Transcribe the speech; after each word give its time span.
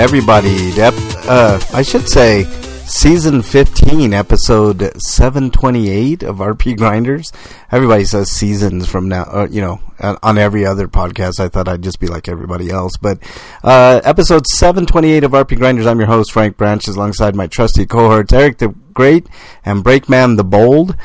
And 0.00 0.10
welcome, 0.10 0.30
everybody. 0.30 0.80
Ep- 0.80 0.94
uh, 1.28 1.60
I 1.74 1.82
should 1.82 2.08
say, 2.08 2.44
season 2.86 3.42
15, 3.42 4.14
episode 4.14 4.98
728 4.98 6.22
of 6.22 6.36
RP 6.36 6.76
Grinders. 6.76 7.30
Everybody 7.70 8.06
says 8.06 8.30
seasons 8.30 8.88
from 8.88 9.08
now, 9.08 9.24
uh, 9.24 9.48
you 9.50 9.60
know, 9.60 9.78
on, 10.00 10.16
on 10.22 10.38
every 10.38 10.64
other 10.64 10.88
podcast. 10.88 11.38
I 11.38 11.48
thought 11.48 11.68
I'd 11.68 11.82
just 11.82 12.00
be 12.00 12.06
like 12.06 12.28
everybody 12.28 12.70
else. 12.70 12.96
But 12.96 13.18
uh, 13.62 14.00
episode 14.02 14.46
728 14.46 15.24
of 15.24 15.32
RP 15.32 15.58
Grinders, 15.58 15.86
I'm 15.86 15.98
your 15.98 16.08
host, 16.08 16.32
Frank 16.32 16.56
Branches, 16.56 16.96
alongside 16.96 17.36
my 17.36 17.46
trusty 17.46 17.84
cohorts, 17.84 18.32
Eric 18.32 18.56
the 18.56 18.68
Great 18.94 19.28
and 19.66 19.84
Breakman 19.84 20.38
the 20.38 20.44
Bold. 20.44 20.96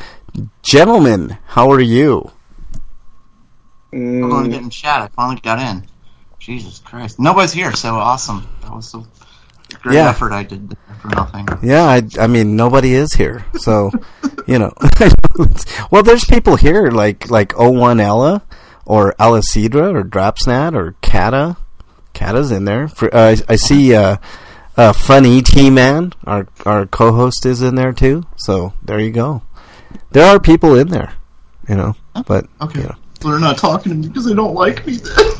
Gentlemen, 0.62 1.36
how 1.48 1.70
are 1.70 1.80
you? 1.80 2.30
I'm 3.92 4.20
going 4.22 4.44
to 4.44 4.50
get 4.50 4.62
in 4.62 4.70
chat. 4.70 5.02
I 5.02 5.08
finally 5.08 5.40
got 5.42 5.58
in. 5.58 5.86
Jesus 6.46 6.78
Christ. 6.78 7.18
Nobody's 7.18 7.52
here, 7.52 7.72
so 7.74 7.96
awesome. 7.96 8.46
That 8.62 8.72
was 8.72 8.88
so 8.88 9.04
great 9.82 9.96
Yeah. 9.96 10.08
effort 10.10 10.30
I 10.32 10.44
did 10.44 10.68
there 10.70 10.96
for 11.00 11.08
nothing. 11.08 11.48
Yeah, 11.60 11.82
I, 11.82 12.02
I 12.20 12.28
mean, 12.28 12.54
nobody 12.54 12.94
is 12.94 13.12
here, 13.14 13.44
so 13.56 13.90
you 14.46 14.56
know. 14.60 14.72
well, 15.90 16.04
there's 16.04 16.24
people 16.24 16.54
here 16.54 16.88
like 16.92 17.28
like 17.30 17.52
O1 17.54 18.00
Ella 18.00 18.42
or 18.84 19.12
Alicidra 19.18 19.92
or 19.92 20.04
Drapsnat 20.04 20.74
or 20.76 20.94
Kata. 21.02 21.56
Kata's 22.14 22.52
in 22.52 22.64
there. 22.64 22.86
For, 22.86 23.12
uh, 23.12 23.34
I, 23.48 23.52
I 23.52 23.56
see 23.56 23.92
uh, 23.96 24.18
uh, 24.76 24.92
Funny 24.92 25.42
T 25.42 25.68
Man, 25.68 26.12
our 26.24 26.46
our 26.64 26.86
co-host, 26.86 27.44
is 27.44 27.60
in 27.60 27.74
there 27.74 27.92
too. 27.92 28.22
So 28.36 28.72
there 28.84 29.00
you 29.00 29.10
go. 29.10 29.42
There 30.12 30.24
are 30.24 30.38
people 30.38 30.76
in 30.76 30.88
there, 30.90 31.14
you 31.68 31.74
know. 31.74 31.96
But 32.24 32.46
Okay. 32.60 32.82
you 32.82 32.86
know. 32.86 32.94
They're 33.20 33.40
not 33.40 33.58
talking 33.58 33.90
to 33.92 33.98
me 33.98 34.06
because 34.08 34.26
they 34.26 34.34
don't 34.34 34.54
like 34.54 34.86
me 34.86 34.98
then. 34.98 35.32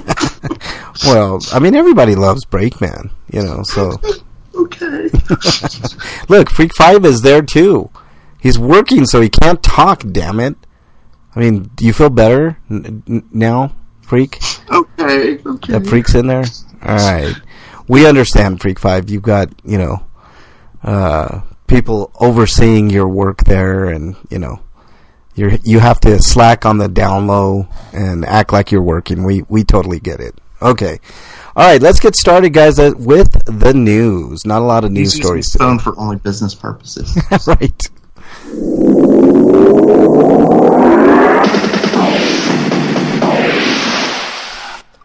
well, 1.04 1.40
I 1.52 1.58
mean, 1.58 1.74
everybody 1.74 2.14
loves 2.14 2.44
Breakman, 2.44 3.10
you 3.32 3.42
know. 3.42 3.62
So 3.62 4.00
okay. 4.54 5.08
Look, 6.28 6.50
Freak 6.50 6.74
Five 6.74 7.04
is 7.04 7.22
there 7.22 7.42
too. 7.42 7.90
He's 8.40 8.58
working, 8.58 9.04
so 9.04 9.20
he 9.20 9.28
can't 9.28 9.62
talk. 9.62 10.02
Damn 10.10 10.40
it! 10.40 10.56
I 11.34 11.40
mean, 11.40 11.70
do 11.74 11.84
you 11.84 11.92
feel 11.92 12.10
better 12.10 12.58
n- 12.70 13.02
n- 13.08 13.28
now, 13.32 13.74
Freak? 14.00 14.38
Okay. 14.70 15.38
Okay. 15.44 15.72
That 15.72 15.86
Freak's 15.86 16.14
in 16.14 16.26
there. 16.26 16.44
All 16.82 16.96
right, 16.96 17.34
we 17.88 18.06
understand, 18.06 18.60
Freak 18.60 18.78
Five. 18.78 19.10
You've 19.10 19.22
got 19.22 19.50
you 19.64 19.78
know 19.78 20.06
uh, 20.82 21.40
people 21.66 22.12
overseeing 22.20 22.90
your 22.90 23.08
work 23.08 23.44
there, 23.44 23.86
and 23.86 24.16
you 24.30 24.38
know 24.38 24.60
you 25.34 25.58
you 25.62 25.78
have 25.78 26.00
to 26.00 26.20
slack 26.20 26.66
on 26.66 26.78
the 26.78 26.88
down 26.88 27.26
low 27.26 27.68
and 27.92 28.24
act 28.24 28.52
like 28.52 28.72
you're 28.72 28.82
working. 28.82 29.24
We 29.24 29.42
we 29.48 29.64
totally 29.64 30.00
get 30.00 30.20
it. 30.20 30.34
Okay. 30.60 30.98
All 31.56 31.66
right, 31.66 31.80
let's 31.82 32.00
get 32.00 32.14
started, 32.14 32.50
guys, 32.52 32.78
uh, 32.78 32.92
with 32.96 33.32
the 33.46 33.72
news. 33.74 34.44
Not 34.44 34.62
a 34.62 34.64
lot 34.64 34.84
of 34.84 34.92
news 34.92 35.12
He's 35.12 35.22
stories 35.22 35.46
his 35.46 35.52
today. 35.52 35.64
phone 35.64 35.78
for 35.78 35.98
only 35.98 36.16
business 36.16 36.54
purposes. 36.54 37.16
right. 37.46 37.80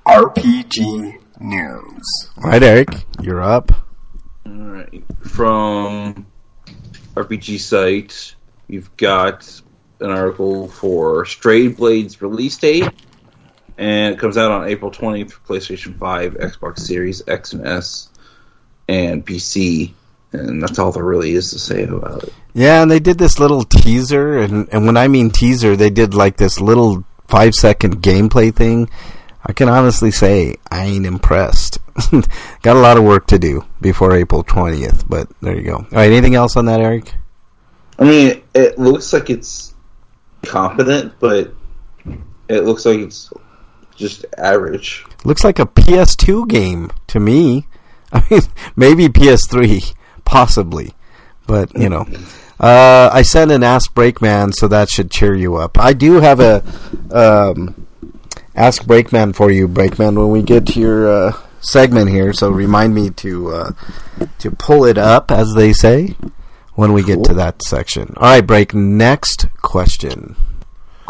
RPG 0.05 1.19
News. 1.39 2.29
All 2.37 2.43
right, 2.49 2.61
Eric, 2.63 2.89
you're 3.21 3.41
up. 3.41 3.71
Alright. 4.45 5.03
From 5.21 6.25
RPG 7.15 7.59
site, 7.59 8.35
you've 8.67 8.95
got 8.97 9.61
an 9.99 10.09
article 10.11 10.67
for 10.67 11.25
Stray 11.25 11.67
Blades 11.67 12.21
release 12.21 12.57
date, 12.57 12.89
and 13.77 14.13
it 14.13 14.19
comes 14.19 14.37
out 14.37 14.51
on 14.51 14.67
April 14.67 14.91
20th 14.91 15.31
for 15.31 15.53
PlayStation 15.53 15.97
5, 15.97 16.35
Xbox 16.35 16.79
Series 16.79 17.27
X 17.27 17.53
and 17.53 17.65
S, 17.65 18.09
and 18.87 19.25
PC. 19.25 19.93
And 20.31 20.61
that's 20.61 20.79
all 20.79 20.91
there 20.91 21.03
really 21.03 21.31
is 21.31 21.51
to 21.51 21.59
say 21.59 21.83
about 21.83 22.23
it. 22.23 22.33
Yeah, 22.53 22.81
and 22.81 22.89
they 22.89 22.99
did 22.99 23.17
this 23.17 23.39
little 23.39 23.63
teaser, 23.63 24.39
and, 24.39 24.67
and 24.71 24.85
when 24.85 24.97
I 24.97 25.07
mean 25.07 25.29
teaser, 25.29 25.75
they 25.75 25.89
did 25.89 26.13
like 26.13 26.37
this 26.37 26.59
little 26.59 27.03
five 27.27 27.53
second 27.53 28.01
gameplay 28.01 28.53
thing. 28.53 28.89
I 29.45 29.53
can 29.53 29.69
honestly 29.69 30.11
say 30.11 30.55
I 30.71 30.85
ain't 30.85 31.05
impressed. 31.05 31.79
Got 32.61 32.77
a 32.77 32.79
lot 32.79 32.97
of 32.97 33.03
work 33.03 33.27
to 33.27 33.39
do 33.39 33.65
before 33.81 34.15
April 34.15 34.43
20th, 34.43 35.07
but 35.07 35.27
there 35.41 35.55
you 35.55 35.63
go. 35.63 35.75
All 35.75 35.87
right, 35.91 36.11
anything 36.11 36.35
else 36.35 36.55
on 36.55 36.65
that, 36.65 36.79
Eric? 36.79 37.13
I 37.99 38.05
mean, 38.05 38.41
it 38.53 38.79
looks 38.79 39.13
like 39.13 39.29
it's 39.29 39.73
competent, 40.43 41.13
but 41.19 41.53
it 42.47 42.61
looks 42.61 42.85
like 42.85 42.99
it's 42.99 43.31
just 43.95 44.25
average. 44.37 45.05
Looks 45.23 45.43
like 45.43 45.59
a 45.59 45.65
PS2 45.65 46.47
game 46.47 46.91
to 47.07 47.19
me. 47.19 47.67
I 48.13 48.23
mean, 48.29 48.41
maybe 48.75 49.07
PS3, 49.07 49.93
possibly, 50.25 50.93
but 51.47 51.75
you 51.77 51.89
know. 51.89 52.05
Uh, 52.59 53.09
I 53.11 53.23
sent 53.23 53.51
an 53.51 53.63
Ask 53.63 53.93
Breakman, 53.93 54.53
so 54.53 54.67
that 54.67 54.89
should 54.89 55.11
cheer 55.11 55.35
you 55.35 55.55
up. 55.55 55.77
I 55.77 55.93
do 55.93 56.21
have 56.21 56.39
a 56.39 56.63
um, 57.11 57.87
Ask 58.55 58.83
Breakman 58.83 59.35
for 59.35 59.51
you, 59.51 59.67
Breakman, 59.67 60.15
when 60.15 60.29
we 60.29 60.43
get 60.43 60.67
to 60.67 60.79
your 60.79 61.07
uh, 61.11 61.37
segment 61.59 62.09
here. 62.09 62.31
So 62.33 62.51
remind 62.51 62.93
me 62.93 63.09
to 63.09 63.51
uh, 63.51 63.71
to 64.39 64.51
pull 64.51 64.85
it 64.85 64.97
up, 64.97 65.31
as 65.31 65.53
they 65.55 65.73
say, 65.73 66.15
when 66.75 66.93
we 66.93 67.03
get 67.03 67.23
to 67.25 67.33
that 67.33 67.63
section. 67.63 68.13
All 68.17 68.29
right, 68.29 68.45
Break. 68.45 68.73
Next 68.73 69.47
question. 69.61 70.35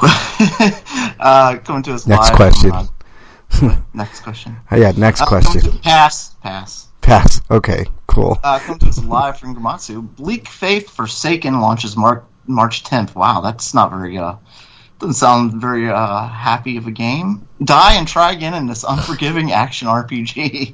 uh, 1.20 1.58
coming 1.64 1.84
to 1.84 1.94
us 1.94 2.08
Next 2.08 2.30
live. 2.30 2.36
question. 2.36 2.72
uh, 2.72 3.78
next 3.94 4.22
question. 4.22 4.56
Oh, 4.72 4.76
yeah, 4.78 4.92
next 4.98 5.22
Uh, 5.22 5.26
question. 5.28 5.62
to- 5.62 5.72
pass. 5.80 6.32
Pass. 6.42 6.88
Pass. 7.02 7.42
Okay, 7.52 7.86
cool. 8.08 8.40
Uh, 8.44 8.60
coming 8.60 8.80
to 8.80 8.88
us 8.88 9.04
live 9.04 9.38
from 9.38 9.56
Gematsu. 9.56 10.16
Bleak 10.16 10.48
Faith 10.48 10.90
Forsaken 10.90 11.60
launches 11.60 11.98
Mar- 11.98 12.24
March 12.48 12.84
10th. 12.84 13.14
Wow, 13.16 13.42
that's 13.42 13.74
not 13.74 13.92
very, 13.92 14.18
uh, 14.18 14.36
doesn't 15.00 15.16
sound 15.16 15.54
very, 15.62 15.90
uh, 15.90 16.28
happy 16.28 16.78
of 16.78 16.88
a 16.88 16.92
game. 16.92 17.46
Die 17.64 17.94
and 17.94 18.08
try 18.08 18.32
again 18.32 18.54
in 18.54 18.68
this 18.68 18.84
unforgiving 18.88 19.52
action 19.64 19.88
RPG. 19.88 20.74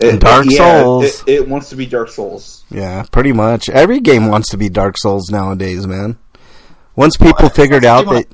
It- 0.00 0.20
Dark 0.20 0.46
yeah, 0.48 0.82
Souls. 0.82 1.22
It, 1.26 1.28
it 1.28 1.48
wants 1.48 1.70
to 1.70 1.76
be 1.76 1.86
Dark 1.86 2.08
Souls. 2.10 2.64
Yeah, 2.70 3.04
pretty 3.12 3.32
much. 3.32 3.68
Every 3.68 4.00
game 4.00 4.26
wants 4.28 4.48
to 4.50 4.56
be 4.56 4.68
Dark 4.68 4.98
Souls 4.98 5.30
nowadays, 5.30 5.86
man. 5.86 6.18
Once 6.98 7.16
people 7.16 7.36
Well, 7.38 7.50
figured 7.50 7.84
out 7.84 8.06
that, 8.06 8.26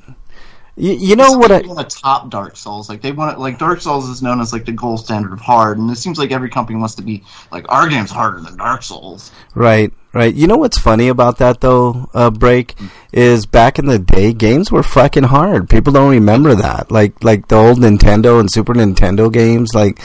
you, 0.75 0.95
you 0.95 1.17
know 1.17 1.33
what 1.33 1.53
I, 1.53 1.61
want 1.61 1.91
to 1.91 1.99
top 1.99 2.31
Dark 2.31 2.57
Souls. 2.57 2.89
Like 2.89 3.03
they 3.03 3.13
want 3.13 3.37
it, 3.37 3.39
like 3.39 3.59
Dark 3.59 3.83
Souls 3.83 4.09
is 4.09 4.23
known 4.23 4.41
as 4.41 4.55
like 4.55 4.65
the 4.65 4.73
gold 4.73 5.01
standard 5.01 5.35
of 5.35 5.41
hard, 5.41 5.77
and 5.77 5.91
it 5.91 5.97
seems 5.97 6.17
like 6.17 6.33
every 6.33 6.49
company 6.49 6.79
wants 6.79 6.95
to 6.95 7.03
be 7.03 7.25
like 7.53 7.71
our 7.71 7.91
game's 7.91 8.11
harder 8.11 8.41
than 8.41 8.57
Dark 8.57 8.83
Souls. 8.83 9.33
right, 9.55 9.93
right. 10.15 10.33
You 10.33 10.47
know 10.47 10.57
what's 10.57 10.79
funny 10.79 11.09
about 11.09 11.37
that 11.39 11.61
though, 11.61 12.09
uh, 12.15 12.31
break 12.31 12.75
is 13.13 13.45
back 13.45 13.79
in 13.79 13.85
the 13.85 13.99
day, 13.99 14.33
games 14.33 14.73
were 14.73 14.83
fucking 14.83 15.25
hard. 15.25 15.69
People 15.69 15.93
don't 15.93 16.13
remember 16.13 16.55
that. 16.55 16.91
Like, 16.91 17.23
like 17.23 17.49
the 17.49 17.57
old 17.57 17.81
Nintendo 17.81 18.41
and 18.41 18.51
Super 18.51 18.72
Nintendo 18.72 19.31
games, 19.31 19.75
like 19.75 20.01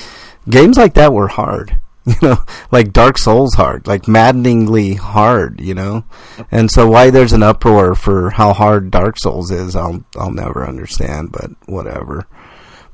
games 0.49 0.77
like 0.77 0.95
that 0.95 1.13
were 1.13 1.29
hard. 1.29 1.79
You 2.05 2.15
know, 2.27 2.37
like 2.71 2.91
Dark 2.91 3.17
Souls 3.19 3.53
hard, 3.53 3.85
like 3.85 4.07
maddeningly 4.07 4.95
hard. 4.95 5.61
You 5.61 5.75
know, 5.75 6.05
and 6.49 6.71
so 6.71 6.89
why 6.89 7.11
there's 7.11 7.33
an 7.33 7.43
uproar 7.43 7.93
for 7.93 8.31
how 8.31 8.53
hard 8.53 8.89
Dark 8.89 9.19
Souls 9.19 9.51
is, 9.51 9.75
I'll 9.75 10.03
I'll 10.17 10.31
never 10.31 10.65
understand. 10.67 11.31
But 11.31 11.51
whatever. 11.67 12.25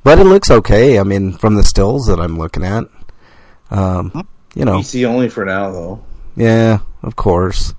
But 0.04 0.18
it 0.18 0.24
looks 0.24 0.50
okay. 0.50 0.98
I 0.98 1.02
mean, 1.02 1.32
from 1.32 1.54
the 1.54 1.64
stills 1.64 2.06
that 2.06 2.20
I'm 2.20 2.36
looking 2.36 2.64
at, 2.64 2.84
um, 3.70 4.28
you 4.54 4.64
know, 4.64 4.78
PC 4.78 5.06
only 5.06 5.28
for 5.28 5.44
now, 5.44 5.70
though. 5.70 6.04
yeah, 6.36 6.80
of 7.02 7.16
course. 7.16 7.74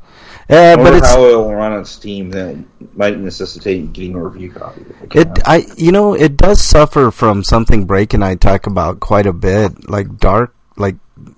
Yeah, 0.49 0.75
I 0.77 0.81
but 0.81 0.93
it's 0.93 1.07
how 1.07 1.25
it'll 1.25 1.53
run 1.53 1.73
on 1.73 1.85
Steam. 1.85 2.31
That 2.31 2.57
might 2.95 3.17
necessitate 3.17 3.91
getting 3.91 4.15
a 4.15 4.23
review 4.23 4.51
copy. 4.51 4.85
I 5.01 5.19
it. 5.19 5.39
I 5.45 5.65
you 5.75 5.91
know 5.91 6.13
it 6.13 6.37
does 6.37 6.61
suffer 6.63 7.11
from 7.11 7.43
something 7.43 7.85
Break 7.85 8.13
and 8.13 8.23
I 8.23 8.35
talk 8.35 8.65
about 8.65 9.01
quite 9.01 9.25
a 9.25 9.33
bit, 9.33 9.89
like 9.89 10.17
dark, 10.17 10.55
like 10.77 10.95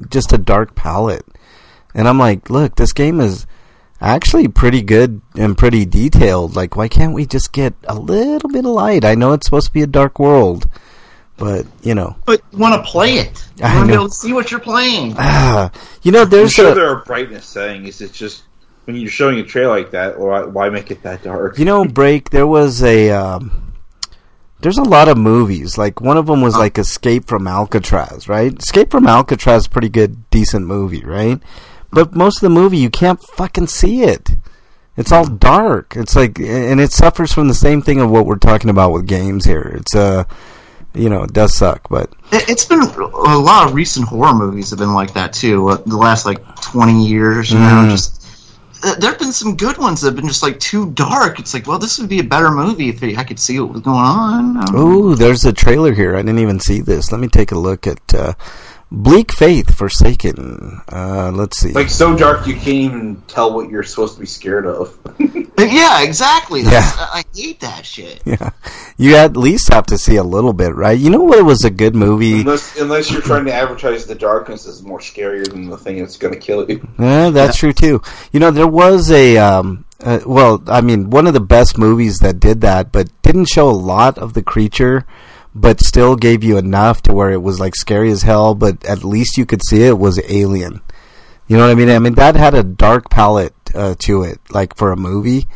just 0.10 0.34
a 0.34 0.38
dark 0.38 0.76
palette. 0.76 1.26
And 1.94 2.08
I'm 2.08 2.20
like, 2.20 2.50
look, 2.50 2.76
this 2.76 2.94
game 2.94 3.20
is 3.20 3.46
actually 4.02 4.48
pretty 4.48 4.82
good 4.82 5.22
and 5.36 5.58
pretty 5.58 5.86
detailed. 5.86 6.56
Like, 6.56 6.76
why 6.76 6.88
can't 6.88 7.14
we 7.14 7.26
just 7.26 7.52
get 7.52 7.74
a 7.88 7.96
little 7.96 8.50
bit 8.50 8.66
of 8.66 8.72
light? 8.72 9.04
I 9.06 9.16
know 9.16 9.34
it's 9.34 9.46
supposed 9.48 9.68
to 9.68 9.74
be 9.74 9.82
a 9.82 9.88
dark 9.88 10.20
world, 10.20 10.70
but 11.38 11.66
you 11.82 11.96
know, 11.96 12.16
But 12.26 12.42
you 12.52 12.60
want 12.60 12.84
to 12.84 12.90
play 12.90 13.16
it. 13.16 13.44
You 13.58 13.66
I 13.66 13.76
want 13.76 13.88
to 13.88 13.92
be 13.92 13.96
able 13.96 14.10
to 14.10 14.14
see 14.14 14.34
what 14.34 14.52
you're 14.52 14.60
playing. 14.60 15.16
ah, 15.18 15.72
you 16.04 16.12
know, 16.12 16.22
I'm 16.24 16.30
there's 16.30 16.54
sure 16.54 16.72
a 16.72 16.76
there 16.76 16.90
are 16.90 17.04
brightness 17.04 17.46
settings. 17.46 18.02
It's 18.02 18.18
just 18.18 18.44
when 18.86 18.96
you're 18.96 19.10
showing 19.10 19.40
a 19.40 19.44
trailer 19.44 19.76
like 19.78 19.92
that, 19.92 20.18
why, 20.20 20.44
why 20.44 20.70
make 20.70 20.92
it 20.92 21.02
that 21.04 21.24
dark? 21.24 21.58
You 21.60 21.66
know, 21.66 21.86
break. 21.86 22.30
There 22.30 22.48
was 22.48 22.82
a. 22.84 23.12
Um, 23.12 23.69
there's 24.62 24.78
a 24.78 24.84
lot 24.84 25.08
of 25.08 25.18
movies. 25.18 25.78
Like 25.78 26.02
one 26.02 26.18
of 26.18 26.26
them 26.28 26.42
was 26.42 26.56
like 26.56 26.78
Escape 26.78 27.28
from 27.28 27.48
Alcatraz, 27.48 28.28
right? 28.28 28.58
Escape 28.58 28.92
from 28.92 29.08
Alcatraz, 29.08 29.68
pretty 29.68 29.90
good, 29.90 30.30
decent 30.30 30.68
movie, 30.68 31.04
right? 31.04 31.40
But 31.92 32.16
most 32.16 32.38
of 32.38 32.42
the 32.42 32.50
movie, 32.50 32.78
you 32.78 32.90
can't 32.90 33.22
fucking 33.22 33.68
see 33.68 34.04
it. 34.04 34.32
It's 34.98 35.12
all 35.12 35.26
dark. 35.26 35.96
It's 35.96 36.16
like, 36.16 36.38
and 36.40 36.80
it 36.82 36.92
suffers 36.92 37.32
from 37.34 37.48
the 37.48 37.54
same 37.54 37.82
thing 37.82 38.02
of 38.02 38.12
what 38.12 38.26
we're 38.26 38.36
talking 38.36 38.70
about 38.70 38.92
with 38.92 39.08
games 39.08 39.46
here. 39.46 39.72
It's 39.76 39.96
uh, 39.96 40.26
you 40.94 41.08
know, 41.10 41.24
it 41.24 41.32
does 41.34 41.56
suck. 41.56 41.88
But 41.90 42.12
It, 42.34 42.50
it's 42.50 42.66
been 42.66 42.82
a 42.82 43.38
lot 43.38 43.68
of 43.68 43.74
recent 43.76 44.08
horror 44.10 44.34
movies 44.34 44.72
have 44.72 44.80
been 44.80 44.94
like 44.94 45.14
that 45.14 45.32
too. 45.34 45.70
Uh, 45.70 45.78
the 45.86 45.96
last 45.96 46.26
like 46.26 46.44
twenty 46.62 47.08
years, 47.08 47.50
you 47.52 47.60
know, 47.60 47.66
Mm. 47.86 47.92
just 47.92 48.18
uh, 48.18 48.19
there 48.82 49.12
have 49.12 49.20
been 49.20 49.34
some 49.34 49.58
good 49.58 49.78
ones 49.78 50.02
that 50.02 50.08
have 50.08 50.16
been 50.16 50.28
just 50.28 50.44
like 50.44 50.60
too 50.60 50.92
dark. 50.92 51.40
It's 51.40 51.54
like, 51.54 51.68
well, 51.68 51.80
this 51.80 52.00
would 52.00 52.10
be 52.10 52.20
a 52.20 52.24
better 52.24 52.52
movie 52.52 52.90
if 52.90 53.04
I 53.04 53.24
could 53.24 53.40
see 53.40 53.60
what 53.60 53.74
was 53.74 53.82
going 53.82 53.98
on. 53.98 54.58
Um, 54.58 54.76
ooh, 54.76 55.16
there's 55.16 55.46
a 55.46 55.54
trailer 55.54 55.94
here. 55.94 56.16
I 56.16 56.22
didn't 56.22 56.40
even 56.40 56.60
see 56.60 56.82
this. 56.82 57.12
Let 57.12 57.20
me 57.20 57.28
take 57.28 57.52
a 57.52 57.58
look 57.58 57.88
at 57.88 58.14
uh, 58.14 58.34
Bleak 58.92 59.32
Faith 59.32 59.76
Forsaken. 59.76 60.82
Uh, 60.92 61.32
let's 61.34 61.60
see. 61.60 61.74
Like 61.74 61.90
so 61.90 62.16
dark 62.16 62.48
you 62.48 62.56
can't 62.56 62.68
even 62.68 63.24
tell 63.28 63.54
what 63.54 63.70
you're 63.70 63.84
supposed 63.84 64.16
to 64.16 64.20
be 64.20 64.26
scared 64.26 64.66
of. 64.66 64.98
Yeah, 65.60 66.04
exactly. 66.04 66.62
That's, 66.62 66.98
I 66.98 67.20
I 67.20 67.24
hate 67.36 67.60
that 67.60 67.86
shit. 67.86 68.22
yeah, 68.26 68.52
you 68.98 69.18
at 69.18 69.36
least 69.36 69.74
have 69.74 69.86
to 69.88 69.98
see 69.98 70.16
a 70.16 70.24
little 70.24 70.54
bit, 70.54 70.74
right? 70.74 70.98
You 70.98 71.10
know 71.10 71.24
what 71.24 71.44
was 71.44 71.66
a 71.66 71.70
good 71.70 71.96
movie? 71.96 72.40
unless 72.40 72.80
unless 72.80 73.12
you're 73.12 73.22
trying 73.22 73.44
to 73.46 73.54
advertise 73.54 74.06
the 74.06 74.16
darkness 74.16 74.66
is 74.66 74.82
more 74.84 75.00
scarier 75.00 75.46
than 75.50 75.70
the 75.70 75.78
thing 75.78 76.00
that's 76.00 76.16
going 76.16 76.34
to 76.34 76.40
kill 76.40 76.70
you. 76.70 76.88
Yeah, 76.98 77.30
that's 77.32 77.58
true 77.58 77.74
too. 77.74 78.02
You 78.32 78.40
know, 78.40 78.52
there 78.52 78.68
was 78.68 79.12
a 79.12 79.38
um, 79.38 79.86
uh, 80.02 80.20
well, 80.26 80.64
I 80.68 80.82
mean, 80.82 81.10
one 81.10 81.28
of 81.28 81.34
the 81.34 81.42
best 81.42 81.78
movies 81.78 82.20
that 82.20 82.40
did 82.40 82.62
that, 82.62 82.92
but 82.92 83.10
didn't 83.22 83.46
show 83.50 83.70
a 83.70 83.72
lot 83.72 84.18
of 84.18 84.34
the 84.34 84.44
creature, 84.44 85.06
but 85.56 85.82
still 85.82 86.16
gave 86.16 86.44
you 86.44 86.58
enough 86.58 87.02
to 87.04 87.14
where 87.14 87.32
it 87.32 87.42
was 87.42 87.60
like 87.60 87.76
scary 87.76 88.12
as 88.12 88.24
hell. 88.24 88.56
But 88.56 88.86
at 88.86 89.04
least 89.04 89.38
you 89.38 89.46
could 89.46 89.62
see 89.66 89.84
it 89.84 89.98
was 89.98 90.20
Alien. 90.30 90.82
You 91.48 91.58
know 91.58 91.66
what 91.66 91.72
I 91.72 91.76
mean? 91.76 91.90
I 91.90 92.00
mean 92.00 92.16
that 92.16 92.36
had 92.36 92.54
a 92.54 92.64
dark 92.64 93.10
palette 93.10 93.56
uh, 93.74 93.96
to 94.00 94.24
it, 94.24 94.40
like 94.52 94.76
for 94.76 94.92
a 94.92 94.96
movie, 94.98 95.48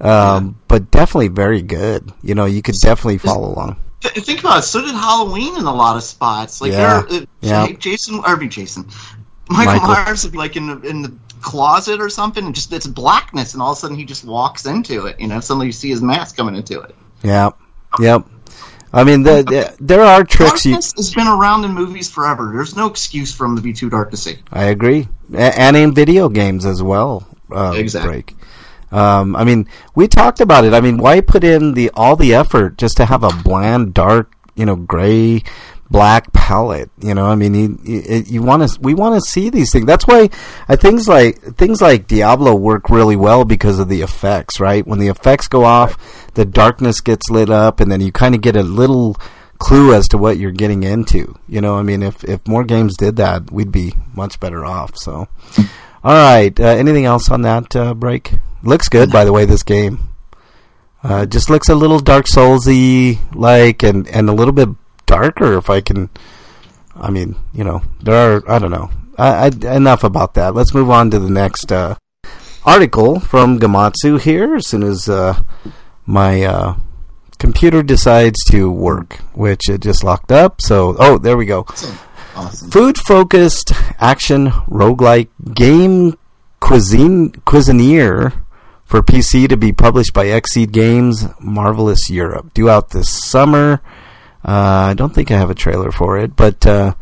um, 0.00 0.58
but 0.66 0.90
definitely 0.90 1.28
very 1.28 1.62
good. 1.62 2.12
You 2.22 2.34
know, 2.34 2.46
you 2.46 2.62
could 2.62 2.74
definitely 2.80 3.18
follow 3.18 3.54
along. 3.54 3.76
Th- 4.00 4.24
think 4.24 4.40
about 4.40 4.58
it. 4.58 4.62
So 4.62 4.80
did 4.84 4.94
Halloween 4.94 5.56
in 5.56 5.64
a 5.64 5.74
lot 5.74 5.96
of 5.96 6.02
spots. 6.02 6.60
Like, 6.60 6.72
Yeah. 6.72 7.02
there, 7.08 7.22
uh, 7.22 7.26
Yeah. 7.40 7.66
Jason, 7.78 8.20
or 8.26 8.36
Jason, 8.44 8.88
Michael, 9.48 9.72
Michael. 9.74 9.88
Myers 9.88 10.24
would 10.24 10.32
be 10.32 10.38
like 10.38 10.56
in 10.56 10.66
the 10.66 10.80
in 10.88 11.02
the 11.02 11.12
closet 11.40 12.00
or 12.00 12.08
something, 12.08 12.44
and 12.44 12.54
just 12.54 12.72
it's 12.72 12.86
blackness, 12.86 13.52
and 13.52 13.62
all 13.62 13.72
of 13.72 13.78
a 13.78 13.80
sudden 13.80 13.96
he 13.96 14.04
just 14.04 14.24
walks 14.24 14.66
into 14.66 15.06
it. 15.06 15.20
You 15.20 15.28
know, 15.28 15.38
suddenly 15.40 15.66
you 15.66 15.72
see 15.72 15.90
his 15.90 16.02
mask 16.02 16.36
coming 16.36 16.56
into 16.56 16.80
it. 16.80 16.94
Yeah, 17.22 17.50
yep. 18.00 18.26
I 18.96 19.04
mean, 19.04 19.22
the, 19.22 19.42
the, 19.42 19.76
there 19.78 20.00
are 20.00 20.24
tricks 20.24 20.64
you. 20.64 20.72
Darkness 20.72 20.94
has 20.96 21.14
been 21.14 21.26
around 21.28 21.64
in 21.64 21.72
movies 21.72 22.08
forever. 22.08 22.50
There's 22.54 22.74
no 22.74 22.86
excuse 22.86 23.34
for 23.34 23.46
them 23.46 23.54
to 23.54 23.60
be 23.62 23.74
too 23.74 23.90
dark 23.90 24.10
to 24.12 24.16
see. 24.16 24.38
I 24.50 24.64
agree, 24.64 25.06
and 25.34 25.76
in 25.76 25.94
video 25.94 26.30
games 26.30 26.64
as 26.64 26.82
well. 26.82 27.28
Uh, 27.50 27.74
Exactly. 27.76 28.10
Break. 28.10 28.34
Um, 28.90 29.36
I 29.36 29.44
mean, 29.44 29.68
we 29.94 30.08
talked 30.08 30.40
about 30.40 30.64
it. 30.64 30.72
I 30.72 30.80
mean, 30.80 30.96
why 30.96 31.20
put 31.20 31.44
in 31.44 31.74
the 31.74 31.90
all 31.94 32.16
the 32.16 32.34
effort 32.34 32.78
just 32.78 32.96
to 32.96 33.04
have 33.04 33.22
a 33.22 33.28
bland, 33.44 33.92
dark, 33.92 34.32
you 34.54 34.64
know, 34.64 34.76
gray, 34.76 35.42
black 35.90 36.32
palette? 36.32 36.90
You 36.98 37.14
know, 37.14 37.26
I 37.26 37.34
mean, 37.34 37.54
you, 37.54 37.78
you, 37.84 38.24
you 38.26 38.42
want 38.42 38.68
to 38.68 38.80
we 38.80 38.94
want 38.94 39.14
to 39.14 39.20
see 39.20 39.50
these 39.50 39.72
things. 39.72 39.86
That's 39.86 40.06
why 40.06 40.30
I 40.68 40.76
things 40.76 41.08
like 41.08 41.40
things 41.56 41.80
like 41.80 42.06
Diablo 42.06 42.54
work 42.54 42.90
really 42.90 43.16
well 43.16 43.44
because 43.44 43.78
of 43.78 43.88
the 43.88 44.02
effects. 44.02 44.60
Right 44.60 44.86
when 44.86 44.98
the 44.98 45.08
effects 45.08 45.48
go 45.48 45.64
off, 45.64 45.96
the 46.34 46.44
darkness 46.44 47.00
gets 47.00 47.30
lit 47.30 47.50
up, 47.50 47.80
and 47.80 47.90
then 47.90 48.00
you 48.00 48.12
kind 48.12 48.34
of 48.34 48.40
get 48.40 48.56
a 48.56 48.62
little 48.62 49.16
clue 49.58 49.94
as 49.94 50.06
to 50.08 50.18
what 50.18 50.38
you're 50.38 50.52
getting 50.52 50.82
into. 50.82 51.34
You 51.48 51.60
know, 51.60 51.76
I 51.76 51.82
mean, 51.82 52.02
if 52.02 52.24
if 52.24 52.46
more 52.46 52.64
games 52.64 52.96
did 52.96 53.16
that, 53.16 53.50
we'd 53.50 53.72
be 53.72 53.94
much 54.14 54.38
better 54.40 54.64
off. 54.64 54.96
So, 54.96 55.28
all 56.04 56.14
right. 56.14 56.58
Uh, 56.58 56.64
anything 56.64 57.04
else 57.04 57.30
on 57.30 57.42
that 57.42 57.74
uh, 57.74 57.94
break? 57.94 58.34
Looks 58.62 58.88
good, 58.88 59.10
by 59.10 59.24
the 59.24 59.32
way. 59.32 59.44
This 59.44 59.62
game 59.62 60.08
uh, 61.02 61.26
just 61.26 61.50
looks 61.50 61.68
a 61.68 61.74
little 61.74 61.98
Dark 61.98 62.26
Soulsy 62.26 63.18
like, 63.34 63.82
and 63.82 64.08
and 64.08 64.28
a 64.28 64.32
little 64.32 64.52
bit 64.52 64.68
darker. 65.06 65.56
If 65.56 65.70
I 65.70 65.80
can, 65.80 66.10
I 66.94 67.10
mean, 67.10 67.36
you 67.52 67.64
know, 67.64 67.82
there 68.02 68.36
are. 68.36 68.50
I 68.50 68.58
don't 68.58 68.70
know. 68.70 68.90
I, 69.18 69.46
I, 69.46 69.76
enough 69.76 70.04
about 70.04 70.34
that. 70.34 70.54
Let's 70.54 70.74
move 70.74 70.90
on 70.90 71.10
to 71.10 71.18
the 71.18 71.30
next 71.30 71.72
uh, 71.72 71.96
article 72.64 73.20
from 73.20 73.58
Gematsu 73.58 74.20
here. 74.20 74.56
As 74.56 74.68
soon 74.68 74.82
as 74.82 75.08
uh, 75.08 75.42
my 76.04 76.42
uh, 76.42 76.76
computer 77.38 77.82
decides 77.82 78.42
to 78.50 78.70
work, 78.70 79.14
which 79.34 79.68
it 79.68 79.82
just 79.82 80.04
locked 80.04 80.32
up. 80.32 80.60
So, 80.60 80.96
oh, 80.98 81.18
there 81.18 81.36
we 81.36 81.46
go. 81.46 81.64
Awesome. 82.34 82.70
Food 82.70 82.98
focused 82.98 83.72
action 83.98 84.48
roguelike 84.68 85.28
game 85.54 86.18
cuisine 86.60 87.30
cuisineer 87.46 88.42
for 88.84 89.02
PC 89.02 89.48
to 89.48 89.56
be 89.56 89.72
published 89.72 90.12
by 90.12 90.26
Xseed 90.26 90.70
Games 90.70 91.26
Marvelous 91.40 92.10
Europe 92.10 92.52
due 92.54 92.68
out 92.68 92.90
this 92.90 93.10
summer. 93.10 93.80
Uh, 94.46 94.90
I 94.90 94.94
don't 94.94 95.12
think 95.12 95.32
I 95.32 95.38
have 95.38 95.50
a 95.50 95.54
trailer 95.54 95.90
for 95.90 96.16
it, 96.18 96.36
but 96.36 96.64
uh, 96.64 96.94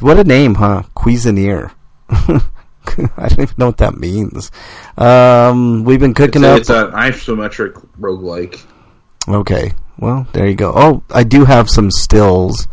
what 0.00 0.18
a 0.18 0.24
name, 0.24 0.54
huh? 0.54 0.84
Cuisineer. 0.94 1.72
I 2.10 3.28
don't 3.28 3.40
even 3.40 3.54
know 3.58 3.66
what 3.66 3.76
that 3.76 3.98
means. 3.98 4.50
Um, 4.96 5.84
we've 5.84 6.00
been 6.00 6.14
cooking 6.14 6.44
a, 6.44 6.48
up. 6.48 6.60
it's 6.60 6.70
an 6.70 6.92
isometric 6.92 7.86
roguelike. 8.00 8.64
Okay. 9.28 9.72
Well, 9.98 10.26
there 10.32 10.46
you 10.46 10.54
go. 10.54 10.72
Oh, 10.74 11.02
I 11.10 11.24
do 11.24 11.44
have 11.44 11.68
some 11.68 11.90
stills. 11.90 12.66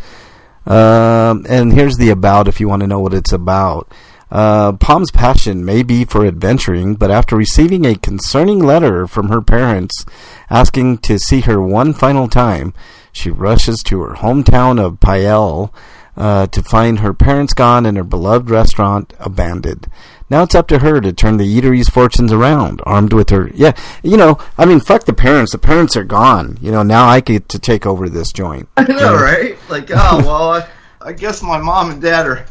Um, 0.65 1.45
and 1.49 1.73
here's 1.73 1.97
the 1.97 2.09
about 2.09 2.47
if 2.47 2.59
you 2.61 2.69
want 2.69 2.81
to 2.81 2.87
know 2.87 2.99
what 2.99 3.13
it's 3.13 3.33
about. 3.33 3.91
Uh, 4.31 4.73
Pom's 4.73 5.11
passion 5.11 5.65
may 5.65 5.83
be 5.83 6.05
for 6.05 6.25
adventuring, 6.25 6.95
but 6.95 7.11
after 7.11 7.35
receiving 7.35 7.85
a 7.85 7.95
concerning 7.95 8.59
letter 8.59 9.07
from 9.07 9.29
her 9.29 9.41
parents 9.41 10.05
asking 10.49 10.99
to 10.99 11.19
see 11.19 11.41
her 11.41 11.61
one 11.61 11.93
final 11.93 12.27
time, 12.27 12.73
she 13.15 13.29
rushes 13.29 13.81
to 13.83 14.01
her 14.01 14.15
hometown 14.15 14.79
of 14.79 14.99
Paell 14.99 15.73
uh, 16.17 16.47
to 16.47 16.61
find 16.63 16.99
her 16.99 17.13
parents 17.13 17.53
gone 17.53 17.85
and 17.85 17.97
her 17.97 18.03
beloved 18.03 18.49
restaurant 18.49 19.13
abandoned. 19.19 19.87
Now 20.29 20.43
it's 20.43 20.55
up 20.55 20.67
to 20.69 20.79
her 20.79 21.01
to 21.01 21.13
turn 21.13 21.37
the 21.37 21.45
eatery's 21.45 21.89
fortunes 21.89 22.33
around, 22.33 22.81
armed 22.85 23.13
with 23.13 23.29
her. 23.29 23.51
Yeah, 23.53 23.73
you 24.01 24.17
know, 24.17 24.39
I 24.57 24.65
mean, 24.65 24.79
fuck 24.79 25.05
the 25.05 25.13
parents. 25.13 25.51
The 25.51 25.59
parents 25.59 25.95
are 25.95 26.03
gone. 26.03 26.57
You 26.61 26.71
know, 26.71 26.83
now 26.83 27.05
I 27.05 27.19
get 27.19 27.47
to 27.49 27.59
take 27.59 27.85
over 27.85 28.09
this 28.09 28.31
joint. 28.31 28.67
I 28.77 28.83
know, 28.83 29.15
right? 29.15 29.57
Like, 29.69 29.89
oh 29.91 30.17
well, 30.25 30.51
I, 30.53 30.67
I 31.01 31.13
guess 31.13 31.43
my 31.43 31.59
mom 31.59 31.91
and 31.91 32.01
dad 32.01 32.25
are. 32.27 32.45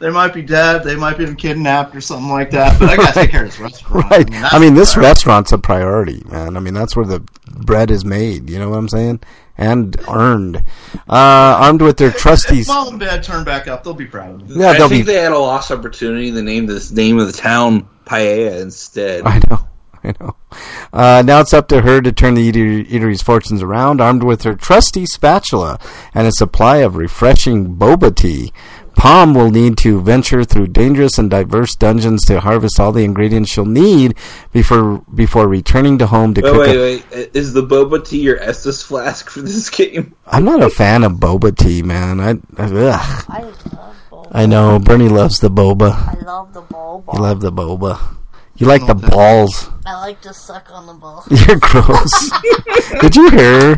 They 0.00 0.10
might 0.10 0.32
be 0.32 0.42
dead. 0.42 0.84
They 0.84 0.94
might 0.94 1.18
be 1.18 1.34
kidnapped 1.34 1.96
or 1.96 2.00
something 2.00 2.30
like 2.30 2.52
that. 2.52 2.78
But 2.78 2.90
I 2.90 2.96
gotta 2.96 3.14
take 3.14 3.30
care 3.30 3.44
of 3.44 3.50
this 3.50 3.58
restaurant. 3.60 4.08
Right. 4.08 4.30
that's 4.30 4.54
I 4.54 4.60
mean, 4.60 4.74
this 4.74 4.94
the 4.94 5.00
restaurant's 5.00 5.50
a 5.50 5.58
priority, 5.58 6.22
man. 6.26 6.56
I 6.56 6.60
mean, 6.60 6.72
that's 6.72 6.94
where 6.94 7.04
the 7.04 7.18
bread 7.48 7.90
is 7.90 8.04
made. 8.04 8.48
You 8.48 8.60
know 8.60 8.70
what 8.70 8.78
I'm 8.78 8.88
saying? 8.88 9.20
And 9.60 9.96
earned. 10.08 10.58
Uh, 11.08 11.58
armed 11.60 11.82
with 11.82 11.96
their 11.96 12.12
trusty. 12.12 12.60
If 12.60 12.68
mom 12.68 12.88
and 12.88 13.00
dad 13.00 13.24
turn 13.24 13.44
back 13.44 13.66
up, 13.66 13.82
they'll 13.82 13.92
be 13.92 14.06
proud 14.06 14.40
of 14.40 14.48
me. 14.48 14.60
Yeah, 14.60 14.70
I 14.70 14.78
think 14.78 14.90
be. 14.90 15.02
they 15.02 15.20
had 15.20 15.32
a 15.32 15.38
lost 15.38 15.72
opportunity 15.72 16.30
to 16.30 16.42
name 16.42 16.66
this 16.66 16.92
name 16.92 17.18
of 17.18 17.26
the 17.26 17.32
town 17.32 17.88
Paella 18.04 18.60
instead. 18.60 19.26
I 19.26 19.40
know. 19.50 19.66
I 20.04 20.14
know. 20.20 20.36
Uh, 20.92 21.22
now 21.26 21.40
it's 21.40 21.52
up 21.52 21.66
to 21.68 21.82
her 21.82 22.00
to 22.00 22.12
turn 22.12 22.34
the 22.34 22.42
eater- 22.42 22.84
eatery's 22.84 23.20
fortunes 23.20 23.62
around, 23.62 24.00
armed 24.00 24.22
with 24.22 24.44
her 24.44 24.54
trusty 24.54 25.04
spatula 25.06 25.78
and 26.14 26.26
a 26.26 26.32
supply 26.32 26.78
of 26.78 26.94
refreshing 26.96 27.74
boba 27.76 28.14
tea. 28.14 28.52
Pom 28.98 29.32
will 29.32 29.50
need 29.50 29.78
to 29.78 30.00
venture 30.00 30.42
through 30.42 30.66
dangerous 30.66 31.18
and 31.18 31.30
diverse 31.30 31.76
dungeons 31.76 32.24
to 32.24 32.40
harvest 32.40 32.80
all 32.80 32.90
the 32.90 33.04
ingredients 33.04 33.48
she'll 33.52 33.64
need 33.64 34.16
before 34.52 35.04
before 35.14 35.46
returning 35.46 35.98
to 35.98 36.06
home 36.08 36.34
to 36.34 36.40
Wait, 36.42 36.50
cook. 36.52 36.60
wait, 36.66 36.76
a- 36.76 36.80
wait. 36.80 37.26
Uh, 37.26 37.30
is 37.32 37.52
the 37.52 37.62
boba 37.62 38.04
tea 38.04 38.20
your 38.22 38.38
Estus 38.40 38.82
flask 38.84 39.30
for 39.30 39.40
this 39.40 39.70
game? 39.78 40.16
I'm 40.26 40.44
not 40.44 40.62
a 40.64 40.68
fan 40.68 41.04
of 41.04 41.12
boba 41.12 41.56
tea, 41.56 41.82
man. 41.82 42.18
I, 42.18 42.30
I 42.60 42.64
ugh. 42.64 43.24
I 43.28 43.42
love 43.42 43.64
boba. 44.10 44.28
I 44.32 44.46
know 44.46 44.78
Bernie 44.80 45.08
loves 45.08 45.38
the 45.38 45.48
boba. 45.48 45.92
I 45.94 46.20
love 46.24 46.52
the 46.52 46.62
boba. 46.62 47.14
You 47.14 47.20
love 47.20 47.40
the 47.40 47.52
boba. 47.52 48.16
You 48.56 48.66
like 48.66 48.84
the 48.88 48.96
balls. 48.96 49.70
I 49.86 50.00
like 50.00 50.20
to 50.22 50.34
suck 50.34 50.68
on 50.72 50.86
the 50.86 50.94
balls. 50.94 51.24
You're 51.46 51.58
gross. 51.60 52.30
Did 53.00 53.14
you 53.14 53.30
hear? 53.30 53.76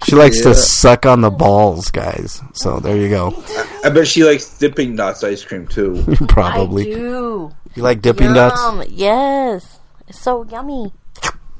Her? 0.00 0.06
She 0.06 0.14
likes 0.16 0.40
to 0.42 0.54
suck 0.54 1.06
on 1.06 1.20
the 1.20 1.30
balls, 1.30 1.90
guys. 1.90 2.40
So 2.54 2.78
there 2.80 2.96
you 2.96 3.08
go. 3.08 3.42
I 3.84 3.90
bet 3.90 4.06
she 4.06 4.24
likes 4.24 4.58
dipping 4.58 4.96
dots 4.96 5.22
ice 5.24 5.44
cream 5.44 5.66
too. 5.66 6.04
I 6.20 6.26
Probably. 6.26 6.84
do. 6.84 7.50
You 7.74 7.82
like 7.82 8.02
dipping 8.02 8.32
dots? 8.32 8.88
Yes. 8.90 9.78
It's 10.06 10.20
so 10.20 10.44
yummy. 10.44 10.92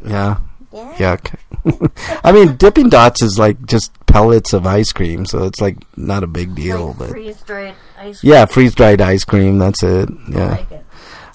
Yeah. 0.05 0.39
Yeah. 0.73 0.95
Yuck. 1.17 2.21
I 2.25 2.33
mean, 2.33 2.57
dipping 2.57 2.89
dots 2.89 3.23
is 3.23 3.39
like 3.39 3.65
just 3.67 3.91
pellets 4.07 4.53
of 4.53 4.67
ice 4.67 4.93
cream, 4.93 5.25
so 5.27 5.45
it's 5.45 5.61
like 5.61 5.77
not 5.97 6.23
a 6.23 6.27
big 6.27 6.55
deal. 6.55 6.89
Like 6.89 6.99
But 6.99 7.09
freeze 7.11 7.41
dried 7.43 7.75
ice 7.99 8.21
cream. 8.21 8.33
yeah, 8.33 8.45
freeze 8.47 8.75
dried 8.75 9.01
ice 9.01 9.25
cream. 9.25 9.59
That's 9.59 9.83
it. 9.83 10.09
I 10.11 10.31
Yeah. 10.31 10.49
like 10.51 10.71
it. 10.73 10.85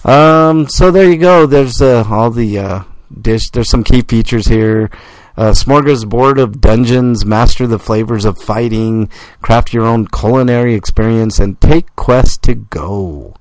Um, 0.08 0.68
so 0.68 0.90
there 0.90 1.10
you 1.10 1.16
go. 1.18 1.46
There's 1.46 1.80
uh, 1.80 2.04
all 2.10 2.30
the 2.30 2.58
uh, 2.58 2.82
dish. 3.20 3.50
There's 3.50 3.70
some 3.70 3.82
key 3.84 4.02
features 4.02 4.46
here. 4.46 4.90
Uh, 5.36 5.50
smorgasbord 5.50 6.40
of 6.40 6.60
dungeons, 6.60 7.24
master 7.24 7.66
the 7.66 7.78
flavors 7.78 8.24
of 8.24 8.38
fighting, 8.38 9.08
craft 9.42 9.72
your 9.72 9.84
own 9.84 10.06
culinary 10.06 10.74
experience, 10.74 11.40
and 11.40 11.60
take 11.60 11.94
quest 11.96 12.42
to 12.42 12.54
go. 12.54 13.34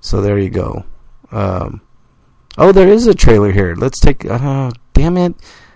So 0.00 0.20
there 0.20 0.38
you 0.38 0.50
go. 0.50 0.84
Um, 1.30 1.80
oh, 2.58 2.72
there 2.72 2.88
is 2.88 3.06
a 3.06 3.14
trailer 3.14 3.52
here. 3.52 3.74
Let's 3.76 4.00
take. 4.00 4.24
Uh, 4.24 4.72
damn 4.92 5.16
it, 5.16 5.34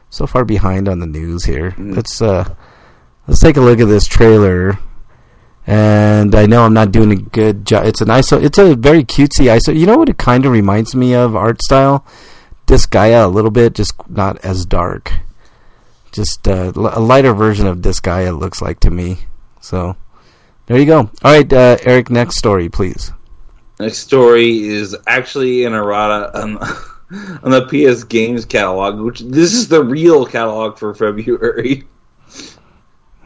so 0.09 0.27
far 0.27 0.45
behind 0.45 0.89
on 0.89 0.99
the 0.99 1.07
news 1.07 1.45
here. 1.45 1.75
Let's 1.79 2.21
uh, 2.21 2.55
let's 3.29 3.41
take 3.41 3.57
a 3.57 3.61
look 3.61 3.81
at 3.81 3.89
this 3.89 4.07
trailer. 4.07 4.79
And 5.67 6.35
I 6.35 6.47
know 6.47 6.65
I'm 6.65 6.73
not 6.73 6.91
doing 6.91 7.13
a 7.13 7.17
good 7.17 7.65
job. 7.65 7.85
It's 7.85 8.01
an 8.01 8.09
ISO. 8.09 8.43
It's 8.43 8.59
a 8.59 8.75
very 8.75 9.05
cutesy 9.05 9.47
ISO. 9.47 9.77
You 9.77 9.87
know 9.87 9.99
what 9.99 10.09
it 10.09 10.19
kind 10.19 10.45
of 10.45 10.51
reminds 10.51 10.97
me 10.97 11.15
of 11.15 11.37
art 11.37 11.63
style? 11.63 12.05
Disgaea 12.67 13.25
a 13.25 13.29
little 13.29 13.51
bit, 13.51 13.75
just 13.75 13.95
not 14.09 14.39
as 14.45 14.65
dark. 14.65 15.13
Just 16.13 16.47
uh, 16.49 16.73
a 16.75 17.01
lighter 17.01 17.33
version 17.35 17.67
of 17.67 17.83
this 17.83 18.01
guy. 18.01 18.23
it 18.23 18.33
looks 18.33 18.61
like 18.61 18.81
to 18.81 18.91
me. 18.91 19.19
So 19.61 19.97
there 20.67 20.79
you 20.79 20.87
go. 20.87 20.99
All 20.99 21.11
right, 21.25 21.51
uh, 21.53 21.77
Eric. 21.83 22.11
Next 22.11 22.37
story, 22.39 22.69
please. 22.69 23.13
Next 23.79 23.99
story 23.99 24.59
is 24.61 24.97
actually 25.07 25.65
an 25.65 25.73
errata 25.73 26.39
on, 26.39 26.59
on 27.43 27.51
the 27.51 27.67
PS 27.67 28.05
Games 28.05 28.45
catalog, 28.45 29.01
which 29.01 29.21
this 29.21 29.55
is 29.55 29.69
the 29.69 29.83
real 29.83 30.27
catalog 30.27 30.79
for 30.79 30.95
February. 30.95 31.85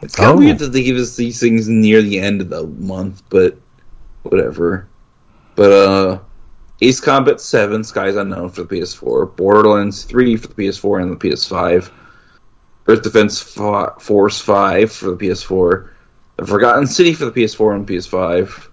It's 0.01 0.15
kind 0.15 0.29
Oh. 0.31 0.33
of 0.33 0.39
weird 0.39 0.59
that 0.59 0.71
they 0.71 0.83
give 0.83 0.97
us 0.97 1.15
these 1.15 1.39
things 1.39 1.67
near 1.67 2.01
the 2.01 2.19
end 2.19 2.41
of 2.41 2.49
the 2.49 2.63
month, 2.67 3.23
but 3.29 3.57
whatever. 4.23 4.87
But 5.55 5.71
uh, 5.71 6.19
Ace 6.81 6.99
Combat 6.99 7.41
Seven: 7.41 7.83
Skies 7.83 8.15
Unknown 8.15 8.49
for 8.49 8.63
the 8.63 8.75
PS4, 8.75 9.35
Borderlands 9.35 10.03
Three 10.03 10.35
for 10.35 10.47
the 10.47 10.53
PS4 10.53 11.01
and 11.01 11.11
the 11.11 11.15
PS5, 11.29 11.89
Earth 12.87 13.01
Defense 13.01 13.41
Force 13.41 14.39
Five 14.39 14.91
for 14.91 15.11
the 15.11 15.17
PS4, 15.17 15.89
The 16.37 16.45
Forgotten 16.45 16.87
City 16.87 17.13
for 17.13 17.25
the 17.25 17.31
PS4 17.31 17.75
and 17.75 17.87
PS5 17.87 18.67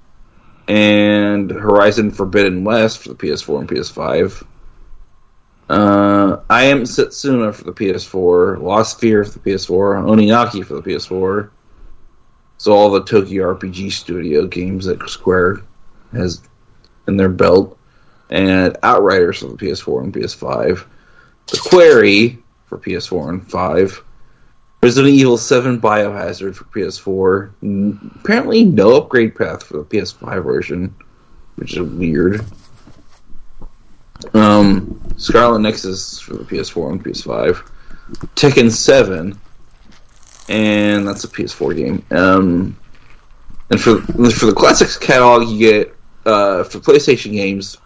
and 0.69 1.51
Horizon 1.51 2.11
Forbidden 2.11 2.65
West 2.65 2.99
for 2.99 3.11
the 3.11 3.15
PS4 3.15 3.61
and 3.61 3.69
PS5. 3.69 4.47
Uh, 5.69 6.41
I 6.51 6.65
Am 6.65 6.83
Setsuna 6.83 7.55
for 7.55 7.65
the 7.65 7.73
PS4, 7.73 8.61
Lost 8.61 9.01
Sphear 9.01 9.25
for 9.25 9.39
the 9.39 9.51
PS4, 9.51 10.05
Oninaki 10.05 10.65
for 10.65 10.75
the 10.75 10.83
PS4. 10.83 11.51
So 12.59 12.73
all 12.73 12.91
the 12.91 13.05
Tokyo 13.05 13.55
RPG 13.55 13.93
Studio 13.93 14.47
games 14.47 14.85
that 14.85 15.09
Square 15.09 15.63
has 16.13 16.43
in 17.09 17.17
their 17.17 17.29
belt, 17.29 17.79
and 18.31 18.77
Outriders 18.83 19.39
for 19.39 19.49
the 19.49 19.57
PS4 19.57 20.05
and 20.05 20.15
PS5. 20.15 20.85
The 21.49 21.59
Quarry 21.59 22.42
for 22.73 22.79
PS4 22.79 23.29
and 23.29 23.51
5. 23.51 24.05
Resident 24.83 25.15
Evil 25.15 25.37
7 25.37 25.79
Biohazard 25.81 26.55
for 26.57 26.65
PS4. 26.65 27.53
N- 27.63 28.11
Apparently, 28.21 28.65
no 28.65 28.97
upgrade 28.97 29.37
path 29.37 29.63
for 29.63 29.77
the 29.77 29.85
PS5 29.85 30.43
version, 30.43 30.95
which 31.57 31.75
is 31.77 31.83
weird. 31.83 32.45
Um, 34.33 35.01
Scarlet 35.19 35.61
Nexus 35.61 36.19
for 36.19 36.35
the 36.35 36.45
PS4 36.45 36.93
and 36.93 37.05
PS5. 37.05 37.69
Tekken 38.37 38.71
7, 38.71 39.39
and 40.49 41.07
that's 41.07 41.25
a 41.25 41.29
PS4 41.29 41.77
game. 41.77 42.05
Um, 42.11 42.77
and 43.71 43.81
for 43.81 44.01
for 44.01 44.47
the 44.47 44.55
classics 44.55 44.97
catalog, 44.97 45.49
you 45.49 45.59
get 45.59 45.97
uh, 46.27 46.65
for 46.65 46.79
PlayStation 46.79 47.33
games, 47.33 47.79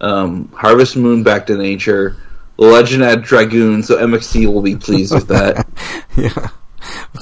um, 0.00 0.48
Harvest 0.54 0.96
Moon 0.96 1.22
Back 1.22 1.46
to 1.46 1.56
Nature, 1.56 2.16
Legend 2.56 3.02
at 3.02 3.22
Dragoon. 3.22 3.82
So 3.82 3.96
MXC 3.98 4.52
will 4.52 4.62
be 4.62 4.76
pleased 4.76 5.14
with 5.14 5.28
that. 5.28 5.66
yeah. 6.16 6.32
Uh, 6.36 6.48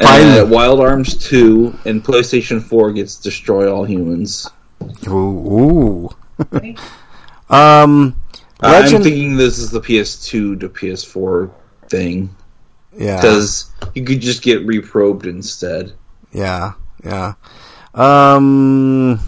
Finally. 0.01 0.51
Wild 0.51 0.81
Arms 0.81 1.17
2 1.29 1.79
and 1.85 2.03
PlayStation 2.03 2.63
4 2.63 2.93
gets 2.93 3.17
Destroy 3.17 3.73
All 3.73 3.85
Humans. 3.85 4.51
Ooh. 5.07 5.11
ooh. 5.13 6.11
um, 7.49 8.17
I'm 8.61 9.03
thinking 9.03 9.37
this 9.37 9.59
is 9.59 9.71
the 9.71 9.81
PS2 9.81 10.61
to 10.61 10.69
PS4 10.69 11.53
thing 11.89 12.35
yeah. 12.97 13.17
because 13.17 13.71
you 13.95 14.05
could 14.05 14.21
just 14.21 14.43
get 14.43 14.65
reprobed 14.65 15.27
instead. 15.27 15.93
Yeah, 16.33 16.73
yeah. 17.05 17.35
Um, 17.95 19.21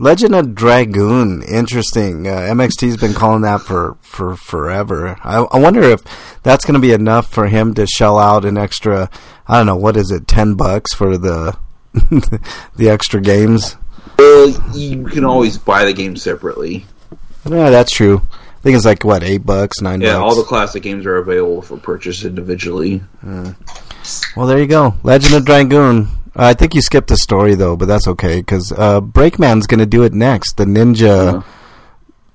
Legend 0.00 0.34
of 0.34 0.54
Dragoon, 0.54 1.42
interesting. 1.42 2.28
Uh, 2.28 2.32
MXT's 2.40 2.96
been 2.96 3.14
calling 3.14 3.42
that 3.42 3.60
for 3.62 3.96
for 4.00 4.36
forever. 4.36 5.16
I, 5.24 5.38
I 5.38 5.58
wonder 5.58 5.82
if 5.82 6.02
that's 6.44 6.64
going 6.64 6.74
to 6.74 6.80
be 6.80 6.92
enough 6.92 7.30
for 7.32 7.48
him 7.48 7.74
to 7.74 7.86
shell 7.86 8.18
out 8.18 8.44
an 8.44 8.56
extra. 8.56 9.10
I 9.48 9.56
don't 9.58 9.66
know 9.66 9.76
what 9.76 9.96
is 9.96 10.10
it, 10.12 10.28
ten 10.28 10.54
bucks 10.54 10.94
for 10.94 11.18
the 11.18 11.56
the 12.76 12.88
extra 12.88 13.20
games. 13.20 13.76
Well, 14.18 14.48
you 14.74 15.04
can 15.06 15.24
always 15.24 15.58
buy 15.58 15.84
the 15.84 15.92
game 15.92 16.16
separately. 16.16 16.86
Yeah, 17.48 17.70
that's 17.70 17.92
true. 17.92 18.22
I 18.32 18.60
think 18.60 18.76
it's 18.76 18.84
like 18.84 19.04
what 19.04 19.22
eight 19.22 19.46
bucks, 19.46 19.80
nine 19.80 20.00
Yeah, 20.00 20.18
bucks. 20.18 20.22
all 20.24 20.36
the 20.36 20.46
classic 20.48 20.82
games 20.82 21.06
are 21.06 21.16
available 21.16 21.62
for 21.62 21.76
purchase 21.76 22.24
individually. 22.24 23.00
Well, 24.36 24.46
there 24.46 24.58
you 24.58 24.66
go. 24.66 24.94
Legend 25.02 25.34
of 25.34 25.44
Dragoon. 25.44 26.08
Uh, 26.36 26.46
I 26.46 26.54
think 26.54 26.74
you 26.74 26.82
skipped 26.82 27.08
the 27.08 27.16
story 27.16 27.54
though, 27.54 27.76
but 27.76 27.86
that's 27.86 28.06
okay 28.08 28.40
because 28.40 28.72
uh, 28.72 29.00
Breakman's 29.00 29.66
going 29.66 29.80
to 29.80 29.86
do 29.86 30.02
it 30.04 30.12
next. 30.12 30.56
The 30.56 30.64
ninja. 30.64 31.32
Yeah. 31.34 31.42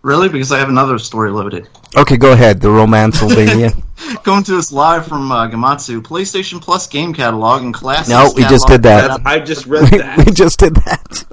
Really? 0.03 0.27
Because 0.27 0.51
I 0.51 0.59
have 0.59 0.67
another 0.67 0.99
story 0.99 1.31
loaded. 1.31 1.69
Okay, 1.95 2.17
go 2.17 2.33
ahead. 2.33 2.59
The 2.59 2.67
Romancelvania. 2.67 3.81
Coming 4.23 4.43
to 4.45 4.57
us 4.57 4.73
live 4.73 5.07
from 5.07 5.31
uh, 5.31 5.47
Gematsu, 5.47 6.01
PlayStation 6.01 6.61
Plus 6.61 6.87
game 6.87 7.13
catalog 7.13 7.61
and 7.61 7.73
classics. 7.73 8.09
No, 8.09 8.33
we 8.35 8.41
just 8.43 8.67
did 8.67 8.83
that. 8.83 9.07
That's, 9.07 9.25
I 9.25 9.39
just 9.39 9.65
read 9.65 9.83
we, 9.91 9.99
that. 9.99 10.17
we 10.17 10.31
just 10.33 10.59
did 10.59 10.75
that. 10.75 11.25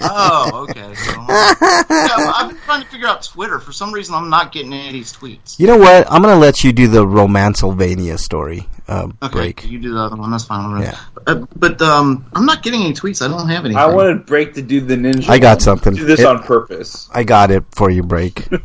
Oh, 0.00 0.66
okay. 0.70 0.94
So, 0.94 1.10
yeah, 1.28 2.32
I've 2.36 2.50
been 2.50 2.58
trying 2.58 2.82
to 2.82 2.88
figure 2.88 3.08
out 3.08 3.24
Twitter. 3.24 3.58
For 3.58 3.72
some 3.72 3.92
reason, 3.92 4.14
I'm 4.14 4.30
not 4.30 4.52
getting 4.52 4.72
any 4.72 4.86
of 4.88 4.92
these 4.92 5.12
tweets. 5.12 5.58
You 5.58 5.66
know 5.66 5.78
what? 5.78 6.06
I'm 6.08 6.22
going 6.22 6.34
to 6.34 6.40
let 6.40 6.62
you 6.62 6.72
do 6.72 6.86
the 6.86 7.04
Romancelvania 7.04 8.18
story 8.18 8.68
uh, 8.88 9.08
Okay, 9.22 9.32
break. 9.32 9.70
you 9.70 9.78
do 9.78 9.92
the 9.92 10.00
other 10.00 10.16
one. 10.16 10.30
That's 10.30 10.44
fine. 10.44 10.82
Yeah. 10.82 10.98
Uh, 11.26 11.46
but 11.56 11.80
um, 11.82 12.24
I'm 12.34 12.46
not 12.46 12.62
getting 12.62 12.82
any 12.82 12.94
tweets. 12.94 13.24
I 13.24 13.28
don't 13.28 13.48
have 13.48 13.64
any. 13.64 13.74
I 13.74 13.86
wanted 13.86 14.26
Break 14.26 14.54
to 14.54 14.62
do 14.62 14.80
the 14.80 14.96
ninja. 14.96 15.28
I 15.28 15.38
got 15.38 15.56
one. 15.58 15.60
something. 15.60 15.94
Do 15.94 16.04
this 16.04 16.20
It- 16.20 16.26
on 16.26 16.42
purpose. 16.42 17.08
I 17.12 17.24
got 17.24 17.50
it 17.50 17.64
for 17.74 17.90
you, 17.90 18.02
break. 18.02 18.48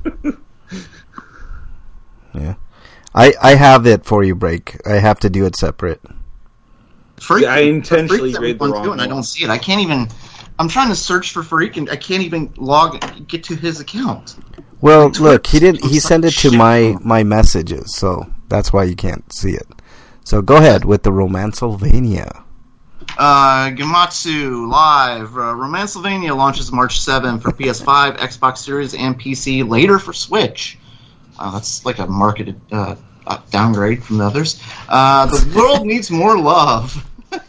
yeah. 2.33 2.55
I, 3.15 3.33
I 3.41 3.55
have 3.55 3.85
it 3.85 4.05
for 4.05 4.23
you, 4.23 4.35
break. 4.35 4.75
I 4.87 4.93
have 4.95 5.19
to 5.19 5.29
do 5.29 5.45
it 5.45 5.55
separate. 5.55 6.01
Freak, 7.17 7.45
I 7.45 7.59
intentionally 7.59 8.33
Freak 8.33 8.41
read 8.41 8.59
the 8.59 8.65
everyone's 8.65 8.73
wrong 8.73 8.83
doing, 8.83 8.99
I 8.99 9.07
don't 9.07 9.23
see 9.23 9.43
it. 9.43 9.49
I 9.49 9.57
can't 9.57 9.81
even. 9.81 10.07
I'm 10.59 10.67
trying 10.67 10.89
to 10.89 10.95
search 10.95 11.31
for 11.31 11.41
Freak, 11.43 11.77
and 11.77 11.89
I 11.89 11.95
can't 11.95 12.23
even 12.23 12.51
log 12.57 13.27
get 13.27 13.43
to 13.45 13.55
his 13.55 13.79
account. 13.79 14.35
Well, 14.81 15.09
Twitter 15.09 15.33
look, 15.33 15.47
he 15.47 15.59
didn't. 15.59 15.85
He 15.85 15.99
sent 15.99 16.25
it 16.25 16.31
to 16.31 16.49
shit. 16.49 16.53
my 16.53 16.95
my 17.01 17.23
messages, 17.23 17.95
so 17.95 18.25
that's 18.49 18.73
why 18.73 18.83
you 18.83 18.95
can't 18.95 19.23
see 19.33 19.51
it. 19.51 19.67
So 20.23 20.41
go 20.41 20.57
ahead 20.57 20.85
with 20.85 21.03
the 21.03 21.11
Romancelvania. 21.11 22.43
Uh, 23.17 23.69
Gematsu 23.71 24.69
Live. 24.69 25.35
Uh, 25.37 26.35
launches 26.35 26.71
March 26.71 27.01
7 27.01 27.39
for 27.39 27.51
PS5, 27.51 28.17
Xbox 28.29 28.59
Series, 28.59 28.95
and 28.95 29.19
PC. 29.19 29.67
Later 29.67 29.99
for 29.99 30.13
Switch. 30.13 30.77
Uh, 31.37 31.51
that's 31.51 31.85
like 31.85 31.99
a 31.99 32.07
marketed 32.07 32.59
uh, 32.71 32.95
uh, 33.27 33.41
downgrade 33.51 34.03
from 34.03 34.17
the 34.19 34.25
others. 34.25 34.61
Uh, 34.87 35.25
the 35.25 35.53
world 35.55 35.85
needs 35.85 36.09
more 36.09 36.37
love. 36.37 37.05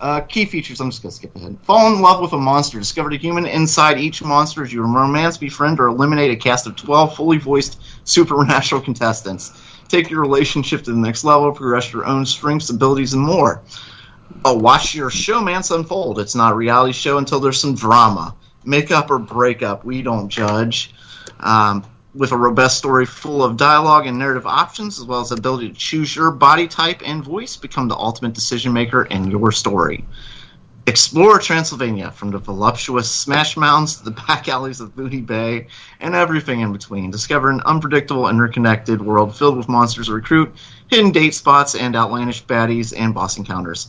Uh, 0.00 0.20
key 0.20 0.44
features. 0.44 0.80
I'm 0.80 0.90
just 0.90 1.02
gonna 1.02 1.10
skip 1.10 1.34
ahead. 1.34 1.58
Fall 1.62 1.92
in 1.92 2.00
love 2.00 2.20
with 2.20 2.32
a 2.32 2.38
monster. 2.38 2.78
Discover 2.78 3.10
a 3.10 3.16
human 3.16 3.46
inside 3.46 3.98
each 3.98 4.22
monster 4.22 4.62
as 4.62 4.72
you 4.72 4.80
romance, 4.82 5.36
befriend, 5.36 5.80
or 5.80 5.88
eliminate 5.88 6.30
a 6.30 6.36
cast 6.36 6.68
of 6.68 6.76
12 6.76 7.16
fully 7.16 7.38
voiced 7.38 7.80
supernatural 8.04 8.80
contestants. 8.80 9.60
Take 9.88 10.10
your 10.10 10.20
relationship 10.20 10.84
to 10.84 10.92
the 10.92 10.98
next 10.98 11.24
level, 11.24 11.50
progress 11.52 11.92
your 11.92 12.04
own 12.04 12.26
strengths, 12.26 12.70
abilities, 12.70 13.14
and 13.14 13.22
more. 13.22 13.62
Watch 14.44 14.94
your 14.94 15.10
showmance 15.10 15.74
unfold. 15.74 16.18
It's 16.18 16.34
not 16.34 16.52
a 16.52 16.54
reality 16.54 16.92
show 16.92 17.18
until 17.18 17.40
there's 17.40 17.60
some 17.60 17.74
drama. 17.74 18.34
Make 18.64 18.90
up 18.90 19.10
or 19.10 19.18
break 19.18 19.62
up. 19.62 19.84
We 19.84 20.02
don't 20.02 20.28
judge. 20.28 20.94
Um, 21.40 21.84
with 22.14 22.32
a 22.32 22.36
robust 22.36 22.78
story 22.78 23.06
full 23.06 23.44
of 23.44 23.56
dialogue 23.56 24.06
and 24.06 24.18
narrative 24.18 24.46
options, 24.46 24.98
as 24.98 25.04
well 25.04 25.20
as 25.20 25.28
the 25.28 25.36
ability 25.36 25.68
to 25.68 25.74
choose 25.74 26.14
your 26.14 26.30
body 26.30 26.66
type 26.66 27.02
and 27.04 27.22
voice, 27.22 27.56
become 27.56 27.88
the 27.88 27.96
ultimate 27.96 28.34
decision 28.34 28.72
maker 28.72 29.04
in 29.04 29.30
your 29.30 29.52
story. 29.52 30.04
Explore 30.88 31.38
Transylvania 31.38 32.10
from 32.10 32.30
the 32.30 32.38
voluptuous 32.38 33.10
Smash 33.10 33.58
Mountains 33.58 33.96
to 33.96 34.04
the 34.04 34.10
back 34.26 34.48
alleys 34.48 34.80
of 34.80 34.96
Booty 34.96 35.20
Bay 35.20 35.66
and 36.00 36.14
everything 36.14 36.60
in 36.60 36.72
between. 36.72 37.10
Discover 37.10 37.50
an 37.50 37.60
unpredictable, 37.66 38.26
interconnected 38.26 39.02
world 39.02 39.36
filled 39.36 39.58
with 39.58 39.68
monsters 39.68 40.06
to 40.06 40.14
recruit, 40.14 40.50
hidden 40.86 41.10
date 41.10 41.34
spots, 41.34 41.74
and 41.74 41.94
outlandish 41.94 42.42
baddies 42.46 42.94
and 42.96 43.12
boss 43.12 43.36
encounters. 43.36 43.88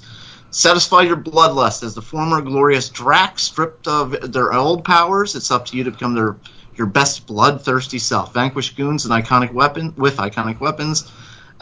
Satisfy 0.51 1.03
your 1.03 1.15
bloodlust 1.15 1.83
as 1.83 1.95
the 1.95 2.01
former 2.01 2.41
glorious 2.41 2.89
Drac 2.89 3.39
stripped 3.39 3.87
of 3.87 4.33
their 4.33 4.51
old 4.51 4.83
powers. 4.83 5.37
It's 5.37 5.51
up 5.51 5.67
to 5.67 5.77
you 5.77 5.85
to 5.85 5.91
become 5.91 6.15
their 6.15 6.35
your 6.75 6.87
best 6.87 7.25
bloodthirsty 7.25 7.99
self. 7.99 8.33
Vanquish 8.33 8.75
goons 8.75 9.05
and 9.05 9.13
iconic 9.13 9.53
weapon 9.53 9.93
with 9.95 10.17
iconic 10.17 10.59
weapons, 10.59 11.09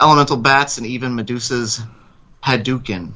elemental 0.00 0.36
bats, 0.36 0.78
and 0.78 0.86
even 0.88 1.14
Medusa's 1.14 1.80
Hadouken. 2.42 3.12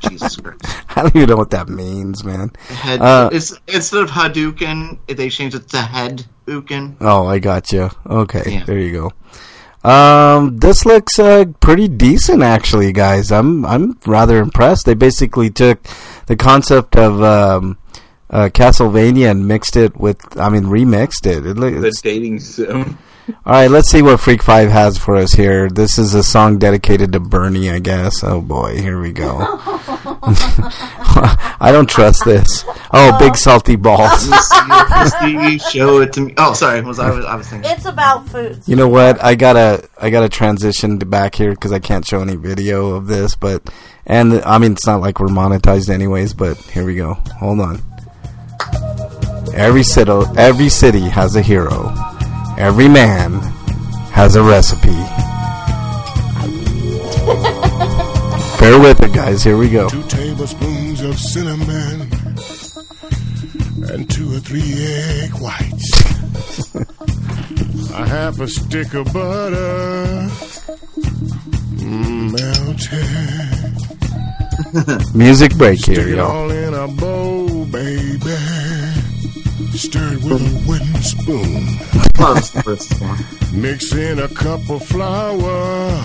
Jesus 0.00 0.36
Christ. 0.36 0.60
I 0.96 1.02
don't 1.02 1.14
even 1.16 1.28
know 1.28 1.36
what 1.36 1.50
that 1.50 1.68
means, 1.68 2.24
man. 2.24 2.50
Head, 2.68 3.00
Uh, 3.00 3.30
it's, 3.32 3.54
instead 3.68 4.02
of 4.02 4.10
Hadouken, 4.10 4.98
they 5.06 5.28
changed 5.30 5.56
it 5.56 5.68
to 5.70 5.76
Hadouken. 5.78 6.96
Oh, 7.00 7.26
I 7.26 7.38
got 7.38 7.72
you. 7.72 7.90
Okay, 8.06 8.42
Yeah. 8.46 8.64
there 8.64 8.78
you 8.78 8.92
go. 8.92 9.12
Um, 9.88 10.58
this 10.58 10.84
looks 10.84 11.18
uh, 11.18 11.44
pretty 11.60 11.86
decent, 11.88 12.42
actually, 12.42 12.92
guys. 12.92 13.30
I'm 13.30 13.64
I'm 13.64 13.98
rather 14.06 14.38
impressed. 14.38 14.86
They 14.86 14.94
basically 14.94 15.50
took 15.50 15.82
the 16.26 16.34
concept 16.36 16.96
of 16.96 17.22
um, 17.22 17.78
uh, 18.28 18.48
Castlevania 18.52 19.30
and 19.30 19.46
mixed 19.46 19.76
it 19.76 19.96
with, 19.96 20.18
I 20.38 20.48
mean, 20.48 20.64
remixed 20.64 21.26
it. 21.26 21.46
it 21.46 21.56
loo- 21.56 21.70
The 21.80 21.86
it's- 21.88 22.00
dating 22.02 22.40
sim. 22.40 22.98
All 23.28 23.52
right, 23.52 23.70
let's 23.70 23.90
see 23.90 24.02
what 24.02 24.20
Freak 24.20 24.42
Five 24.42 24.70
has 24.70 24.96
for 24.96 25.16
us 25.16 25.32
here. 25.32 25.68
This 25.68 25.98
is 25.98 26.14
a 26.14 26.22
song 26.22 26.58
dedicated 26.58 27.12
to 27.12 27.20
Bernie, 27.20 27.70
I 27.70 27.78
guess. 27.78 28.22
Oh 28.22 28.40
boy, 28.40 28.80
here 28.80 29.00
we 29.00 29.12
go. 29.12 29.38
I 31.60 31.70
don't 31.72 31.88
trust 31.88 32.24
this. 32.24 32.64
Oh, 32.92 33.18
big 33.18 33.36
salty 33.36 33.76
balls. 33.76 34.30
Steve, 35.10 35.60
show 35.60 36.00
it 36.00 36.12
to 36.14 36.22
me. 36.22 36.34
Oh, 36.36 36.54
sorry. 36.54 36.80
Was 36.80 36.98
I 36.98 37.10
was 37.10 37.24
I 37.24 37.34
was 37.34 37.48
thinking? 37.48 37.70
It's 37.70 37.84
about 37.84 38.28
food. 38.28 38.62
You 38.66 38.76
know 38.76 38.88
what? 38.88 39.22
I 39.22 39.34
gotta 39.34 39.88
I 40.00 40.10
gotta 40.10 40.28
transition 40.28 40.98
to 41.00 41.06
back 41.06 41.34
here 41.34 41.50
because 41.50 41.72
I 41.72 41.78
can't 41.78 42.06
show 42.06 42.20
any 42.20 42.36
video 42.36 42.94
of 42.94 43.06
this. 43.06 43.34
But 43.34 43.68
and 44.06 44.34
I 44.42 44.58
mean, 44.58 44.72
it's 44.72 44.86
not 44.86 45.00
like 45.00 45.20
we're 45.20 45.28
monetized 45.28 45.90
anyways. 45.90 46.34
But 46.34 46.56
here 46.58 46.84
we 46.84 46.94
go. 46.94 47.14
Hold 47.38 47.60
on. 47.60 47.82
Every 49.54 49.82
city, 49.82 50.12
every 50.36 50.68
city 50.68 51.08
has 51.08 51.36
a 51.36 51.42
hero. 51.42 51.94
Every 52.58 52.88
man 52.88 53.34
has 54.10 54.34
a 54.34 54.42
recipe. 54.42 54.88
Bear 58.58 58.80
with 58.80 59.00
it, 59.00 59.12
guys. 59.12 59.44
Here 59.44 59.56
we 59.56 59.70
go. 59.70 59.88
Two 59.88 60.02
tablespoons 60.08 61.00
of 61.02 61.16
cinnamon 61.16 62.00
and 63.88 64.10
two 64.10 64.34
or 64.34 64.40
three 64.40 64.74
egg 64.76 65.30
whites. 65.34 66.04
a 67.94 68.08
half 68.08 68.40
a 68.40 68.48
stick 68.48 68.92
of 68.94 69.12
butter 69.12 70.28
mm, 71.78 72.32
melted. 72.32 73.04
Music 75.14 75.56
break 75.56 75.78
Stick 75.78 75.96
here, 75.96 76.16
y'all. 76.16 76.48
All 79.86 79.94
in 79.94 80.10
a 80.10 80.12
bowl, 80.12 80.12
baby. 80.12 80.12
Stir 80.12 80.12
it 80.12 80.22
with 80.22 80.42
a 80.42 80.68
wooden 80.68 81.02
spoon. 81.02 81.64
That 82.14 82.34
was 82.34 82.50
the 82.50 82.62
first 82.62 83.00
one. 83.00 83.18
Mix 83.62 83.92
in 83.92 84.18
a 84.18 84.28
cup 84.28 84.68
of 84.70 84.84
flour. 84.84 86.02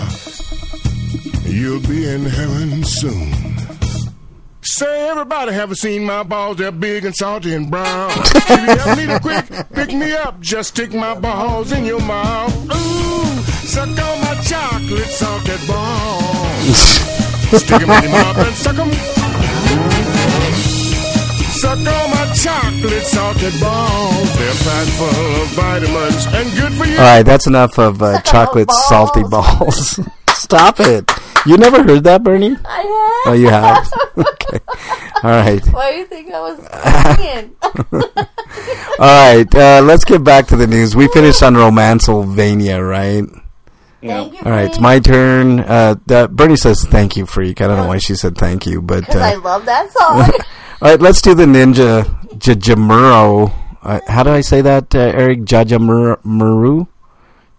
You'll 1.46 1.80
be 1.80 2.08
in 2.08 2.24
heaven 2.24 2.84
soon. 2.84 3.32
Say, 4.62 5.08
everybody 5.10 5.52
haven't 5.52 5.76
seen 5.76 6.04
my 6.04 6.22
balls. 6.22 6.56
They're 6.56 6.72
big 6.72 7.04
and 7.04 7.14
salty 7.14 7.54
and 7.54 7.70
brown. 7.70 8.10
if 8.14 8.48
you 8.48 8.56
ever 8.56 9.06
need 9.06 9.22
quick 9.22 9.68
pick 9.72 9.92
me 9.92 10.12
up, 10.12 10.40
just 10.40 10.70
stick 10.70 10.92
my 10.92 11.14
balls 11.14 11.72
in 11.72 11.84
your 11.84 12.00
mouth. 12.00 12.54
Ooh, 12.64 13.42
suck 13.66 13.88
on 13.88 14.20
my 14.20 14.34
chocolate 14.42 15.06
salted 15.06 15.60
balls. 15.68 16.78
Stick 17.60 17.82
'em 17.82 17.90
in 17.90 18.02
your 18.04 18.12
mouth 18.12 18.38
and 18.38 18.56
suck 18.56 18.78
'em. 18.78 20.13
Suck 21.64 21.78
on 21.78 22.10
my 22.10 22.30
chocolate 22.34 23.02
salted 23.04 23.58
balls. 23.58 24.36
They're 24.36 24.52
packed 24.52 24.90
full 24.98 25.42
of 25.42 25.48
vitamins 25.54 26.26
and 26.26 26.52
good 26.58 26.74
for 26.74 26.84
you. 26.84 26.98
All 26.98 27.04
right, 27.04 27.22
that's 27.22 27.46
enough 27.46 27.78
of 27.78 28.02
uh, 28.02 28.20
chocolate 28.20 28.68
balls. 28.68 28.88
salty 28.90 29.22
balls. 29.22 29.98
Stop 30.28 30.78
it. 30.80 31.10
You 31.46 31.56
never 31.56 31.82
heard 31.82 32.04
that, 32.04 32.22
Bernie? 32.22 32.54
I 32.66 33.22
have. 33.24 33.32
Oh, 33.32 33.32
you 33.32 33.48
have. 33.48 33.90
okay. 34.18 34.60
All 35.22 35.30
right. 35.30 35.66
Why 35.68 35.92
do 35.92 35.98
you 36.00 36.04
think 36.04 36.34
I 36.34 36.40
was 36.40 37.16
singing? 37.16 37.56
All 38.98 39.34
right, 39.34 39.54
uh, 39.54 39.80
let's 39.82 40.04
get 40.04 40.22
back 40.22 40.46
to 40.48 40.56
the 40.56 40.66
news. 40.66 40.94
We 40.94 41.08
finished 41.08 41.42
on 41.42 41.54
Romancelvania, 41.54 42.86
right? 42.86 43.24
Thank 44.02 44.34
you. 44.34 44.38
All 44.44 44.52
right, 44.52 44.66
it's 44.66 44.78
my 44.78 45.00
turn. 45.00 45.60
Uh, 45.60 45.94
that, 46.08 46.36
Bernie 46.36 46.56
says 46.56 46.84
thank 46.84 47.16
you, 47.16 47.24
freak. 47.24 47.62
I 47.62 47.68
don't 47.68 47.78
know 47.78 47.86
why 47.86 47.96
she 47.96 48.16
said 48.16 48.36
thank 48.36 48.66
you, 48.66 48.82
but 48.82 49.06
Because 49.06 49.22
I 49.22 49.36
uh, 49.36 49.40
love 49.40 49.64
that 49.64 49.90
song. 49.90 50.30
All 50.84 50.90
right, 50.90 51.00
let's 51.00 51.22
do 51.22 51.34
the 51.34 51.46
Ninja 51.46 52.02
Jajamuro. 52.36 53.50
Uh, 53.82 54.00
how 54.06 54.22
do 54.22 54.28
I 54.28 54.42
say 54.42 54.60
that, 54.60 54.94
uh, 54.94 54.98
Eric? 54.98 55.40
Jajamuru? 55.40 56.88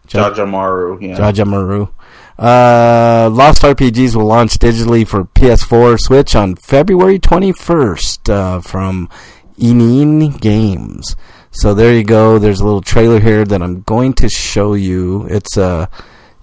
Jajamaru. 0.07 1.01
Yeah. 1.01 1.17
Jajamuru. 1.17 1.89
Uh, 2.37 3.27
Lost 3.33 3.63
RPGs 3.63 4.15
will 4.15 4.25
launch 4.25 4.59
digitally 4.59 5.07
for 5.07 5.23
PS4 5.23 5.99
Switch 5.99 6.35
on 6.35 6.53
February 6.53 7.17
21st 7.17 8.29
uh, 8.29 8.61
from 8.61 9.09
Enin 9.57 10.39
Games. 10.39 11.15
So 11.49 11.73
there 11.73 11.95
you 11.95 12.03
go. 12.03 12.37
There's 12.37 12.59
a 12.59 12.63
little 12.63 12.81
trailer 12.81 13.19
here 13.19 13.43
that 13.43 13.59
I'm 13.59 13.81
going 13.81 14.13
to 14.15 14.29
show 14.29 14.75
you. 14.75 15.25
It's 15.31 15.57
uh, 15.57 15.87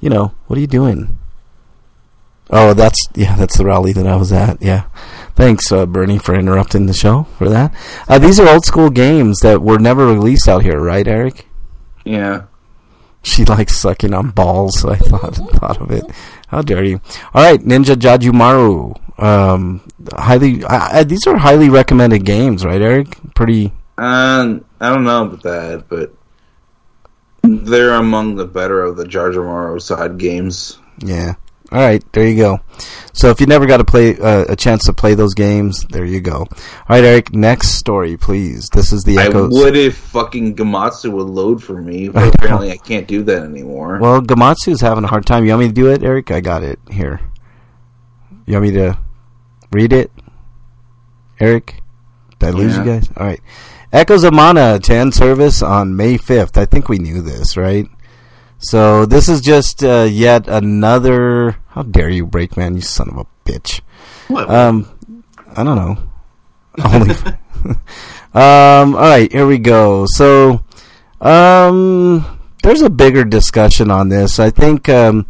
you 0.01 0.11
know, 0.11 0.35
what 0.49 0.57
are 0.57 0.61
you 0.61 0.67
doing? 0.67 1.17
Oh, 2.55 2.75
that's 2.75 2.99
yeah, 3.15 3.35
that's 3.37 3.57
the 3.57 3.65
rally 3.65 3.93
that 3.95 4.07
I 4.07 4.17
was 4.17 4.31
at. 4.31 4.61
Yeah, 4.61 4.85
thanks, 5.35 5.71
uh, 5.73 5.87
Bernie, 5.87 6.19
for 6.19 6.35
interrupting 6.35 6.87
the 6.87 6.93
show 6.93 7.25
for 7.39 7.49
that. 7.49 7.75
Uh, 8.09 8.19
these 8.19 8.39
are 8.41 8.49
old 8.49 8.65
school 8.65 8.91
games 8.91 9.41
that 9.41 9.63
were 9.63 9.79
never 9.79 10.07
released 10.07 10.49
out 10.49 10.63
here, 10.63 10.81
right, 10.81 11.07
Eric? 11.07 11.47
yeah. 12.05 12.43
She 13.25 13.45
likes 13.55 13.77
sucking 13.77 14.13
on 14.15 14.31
balls. 14.31 14.81
So 14.81 14.91
I 14.91 14.97
thought 14.97 15.37
thought 15.37 15.81
of 15.81 15.93
it. 15.93 16.05
How 16.49 16.61
dare 16.61 16.83
you? 16.83 17.01
All 17.33 17.43
right, 17.45 17.61
Ninja 17.61 17.95
Jajumaru. 17.95 18.99
Um, 19.23 19.81
highly. 20.13 20.65
I, 20.65 20.99
I, 20.99 21.05
these 21.05 21.25
are 21.29 21.37
highly 21.37 21.71
recommended 21.71 22.25
games, 22.25 22.65
right, 22.65 22.81
Eric? 22.83 23.17
Pretty. 23.37 23.73
Um, 23.97 24.65
I 24.81 24.93
don't 24.93 25.05
know 25.05 25.27
about 25.27 25.43
that, 25.45 25.85
but 25.89 26.13
they're 27.45 27.95
among 27.95 28.35
the 28.35 28.45
better 28.47 28.83
of 28.83 28.97
the 28.97 29.05
Jajumaru 29.05 29.81
side 29.81 30.19
games. 30.19 30.81
Yeah. 30.99 31.35
All 31.73 31.79
right, 31.79 32.05
there 32.13 32.29
you 32.29 32.37
go. 32.37 32.61
So 33.15 33.31
if 33.31 33.41
you 33.41 33.47
never 33.47 33.65
got 33.65 33.79
to 33.79 33.85
play 33.85 34.19
uh, 34.19 34.45
a 34.47 34.57
chance 34.57 34.85
to 34.85 34.93
play 34.93 35.15
those 35.15 35.33
games, 35.33 35.87
there 35.89 36.05
you 36.05 36.21
go. 36.21 36.41
All 36.41 36.49
right, 36.91 37.03
Eric. 37.03 37.33
Next 37.33 37.71
story, 37.79 38.19
please. 38.19 38.69
This 38.75 38.93
is 38.93 39.05
the 39.05 39.19
I 39.19 39.25
echoes. 39.25 39.53
would 39.53 39.75
if 39.75 39.97
fucking 39.97 40.57
Gematsu 40.57 41.11
would 41.13 41.29
load 41.29 41.65
for 41.65 41.81
me, 41.81 42.09
but 42.09 42.21
know. 42.25 42.31
apparently 42.35 42.73
I 42.73 42.77
can't 42.77 43.09
do 43.09 43.23
that 43.23 43.43
anymore. 43.43 43.99
Well, 44.01 44.21
Gematsu's 44.21 44.83
having 44.83 45.05
a 45.05 45.07
hard 45.07 45.25
time. 45.25 45.45
You 45.47 45.53
want 45.53 45.63
me 45.63 45.69
to 45.69 45.75
do 45.75 45.91
it, 45.91 46.03
Eric? 46.03 46.31
I 46.31 46.41
got 46.41 46.63
it 46.63 46.79
here. 46.91 47.21
You 48.45 48.55
want 48.55 48.67
me 48.67 48.73
to 48.73 48.99
read 49.73 49.95
it, 49.95 50.11
Eric? 51.41 51.81
Did 52.39 52.49
I 52.49 52.51
lose 52.51 52.77
you 52.77 52.85
guys? 52.85 53.09
All 53.17 53.25
right. 53.25 53.41
Echoes 53.93 54.25
of 54.25 54.35
Mana 54.35 54.79
to 54.79 54.95
end 54.95 55.15
service 55.15 55.63
on 55.63 55.97
May 55.97 56.19
5th. 56.19 56.59
I 56.59 56.67
think 56.67 56.91
we 56.91 56.99
knew 56.99 57.23
this, 57.23 57.57
right? 57.57 57.87
So 58.59 59.07
this 59.07 59.29
is 59.29 59.41
just 59.41 59.83
uh, 59.83 60.07
yet 60.09 60.47
another. 60.49 61.57
How 61.73 61.83
dare 61.83 62.11
you, 62.11 62.27
Breakman? 62.27 62.75
You 62.75 62.83
son 62.83 63.09
of 63.09 63.17
a 63.17 63.27
bitch. 63.51 63.81
What? 64.29 64.51
Um, 64.51 64.87
I 65.57 65.65
don't 65.65 65.77
know. 65.77 65.97
Only. 66.85 67.15
um. 68.35 68.95
All 68.95 69.01
right. 69.01 69.33
Here 69.33 69.47
we 69.47 69.57
go. 69.57 70.05
So, 70.07 70.63
um, 71.23 72.39
there's 72.63 72.83
a 72.83 72.91
bigger 72.91 73.25
discussion 73.25 73.91
on 73.91 74.11
this. 74.11 74.39
I 74.39 74.51
think. 74.51 74.91
Um, 74.91 75.27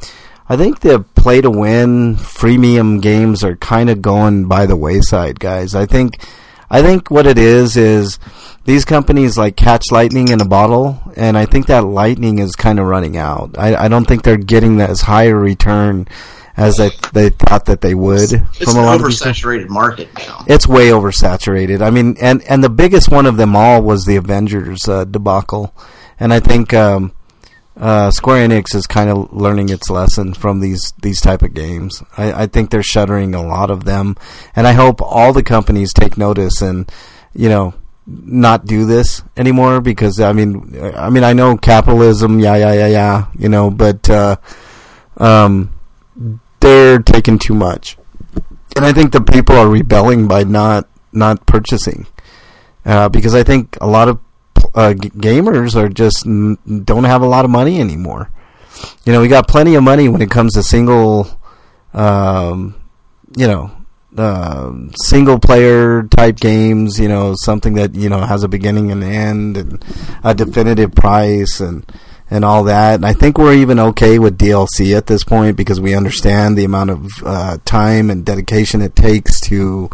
I 0.49 0.57
think 0.57 0.81
the 0.81 1.01
play 1.15 1.41
to 1.41 1.51
win 1.51 2.17
freemium 2.17 3.01
games 3.01 3.45
are 3.45 3.57
kind 3.57 3.89
of 3.89 4.03
going 4.03 4.47
by 4.47 4.67
the 4.67 4.77
wayside, 4.77 5.39
guys. 5.39 5.77
I 5.77 5.87
think. 5.87 6.25
I 6.69 6.83
think 6.83 7.09
what 7.09 7.27
it 7.27 7.39
is 7.39 7.77
is 7.77 8.19
these 8.65 8.85
companies 8.85 9.37
like 9.37 9.57
catch 9.57 9.91
lightning 9.91 10.29
in 10.29 10.41
a 10.41 10.45
bottle, 10.45 11.01
and 11.17 11.37
I 11.37 11.47
think 11.47 11.67
that 11.67 11.85
lightning 11.85 12.39
is 12.39 12.55
kind 12.55 12.79
of 12.79 12.87
running 12.87 13.17
out. 13.17 13.57
I, 13.59 13.75
I 13.75 13.89
don't 13.89 14.07
think 14.07 14.23
they're 14.23 14.37
getting 14.37 14.77
that 14.77 14.91
as 14.91 15.03
high 15.03 15.25
a 15.25 15.35
return 15.35 16.07
as 16.57 16.77
they 16.77 16.91
they 17.13 17.31
thought 17.31 17.65
that 17.67 17.81
they 17.81 17.95
would 17.95 18.33
it's 18.33 18.59
from 18.59 18.77
an 18.77 18.83
a 18.83 18.87
lot 18.87 18.97
of 18.97 19.03
oversaturated 19.03 19.69
market 19.69 20.09
now. 20.17 20.45
It's 20.47 20.69
way 20.69 20.89
oversaturated. 20.89 21.83
I 21.83 21.91
mean, 21.91 22.17
and 22.21 22.43
and 22.43 22.63
the 22.63 22.71
biggest 22.71 23.11
one 23.11 23.27
of 23.27 23.37
them 23.37 23.57
all 23.57 23.83
was 23.83 24.05
the 24.05 24.17
Avengers 24.17 24.89
uh, 24.89 25.05
debacle, 25.05 25.75
and 26.21 26.33
I 26.33 26.41
think 26.41 26.75
um, 26.75 27.13
uh, 27.77 28.11
Square 28.11 28.49
Enix 28.49 28.75
is 28.75 28.87
kind 28.87 29.11
of 29.11 29.33
learning 29.33 29.71
its 29.71 29.89
lesson 29.91 30.35
from 30.35 30.61
these 30.61 30.93
these 31.03 31.21
type 31.21 31.43
of 31.43 31.55
games. 31.55 32.03
I, 32.17 32.43
I 32.43 32.47
think 32.47 32.71
they're 32.71 32.83
shuttering 32.83 33.35
a 33.35 33.43
lot 33.43 33.71
of 33.71 33.85
them, 33.85 34.17
and 34.55 34.67
I 34.67 34.73
hope 34.73 35.01
all 35.01 35.33
the 35.33 35.43
companies 35.43 35.93
take 35.93 36.19
notice 36.19 36.61
and 36.61 36.91
you 37.35 37.49
know 37.49 37.75
not 38.07 38.65
do 38.67 38.85
this 38.87 39.23
anymore 39.37 39.81
because 39.81 40.21
I 40.21 40.33
mean 40.33 40.75
I 40.97 41.09
mean 41.11 41.25
I 41.25 41.33
know 41.33 41.57
capitalism, 41.57 42.41
yeah 42.41 42.57
yeah 42.57 42.73
yeah 42.73 42.87
yeah, 42.89 43.27
you 43.39 43.49
know, 43.49 43.71
but 43.71 44.09
uh, 44.11 44.37
um, 45.19 45.73
they're 46.61 46.99
taking 46.99 47.39
too 47.39 47.55
much 47.55 47.97
and 48.77 48.85
I 48.85 48.93
think 48.93 49.13
the 49.13 49.21
people 49.21 49.57
are 49.57 49.69
rebelling 49.69 50.29
by 50.29 50.45
not 50.45 50.89
not 51.13 51.47
purchasing 51.47 52.07
uh, 52.85 53.09
because 53.09 53.35
I 53.35 53.43
think 53.43 53.77
a 53.81 53.87
lot 53.87 54.09
of 54.09 54.19
uh, 54.75 54.95
g- 54.95 55.11
gamers 55.11 55.77
are 55.77 55.89
just 55.89 56.27
n- 56.27 56.57
don't 56.85 57.05
have 57.05 57.23
a 57.23 57.27
lot 57.27 57.45
of 57.45 57.51
money 57.51 57.81
anymore. 57.81 58.31
You 59.05 59.13
know, 59.13 59.21
we 59.21 59.29
got 59.29 59.47
plenty 59.47 59.75
of 59.75 59.83
money 59.83 60.09
when 60.09 60.23
it 60.23 60.31
comes 60.31 60.55
to 60.55 60.63
single, 60.63 61.29
um, 61.93 62.75
you 63.37 63.47
know, 63.47 63.71
um 64.19 64.93
single 64.97 65.39
player 65.39 66.03
type 66.05 66.37
games. 66.37 66.99
You 66.99 67.09
know, 67.09 67.35
something 67.37 67.75
that 67.75 67.95
you 67.95 68.09
know 68.09 68.21
has 68.21 68.43
a 68.43 68.49
beginning 68.49 68.91
and 68.91 69.03
end 69.03 69.57
and 69.57 69.85
a 70.23 70.35
definitive 70.35 70.95
price 70.95 71.61
and 71.61 71.85
and 72.33 72.47
all 72.47 72.65
that. 72.65 72.95
And 72.95 73.07
I 73.07 73.13
think 73.13 73.37
we're 73.37 73.55
even 73.55 73.79
okay 73.79 74.19
with 74.19 74.39
DLC 74.39 74.97
at 74.97 75.07
this 75.07 75.23
point 75.23 75.57
because 75.57 75.81
we 75.81 75.95
understand 75.95 76.57
the 76.57 76.65
amount 76.65 76.91
of 76.91 77.07
uh, 77.25 77.59
time 77.67 78.09
and 78.09 78.25
dedication 78.25 78.81
it 78.81 78.97
takes 78.97 79.39
to 79.43 79.91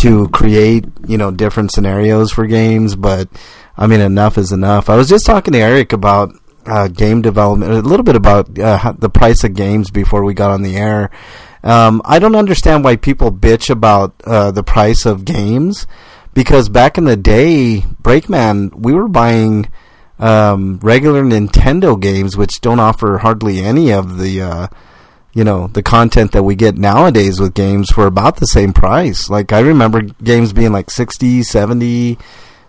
to 0.00 0.28
create, 0.28 0.84
you 1.06 1.16
know, 1.16 1.30
different 1.30 1.72
scenarios 1.72 2.32
for 2.32 2.46
games. 2.46 2.96
But 2.96 3.28
I 3.76 3.86
mean, 3.86 4.00
enough 4.00 4.38
is 4.38 4.50
enough. 4.50 4.90
I 4.90 4.96
was 4.96 5.08
just 5.08 5.24
talking 5.24 5.52
to 5.52 5.60
Eric 5.60 5.92
about 5.92 6.32
uh, 6.66 6.88
game 6.88 7.22
development, 7.22 7.72
a 7.72 7.80
little 7.80 8.04
bit 8.04 8.16
about 8.16 8.58
uh, 8.58 8.92
the 8.98 9.08
price 9.08 9.44
of 9.44 9.54
games 9.54 9.90
before 9.90 10.24
we 10.24 10.34
got 10.34 10.50
on 10.50 10.62
the 10.62 10.76
air. 10.76 11.10
Um, 11.62 12.00
I 12.04 12.18
don't 12.18 12.36
understand 12.36 12.84
why 12.84 12.96
people 12.96 13.32
bitch 13.32 13.68
about 13.70 14.14
uh, 14.24 14.50
the 14.50 14.62
price 14.62 15.04
of 15.06 15.24
games 15.24 15.86
because 16.34 16.68
back 16.68 16.98
in 16.98 17.04
the 17.04 17.16
day, 17.16 17.84
Breakman, 18.02 18.72
we 18.74 18.92
were 18.92 19.08
buying 19.08 19.68
um, 20.20 20.78
regular 20.82 21.22
Nintendo 21.22 22.00
games, 22.00 22.36
which 22.36 22.60
don't 22.60 22.78
offer 22.80 23.18
hardly 23.18 23.58
any 23.60 23.92
of 23.92 24.18
the, 24.18 24.40
uh, 24.42 24.66
you 25.32 25.42
know, 25.42 25.66
the 25.68 25.82
content 25.82 26.32
that 26.32 26.44
we 26.44 26.54
get 26.54 26.76
nowadays 26.76 27.40
with 27.40 27.54
games 27.54 27.90
for 27.90 28.06
about 28.06 28.36
the 28.36 28.46
same 28.46 28.72
price. 28.72 29.28
Like 29.28 29.52
I 29.52 29.60
remember 29.60 30.02
games 30.02 30.52
being 30.52 30.70
like 30.72 30.90
60, 30.90 31.42
70, 31.42 32.18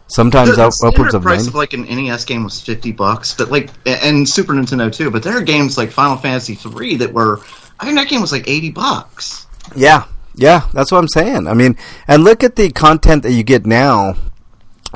sometimes 0.08 0.56
The 0.56 0.66
up, 0.66 0.74
standard 0.74 0.96
upwards 0.96 1.14
of 1.14 1.22
price 1.22 1.46
90. 1.46 1.50
of 1.50 1.56
like 1.56 1.74
an 1.74 1.84
NES 1.84 2.26
game 2.26 2.44
was 2.44 2.60
fifty 2.60 2.92
bucks, 2.92 3.36
but 3.36 3.52
like 3.52 3.70
and 3.86 4.28
Super 4.28 4.54
Nintendo 4.54 4.92
too. 4.92 5.12
But 5.12 5.22
there 5.24 5.38
are 5.38 5.42
games 5.44 5.78
like 5.78 5.92
Final 5.92 6.18
Fantasy 6.18 6.56
three 6.56 6.96
that 6.98 7.14
were. 7.14 7.42
I 7.80 7.86
think 7.86 7.98
that 7.98 8.10
game 8.10 8.22
was 8.22 8.32
like 8.32 8.48
eighty 8.48 8.72
bucks. 8.72 9.48
Yeah, 9.76 10.06
yeah, 10.36 10.68
that's 10.74 10.92
what 10.92 11.00
I'm 11.00 11.08
saying. 11.08 11.48
I 11.48 11.54
mean, 11.54 11.78
and 12.08 12.24
look 12.24 12.44
at 12.44 12.56
the 12.56 12.72
content 12.72 13.24
that 13.24 13.32
you 13.32 13.44
get 13.44 13.66
now 13.66 14.16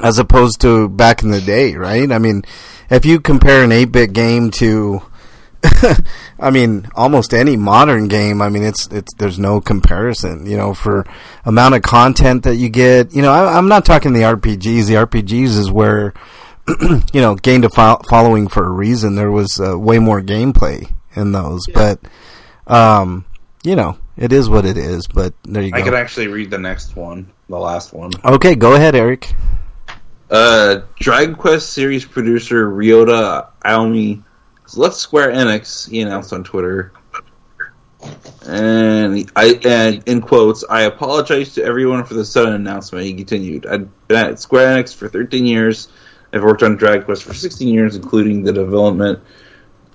as 0.02 0.18
opposed 0.18 0.62
to 0.62 0.90
back 0.90 1.22
in 1.22 1.30
the 1.30 1.42
day, 1.42 1.76
right? 1.76 2.12
I 2.12 2.18
mean, 2.18 2.44
if 2.90 3.06
you 3.06 3.20
compare 3.20 3.64
an 3.64 3.70
8-bit 3.70 4.12
game 4.12 4.50
to 4.52 5.04
I 6.40 6.52
mean, 6.52 6.88
almost 6.96 7.34
any 7.34 7.56
modern 7.56 8.08
game, 8.08 8.42
I 8.42 8.50
mean, 8.50 8.64
it's 8.64 8.88
it's 8.88 9.14
there's 9.16 9.40
no 9.40 9.62
comparison, 9.62 10.46
you 10.46 10.58
know, 10.58 10.74
for 10.74 11.06
amount 11.46 11.76
of 11.76 11.82
content 11.82 12.44
that 12.44 12.58
you 12.58 12.70
get. 12.70 13.16
You 13.16 13.22
know, 13.22 13.32
I, 13.32 13.58
I'm 13.58 13.68
not 13.68 13.86
talking 13.86 14.14
the 14.14 14.22
RPGs. 14.22 14.88
The 14.88 14.96
RPGs 14.96 15.58
is 15.58 15.72
where 15.72 16.14
you 16.68 17.22
know 17.22 17.36
gained 17.36 17.66
a 17.66 17.70
fo- 17.70 18.02
following 18.10 18.48
for 18.48 18.66
a 18.66 18.70
reason. 18.70 19.16
There 19.16 19.32
was 19.32 19.60
uh, 19.60 19.78
way 19.80 20.00
more 20.00 20.22
gameplay 20.22 20.92
in 21.16 21.32
those, 21.32 21.66
but 21.74 22.00
um, 22.68 23.26
you 23.64 23.76
know, 23.76 23.98
it 24.18 24.32
is 24.32 24.50
what 24.50 24.66
it 24.66 24.78
is. 24.78 25.08
But 25.08 25.34
there 25.44 25.64
you 25.64 25.72
go. 25.72 25.78
I 25.78 25.80
go. 25.80 25.86
could 25.86 25.94
actually 25.96 26.28
read 26.28 26.50
the 26.50 26.58
next 26.58 26.96
one, 26.96 27.32
the 27.50 27.60
last 27.60 27.94
one. 27.94 28.12
Okay, 28.24 28.56
go 28.56 28.74
ahead, 28.74 28.96
Eric. 28.96 29.34
Uh, 30.30 30.82
Dragon 31.00 31.36
Quest 31.36 31.74
series 31.74 32.06
producer 32.06 32.70
Ryota 32.70 33.50
Aomi 33.64 34.24
has 34.64 34.78
left 34.78 34.96
Square 34.96 35.32
Enix. 35.34 35.88
He 35.90 36.02
announced 36.02 36.34
on 36.34 36.44
Twitter, 36.44 36.92
and 38.48 39.32
I 39.36 39.60
and 39.64 40.04
in 40.08 40.22
quotes, 40.22 40.64
I 40.68 40.82
apologize 40.82 41.54
to 41.56 41.64
everyone 41.64 42.04
for 42.04 42.16
the 42.16 42.26
sudden 42.26 42.54
announcement. 42.54 43.06
He 43.06 43.14
continued, 43.14 43.66
"I've 43.68 44.08
been 44.08 44.18
at 44.18 44.40
Square 44.40 44.76
Enix 44.76 44.96
for 44.96 45.08
13 45.08 45.46
years. 45.46 45.90
I've 46.34 46.44
worked 46.44 46.64
on 46.64 46.78
Dragon 46.78 47.04
Quest 47.04 47.24
for 47.24 47.36
16 47.36 47.68
years, 47.68 47.96
including 47.96 48.44
the 48.44 48.54
development 48.54 49.20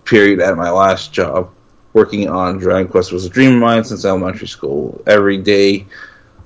period 0.05 0.41
at 0.41 0.57
my 0.57 0.71
last 0.71 1.13
job. 1.13 1.51
Working 1.99 2.29
on 2.29 2.59
Dragon 2.59 2.89
Quest 2.89 3.11
was 3.11 3.25
a 3.25 3.29
dream 3.29 3.55
of 3.55 3.61
mine 3.61 3.83
since 3.83 4.05
elementary 4.05 4.47
school. 4.47 5.03
Every 5.05 5.39
day 5.39 5.85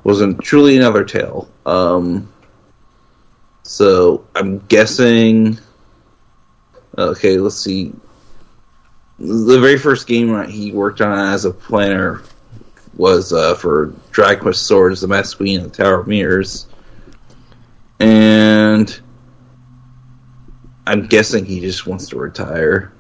wasn't 0.03 0.41
truly 0.41 0.79
another 0.79 1.05
tale." 1.05 1.47
Um, 1.67 2.33
so 3.63 4.25
I'm 4.35 4.61
guessing. 4.61 5.59
Okay, 6.97 7.37
let's 7.37 7.59
see. 7.59 7.93
The 9.19 9.61
very 9.61 9.77
first 9.77 10.07
game 10.07 10.49
he 10.49 10.73
worked 10.73 11.03
on 11.03 11.35
as 11.35 11.45
a 11.45 11.51
planner 11.51 12.23
was 12.97 13.35
uh, 13.35 13.55
for 13.55 13.93
Dragon 14.11 14.41
Quest 14.43 14.63
Swords, 14.63 15.03
the 15.03 15.09
Mask 15.09 15.37
Queen, 15.37 15.61
and 15.61 15.71
the 15.71 15.77
Tower 15.77 16.01
of 16.01 16.07
Mirrors. 16.07 16.67
And 18.01 19.01
I'm 20.87 21.09
guessing 21.09 21.45
he 21.45 21.61
just 21.61 21.87
wants 21.87 22.09
to 22.09 22.19
retire. 22.19 22.91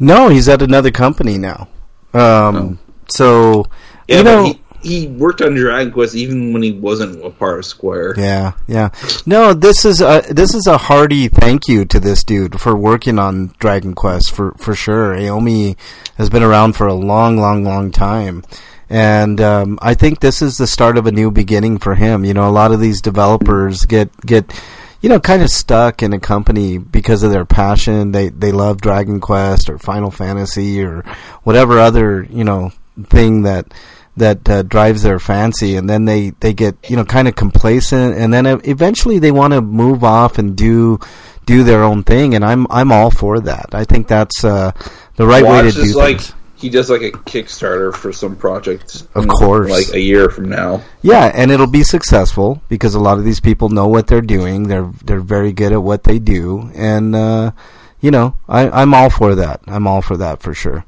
No, 0.00 0.28
he's 0.28 0.48
at 0.48 0.62
another 0.62 0.90
company 0.90 1.38
now. 1.38 1.68
Um, 2.12 2.78
so 3.08 3.66
Yeah, 4.08 4.18
you 4.18 4.24
know, 4.24 4.44
he, 4.44 4.60
he 4.82 5.06
worked 5.08 5.42
on 5.42 5.54
Dragon 5.54 5.92
Quest 5.92 6.14
even 6.14 6.52
when 6.52 6.62
he 6.62 6.72
wasn't 6.72 7.24
a 7.24 7.30
part 7.30 7.58
of 7.58 7.66
Square. 7.66 8.14
Yeah, 8.16 8.52
yeah. 8.66 8.90
No, 9.26 9.52
this 9.52 9.84
is 9.84 10.00
a 10.00 10.22
this 10.28 10.54
is 10.54 10.66
a 10.66 10.78
hearty 10.78 11.28
thank 11.28 11.68
you 11.68 11.84
to 11.84 12.00
this 12.00 12.24
dude 12.24 12.60
for 12.60 12.74
working 12.74 13.18
on 13.18 13.54
Dragon 13.58 13.94
Quest 13.94 14.32
for 14.32 14.52
for 14.52 14.74
sure. 14.74 15.14
Aomi 15.14 15.76
has 16.16 16.30
been 16.30 16.42
around 16.42 16.72
for 16.72 16.86
a 16.86 16.94
long, 16.94 17.36
long, 17.36 17.62
long 17.62 17.90
time, 17.90 18.42
and 18.88 19.40
um, 19.40 19.78
I 19.82 19.94
think 19.94 20.20
this 20.20 20.40
is 20.40 20.56
the 20.56 20.66
start 20.66 20.96
of 20.96 21.06
a 21.06 21.12
new 21.12 21.30
beginning 21.30 21.78
for 21.78 21.94
him. 21.94 22.24
You 22.24 22.34
know, 22.34 22.48
a 22.48 22.50
lot 22.50 22.72
of 22.72 22.80
these 22.80 23.02
developers 23.02 23.84
get 23.84 24.10
get 24.22 24.52
you 25.00 25.08
know 25.08 25.20
kind 25.20 25.42
of 25.42 25.50
stuck 25.50 26.02
in 26.02 26.12
a 26.12 26.20
company 26.20 26.78
because 26.78 27.22
of 27.22 27.30
their 27.30 27.44
passion. 27.44 28.12
They 28.12 28.28
they 28.28 28.52
love 28.52 28.80
Dragon 28.80 29.20
Quest 29.20 29.68
or 29.68 29.78
Final 29.78 30.10
Fantasy 30.10 30.82
or 30.82 31.02
whatever 31.42 31.78
other 31.78 32.26
you 32.30 32.44
know 32.44 32.72
thing 33.08 33.42
that 33.42 33.72
that 34.16 34.48
uh, 34.48 34.62
drives 34.62 35.02
their 35.02 35.18
fancy, 35.18 35.76
and 35.76 35.88
then 35.88 36.04
they, 36.04 36.30
they 36.40 36.52
get 36.52 36.76
you 36.88 36.96
know 36.96 37.04
kind 37.04 37.28
of 37.28 37.34
complacent, 37.34 38.16
and 38.16 38.32
then 38.32 38.46
eventually 38.46 39.18
they 39.18 39.32
want 39.32 39.52
to 39.52 39.60
move 39.60 40.04
off 40.04 40.38
and 40.38 40.56
do 40.56 40.98
do 41.46 41.64
their 41.64 41.82
own 41.82 42.04
thing, 42.04 42.34
and 42.34 42.44
I'm 42.44 42.66
I'm 42.70 42.92
all 42.92 43.10
for 43.10 43.40
that. 43.40 43.70
I 43.72 43.84
think 43.84 44.08
that's 44.08 44.44
uh, 44.44 44.72
the 45.16 45.26
right 45.26 45.42
way 45.42 45.62
to 45.62 45.72
do 45.72 45.96
like 45.96 46.20
things. 46.20 46.34
He 46.60 46.68
does 46.68 46.90
like 46.90 47.02
a 47.02 47.10
Kickstarter 47.10 47.94
for 47.94 48.12
some 48.12 48.36
project. 48.36 49.06
Of 49.14 49.26
course. 49.28 49.70
like 49.70 49.94
a 49.94 50.00
year 50.00 50.28
from 50.28 50.50
now. 50.50 50.82
Yeah, 51.00 51.32
and 51.34 51.50
it'll 51.50 51.66
be 51.66 51.82
successful 51.82 52.62
because 52.68 52.94
a 52.94 53.00
lot 53.00 53.18
of 53.18 53.24
these 53.24 53.40
people 53.40 53.70
know 53.70 53.88
what 53.88 54.06
they're 54.06 54.20
doing. 54.20 54.68
They're 54.68 54.90
they're 55.04 55.20
very 55.20 55.52
good 55.52 55.72
at 55.72 55.82
what 55.82 56.04
they 56.04 56.18
do, 56.18 56.70
and 56.74 57.16
uh, 57.16 57.52
you 58.00 58.10
know 58.10 58.36
I, 58.48 58.68
I'm 58.68 58.92
all 58.92 59.08
for 59.08 59.34
that. 59.34 59.62
I'm 59.66 59.86
all 59.86 60.02
for 60.02 60.16
that 60.18 60.42
for 60.42 60.52
sure. 60.52 60.84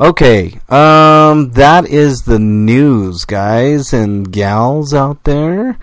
Okay, 0.00 0.58
um, 0.68 1.52
that 1.52 1.86
is 1.88 2.22
the 2.22 2.40
news, 2.40 3.24
guys 3.24 3.92
and 3.92 4.30
gals 4.32 4.92
out 4.92 5.22
there. 5.22 5.78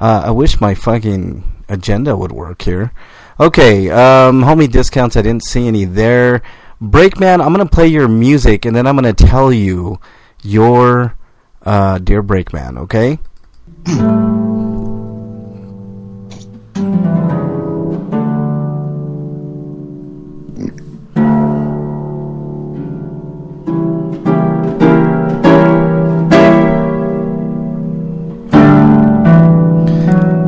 Uh, 0.00 0.24
I 0.26 0.30
wish 0.30 0.60
my 0.60 0.74
fucking 0.74 1.42
agenda 1.68 2.16
would 2.16 2.30
work 2.30 2.62
here. 2.62 2.92
Okay, 3.40 3.90
um, 3.90 4.42
homie 4.42 4.70
discounts. 4.70 5.16
I 5.16 5.22
didn't 5.22 5.44
see 5.44 5.66
any 5.66 5.84
there. 5.84 6.42
Breakman, 6.82 7.40
I'm 7.40 7.52
gonna 7.52 7.66
play 7.66 7.86
your 7.86 8.06
music, 8.06 8.66
and 8.66 8.76
then 8.76 8.86
I'm 8.86 8.96
gonna 8.96 9.14
tell 9.14 9.50
you 9.52 9.98
your 10.42 11.16
uh, 11.62 11.98
dear 11.98 12.22
Breakman. 12.22 12.78
Okay. 12.80 13.18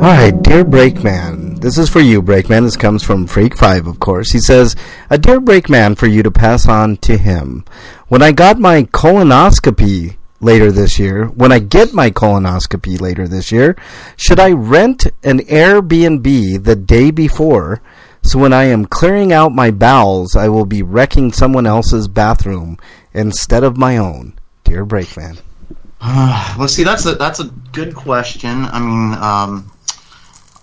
All 0.01 0.15
right, 0.15 0.43
dear 0.43 0.65
Breakman. 0.65 1.38
This 1.61 1.77
is 1.77 1.91
for 1.91 2.01
you, 2.01 2.23
Breakman. 2.23 2.63
This 2.63 2.77
comes 2.77 3.03
from 3.03 3.27
Freak5, 3.27 3.89
of 3.89 3.99
course. 3.99 4.31
He 4.31 4.39
says, 4.39 4.77
A 5.11 5.19
dear 5.19 5.41
Breakman 5.41 5.99
for 5.99 6.07
you 6.07 6.23
to 6.23 6.31
pass 6.31 6.69
on 6.69 6.99
to 6.99 7.17
him. 7.17 7.65
When 8.07 8.23
I 8.23 8.31
got 8.31 8.61
my 8.61 8.85
colonoscopy 8.85 10.17
later 10.41 10.71
this 10.71 11.01
year, 11.01 11.27
when 11.27 11.51
I 11.51 11.59
get 11.59 11.93
my 11.93 12.11
colonoscopy 12.11 13.01
later 13.01 13.27
this 13.27 13.51
year, 13.51 13.77
should 14.17 14.39
I 14.39 14.53
rent 14.53 15.07
an 15.25 15.41
Airbnb 15.41 16.63
the 16.63 16.77
day 16.77 17.11
before 17.11 17.83
so 18.23 18.39
when 18.39 18.53
I 18.53 18.65
am 18.65 18.85
clearing 18.85 19.33
out 19.33 19.53
my 19.53 19.73
bowels, 19.73 20.37
I 20.37 20.49
will 20.49 20.67
be 20.67 20.83
wrecking 20.83 21.33
someone 21.33 21.67
else's 21.67 22.07
bathroom 22.07 22.79
instead 23.13 23.65
of 23.65 23.77
my 23.77 23.97
own? 23.97 24.39
Dear 24.65 24.87
Breakman. 24.87 25.41
well, 26.01 26.69
see, 26.69 26.85
that's 26.85 27.07
a 27.07 27.15
that's 27.15 27.41
a 27.41 27.51
good 27.73 27.95
question. 27.95 28.65
I 28.67 28.79
mean, 28.79 29.15
um, 29.15 29.73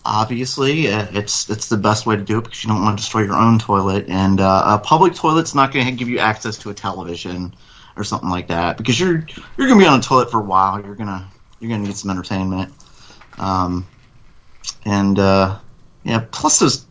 obviously, 0.05 0.85
it's 0.85 1.49
it's 1.49 1.67
the 1.67 1.77
best 1.77 2.05
way 2.05 2.15
to 2.15 2.23
do 2.23 2.37
it 2.37 2.43
because 2.43 2.63
you 2.63 2.69
don't 2.69 2.81
want 2.81 2.97
to 2.97 3.03
destroy 3.03 3.23
your 3.23 3.35
own 3.35 3.59
toilet, 3.59 4.05
and 4.07 4.39
uh, 4.39 4.63
a 4.65 4.79
public 4.79 5.15
toilet's 5.15 5.55
not 5.55 5.73
going 5.73 5.87
to 5.87 5.91
give 5.91 6.07
you 6.07 6.19
access 6.19 6.57
to 6.59 6.69
a 6.69 6.73
television 6.73 7.55
or 7.97 8.03
something 8.03 8.29
like 8.29 8.47
that 8.47 8.77
because 8.77 8.99
you're 8.99 9.25
you're 9.57 9.67
going 9.67 9.79
to 9.79 9.83
be 9.83 9.87
on 9.87 9.99
a 9.99 10.03
toilet 10.03 10.31
for 10.31 10.39
a 10.39 10.43
while. 10.43 10.81
You're 10.83 10.95
gonna 10.95 11.27
you're 11.59 11.69
gonna 11.69 11.83
need 11.83 11.97
some 11.97 12.11
entertainment, 12.11 12.73
um, 13.37 13.87
and 14.85 15.17
uh, 15.17 15.57
yeah. 16.03 16.25
Plus, 16.31 16.59
those 16.59 16.85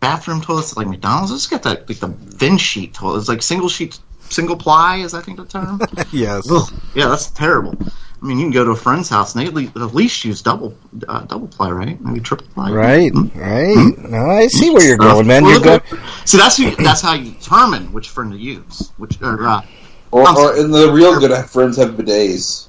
bathroom 0.00 0.40
toilets 0.40 0.76
like 0.76 0.86
McDonald's, 0.86 1.32
it's 1.32 1.46
got 1.46 1.62
that 1.62 1.88
like 1.88 1.98
the 1.98 2.08
thin 2.08 2.58
sheet 2.58 2.94
toilet. 2.94 3.18
It's 3.18 3.28
like 3.28 3.42
single 3.42 3.68
sheet, 3.68 3.98
single 4.28 4.56
ply. 4.56 4.98
Is 4.98 5.14
I 5.14 5.22
think 5.22 5.38
the 5.38 5.46
term. 5.46 5.80
yes. 6.12 6.50
Ugh, 6.50 6.72
yeah, 6.94 7.08
that's 7.08 7.30
terrible. 7.30 7.74
I 8.20 8.26
mean, 8.26 8.38
you 8.38 8.44
can 8.46 8.52
go 8.52 8.64
to 8.64 8.72
a 8.72 8.76
friend's 8.76 9.08
house 9.08 9.36
and 9.36 9.46
they 9.46 9.66
at 9.66 9.94
least, 9.94 10.24
use 10.24 10.42
double 10.42 10.74
uh, 11.06 11.20
double 11.20 11.46
ply, 11.46 11.70
right? 11.70 12.00
Maybe 12.00 12.18
triple 12.20 12.46
ply. 12.52 12.72
Right, 12.72 13.12
Hmm? 13.12 13.28
right. 13.38 14.10
No, 14.10 14.30
I 14.30 14.48
see 14.48 14.70
where 14.70 14.84
you're 14.84 14.96
going, 14.96 15.26
man. 15.26 15.44
You're 15.44 15.60
Well, 15.60 15.78
going. 15.78 16.02
So 16.24 16.36
that's 16.36 16.56
who, 16.56 16.70
that's 16.82 17.00
how 17.00 17.14
you 17.14 17.32
determine 17.32 17.92
which 17.92 18.08
friend 18.08 18.32
to 18.32 18.38
use. 18.38 18.90
Which 18.96 19.20
or, 19.22 19.46
uh, 19.46 19.62
Or, 20.10 20.28
or 20.36 20.56
in 20.56 20.72
the 20.72 20.90
real 20.92 21.18
good 21.20 21.32
friends 21.48 21.76
have 21.76 21.90
bidets. 21.90 22.66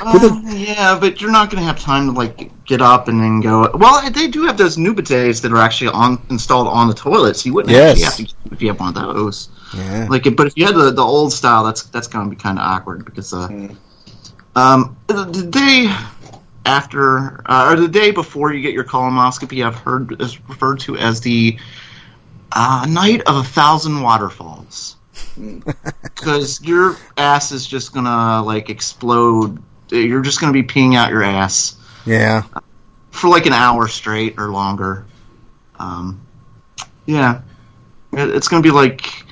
uh, 0.01 0.41
yeah, 0.47 0.97
but 0.99 1.21
you're 1.21 1.31
not 1.33 1.51
going 1.51 1.61
to 1.61 1.67
have 1.67 1.79
time 1.81 2.07
to 2.07 2.13
like 2.13 2.51
get 2.65 2.81
up 2.81 3.09
and 3.09 3.21
then 3.21 3.41
go. 3.41 3.71
Well, 3.75 4.09
they 4.11 4.29
do 4.29 4.45
have 4.47 4.57
those 4.57 4.79
new 4.79 4.95
bidets 4.95 5.41
that 5.43 5.53
are 5.53 5.59
actually 5.59 5.89
on 5.91 6.21
installed 6.31 6.69
on 6.69 6.87
the 6.89 6.95
toilet, 6.95 7.37
so 7.37 7.47
you 7.49 7.55
wouldn't 7.55 7.73
Yes. 7.73 8.03
actually 8.05 8.27
have 8.27 8.49
to 8.49 8.55
if 8.55 8.63
you 8.63 8.69
have 8.69 8.81
one 8.81 8.97
of 8.97 9.15
those. 9.15 9.49
Yeah. 9.77 10.07
Like, 10.09 10.25
but 10.37 10.47
if 10.49 10.53
you 10.57 10.65
had 10.67 10.75
the, 10.75 10.91
the 10.91 11.03
old 11.03 11.33
style, 11.33 11.65
that's 11.65 11.83
that's 11.85 12.07
going 12.09 12.25
to 12.25 12.31
be 12.31 12.37
kind 12.41 12.59
of 12.59 12.65
awkward 12.65 13.05
because 13.05 13.33
uh, 13.33 13.49
Mm. 13.49 13.77
um, 14.55 14.97
the, 15.07 15.25
day 15.51 15.95
after 16.65 17.43
uh, 17.49 17.71
or 17.73 17.77
the 17.81 17.89
day 17.89 18.11
before 18.11 18.53
you 18.53 18.61
get 18.63 18.73
your 18.75 18.85
colonoscopy, 18.85 19.65
I've 19.67 19.77
heard 19.77 20.21
is 20.21 20.39
referred 20.49 20.81
to 20.81 20.97
as 20.97 21.21
the 21.21 21.59
uh, 22.53 22.87
night 22.89 23.23
of 23.27 23.37
a 23.37 23.43
thousand 23.45 24.01
waterfalls 24.01 24.97
because 26.03 26.61
your 26.63 26.97
ass 27.17 27.53
is 27.53 27.67
just 27.67 27.93
gonna 27.93 28.43
like 28.43 28.71
explode. 28.71 29.63
You're 29.91 30.23
just 30.23 30.41
gonna 30.41 30.53
be 30.53 30.63
peeing 30.63 30.97
out 30.97 31.11
your 31.11 31.23
ass 31.23 31.77
Yeah. 32.05 32.43
for 33.11 33.29
like 33.29 33.47
an 33.47 33.53
hour 33.53 33.89
straight 33.89 34.35
or 34.39 34.49
longer. 34.51 35.07
Um, 35.79 36.21
yeah, 37.05 37.43
It- 38.13 38.31
it's 38.31 38.49
gonna 38.49 38.63
be 38.63 38.71
like 38.73 39.25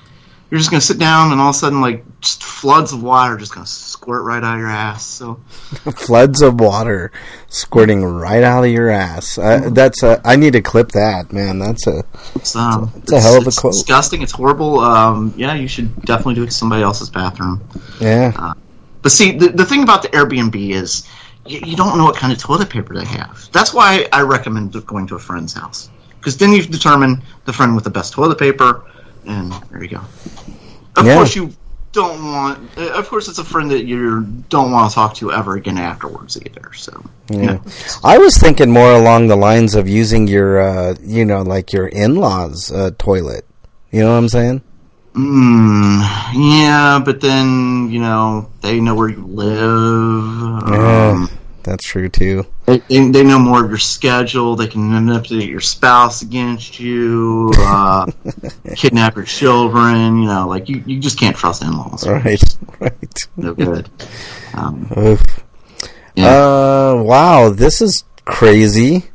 you're 0.55 0.61
just 0.61 0.71
gonna 0.71 0.81
sit 0.81 1.01
down 1.01 1.33
and 1.33 1.40
all 1.40 1.49
of 1.49 1.57
a 1.57 1.59
sudden 1.59 1.81
like 1.81 2.05
just 2.21 2.45
floods 2.45 2.93
of 2.93 3.03
water 3.03 3.37
just 3.37 3.53
gonna 3.53 3.67
squirt 3.67 4.23
right 4.23 4.45
out 4.45 4.55
of 4.55 4.61
your 4.61 4.69
ass. 4.71 5.05
So 5.05 5.35
Floods 5.97 6.43
of 6.43 6.61
water 6.61 7.11
squirting 7.49 8.05
right 8.05 8.45
out 8.45 8.62
of 8.62 8.71
your 8.71 8.88
ass. 8.88 9.37
I, 9.37 9.69
that's 9.71 10.05
a. 10.05 10.21
I 10.25 10.37
need 10.37 10.53
to 10.53 10.62
clip 10.62 10.93
that, 10.93 11.33
man. 11.33 11.59
That's 11.59 11.88
a. 11.88 12.05
it's 12.37 12.55
um, 12.55 12.93
It's 12.99 13.11
a 13.11 13.21
hell 13.21 13.37
of 13.37 13.47
a 13.47 13.49
it's 13.49 13.59
quote. 13.59 13.73
disgusting. 13.73 14.23
It's 14.23 14.31
horrible. 14.31 14.79
Um, 14.79 15.35
yeah, 15.37 15.55
you 15.55 15.67
should 15.67 15.93
definitely 16.03 16.37
do 16.37 16.45
it 16.45 16.47
to 16.47 16.53
somebody 16.53 16.85
else's 16.85 17.11
bathroom. 17.11 17.61
Yeah. 18.01 18.55
But 19.03 19.11
see, 19.11 19.33
the, 19.37 19.49
the 19.49 19.64
thing 19.64 19.83
about 19.83 20.03
the 20.03 20.09
Airbnb 20.11 20.71
is 20.71 21.05
you, 21.47 21.59
you 21.67 21.75
don't 21.75 21.99
know 21.99 22.05
what 22.05 22.14
kind 22.14 22.33
of 22.33 22.38
toilet 22.38 22.71
paper 22.71 22.95
they 22.95 23.07
have. 23.07 23.49
That's 23.51 23.75
why 23.75 24.07
I 24.12 24.21
recommend 24.21 24.87
going 24.87 25.09
to 25.09 25.17
a 25.17 25.19
friend's 25.19 25.53
house 25.53 25.90
because 26.21 26.38
then 26.38 26.53
you've 26.53 26.71
determined 26.71 27.23
the 27.45 27.53
friend 27.53 27.75
with 27.75 27.83
the 27.83 27.90
best 27.90 28.12
toilet 28.12 28.38
paper, 28.38 28.85
and 29.26 29.52
there 29.70 29.82
you 29.82 29.88
go. 29.90 30.00
Of 30.96 31.06
Yeah. 31.06 31.16
course, 31.16 31.34
you 31.37 31.50
don't 31.92 32.24
want. 32.24 32.58
uh, 32.76 32.88
Of 32.98 33.08
course, 33.08 33.28
it's 33.28 33.38
a 33.38 33.44
friend 33.44 33.70
that 33.70 33.84
you 33.84 34.22
don't 34.48 34.70
want 34.72 34.90
to 34.90 34.94
talk 34.94 35.14
to 35.16 35.32
ever 35.32 35.54
again 35.56 35.78
afterwards 35.78 36.37
either. 36.44 36.72
So 36.74 37.02
Yeah. 37.30 37.58
I 38.02 38.18
was 38.18 38.37
thinking 38.38 38.70
more 38.70 38.92
along 38.92 39.28
the 39.28 39.37
lines 39.37 39.74
of 39.74 39.88
using 39.88 40.26
your, 40.28 40.60
uh, 40.60 40.94
you 41.02 41.24
know, 41.24 41.42
like 41.42 41.72
your 41.72 41.87
in-laws' 41.87 42.70
uh, 42.72 42.90
toilet. 42.98 43.44
You 43.92 44.00
know 44.02 44.12
what 44.12 44.18
I'm 44.18 44.28
saying? 44.28 44.60
Mm, 45.14 46.02
yeah, 46.34 46.98
but 47.04 47.20
then 47.20 47.88
you 47.90 48.00
know 48.00 48.48
they 48.62 48.80
know 48.80 48.96
where 48.96 49.08
you 49.08 49.24
live. 49.24 50.68
Yeah, 50.68 51.10
Um, 51.12 51.30
that's 51.62 51.84
true 51.87 52.08
too. 52.08 52.44
They, 52.66 52.79
they, 52.88 53.22
know 53.22 53.38
more 53.38 53.62
of 53.62 53.68
your 53.68 53.79
schedule. 53.79 54.57
They 54.57 54.66
can 54.66 54.90
manipulate 54.90 55.48
your 55.48 55.61
spouse 55.61 56.22
against 56.22 56.81
you, 56.81 57.53
uh, 57.59 58.11
kidnap 58.77 59.16
your 59.16 59.24
children. 59.24 60.22
You 60.22 60.29
know, 60.29 60.48
like 60.48 60.68
you, 60.68 60.83
you 60.87 60.98
just 60.98 61.18
can't 61.18 61.37
trust 61.37 61.62
in-laws. 61.62 62.09
Right, 62.09 62.42
right. 62.81 63.18
No 63.37 63.55
good. 63.55 63.90
Um, 64.55 64.88
yeah. 66.14 66.27
Uh, 66.27 67.03
wow, 67.05 67.50
this 67.50 67.83
is 67.83 68.05
crazy. 68.24 69.11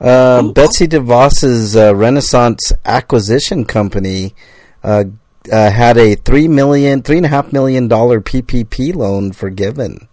Uh, 0.00 0.52
Betsy 0.52 0.86
DeVos's 0.86 1.76
uh, 1.76 1.94
Renaissance 1.94 2.72
Acquisition 2.84 3.64
Company 3.64 4.34
uh, 4.82 5.04
uh, 5.52 5.70
had 5.70 5.98
a 5.98 6.14
three 6.14 6.48
million, 6.48 7.02
three 7.02 7.16
and 7.16 7.26
a 7.26 7.30
half 7.30 7.52
million 7.52 7.88
dollar 7.88 8.20
PPP 8.20 8.94
loan 8.94 9.32
forgiven. 9.32 10.08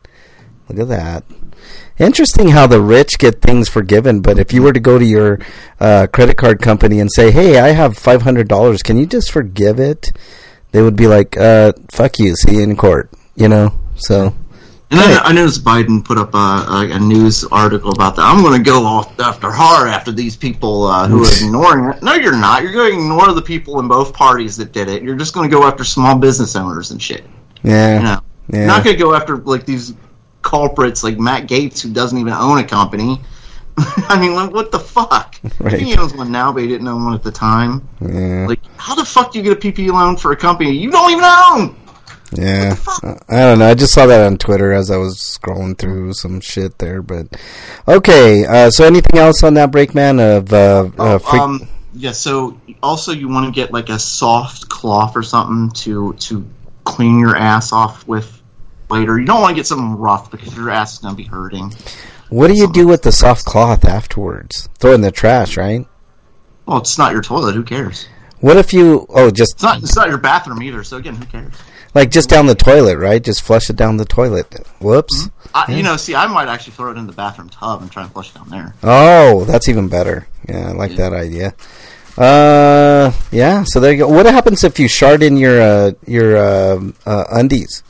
Look 0.67 0.79
at 0.79 0.87
that. 0.89 1.23
Interesting 1.97 2.49
how 2.49 2.67
the 2.67 2.81
rich 2.81 3.17
get 3.17 3.41
things 3.41 3.69
forgiven, 3.69 4.19
but 4.21 4.37
if 4.37 4.51
you 4.51 4.61
were 4.61 4.73
to 4.73 4.79
go 4.81 4.99
to 4.99 5.05
your 5.05 5.39
uh, 5.79 6.07
credit 6.11 6.35
card 6.37 6.59
company 6.61 6.99
and 6.99 7.09
say, 7.11 7.31
"Hey, 7.31 7.57
I 7.57 7.69
have 7.69 7.97
five 7.97 8.23
hundred 8.23 8.47
dollars, 8.49 8.83
can 8.83 8.97
you 8.97 9.05
just 9.05 9.31
forgive 9.31 9.79
it?" 9.79 10.11
They 10.71 10.81
would 10.81 10.97
be 10.97 11.07
like, 11.07 11.37
uh, 11.37 11.71
"Fuck 11.91 12.19
you, 12.19 12.35
see 12.35 12.55
you 12.55 12.63
in 12.63 12.75
court." 12.75 13.09
You 13.35 13.47
know, 13.47 13.79
so. 13.95 14.33
and 14.91 14.99
I, 14.99 15.19
I 15.23 15.31
noticed 15.31 15.63
Biden 15.63 16.03
put 16.03 16.17
up 16.17 16.33
a, 16.33 16.37
a, 16.37 16.91
a 16.91 16.99
news 16.99 17.45
article 17.45 17.91
about 17.91 18.15
that. 18.17 18.23
I'm 18.23 18.43
going 18.43 18.61
to 18.61 18.69
go 18.69 18.85
off 18.85 19.17
after 19.19 19.49
hard 19.51 19.87
after 19.87 20.11
these 20.11 20.35
people 20.35 20.83
uh, 20.85 21.07
who 21.07 21.23
are 21.23 21.33
ignoring 21.45 21.93
it. 21.93 22.03
No, 22.03 22.13
you're 22.15 22.37
not. 22.37 22.61
You're 22.63 22.73
going 22.73 22.91
to 22.91 22.99
ignore 22.99 23.33
the 23.33 23.41
people 23.41 23.79
in 23.79 23.87
both 23.87 24.13
parties 24.13 24.57
that 24.57 24.73
did 24.73 24.89
it. 24.89 25.01
You're 25.01 25.15
just 25.15 25.33
going 25.33 25.49
to 25.49 25.53
go 25.55 25.63
after 25.65 25.83
small 25.85 26.17
business 26.17 26.55
owners 26.57 26.91
and 26.91 27.01
shit. 27.01 27.23
Yeah. 27.63 27.97
You 27.97 28.03
know, 28.03 28.19
Yeah. 28.49 28.57
You're 28.59 28.67
not 28.67 28.83
going 28.83 28.95
to 28.97 29.01
go 29.01 29.13
after 29.15 29.37
like 29.37 29.65
these 29.65 29.93
culprits 30.45 31.03
like 31.03 31.17
Matt 31.17 31.47
Gaetz 31.47 31.81
who 31.81 31.91
doesn't 31.91 32.17
even 32.17 32.31
own 32.31 32.59
a 32.59 32.63
company. 32.63 33.19
I 33.77 34.17
mean, 34.21 34.35
like, 34.35 34.51
what 34.51 34.71
the 34.71 34.79
fuck? 34.79 35.35
Right. 35.59 35.81
He 35.81 35.97
owns 35.97 36.13
one 36.13 36.31
now, 36.31 36.53
but 36.53 36.61
he 36.61 36.69
didn't 36.69 36.87
own 36.87 37.03
one 37.03 37.13
at 37.13 37.23
the 37.23 37.31
time. 37.31 37.85
Yeah. 37.99 38.45
Like, 38.47 38.61
how 38.77 38.95
the 38.95 39.03
fuck 39.03 39.33
do 39.33 39.39
you 39.39 39.43
get 39.43 39.57
a 39.57 39.59
PP 39.59 39.91
loan 39.91 40.15
for 40.15 40.31
a 40.31 40.37
company 40.37 40.71
you 40.71 40.91
don't 40.91 41.11
even 41.11 41.25
own? 41.25 41.75
Yeah. 42.31 42.75
I 43.27 43.39
don't 43.39 43.59
know. 43.59 43.67
I 43.67 43.73
just 43.73 43.93
saw 43.93 44.05
that 44.05 44.25
on 44.25 44.37
Twitter 44.37 44.71
as 44.71 44.89
I 44.91 44.97
was 44.97 45.17
scrolling 45.17 45.77
through 45.77 46.13
some 46.13 46.39
shit 46.39 46.77
there. 46.77 47.01
But 47.01 47.35
okay. 47.87 48.45
Uh, 48.45 48.69
so 48.69 48.85
anything 48.85 49.19
else 49.19 49.43
on 49.43 49.55
that 49.55 49.71
break, 49.71 49.93
man? 49.93 50.19
Of 50.19 50.53
uh, 50.53 50.89
uh, 50.97 51.17
freak- 51.17 51.41
um, 51.41 51.67
yeah. 51.93 52.11
So 52.11 52.59
also, 52.81 53.11
you 53.11 53.27
want 53.27 53.45
to 53.45 53.51
get 53.51 53.73
like 53.73 53.89
a 53.89 53.99
soft 53.99 54.69
cloth 54.69 55.15
or 55.15 55.23
something 55.23 55.71
to 55.81 56.13
to 56.13 56.45
clean 56.83 57.19
your 57.19 57.35
ass 57.35 57.71
off 57.73 58.07
with 58.07 58.41
later. 58.89 59.19
You 59.19 59.25
don't 59.25 59.41
want 59.41 59.51
to 59.51 59.55
get 59.55 59.67
something 59.67 59.97
rough 59.97 60.31
because 60.31 60.55
your 60.55 60.69
ass 60.69 60.93
is 60.93 60.99
going 60.99 61.15
to 61.15 61.17
be 61.17 61.27
hurting. 61.27 61.73
what 62.29 62.47
do 62.47 62.53
you 62.53 62.71
do 62.71 62.87
with 62.87 63.03
the 63.03 63.11
soft 63.11 63.45
cloth 63.45 63.85
afterwards? 63.85 64.69
Throw 64.79 64.91
it 64.91 64.95
in 64.95 65.01
the 65.01 65.11
trash, 65.11 65.57
right? 65.57 65.85
Well, 66.65 66.77
it's 66.77 66.97
not 66.97 67.13
your 67.13 67.21
toilet. 67.21 67.55
Who 67.55 67.63
cares? 67.63 68.07
What 68.39 68.57
if 68.57 68.73
you? 68.73 69.05
Oh, 69.09 69.31
just 69.31 69.53
It's 69.53 69.63
not. 69.63 69.81
It's 69.83 69.95
not 69.95 70.09
your 70.09 70.17
bathroom 70.17 70.61
either. 70.63 70.83
So 70.83 70.97
again, 70.97 71.15
who 71.15 71.25
cares? 71.25 71.53
like 71.95 72.11
just 72.11 72.29
down 72.29 72.45
the 72.45 72.55
toilet, 72.55 72.97
right? 72.97 73.23
Just 73.23 73.41
flush 73.41 73.69
it 73.69 73.75
down 73.75 73.97
the 73.97 74.05
toilet. 74.05 74.53
Whoops. 74.79 75.29
I, 75.53 75.71
You 75.71 75.81
know, 75.81 75.95
see, 75.95 76.13
I 76.13 76.27
might 76.27 76.49
actually 76.49 76.73
throw 76.73 76.91
it 76.91 76.97
in 76.97 77.07
the 77.07 77.13
bathroom 77.13 77.49
tub 77.49 77.81
and 77.81 77.89
try 77.89 78.03
and 78.03 78.11
flush 78.11 78.29
it 78.29 78.35
down 78.35 78.49
there. 78.49 78.75
Oh, 78.83 79.45
that's 79.45 79.69
even 79.69 79.87
better. 79.87 80.27
Yeah, 80.47 80.69
I 80.69 80.71
like 80.73 80.95
that 80.97 81.13
idea. 81.13 81.55
Uh, 82.17 83.11
yeah. 83.31 83.63
So 83.65 83.79
there 83.79 83.91
you 83.93 83.99
go. 83.99 84.07
What 84.07 84.25
happens 84.25 84.63
if 84.63 84.79
you 84.79 84.87
shard 84.87 85.23
in 85.23 85.37
your 85.37 85.61
uh, 85.61 85.91
your 86.05 86.37
uh, 86.37 86.91
uh, 87.05 87.23
undies? 87.31 87.83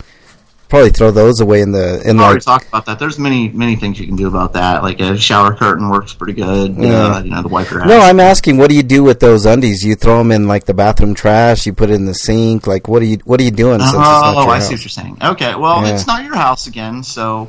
Probably 0.68 0.90
throw 0.90 1.12
those 1.12 1.42
away 1.42 1.62
in 1.62 1.72
the 1.72 2.02
in 2.10 2.20
I 2.20 2.24
already 2.24 2.42
talked 2.42 2.68
about 2.68 2.88
that. 2.88 2.98
There's 2.98 3.20
many, 3.20 3.50
many 3.50 3.76
things 3.76 4.00
you 4.00 4.08
can 4.08 4.16
do 4.16 4.28
about 4.28 4.54
that. 4.54 4.82
Like 4.82 5.00
a 5.00 5.16
shower 5.16 5.54
curtain 5.56 5.90
works 5.90 6.14
pretty 6.14 6.34
good. 6.34 6.76
Yeah. 6.76 6.90
Uh, 7.18 7.24
you 7.24 7.30
know, 7.30 7.42
the 7.44 7.48
wipe 7.48 7.70
your 7.70 7.82
ass. 7.82 7.88
No, 7.88 8.00
I'm 8.00 8.20
asking, 8.20 8.58
what 8.58 8.70
do 8.70 8.76
you 8.76 8.82
do 8.84 9.04
with 9.04 9.20
those 9.20 9.46
undies? 9.46 9.84
You 9.84 9.94
throw 9.96 10.18
them 10.18 10.32
in 10.32 10.48
like 10.48 10.66
the 10.66 10.74
bathroom 10.74 11.14
trash. 11.14 11.66
You 11.68 11.74
put 11.74 11.92
it 11.92 11.94
in 11.94 12.06
the 12.06 12.16
sink. 12.16 12.66
Like, 12.66 12.88
what 12.88 13.02
are 13.04 13.06
you 13.06 13.18
what 13.26 13.40
are 13.40 13.44
you 13.44 13.52
doing? 13.52 13.80
Since 13.80 13.90
it's 13.92 13.98
not 14.00 14.36
Oh, 14.38 14.50
I 14.50 14.58
see 14.60 14.74
what 14.74 14.82
you're 14.84 14.90
saying. 14.90 15.18
Okay, 15.22 15.54
well, 15.56 15.84
Yeah. 15.86 15.94
it's 15.94 16.08
not 16.08 16.24
your 16.24 16.36
house 16.36 16.66
again, 16.68 17.04
so 17.04 17.48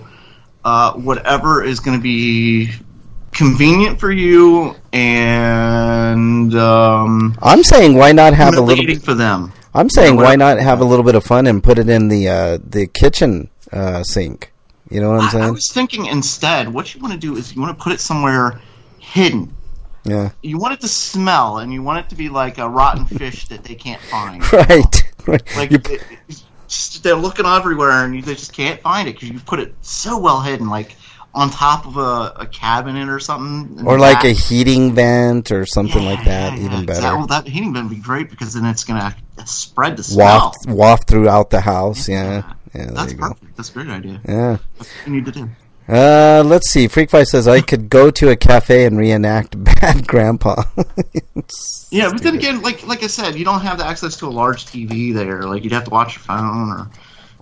uh, 0.65 0.93
whatever 0.93 1.65
is 1.65 1.81
going 1.81 1.97
to 1.97 2.03
be 2.03 2.71
convenient 3.33 3.99
for 4.01 4.11
you 4.11 4.75
and 4.93 6.55
um, 6.55 7.37
I'm 7.43 7.63
saying, 7.63 7.95
why 7.97 8.13
not 8.13 8.35
have 8.35 8.57
a 8.57 8.61
little? 8.61 8.85
bit 8.87 9.03
for 9.03 9.15
them. 9.15 9.53
I'm 9.77 9.91
saying, 9.91 10.17
why 10.17 10.37
not 10.37 10.59
have 10.59 10.81
a 10.81 10.85
little 10.85 11.05
bit 11.05 11.15
of 11.15 11.25
fun 11.25 11.47
and 11.47 11.63
put 11.63 11.79
it 11.79 11.89
in 11.89 12.09
the 12.09 12.29
uh, 12.29 12.59
the 12.65 12.87
kitchen 12.87 13.51
uh, 13.73 14.03
sink? 14.03 14.53
You 14.91 15.01
know 15.01 15.11
what 15.11 15.17
I'm 15.21 15.25
I, 15.25 15.27
I 15.27 15.31
saying? 15.31 15.53
was 15.55 15.73
thinking 15.73 16.07
instead, 16.07 16.73
what 16.73 16.95
you 16.95 17.01
want 17.01 17.13
to 17.13 17.19
do 17.19 17.37
is 17.37 17.55
you 17.55 17.61
want 17.61 17.77
to 17.77 17.83
put 17.83 17.93
it 17.93 18.01
somewhere 18.01 18.61
hidden. 18.99 19.53
Yeah. 20.05 20.31
You 20.43 20.59
want 20.59 20.73
it 20.75 20.81
to 20.83 20.89
smell, 20.89 21.59
and 21.59 21.73
you 21.73 21.83
want 21.83 21.99
it 22.05 22.09
to 22.11 22.15
be 22.15 22.29
like 22.29 22.59
a 22.59 22.69
rotten 22.69 23.05
fish 23.19 23.49
that 23.49 23.65
they 23.65 23.75
can't 23.75 24.01
find. 24.03 24.41
Right. 24.53 25.05
right. 25.27 25.57
Like 25.57 25.71
You- 25.73 25.81
it, 25.85 26.03
just, 26.69 27.03
they're 27.03 27.15
looking 27.15 27.47
everywhere, 27.47 28.05
and 28.05 28.15
you, 28.15 28.23
they 28.23 28.35
just 28.35 28.53
can't 28.53 28.81
find 28.81 29.09
it 29.09 29.15
because 29.15 29.31
you 29.31 29.39
put 29.41 29.61
it 29.61 29.75
so 29.83 30.19
well 30.19 30.41
hidden, 30.41 30.69
like 30.69 30.97
on 31.37 31.51
top 31.51 31.87
of 31.87 31.97
a, 31.99 32.33
a 32.41 32.47
cabinet 32.51 33.09
or 33.09 33.21
something, 33.21 33.87
or 33.87 33.99
like 33.99 34.17
back. 34.23 34.25
a 34.25 34.31
heating 34.33 34.95
vent 34.95 35.53
or 35.53 35.67
something 35.67 36.03
Yeah, 36.03 36.09
like 36.11 36.25
that. 36.25 36.53
yeah, 36.55 36.59
yeah, 36.59 36.65
even 36.67 36.81
exactly. 36.83 37.03
better. 37.03 37.17
Well, 37.19 37.27
that 37.29 37.47
heating 37.47 37.73
vent 37.75 37.89
would 37.91 37.97
be 37.97 38.03
great 38.03 38.31
because 38.31 38.55
then 38.55 38.65
it's 38.65 38.83
gonna 38.85 39.15
spread 39.45 39.97
the 39.99 40.03
smell. 40.03 40.27
Waft 40.27 40.67
waft 40.67 41.09
throughout 41.09 41.51
the 41.51 41.61
house. 41.61 42.09
Yeah. 42.09 42.43
Yeah. 42.75 42.91
That's 42.93 43.15
perfect. 43.15 43.57
That's 43.57 43.71
a 43.71 43.73
great 43.73 43.89
idea. 43.89 44.21
Yeah. 44.29 44.57
That's 44.79 44.91
what 44.91 45.07
you 45.07 45.13
need 45.13 45.25
to 45.27 45.33
do. 45.33 45.49
Uh, 45.89 46.43
let's 46.45 46.69
see. 46.71 46.89
Freak 46.89 47.11
Five 47.11 47.29
says 47.29 47.47
I 47.47 47.61
could 47.61 47.89
go 47.89 48.11
to 48.11 48.31
a 48.31 48.37
cafe 48.37 48.87
and 48.87 48.99
reenact 48.99 49.63
Bad 49.81 50.07
Grandpa. 50.09 50.65
Yeah, 51.91 52.11
but 52.11 52.23
then 52.23 52.35
again, 52.37 52.61
like 52.63 52.85
like 52.87 53.03
I 53.05 53.07
said, 53.07 53.37
you 53.37 53.45
don't 53.45 53.61
have 53.61 53.79
the 53.79 53.87
access 53.87 54.17
to 54.17 54.27
a 54.27 54.31
large 54.31 54.67
TV 54.67 55.15
there. 55.15 55.43
Like 55.43 55.63
you'd 55.65 55.73
have 55.73 55.85
to 55.85 55.91
watch 55.91 56.17
your 56.17 56.23
phone 56.25 56.71
or 56.71 56.91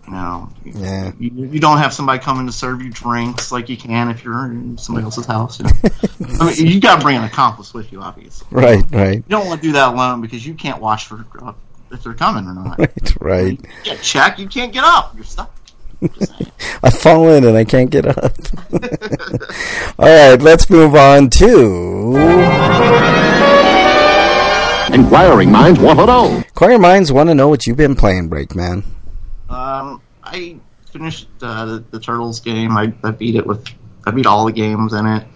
You 0.06 0.12
know, 0.12 0.48
Yeah. 0.64 1.12
you, 1.18 1.30
you 1.46 1.60
don't 1.60 1.78
have 1.78 1.92
somebody 1.94 2.18
coming 2.18 2.46
to 2.46 2.52
serve 2.52 2.82
you 2.82 2.90
drinks 2.90 3.50
like 3.50 3.68
you 3.70 3.76
can 3.76 4.10
if 4.10 4.22
you're 4.22 4.44
in 4.46 4.76
somebody 4.76 5.04
else's 5.04 5.24
house. 5.26 5.58
You, 5.60 5.64
know? 5.66 5.70
I 6.40 6.46
mean, 6.56 6.66
you 6.66 6.80
got 6.80 6.96
to 6.96 7.02
bring 7.02 7.16
an 7.16 7.24
accomplice 7.24 7.72
with 7.72 7.90
you, 7.92 8.00
obviously. 8.02 8.46
Right, 8.50 8.84
right, 8.90 9.16
You 9.16 9.24
don't 9.28 9.46
want 9.46 9.62
to 9.62 9.66
do 9.68 9.72
that 9.72 9.94
alone 9.94 10.20
because 10.20 10.46
you 10.46 10.54
can't 10.54 10.80
watch 10.80 11.06
for 11.06 11.24
uh, 11.40 11.52
if 11.90 12.02
they're 12.02 12.12
coming 12.14 12.46
or 12.46 12.54
not. 12.54 12.78
right, 12.78 13.20
right. 13.20 13.60
Yeah, 13.84 13.96
check. 13.96 14.38
You 14.38 14.46
can't 14.48 14.72
get 14.72 14.84
up. 14.84 15.14
You're 15.14 15.24
stuck. 15.24 15.50
I 16.82 16.90
fall 16.90 17.30
in 17.30 17.44
and 17.44 17.56
I 17.56 17.64
can't 17.64 17.88
get 17.88 18.04
up. 18.06 18.18
All 19.98 20.06
right, 20.30 20.42
let's 20.42 20.68
move 20.68 20.94
on 20.94 21.30
to 21.30 22.14
Inquiring 24.92 25.50
minds 25.50 25.80
want 25.80 25.98
to 25.98 26.06
know. 26.06 26.42
Choir 26.54 26.78
Minds. 26.78 27.10
Want 27.10 27.28
to 27.30 27.34
know 27.34 27.48
what 27.48 27.66
you've 27.66 27.76
been 27.76 27.96
playing, 27.96 28.28
Break 28.28 28.54
Man? 28.54 28.84
Um, 29.48 30.00
I 30.22 30.56
finished 30.90 31.28
uh, 31.42 31.64
the, 31.66 31.84
the 31.90 32.00
Turtles 32.00 32.40
game. 32.40 32.76
I, 32.76 32.92
I 33.02 33.10
beat 33.10 33.34
it 33.34 33.46
with 33.46 33.68
I 34.06 34.10
beat 34.10 34.26
all 34.26 34.44
the 34.44 34.52
games 34.52 34.92
in 34.92 35.06
it. 35.06 35.26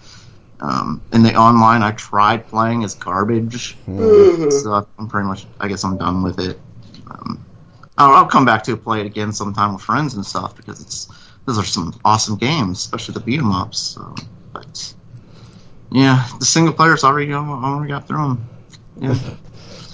Um, 0.61 1.01
in 1.13 1.23
the 1.23 1.35
online, 1.35 1.83
I 1.83 1.91
tried 1.91 2.47
playing 2.47 2.83
as 2.83 2.93
garbage, 2.95 3.77
so 3.85 4.87
I'm 4.97 5.07
pretty 5.07 5.27
much. 5.27 5.45
I 5.59 5.67
guess 5.67 5.83
I'm 5.83 5.97
done 5.97 6.21
with 6.21 6.39
it. 6.39 6.59
Um, 7.09 7.45
I'll, 7.97 8.11
I'll 8.11 8.27
come 8.27 8.45
back 8.45 8.63
to 8.65 8.75
play 8.75 8.99
it 8.99 9.05
again 9.05 9.31
sometime 9.31 9.73
with 9.73 9.81
friends 9.81 10.15
and 10.15 10.25
stuff 10.25 10.55
because 10.55 10.81
it's 10.81 11.07
those 11.45 11.57
are 11.57 11.63
some 11.63 11.97
awesome 12.03 12.35
games, 12.35 12.79
especially 12.79 13.13
the 13.13 13.21
beat 13.21 13.39
'em 13.39 13.51
ups. 13.51 13.79
So, 13.79 14.15
but 14.51 14.93
yeah, 15.91 16.27
the 16.39 16.45
single 16.45 16.73
players 16.73 17.03
already 17.03 17.33
I 17.33 17.37
already 17.37 17.89
got 17.89 18.07
through 18.07 18.17
them. 18.27 18.49
Yeah. 18.99 19.17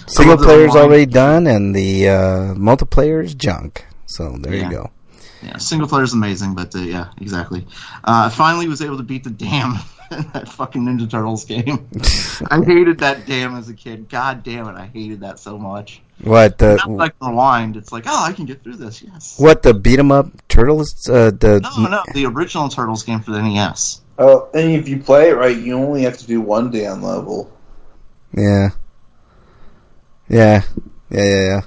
Single 0.08 0.38
player's 0.38 0.76
already 0.76 1.06
done, 1.06 1.48
and 1.48 1.76
the 1.76 2.10
uh, 2.10 2.54
multiplayer's 2.56 3.34
junk. 3.34 3.86
So 4.16 4.36
there 4.40 4.54
Yeah. 4.56 4.64
you 4.70 4.72
go. 4.72 4.92
Yeah, 5.44 5.58
single 5.58 5.88
player 5.90 6.04
is 6.04 6.14
amazing, 6.14 6.56
but 6.56 6.74
uh, 6.74 6.80
yeah, 6.80 7.08
exactly. 7.20 7.68
Uh, 8.04 8.28
I 8.28 8.30
finally 8.30 8.68
was 8.70 8.82
able 8.82 8.98
to 8.98 9.04
beat 9.04 9.24
the 9.26 9.30
dam 9.30 9.78
in 10.12 10.26
that 10.34 10.48
fucking 10.48 10.84
Ninja 10.86 11.10
Turtles 11.10 11.44
game. 11.44 11.88
I 12.50 12.64
hated 12.64 13.00
that 13.00 13.26
dam 13.28 13.56
as 13.58 13.68
a 13.70 13.74
kid. 13.74 14.08
God 14.10 14.44
damn 14.44 14.68
it, 14.70 14.76
I 14.76 14.86
hated 14.94 15.20
that 15.20 15.38
so 15.40 15.58
much. 15.58 16.02
What 16.24 16.58
the 16.58 16.78
Now 16.88 16.96
that 16.98 17.14
I 17.22 17.28
rewind, 17.28 17.76
it's 17.76 17.92
like, 17.92 18.06
oh, 18.08 18.24
I 18.24 18.32
can 18.32 18.46
get 18.46 18.64
through 18.64 18.78
this. 18.78 19.04
Yes. 19.04 19.36
what 19.38 19.62
the 19.62 19.74
beat 19.74 20.00
'em 20.00 20.12
up 20.14 20.28
turtles? 20.48 20.96
Uh, 21.10 21.32
the 21.32 21.60
No, 21.78 21.88
no, 21.90 22.04
the 22.14 22.26
original 22.26 22.70
Turtles 22.70 23.04
game 23.04 23.20
for 23.20 23.32
the 23.32 23.42
NES. 23.42 24.02
Oh, 24.18 24.48
and 24.54 24.72
if 24.72 24.88
you 24.88 24.98
play 25.00 25.30
it 25.32 25.36
right, 25.36 25.58
you 25.58 25.76
only 25.76 26.04
have 26.04 26.18
to 26.20 26.26
do 26.26 26.40
one 26.40 26.72
damn 26.72 27.04
level. 27.04 27.52
yeah, 28.34 28.70
yeah, 30.30 30.62
yeah, 31.12 31.24
yeah, 31.24 31.44
yeah. 31.46 31.62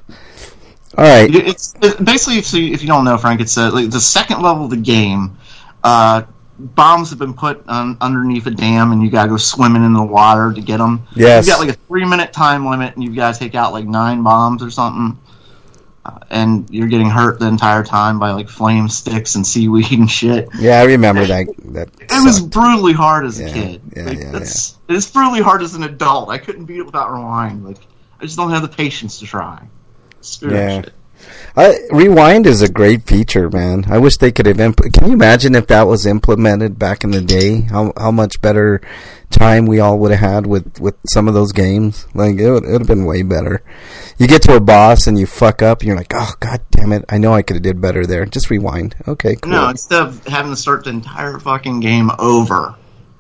All 0.99 1.05
right. 1.05 1.33
It's 1.33 1.75
it, 1.81 2.05
basically, 2.05 2.39
if 2.39 2.53
you, 2.53 2.73
if 2.73 2.83
you 2.83 2.89
don't 2.89 3.05
know, 3.05 3.17
Frank, 3.17 3.41
it's 3.41 3.57
uh, 3.57 3.71
like 3.73 3.91
the 3.91 4.01
second 4.01 4.43
level 4.43 4.65
of 4.65 4.71
the 4.71 4.77
game. 4.77 5.39
Uh, 5.85 6.23
bombs 6.59 7.11
have 7.11 7.21
been 7.21 7.35
put 7.35 7.63
on, 7.69 7.97
underneath 8.01 8.47
a 8.47 8.51
dam, 8.51 8.91
and 8.91 9.01
you 9.01 9.09
gotta 9.09 9.29
go 9.29 9.37
swimming 9.37 9.85
in 9.85 9.93
the 9.93 10.03
water 10.03 10.53
to 10.53 10.61
get 10.61 10.79
them. 10.79 11.07
Yes. 11.15 11.47
You 11.47 11.53
got 11.53 11.61
like 11.61 11.71
a 11.71 11.79
three 11.87 12.05
minute 12.05 12.33
time 12.33 12.67
limit, 12.67 12.97
and 12.97 13.05
you've 13.05 13.15
got 13.15 13.33
to 13.33 13.39
take 13.39 13.55
out 13.55 13.73
like 13.73 13.87
nine 13.87 14.25
bombs 14.25 14.61
or 14.61 14.71
something. 14.73 15.17
Uh, 16.05 16.19
and 16.31 16.69
you're 16.69 16.89
getting 16.89 17.09
hurt 17.09 17.39
the 17.39 17.47
entire 17.47 17.85
time 17.85 18.19
by 18.19 18.33
like 18.33 18.49
flame 18.49 18.89
sticks 18.89 19.37
and 19.37 19.47
seaweed 19.47 19.93
and 19.93 20.11
shit. 20.11 20.49
Yeah, 20.59 20.81
I 20.81 20.85
remember 20.85 21.25
that. 21.27 21.47
That 21.75 21.91
It 22.01 22.25
was 22.25 22.41
brutally 22.41 22.93
hard 22.93 23.25
as 23.25 23.39
a 23.39 23.45
Yeah, 23.45 23.53
kid. 23.53 23.83
yeah, 23.97 24.03
like, 24.03 24.19
yeah, 24.19 24.31
that's, 24.33 24.79
It's 24.89 25.09
brutally 25.09 25.43
hard 25.43 25.63
as 25.63 25.75
an 25.75 25.85
adult. 25.85 26.29
I 26.29 26.39
couldn't 26.39 26.65
beat 26.65 26.79
it 26.79 26.87
without 26.87 27.13
rewind. 27.13 27.65
Like 27.65 27.79
I 28.21 28.25
just 28.25 28.37
don't 28.37 28.51
have 28.51 28.63
the 28.63 28.69
patience 28.69 29.21
to 29.21 29.27
try. 29.27 29.65
Yeah. 30.43 30.83
shit. 30.83 30.93
I, 31.57 31.81
rewind 31.91 32.47
is 32.47 32.63
a 32.63 32.71
great 32.71 33.03
feature, 33.03 33.51
man. 33.51 33.87
I 33.89 33.99
wish 33.99 34.17
they 34.17 34.31
could 34.31 34.47
have. 34.47 34.57
Impl- 34.57 34.93
Can 34.93 35.09
you 35.09 35.15
imagine 35.15 35.55
if 35.57 35.67
that 35.67 35.89
was 35.89 36.07
implemented 36.07 36.79
back 36.79 37.03
in 37.03 37.11
the 37.11 37.21
day? 37.21 37.63
How 37.63 37.93
how 37.97 38.13
much 38.13 38.41
better 38.41 38.81
time 39.31 39.67
we 39.67 39.81
all 39.81 39.99
would 39.99 40.11
have 40.11 40.21
had 40.21 40.47
with, 40.47 40.81
with 40.81 40.95
some 41.07 41.29
of 41.29 41.35
those 41.35 41.53
games. 41.53 42.07
Like 42.15 42.39
it 42.39 42.51
would, 42.51 42.65
it 42.65 42.71
would 42.73 42.81
have 42.81 42.89
been 42.89 43.05
way 43.05 43.23
better. 43.23 43.63
You 44.19 44.27
get 44.27 44.43
to 44.43 44.57
a 44.57 44.61
boss 44.61 45.07
and 45.07 45.19
you 45.19 45.27
fuck 45.27 45.63
up, 45.63 45.81
and 45.81 45.89
you're 45.89 45.97
like, 45.97 46.13
oh 46.15 46.35
god 46.41 46.61
damn 46.71 46.93
it! 46.93 47.05
I 47.09 47.19
know 47.19 47.35
I 47.35 47.43
could 47.43 47.57
have 47.57 47.63
did 47.63 47.81
better 47.81 48.07
there. 48.07 48.25
Just 48.25 48.51
rewind. 48.51 48.95
Okay, 49.07 49.37
cool. 49.37 49.53
No, 49.53 49.69
instead 49.69 50.03
of 50.03 50.27
having 50.27 50.53
to 50.53 50.57
start 50.57 50.85
the 50.85 50.91
entire 50.91 51.39
fucking 51.39 51.81
game 51.81 52.11
over. 52.19 52.75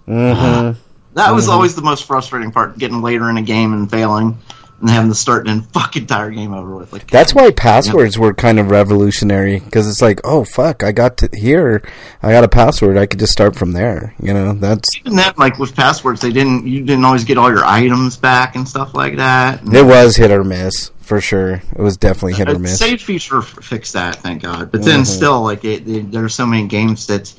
hmm 0.07 0.73
That 1.15 1.33
was 1.33 1.49
always 1.49 1.75
the 1.75 1.83
most 1.83 2.05
frustrating 2.05 2.53
part, 2.53 2.79
getting 2.79 3.03
later 3.03 3.29
in 3.31 3.37
a 3.37 3.43
game 3.43 3.73
and 3.73 3.91
failing, 3.91 4.39
and 4.81 4.89
having 4.91 5.11
to 5.11 5.15
start 5.15 5.45
the 5.45 5.67
fucking 5.73 6.03
entire 6.03 6.31
game 6.31 6.55
over 6.55 6.77
with. 6.77 6.93
Like 6.93 7.11
That's 7.11 7.35
why 7.35 7.51
passwords 7.51 8.19
were 8.19 8.33
kind 8.33 8.59
of 8.61 8.71
revolutionary 8.71 9.59
because 9.61 9.89
it's 9.89 10.01
like, 10.01 10.21
oh 10.25 10.45
fuck, 10.45 10.83
I 10.85 10.93
got 10.93 11.17
to 11.19 11.29
here, 11.35 11.83
I 12.23 12.31
got 12.31 12.45
a 12.45 12.49
password, 12.49 12.97
I 12.97 13.07
could 13.07 13.19
just 13.19 13.33
start 13.33 13.57
from 13.57 13.73
there. 13.73 14.15
You 14.23 14.35
know, 14.35 14.53
that's 14.53 14.89
even 14.99 15.17
that, 15.17 15.39
like 15.39 15.59
with 15.59 15.75
passwords, 15.75 16.21
they 16.21 16.31
didn't. 16.33 16.67
You 16.67 16.85
didn't 16.85 17.05
always 17.05 17.25
get 17.25 17.39
all 17.39 17.51
your 17.51 17.65
items 17.65 18.17
back 18.17 18.55
and 18.57 18.69
stuff 18.69 18.95
like 18.95 19.17
that. 19.17 19.63
And 19.63 19.75
it 19.75 19.85
was 19.85 20.17
hit 20.17 20.31
or 20.31 20.45
miss 20.45 20.91
for 21.01 21.21
sure. 21.21 21.55
It 21.55 21.79
was 21.79 21.97
definitely 21.97 22.35
hit 22.35 22.49
or 22.49 22.59
miss. 22.59 22.79
save 22.79 23.01
feature 23.03 23.43
fixed 23.43 23.95
that, 23.95 24.17
thank 24.17 24.43
God. 24.43 24.71
But 24.71 24.83
then 24.85 25.01
Mhm. 25.01 25.07
still, 25.07 25.43
like 25.43 25.65
it, 25.65 25.89
it, 25.89 26.13
there 26.13 26.25
are 26.25 26.29
so 26.29 26.47
many 26.47 26.67
games 26.69 27.07
that 27.07 27.33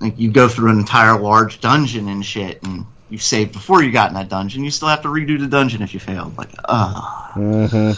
like 0.00 0.18
you 0.18 0.30
go 0.30 0.48
through 0.48 0.70
an 0.70 0.78
entire 0.78 1.18
large 1.20 1.60
dungeon 1.60 2.08
and 2.08 2.24
shit, 2.24 2.60
and 2.64 2.86
you 3.12 3.18
saved 3.18 3.52
before 3.52 3.82
you 3.82 3.92
got 3.92 4.08
in 4.08 4.14
that 4.14 4.28
dungeon. 4.28 4.64
You 4.64 4.70
still 4.70 4.88
have 4.88 5.02
to 5.02 5.08
redo 5.08 5.38
the 5.38 5.46
dungeon 5.46 5.82
if 5.82 5.92
you 5.94 6.00
failed. 6.00 6.36
Like, 6.36 6.50
uh 6.64 7.00
hmm 7.32 7.92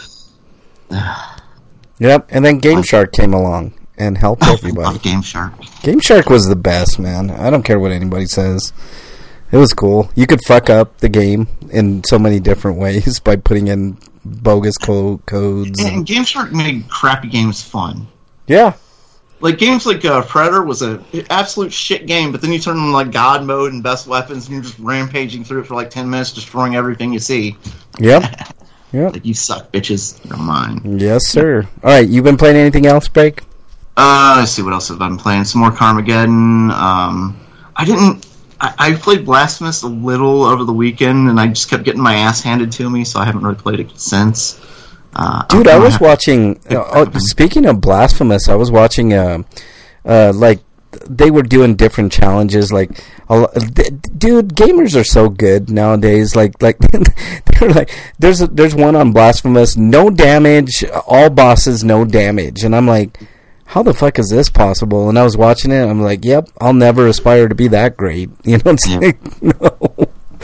Yep, 1.99 2.27
and 2.29 2.43
then 2.45 2.57
Game 2.59 2.83
Shark 2.83 3.13
came 3.13 3.33
along 3.33 3.73
and 3.97 4.17
helped 4.17 4.43
everybody. 4.45 4.85
love 4.85 5.01
Game 5.01 5.21
Shark. 5.21 5.53
Game 5.81 5.99
Shark 5.99 6.29
was 6.29 6.45
the 6.47 6.55
best, 6.55 6.99
man. 6.99 7.31
I 7.31 7.49
don't 7.49 7.63
care 7.63 7.79
what 7.79 7.91
anybody 7.91 8.25
says. 8.25 8.73
It 9.51 9.57
was 9.57 9.73
cool. 9.73 10.09
You 10.15 10.27
could 10.27 10.41
fuck 10.45 10.69
up 10.69 10.97
the 10.97 11.07
game 11.09 11.47
in 11.71 12.03
so 12.03 12.19
many 12.19 12.39
different 12.39 12.77
ways 12.77 13.19
by 13.23 13.37
putting 13.37 13.67
in 13.67 13.97
bogus 14.25 14.77
co- 14.77 15.19
codes. 15.25 15.79
And, 15.83 15.97
and 15.97 16.05
Game 16.05 16.25
Shark 16.25 16.51
made 16.51 16.89
crappy 16.89 17.29
games 17.29 17.61
fun. 17.61 18.07
yeah, 18.47 18.73
Like 19.41 19.57
games 19.57 19.85
like 19.85 20.03
uh, 20.05 20.23
Predator 20.23 20.63
was 20.63 20.81
an 20.81 21.03
absolute 21.29 21.73
shit 21.73 22.05
game, 22.07 22.31
but 22.31 22.41
then 22.41 22.53
you 22.53 22.59
turn 22.59 22.77
on 22.77 22.91
like 22.91 23.11
God 23.11 23.43
mode 23.43 23.73
and 23.73 23.83
best 23.83 24.07
weapons, 24.07 24.45
and 24.45 24.53
you're 24.53 24.63
just 24.63 24.79
rampaging 24.79 25.43
through 25.43 25.61
it 25.61 25.67
for 25.67 25.75
like 25.75 25.89
ten 25.89 26.09
minutes, 26.09 26.31
destroying 26.31 26.75
everything 26.75 27.11
you 27.11 27.19
see. 27.19 27.57
yep, 27.99 28.23
yep. 28.93 29.13
Like 29.13 29.25
you 29.25 29.33
suck, 29.33 29.71
bitches. 29.71 30.23
You're 30.25 30.37
mine. 30.37 30.99
Yes, 30.99 31.27
sir. 31.27 31.67
All 31.83 31.89
right, 31.89 32.07
you 32.07 32.21
been 32.21 32.37
playing 32.37 32.55
anything 32.55 32.85
else, 32.85 33.07
Break? 33.09 33.41
Uh, 33.97 34.37
let's 34.39 34.51
see 34.51 34.61
what 34.61 34.73
else 34.73 34.87
have 34.87 35.01
I 35.01 35.07
been 35.07 35.17
playing. 35.17 35.43
Some 35.43 35.61
more 35.61 35.71
Carmageddon. 35.71 36.71
Um, 36.71 37.39
I 37.75 37.85
didn't. 37.85 38.25
I, 38.61 38.73
I 38.77 38.95
played 38.95 39.25
Blasphemous 39.25 39.83
a 39.83 39.87
little 39.87 40.43
over 40.43 40.63
the 40.63 40.73
weekend, 40.73 41.29
and 41.29 41.39
I 41.39 41.47
just 41.47 41.69
kept 41.69 41.83
getting 41.83 42.01
my 42.01 42.15
ass 42.15 42.41
handed 42.41 42.71
to 42.73 42.89
me, 42.89 43.03
so 43.03 43.19
I 43.19 43.25
haven't 43.25 43.43
really 43.43 43.55
played 43.55 43.81
it 43.81 43.99
since. 43.99 44.64
Uh, 45.15 45.45
Dude, 45.47 45.67
I'm 45.67 45.81
was 45.81 45.99
watching. 45.99 46.59
Uh, 46.69 47.09
speaking 47.19 47.65
of 47.65 47.79
blasphemous, 47.81 48.49
I 48.49 48.55
was 48.55 48.71
watching. 48.71 49.13
Uh, 49.13 49.43
uh, 50.05 50.31
like 50.35 50.59
they 51.09 51.29
were 51.31 51.43
doing 51.43 51.75
different 51.75 52.11
challenges. 52.11 52.71
Like, 52.71 52.89
dude, 54.17 54.55
gamers 54.55 54.99
are 54.99 55.03
so 55.03 55.29
good 55.29 55.69
nowadays. 55.69 56.35
Like, 56.35 56.61
like 56.61 56.77
they're 57.59 57.69
like, 57.69 57.91
there's 58.19 58.41
a, 58.41 58.47
there's 58.47 58.75
one 58.75 58.95
on 58.95 59.11
blasphemous, 59.11 59.75
no 59.75 60.09
damage, 60.09 60.83
all 61.07 61.29
bosses, 61.29 61.83
no 61.83 62.05
damage, 62.05 62.63
and 62.63 62.75
I'm 62.75 62.87
like. 62.87 63.17
How 63.69 63.81
the 63.81 63.95
fuck 63.95 64.19
is 64.19 64.29
this 64.29 64.47
possible? 64.47 65.09
And 65.09 65.17
I 65.17 65.23
was 65.23 65.35
watching 65.35 65.71
it. 65.71 65.83
I'm 65.83 65.99
like, 65.99 66.23
"Yep, 66.23 66.49
I'll 66.61 66.71
never 66.71 67.07
aspire 67.07 67.47
to 67.49 67.55
be 67.55 67.67
that 67.69 67.97
great." 67.97 68.29
You 68.45 68.57
know, 68.59 68.71
it's 68.73 68.87
Yeah. 68.87 68.99
like, 68.99 69.41
no. 69.41 69.95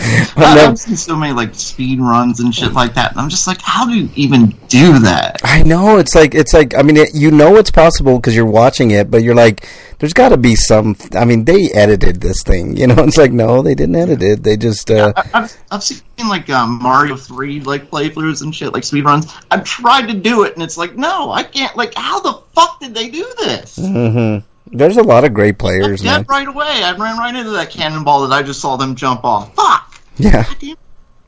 I, 0.01 0.65
I've 0.69 0.79
seen 0.79 0.95
so 0.95 1.15
many 1.15 1.33
like 1.33 1.53
speed 1.55 1.99
runs 1.99 2.39
and 2.39 2.53
shit 2.53 2.73
like 2.73 2.93
that, 2.95 3.11
and 3.11 3.19
I'm 3.19 3.29
just 3.29 3.47
like, 3.47 3.61
how 3.61 3.85
do 3.85 3.93
you 3.93 4.09
even 4.15 4.49
do 4.67 4.99
that? 4.99 5.41
I 5.43 5.63
know 5.63 5.97
it's 5.97 6.15
like 6.15 6.35
it's 6.35 6.53
like 6.53 6.75
I 6.75 6.81
mean 6.81 6.97
it, 6.97 7.13
you 7.13 7.31
know 7.31 7.55
it's 7.57 7.71
possible 7.71 8.17
because 8.17 8.35
you're 8.35 8.45
watching 8.45 8.91
it, 8.91 9.11
but 9.11 9.23
you're 9.23 9.35
like, 9.35 9.67
there's 9.99 10.13
got 10.13 10.29
to 10.29 10.37
be 10.37 10.55
some. 10.55 10.95
I 11.15 11.25
mean, 11.25 11.45
they 11.45 11.69
edited 11.73 12.21
this 12.21 12.41
thing, 12.43 12.75
you 12.75 12.87
know. 12.87 12.95
It's 13.11 13.17
like 13.17 13.31
no, 13.31 13.61
they 13.61 13.75
didn't 13.75 13.95
edit 13.95 14.23
it. 14.23 14.43
They 14.43 14.57
just 14.57 14.89
uh, 14.89 15.13
I, 15.15 15.29
I've 15.33 15.57
I've 15.69 15.83
seen 15.83 16.01
like 16.27 16.49
um, 16.49 16.81
Mario 16.81 17.15
three 17.15 17.59
like 17.61 17.89
playthroughs 17.91 18.41
and 18.41 18.53
shit 18.53 18.73
like 18.73 18.83
speed 18.83 19.05
runs. 19.05 19.31
I've 19.51 19.63
tried 19.63 20.07
to 20.07 20.13
do 20.13 20.43
it, 20.43 20.53
and 20.53 20.63
it's 20.63 20.77
like, 20.77 20.95
no, 20.95 21.31
I 21.31 21.43
can't. 21.43 21.75
Like, 21.75 21.93
how 21.95 22.19
the 22.19 22.41
fuck 22.55 22.79
did 22.79 22.95
they 22.95 23.09
do 23.09 23.31
this? 23.39 23.77
mhm. 23.77 24.43
there's 24.67 24.97
a 24.97 25.03
lot 25.03 25.23
of 25.23 25.33
great 25.33 25.59
players, 25.59 26.01
Dead 26.01 26.27
right 26.29 26.47
away. 26.47 26.83
I 26.83 26.95
ran 26.97 27.17
right 27.17 27.35
into 27.35 27.51
that 27.51 27.69
cannonball 27.69 28.27
that 28.27 28.33
I 28.33 28.41
just 28.41 28.61
saw 28.61 28.77
them 28.77 28.95
jump 28.95 29.23
off. 29.23 29.53
Fuck. 29.55 29.90
Yeah, 30.17 30.43
God 30.43 30.57
damn. 30.59 30.77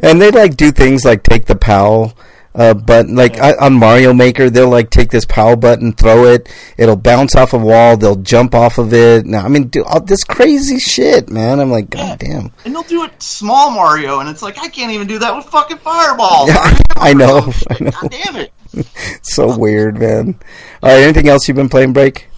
and 0.02 0.20
they 0.20 0.30
like 0.30 0.56
do 0.56 0.70
things 0.70 1.04
like 1.04 1.22
take 1.22 1.46
the 1.46 1.56
PAL. 1.56 2.14
Uh, 2.54 2.74
button 2.74 3.14
like 3.14 3.38
I, 3.38 3.54
on 3.54 3.74
Mario 3.74 4.12
Maker, 4.12 4.50
they'll 4.50 4.68
like 4.68 4.90
take 4.90 5.10
this 5.10 5.24
PAL 5.24 5.54
button, 5.56 5.92
throw 5.92 6.24
it, 6.24 6.48
it'll 6.76 6.96
bounce 6.96 7.36
off 7.36 7.52
a 7.52 7.58
wall, 7.58 7.96
they'll 7.96 8.16
jump 8.16 8.52
off 8.52 8.78
of 8.78 8.92
it. 8.92 9.26
Now, 9.26 9.44
I 9.44 9.48
mean, 9.48 9.68
do 9.68 9.84
all 9.84 10.00
this 10.00 10.24
crazy 10.24 10.80
shit, 10.80 11.30
man. 11.30 11.60
I'm 11.60 11.70
like, 11.70 11.88
god 11.88 12.18
damn. 12.18 12.50
And 12.64 12.74
they'll 12.74 12.82
do 12.82 13.04
it 13.04 13.22
small 13.22 13.70
Mario, 13.70 14.18
and 14.18 14.28
it's 14.28 14.42
like 14.42 14.58
I 14.58 14.68
can't 14.68 14.90
even 14.90 15.06
do 15.06 15.20
that 15.20 15.36
with 15.36 15.44
fucking 15.46 15.78
fireballs. 15.78 16.48
Yeah, 16.48 16.78
I 16.96 17.14
know. 17.14 17.52
I 17.70 17.84
know. 17.84 17.90
God 17.92 18.10
damn 18.10 18.36
it. 18.36 18.52
so 19.22 19.56
weird, 19.56 19.98
man. 19.98 20.40
All 20.82 20.90
right, 20.90 21.02
anything 21.02 21.28
else 21.28 21.46
you've 21.46 21.56
been 21.56 21.68
playing, 21.68 21.92
Break? 21.92 22.28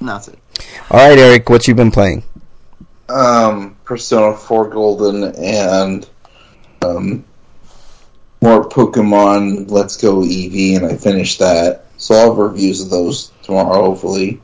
Nothing. 0.00 0.40
All 0.90 1.08
right, 1.08 1.18
Eric, 1.18 1.48
what 1.50 1.66
you 1.68 1.74
been 1.74 1.90
playing? 1.90 2.22
Um, 3.08 3.75
Persona 3.86 4.36
4 4.36 4.68
Golden 4.68 5.24
and 5.36 6.06
um, 6.82 7.24
more 8.42 8.68
Pokemon 8.68 9.70
Let's 9.70 9.96
Go 9.96 10.16
Eevee, 10.18 10.76
and 10.76 10.84
I 10.84 10.96
finished 10.96 11.38
that. 11.38 11.86
So 11.96 12.14
I'll 12.14 12.28
have 12.28 12.36
reviews 12.38 12.82
of 12.82 12.90
those 12.90 13.30
tomorrow, 13.42 13.84
hopefully. 13.86 14.40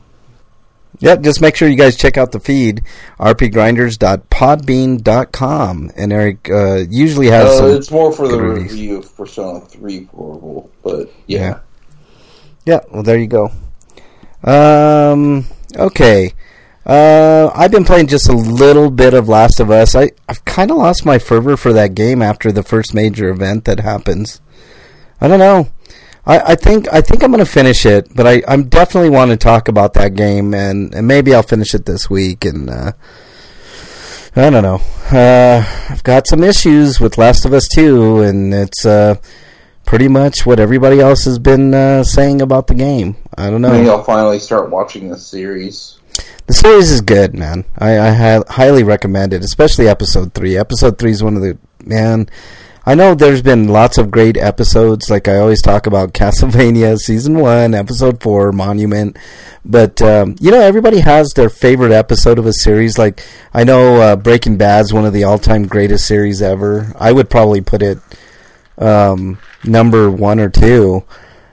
Yep, 0.99 1.21
just 1.21 1.41
make 1.41 1.55
sure 1.55 1.67
you 1.67 1.75
guys 1.75 1.97
check 1.97 2.17
out 2.17 2.31
the 2.31 2.39
feed, 2.39 2.81
rpgrinders.podbean.com. 3.19 5.91
And 5.95 6.13
Eric 6.13 6.49
uh, 6.49 6.75
usually 6.89 7.27
has 7.27 7.49
Uh, 7.49 7.57
some. 7.57 7.69
it's 7.71 7.91
more 7.91 8.11
for 8.11 8.27
the 8.27 8.39
reviews. 8.41 8.71
review 8.71 8.97
of 8.99 9.15
Persona 9.17 9.59
3 9.61 10.05
Portable, 10.05 10.69
but 10.83 11.11
yeah. 11.27 11.39
Yeah. 11.39 11.59
Yeah, 12.65 12.79
well, 12.91 13.03
there 13.03 13.17
you 13.19 13.27
go. 13.27 13.51
Um, 14.43 15.45
okay. 15.75 16.31
Uh, 16.85 17.49
I've 17.55 17.71
been 17.71 17.85
playing 17.85 18.07
just 18.07 18.27
a 18.27 18.33
little 18.33 18.91
bit 18.91 19.13
of 19.13 19.29
Last 19.29 19.59
of 19.59 19.71
Us. 19.71 19.95
I, 19.95 20.11
I've 20.27 20.43
kind 20.43 20.69
of 20.69 20.77
lost 20.77 21.05
my 21.05 21.17
fervor 21.17 21.55
for 21.55 21.71
that 21.73 21.95
game 21.95 22.21
after 22.21 22.51
the 22.51 22.63
first 22.63 22.93
major 22.93 23.29
event 23.29 23.65
that 23.65 23.79
happens. 23.79 24.41
I 25.21 25.27
don't 25.27 25.39
know. 25.39 25.69
I, 26.25 26.39
I 26.39 26.55
think 26.55 26.91
I 26.91 27.01
think 27.01 27.23
I'm 27.23 27.31
going 27.31 27.43
to 27.43 27.49
finish 27.49 27.85
it, 27.85 28.13
but 28.15 28.25
I 28.27 28.43
I'm 28.47 28.69
definitely 28.69 29.09
want 29.09 29.31
to 29.31 29.37
talk 29.37 29.67
about 29.67 29.93
that 29.93 30.15
game, 30.15 30.53
and, 30.53 30.93
and 30.93 31.07
maybe 31.07 31.33
I'll 31.33 31.43
finish 31.43 31.73
it 31.73 31.85
this 31.85 32.09
week. 32.09 32.45
And 32.45 32.69
uh, 32.69 32.91
I 34.35 34.49
don't 34.49 34.63
know. 34.63 34.81
Uh, 35.11 35.63
I've 35.89 36.03
got 36.03 36.27
some 36.27 36.43
issues 36.43 36.99
with 36.99 37.17
Last 37.17 37.45
of 37.45 37.53
Us 37.53 37.67
2, 37.75 38.21
and 38.21 38.53
it's 38.53 38.85
uh, 38.85 39.15
pretty 39.85 40.07
much 40.07 40.45
what 40.45 40.59
everybody 40.59 40.99
else 40.99 41.25
has 41.25 41.39
been 41.39 41.73
uh, 41.73 42.03
saying 42.03 42.41
about 42.41 42.67
the 42.67 42.73
game. 42.73 43.15
I 43.37 43.49
don't 43.49 43.61
know. 43.61 43.71
Maybe 43.71 43.89
I'll 43.89 44.03
finally 44.03 44.39
start 44.39 44.69
watching 44.69 45.09
this 45.09 45.25
series. 45.27 45.99
The 46.47 46.53
series 46.53 46.91
is 46.91 47.01
good, 47.01 47.33
man. 47.33 47.65
I, 47.77 47.99
I 47.99 48.11
hi- 48.11 48.43
highly 48.49 48.83
recommend 48.83 49.33
it, 49.33 49.43
especially 49.43 49.87
episode 49.87 50.33
three. 50.33 50.57
Episode 50.57 50.97
three 50.97 51.11
is 51.11 51.23
one 51.23 51.35
of 51.35 51.41
the 51.41 51.57
man. 51.85 52.29
I 52.85 52.95
know 52.95 53.15
there's 53.15 53.41
been 53.41 53.69
lots 53.69 53.97
of 53.97 54.11
great 54.11 54.35
episodes, 54.35 55.09
like 55.09 55.29
I 55.29 55.37
always 55.37 55.61
talk 55.61 55.87
about 55.87 56.13
Castlevania 56.13 56.97
season 56.97 57.39
one, 57.39 57.73
episode 57.73 58.21
four, 58.21 58.51
Monument. 58.51 59.17
But 59.63 60.01
um, 60.01 60.35
you 60.41 60.51
know, 60.51 60.59
everybody 60.59 60.99
has 60.99 61.31
their 61.33 61.49
favorite 61.49 61.93
episode 61.93 62.37
of 62.37 62.45
a 62.45 62.51
series. 62.51 62.97
Like 62.97 63.23
I 63.53 63.63
know 63.63 64.01
uh, 64.01 64.15
Breaking 64.17 64.57
Bad's 64.57 64.91
one 64.91 65.05
of 65.05 65.13
the 65.13 65.23
all-time 65.23 65.65
greatest 65.65 66.05
series 66.05 66.41
ever. 66.41 66.93
I 66.99 67.13
would 67.13 67.29
probably 67.29 67.61
put 67.61 67.81
it 67.81 67.99
um, 68.77 69.39
number 69.63 70.11
one 70.11 70.41
or 70.41 70.49
two. 70.49 71.05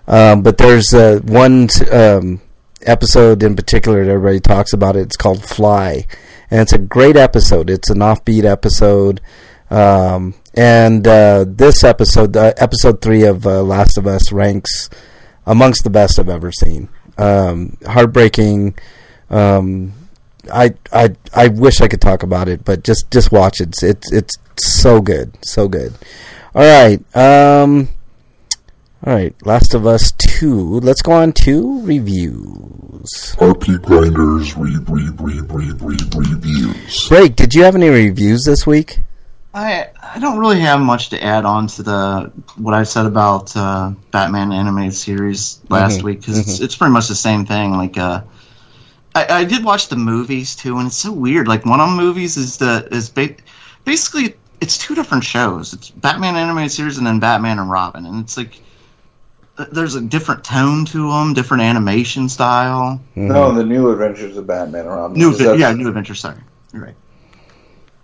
Um, 0.08 0.42
but 0.42 0.58
there's 0.58 0.92
uh, 0.92 1.20
one 1.22 1.68
um, 1.92 2.40
episode 2.86 3.42
in 3.42 3.56
particular 3.56 4.04
that 4.04 4.10
everybody 4.10 4.40
talks 4.40 4.72
about. 4.72 4.96
It. 4.96 5.00
It's 5.00 5.16
called 5.16 5.44
Fly, 5.44 6.06
and 6.50 6.60
it's 6.60 6.72
a 6.72 6.78
great 6.78 7.16
episode. 7.16 7.70
It's 7.70 7.90
an 7.90 7.98
offbeat 7.98 8.44
episode. 8.44 9.20
Um, 9.70 10.34
and 10.54 11.06
uh, 11.06 11.44
this 11.46 11.84
episode, 11.84 12.36
uh, 12.36 12.52
episode 12.56 13.00
three 13.00 13.22
of 13.22 13.46
uh, 13.46 13.62
Last 13.62 13.96
of 13.96 14.06
Us, 14.06 14.32
ranks 14.32 14.90
amongst 15.46 15.84
the 15.84 15.90
best 15.90 16.18
I've 16.18 16.28
ever 16.28 16.50
seen. 16.50 16.88
Um, 17.16 17.76
heartbreaking. 17.86 18.74
Um, 19.28 19.92
I 20.52 20.74
I 20.92 21.14
I 21.34 21.48
wish 21.48 21.80
I 21.80 21.88
could 21.88 22.00
talk 22.00 22.22
about 22.22 22.48
it, 22.48 22.64
but 22.64 22.82
just 22.82 23.10
just 23.10 23.30
watch 23.30 23.60
it. 23.60 23.74
It's 23.82 24.12
it's, 24.12 24.36
so 24.56 25.00
good, 25.00 25.38
so 25.42 25.68
good. 25.68 25.94
All 26.54 26.62
right, 26.62 27.16
um, 27.16 27.88
all 29.06 29.14
right. 29.14 29.34
Last 29.46 29.74
of 29.74 29.86
Us 29.86 30.12
two. 30.12 30.80
Let's 30.80 31.02
go 31.02 31.12
on 31.12 31.32
to 31.32 31.82
reviews. 31.84 33.34
RP 33.38 33.80
Grinders 33.82 34.56
re 34.56 34.76
re 34.88 35.08
re 35.18 35.40
re 35.40 35.72
re 35.80 35.96
reviews. 36.14 37.08
Break. 37.08 37.36
Did 37.36 37.54
you 37.54 37.62
have 37.62 37.74
any 37.74 37.88
reviews 37.88 38.44
this 38.44 38.66
week? 38.66 39.00
I 39.54 39.88
I 40.14 40.18
don't 40.20 40.38
really 40.38 40.60
have 40.60 40.80
much 40.80 41.08
to 41.10 41.22
add 41.22 41.44
on 41.44 41.66
to 41.68 41.82
the 41.82 42.32
what 42.56 42.74
I 42.74 42.82
said 42.84 43.06
about 43.06 43.56
uh, 43.56 43.92
Batman 44.10 44.52
animated 44.52 44.94
series 44.94 45.60
last 45.68 46.00
Mhm, 46.00 46.04
week 46.04 46.20
because 46.20 46.38
it's 46.38 46.60
it's 46.60 46.76
pretty 46.76 46.92
much 46.92 47.08
the 47.08 47.14
same 47.16 47.44
thing. 47.46 47.72
Like 47.72 47.96
uh, 47.98 48.22
I, 49.14 49.26
I 49.40 49.44
did 49.44 49.64
watch 49.64 49.88
the 49.88 49.96
movies 49.96 50.54
too, 50.54 50.76
and 50.78 50.86
it's 50.86 50.96
so 50.96 51.10
weird. 51.12 51.48
Like 51.48 51.64
one 51.66 51.80
of 51.80 51.90
the 51.90 51.96
movies 51.96 52.36
is 52.36 52.58
the 52.58 52.86
is 52.92 53.08
ba- 53.08 53.34
basically 53.84 54.36
it's 54.60 54.78
two 54.78 54.94
different 54.94 55.24
shows. 55.24 55.72
It's 55.72 55.90
Batman 55.90 56.36
animated 56.36 56.70
series 56.70 56.98
and 56.98 57.06
then 57.06 57.18
Batman 57.18 57.58
and 57.58 57.68
Robin, 57.70 58.06
and 58.06 58.20
it's 58.22 58.36
like 58.36 58.50
th- 58.52 58.62
there's 59.72 59.94
a 59.94 60.00
different 60.00 60.44
tone 60.44 60.84
to 60.86 61.10
them, 61.10 61.34
different 61.34 61.62
animation 61.62 62.28
style. 62.28 63.00
No, 63.14 63.52
the 63.52 63.64
new 63.64 63.90
Adventures 63.90 64.36
of 64.36 64.46
Batman 64.46 64.82
and 64.86 64.90
Robin. 64.90 65.18
New, 65.18 65.30
Is 65.30 65.38
that- 65.38 65.58
yeah, 65.58 65.72
New 65.72 65.88
Adventures. 65.88 66.20
Sorry, 66.20 66.38
you're 66.72 66.82
right. 66.84 66.94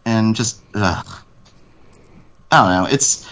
And 0.04 0.34
just, 0.36 0.60
ugh. 0.74 1.06
I 2.52 2.56
don't 2.62 2.84
know. 2.84 2.92
It's 2.92 3.28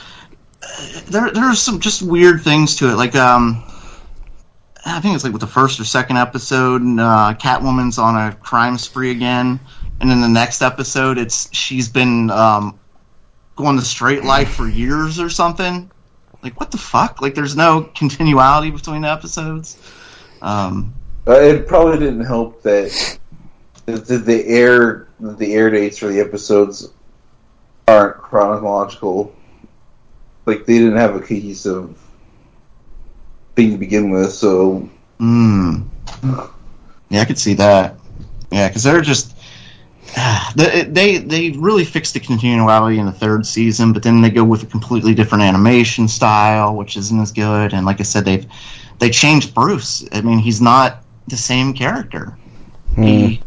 there. 1.08 1.30
There 1.30 1.44
are 1.44 1.54
some 1.54 1.78
just 1.78 2.02
weird 2.02 2.42
things 2.42 2.76
to 2.76 2.88
it. 2.90 2.96
Like, 2.96 3.14
um, 3.14 3.62
I 4.84 5.00
think 5.00 5.14
it's 5.14 5.22
like 5.24 5.32
with 5.32 5.40
the 5.40 5.46
first 5.46 5.78
or 5.78 5.84
second 5.84 6.16
episode, 6.16 6.82
uh, 6.82 7.34
Catwoman's 7.40 7.96
on 7.98 8.16
a 8.16 8.34
crime 8.34 8.76
spree 8.76 9.12
again, 9.12 9.60
and 10.00 10.10
then 10.10 10.20
the 10.20 10.28
next 10.28 10.62
episode, 10.62 11.16
it's 11.16 11.48
she's 11.54 11.88
been 11.88 12.28
um, 12.30 12.78
going 13.56 13.76
the 13.76 13.82
straight 13.82 14.24
life 14.24 14.52
for 14.52 14.66
years 14.68 15.20
or 15.20 15.30
something. 15.30 15.90
Like, 16.44 16.60
what 16.60 16.70
the 16.70 16.78
fuck? 16.78 17.20
Like, 17.20 17.34
there's 17.34 17.56
no 17.56 17.82
continuality 17.94 18.70
between 18.70 19.02
the 19.02 19.10
episodes. 19.10 19.78
Um, 20.42 20.94
Uh, 21.26 21.32
it 21.32 21.66
probably 21.66 21.98
didn't 21.98 22.24
help 22.24 22.62
that 22.62 23.18
the, 23.86 23.96
the, 23.96 24.46
air 24.46 25.08
the 25.18 25.54
air 25.54 25.70
dates 25.70 25.98
for 25.98 26.08
the 26.08 26.20
episodes 26.20 26.90
aren't 27.88 28.18
chronological. 28.18 29.34
Like 30.46 30.66
they 30.66 30.78
didn't 30.78 30.98
have 30.98 31.16
a 31.16 31.20
cohesive 31.20 31.98
thing 33.56 33.72
to 33.72 33.78
begin 33.78 34.10
with, 34.10 34.32
so 34.32 34.88
Mm. 35.20 35.86
Yeah, 37.10 37.20
I 37.20 37.24
could 37.24 37.38
see 37.38 37.54
that. 37.54 37.96
Yeah, 38.50 38.68
because 38.68 38.82
they're 38.82 39.00
just 39.00 39.33
they 40.56 40.82
they 40.84 41.18
they 41.18 41.50
really 41.50 41.84
fixed 41.84 42.14
the 42.14 42.20
continuity 42.20 42.98
in 42.98 43.06
the 43.06 43.12
third 43.12 43.46
season, 43.46 43.92
but 43.92 44.02
then 44.02 44.20
they 44.20 44.30
go 44.30 44.44
with 44.44 44.62
a 44.62 44.66
completely 44.66 45.14
different 45.14 45.42
animation 45.42 46.08
style, 46.08 46.76
which 46.76 46.96
isn't 46.96 47.20
as 47.20 47.32
good. 47.32 47.72
And 47.72 47.84
like 47.84 48.00
I 48.00 48.04
said, 48.04 48.24
they've 48.24 48.46
they 48.98 49.10
changed 49.10 49.54
Bruce. 49.54 50.06
I 50.12 50.20
mean, 50.20 50.38
he's 50.38 50.60
not 50.60 51.02
the 51.26 51.36
same 51.36 51.74
character. 51.74 52.36
He, 52.96 53.42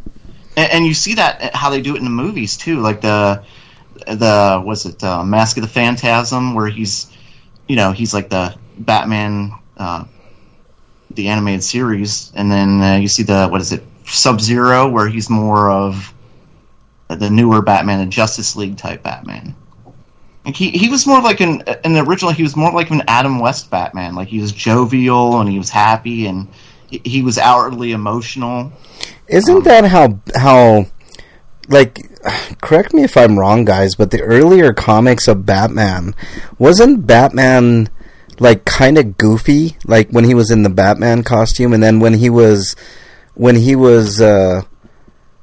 and, 0.57 0.71
and 0.71 0.85
you 0.85 0.93
see 0.93 1.13
that 1.15 1.55
how 1.55 1.69
they 1.69 1.81
do 1.81 1.95
it 1.95 1.99
in 1.99 2.03
the 2.03 2.09
movies 2.09 2.57
too, 2.57 2.81
like 2.81 3.01
the 3.01 3.43
the 4.05 4.61
was 4.65 4.85
it 4.85 5.01
uh, 5.03 5.23
Mask 5.23 5.57
of 5.57 5.63
the 5.63 5.69
Phantasm, 5.69 6.53
where 6.53 6.67
he's 6.67 7.15
you 7.67 7.75
know 7.75 7.91
he's 7.91 8.13
like 8.13 8.29
the 8.29 8.55
Batman. 8.77 9.51
Uh, 9.77 10.05
the 11.11 11.27
animated 11.27 11.63
series, 11.63 12.31
and 12.35 12.51
then 12.51 12.81
uh, 12.81 12.95
you 12.95 13.07
see 13.07 13.23
the 13.23 13.47
what 13.47 13.59
is 13.59 13.71
it, 13.73 13.83
Sub 14.05 14.39
Zero, 14.39 14.87
where 14.87 15.07
he's 15.07 15.29
more 15.29 15.69
of 15.69 16.13
the 17.07 17.29
newer 17.29 17.61
Batman, 17.61 17.99
the 17.99 18.05
Justice 18.05 18.55
League 18.55 18.77
type 18.77 19.03
Batman. 19.03 19.55
Like 20.45 20.55
he 20.55 20.71
he 20.71 20.89
was 20.89 21.05
more 21.05 21.21
like 21.21 21.41
an 21.41 21.61
in 21.83 21.93
the 21.93 22.03
original. 22.03 22.31
He 22.31 22.43
was 22.43 22.55
more 22.55 22.71
like 22.71 22.89
an 22.89 23.03
Adam 23.07 23.39
West 23.39 23.69
Batman. 23.69 24.15
Like 24.15 24.29
he 24.29 24.39
was 24.39 24.51
jovial 24.51 25.41
and 25.41 25.49
he 25.49 25.57
was 25.57 25.69
happy 25.69 26.25
and 26.27 26.47
he, 26.89 27.01
he 27.03 27.21
was 27.21 27.37
outwardly 27.37 27.91
emotional. 27.91 28.71
Isn't 29.27 29.65
that 29.65 29.85
how 29.85 30.19
how 30.35 30.85
like 31.67 31.99
correct 32.61 32.93
me 32.93 33.03
if 33.03 33.17
I'm 33.17 33.37
wrong 33.37 33.65
guys, 33.65 33.95
but 33.95 34.11
the 34.11 34.21
earlier 34.21 34.73
comics 34.73 35.27
of 35.27 35.45
Batman 35.45 36.15
wasn't 36.57 37.05
Batman 37.05 37.89
like 38.39 38.65
kind 38.65 38.97
of 38.97 39.17
goofy 39.17 39.75
like 39.85 40.09
when 40.11 40.23
he 40.23 40.33
was 40.33 40.51
in 40.51 40.63
the 40.63 40.69
Batman 40.69 41.23
costume 41.23 41.73
and 41.73 41.81
then 41.81 41.99
when 41.99 42.13
he 42.13 42.29
was 42.29 42.75
when 43.33 43.55
he 43.55 43.75
was 43.75 44.21
uh 44.21 44.61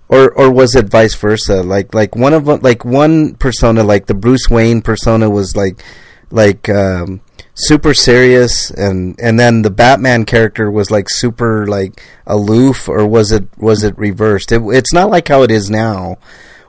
or 0.09 0.31
or 0.33 0.51
was 0.51 0.75
it 0.75 0.87
vice 0.87 1.15
versa? 1.15 1.63
Like 1.63 1.95
like 1.95 2.15
one 2.17 2.33
of 2.33 2.47
like 2.47 2.85
one 2.85 3.35
persona 3.35 3.83
like 3.83 4.07
the 4.07 4.15
Bruce 4.15 4.49
Wayne 4.51 4.83
persona 4.83 5.31
was 5.31 5.57
like 5.57 5.83
like 6.31 6.69
um 6.69 7.21
super 7.55 7.95
serious 7.95 8.71
and 8.71 9.17
and 9.21 9.39
then 9.39 9.63
the 9.63 9.71
Batman 9.71 10.25
character 10.25 10.71
was 10.71 10.91
like 10.91 11.09
super 11.09 11.67
like 11.67 12.03
aloof 12.27 12.89
or 12.89 13.07
was 13.07 13.33
it 13.33 13.47
was 13.57 13.83
it 13.83 13.97
reversed? 13.97 14.53
It, 14.53 14.61
it's 14.73 14.93
not 14.93 15.11
like 15.11 15.29
how 15.29 15.43
it 15.43 15.51
is 15.51 15.71
now 15.71 16.17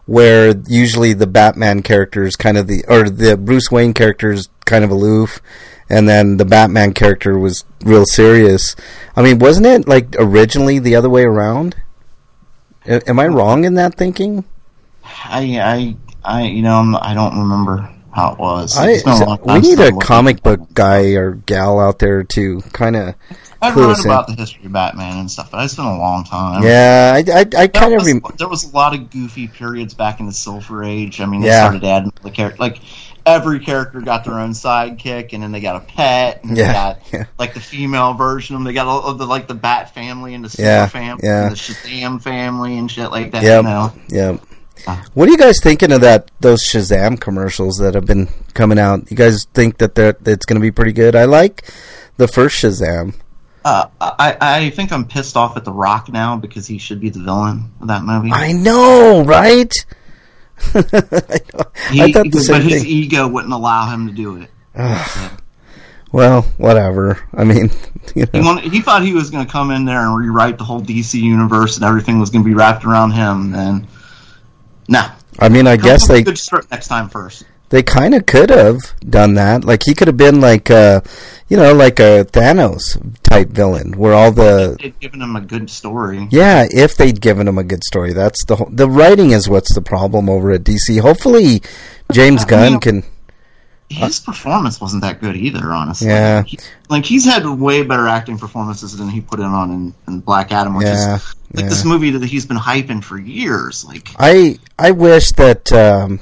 where 0.06 0.56
usually 0.68 1.14
the 1.14 1.28
Batman 1.28 1.82
character 1.82 2.24
is 2.24 2.36
kind 2.36 2.58
of 2.58 2.68
the 2.68 2.86
or 2.88 3.10
the 3.10 3.36
Bruce 3.36 3.72
Wayne 3.72 3.94
character 3.94 4.32
is 4.32 4.50
kind 4.66 4.84
of 4.84 4.92
aloof 4.92 5.42
and 5.90 6.08
then 6.08 6.38
the 6.38 6.46
Batman 6.46 6.94
character 6.94 7.38
was 7.38 7.66
real 7.84 8.06
serious. 8.06 8.76
I 9.16 9.24
mean 9.24 9.40
wasn't 9.40 9.66
it 9.66 9.88
like 9.88 10.16
originally 10.18 10.80
the 10.80 10.96
other 10.96 11.10
way 11.10 11.24
around 11.24 11.76
am 12.88 13.20
I 13.20 13.28
wrong 13.28 13.64
in 13.66 13.76
that 13.76 13.96
thinking 13.96 14.44
I 15.04 15.60
I 15.60 15.96
I 16.24 16.44
you 16.44 16.62
know 16.62 16.78
I'm, 16.78 16.96
I 16.96 17.14
don't 17.14 17.38
remember 17.38 17.90
how 18.14 18.32
it 18.34 18.40
was. 18.40 18.78
I, 18.78 18.92
It's 18.92 19.04
been 19.04 19.14
a 19.22 19.26
long 19.26 19.40
we 19.44 19.60
need 19.60 19.80
a 19.80 19.92
comic 19.92 20.42
book 20.42 20.74
guy 20.74 21.14
or 21.16 21.32
gal 21.34 21.80
out 21.80 22.00
there 22.00 22.24
to 22.24 22.62
kind 22.72 22.96
of 22.96 23.16
I've 23.62 23.76
read 23.76 23.98
in. 24.00 24.06
about 24.06 24.28
the 24.28 24.34
history 24.34 24.66
of 24.66 24.72
Batman 24.72 25.18
and 25.18 25.30
stuff, 25.32 25.52
but 25.52 25.64
it's 25.66 25.76
been 25.76 25.86
a 25.86 25.98
long 25.98 26.24
time. 26.24 26.64
Yeah, 26.64 27.14
I, 27.16 27.40
I, 27.40 27.64
I 27.64 27.68
kind 27.68 27.94
of 27.94 28.06
rem- 28.06 28.22
there 28.38 28.48
was 28.48 28.64
a 28.64 28.74
lot 28.76 28.94
of 28.94 29.10
goofy 29.10 29.48
periods 29.48 29.94
back 29.94 30.20
in 30.20 30.28
the 30.28 30.32
Silver 30.34 30.84
Age. 30.84 31.20
I 31.20 31.26
mean, 31.26 31.42
they 31.42 31.48
Yeah. 31.48 31.62
started 31.64 31.84
adding 31.84 32.14
the 32.22 32.32
character. 32.32 32.60
Like 32.60 32.80
every 33.26 33.60
character 33.60 34.02
got 34.02 34.24
their 34.26 34.40
own 34.40 34.52
sidekick, 34.52 35.34
and 35.34 35.42
then 35.44 35.52
they 35.52 35.60
got 35.62 35.76
a 35.78 35.80
pet, 35.86 36.44
and 36.44 36.56
Yeah, 36.58 36.68
they 36.68 36.74
got 36.74 37.00
yeah. 37.14 37.26
like 37.40 37.54
the 37.54 37.60
female 37.60 38.14
version 38.14 38.56
of 38.56 38.60
them. 38.62 38.66
They 38.66 38.74
got 38.74 38.88
all 38.88 39.04
of 39.06 39.18
the 39.18 39.26
like 39.26 39.48
the 39.48 39.56
Bat 39.56 39.94
family 39.94 40.34
and 40.34 40.44
the 40.46 40.50
Super 40.50 40.64
Yeah, 40.64 40.88
family, 40.88 41.22
yeah. 41.26 41.44
and 41.44 41.52
the 41.52 41.56
Shazam 41.56 42.22
family 42.22 42.78
and 42.78 42.90
shit 42.92 43.12
like 43.12 43.32
that. 43.32 43.44
Yep. 43.44 43.64
You 43.64 43.70
know, 43.70 43.94
Yeah. 44.10 44.38
Ah. 44.88 45.04
What 45.14 45.28
are 45.30 45.32
you 45.32 45.38
guys 45.38 45.56
thinking 45.64 45.92
of 45.94 46.02
that? 46.02 46.30
Those 46.42 46.62
Shazam 46.64 47.20
commercials 47.20 47.78
that 47.78 47.96
have 47.96 48.06
been 48.06 48.28
coming 48.54 48.78
out. 48.78 49.10
You 49.10 49.18
guys 49.18 49.46
think 49.54 49.78
that 49.78 49.96
they're, 49.96 50.12
that 50.14 50.32
it's 50.32 50.46
going 50.46 50.58
to 50.58 50.62
be 50.62 50.70
pretty 50.70 50.92
good? 50.92 51.16
I 51.16 51.26
like 51.26 51.64
the 52.18 52.28
first 52.28 52.62
Shazam. 52.62 53.16
uh, 53.64 53.88
I 54.00 54.38
I 54.40 54.70
think 54.72 54.92
I'm 54.92 55.06
pissed 55.08 55.38
off 55.38 55.58
at 55.58 55.64
The 55.66 55.72
Rock 55.72 56.12
now 56.12 56.36
because 56.38 56.68
he 56.68 56.78
should 56.78 57.00
be 57.00 57.10
the 57.10 57.20
villain 57.22 57.72
of 57.82 57.88
that 57.88 58.04
movie. 58.04 58.30
I 58.32 58.52
know, 58.52 59.24
right? 59.24 59.72
I. 60.74 61.39
He- 61.91 62.01
I 62.01 62.12
thought 62.12 62.26
the 62.26 62.30
but 62.32 62.41
same 62.41 62.62
his 62.64 62.82
thing. 62.84 62.91
ego 62.91 63.28
wouldn't 63.28 63.53
allow 63.53 63.89
him 63.91 64.08
to 64.08 64.14
do 64.14 64.38
it. 64.41 64.49
Well, 66.12 66.43
whatever. 66.58 67.20
I 67.34 67.43
mean, 67.43 67.70
you 68.16 68.26
He, 68.32 68.39
wanted, 68.39 68.72
he 68.72 68.82
thought 68.82 69.03
he 69.03 69.14
was 69.14 69.30
going 69.30 69.45
to 69.45 69.51
come 69.51 69.72
in 69.72 69.84
there 69.86 69.99
and 69.99 70.16
rewrite 70.16 70.58
the 70.58 70.64
whole 70.64 70.82
DC 70.82 71.20
universe 71.20 71.76
and 71.76 71.84
everything 71.86 72.20
was 72.20 72.30
going 72.30 72.43
to 72.43 72.47
be 72.49 72.53
wrapped 72.56 72.86
around 72.86 73.12
him. 73.12 73.53
And 73.53 73.88
nah, 74.88 75.12
I 75.39 75.49
mean, 75.49 75.68
I 75.68 75.76
guess 75.76 76.08
they 76.08 76.24
good 76.24 76.38
start 76.38 76.70
next 76.72 76.88
time 76.88 77.10
first. 77.10 77.43
They 77.70 77.82
kind 77.84 78.13
of 78.13 78.26
could 78.26 78.49
have 78.49 78.93
done 79.09 79.34
that. 79.36 79.63
Like 79.66 79.84
he 79.84 79.93
could 79.93 80.07
have 80.07 80.18
been 80.18 80.39
like, 80.39 80.70
uh, 80.70 81.01
you 81.47 81.57
know, 81.57 81.74
like 81.74 81.99
a 81.99 82.26
Thanos 82.26 82.97
type 83.24 83.49
villain, 83.49 83.93
where 83.97 84.13
all 84.13 84.32
the 84.32 84.78
They'd 84.82 84.99
given 84.99 85.22
him 85.22 85.36
a 85.36 85.41
good 85.41 85.70
story. 85.70 86.28
Yeah, 86.32 86.66
if 86.70 86.95
they'd 86.95 87.20
given 87.22 87.47
him 87.47 87.57
a 87.57 87.63
good 87.63 87.84
story, 87.84 88.13
that's 88.13 88.43
the 88.45 88.57
whole, 88.57 88.70
the 88.72 88.89
writing 88.89 89.32
is 89.32 89.49
what's 89.49 89.74
the 89.74 89.82
problem 89.82 90.30
over 90.30 90.51
at 90.51 90.63
DC. 90.63 90.99
Hopefully, 90.99 91.61
James 92.11 92.43
I 92.43 92.47
Gunn 92.47 92.72
mean- 92.74 92.80
can. 92.82 93.03
His 93.88 94.20
performance 94.20 94.82
wasn't 94.82 95.03
that 95.03 95.22
good 95.22 95.36
either, 95.36 95.72
honestly. 95.72 96.07
Yeah. 96.07 96.41
He- 96.41 96.57
like 96.89 97.05
he's 97.05 97.24
had 97.24 97.45
way 97.45 97.84
better 97.84 98.07
acting 98.07 98.39
performances 98.39 98.97
than 98.97 99.09
he 99.09 99.22
put 99.22 99.39
in 99.39 99.45
on 99.45 99.70
in, 99.72 99.93
in 100.07 100.20
Black 100.22 100.51
Adam, 100.51 100.76
which 100.76 100.88
Yeah, 100.88 101.18
is 101.18 101.36
like 101.53 101.63
yeah. 101.66 101.70
this 101.70 101.86
movie 101.86 102.09
that 102.09 102.24
he's 102.24 102.47
been 102.47 102.57
hyping 102.57 103.03
for 103.03 103.20
years. 103.20 103.86
Like 103.86 104.09
I 104.18 104.57
I 104.80 104.89
wish 104.89 105.32
that 105.34 105.72
um, 105.72 106.20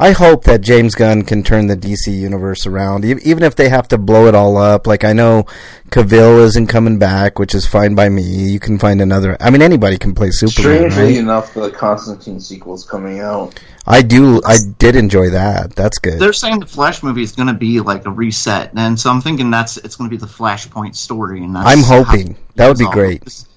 I 0.00 0.12
hope 0.12 0.44
that 0.44 0.62
James 0.62 0.94
Gunn 0.94 1.24
can 1.24 1.42
turn 1.42 1.66
the 1.66 1.76
DC 1.76 2.06
universe 2.08 2.66
around, 2.66 3.04
e- 3.04 3.20
even 3.22 3.42
if 3.42 3.54
they 3.54 3.68
have 3.68 3.86
to 3.88 3.98
blow 3.98 4.28
it 4.28 4.34
all 4.34 4.56
up. 4.56 4.86
Like 4.86 5.04
I 5.04 5.12
know 5.12 5.44
Cavill 5.90 6.42
isn't 6.44 6.68
coming 6.68 6.98
back, 6.98 7.38
which 7.38 7.54
is 7.54 7.66
fine 7.66 7.94
by 7.94 8.08
me. 8.08 8.22
You 8.22 8.58
can 8.58 8.78
find 8.78 9.02
another. 9.02 9.36
I 9.38 9.50
mean, 9.50 9.60
anybody 9.60 9.98
can 9.98 10.14
play 10.14 10.30
Superman, 10.30 10.90
Strangely 10.90 11.02
right? 11.02 11.16
enough, 11.18 11.52
the 11.52 11.70
Constantine 11.70 12.40
sequel's 12.40 12.86
coming 12.88 13.20
out. 13.20 13.60
I 13.86 14.00
do. 14.00 14.40
I 14.46 14.56
did 14.78 14.96
enjoy 14.96 15.28
that. 15.30 15.76
That's 15.76 15.98
good. 15.98 16.18
they're 16.18 16.32
saying 16.32 16.60
the 16.60 16.66
Flash 16.66 17.02
movie 17.02 17.22
is 17.22 17.32
going 17.32 17.48
to 17.48 17.54
be 17.54 17.80
like 17.80 18.06
a 18.06 18.10
reset, 18.10 18.72
and 18.74 18.98
so 18.98 19.10
I'm 19.10 19.20
thinking 19.20 19.50
that's 19.50 19.76
it's 19.76 19.96
going 19.96 20.08
to 20.08 20.16
be 20.16 20.18
the 20.18 20.32
Flashpoint 20.32 20.96
story. 20.96 21.44
And 21.44 21.54
that's 21.54 21.66
I'm 21.68 21.82
hoping. 21.82 22.38
That 22.54 22.68
would 22.68 22.78
be 22.78 22.88
great. 22.90 23.22
Just, 23.24 23.49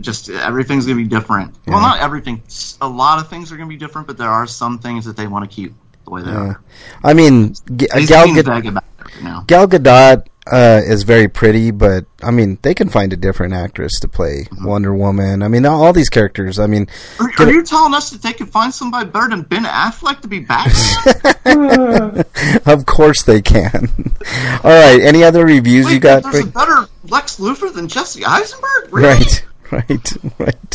just 0.00 0.28
everything's 0.30 0.86
going 0.86 0.98
to 0.98 1.04
be 1.04 1.08
different. 1.08 1.54
Well, 1.66 1.80
not 1.80 2.00
everything. 2.00 2.42
A 2.80 2.88
lot 2.88 3.18
of 3.20 3.28
things 3.28 3.50
are 3.52 3.56
going 3.56 3.68
to 3.68 3.72
be 3.74 3.78
different, 3.78 4.06
but 4.06 4.16
there 4.18 4.28
are 4.30 4.46
some 4.46 4.78
things 4.78 5.04
that 5.04 5.16
they 5.16 5.26
want 5.26 5.48
to 5.48 5.54
keep 5.54 5.74
the 6.04 6.10
way 6.10 6.22
they 6.22 6.30
Yeah. 6.30 6.36
are. 6.38 6.60
I 7.02 7.14
mean, 7.14 7.54
G- 7.76 7.86
Gal 8.06 8.24
being 8.24 8.36
Gadot. 8.36 8.54
vague 8.62 8.66
about 8.66 8.84
it 8.98 9.22
right. 9.22 9.46
Gal 9.46 9.66
Gadot 9.66 10.26
uh, 10.50 10.80
is 10.84 11.02
very 11.02 11.26
pretty, 11.26 11.72
but 11.72 12.04
I 12.22 12.30
mean, 12.30 12.58
they 12.62 12.72
can 12.74 12.88
find 12.88 13.12
a 13.12 13.16
different 13.16 13.52
actress 13.54 13.98
to 14.00 14.06
play 14.08 14.46
Mm-hmm. 14.50 14.64
Wonder 14.64 14.94
Woman. 14.94 15.42
I 15.42 15.48
mean, 15.48 15.66
all 15.66 15.92
these 15.92 16.08
characters. 16.08 16.58
I 16.60 16.66
mean, 16.68 16.86
Are, 17.18 17.26
are 17.38 17.48
it- 17.48 17.52
you 17.54 17.64
telling 17.64 17.94
us 17.94 18.10
that 18.10 18.22
they 18.22 18.32
can 18.32 18.46
find 18.46 18.72
somebody 18.72 19.08
better 19.10 19.28
than 19.30 19.42
Ben 19.42 19.64
Affleck 19.64 20.20
to 20.20 20.28
be 20.28 20.40
Batman? 20.40 22.24
of 22.66 22.86
course 22.86 23.22
they 23.24 23.42
can. 23.42 23.88
all 24.62 24.70
right. 24.70 25.00
Any 25.02 25.24
other 25.24 25.44
reviews 25.44 25.86
Wait, 25.86 25.94
you 25.94 26.00
got? 26.00 26.22
there's 26.22 26.44
a 26.44 26.46
better 26.46 26.86
Lex 27.08 27.38
Luthor 27.38 27.72
than 27.74 27.88
Jesse 27.88 28.24
Eisenberg? 28.24 28.92
Really? 28.92 29.08
Right. 29.08 29.44
Right. 29.72 30.12
Right. 30.38 30.74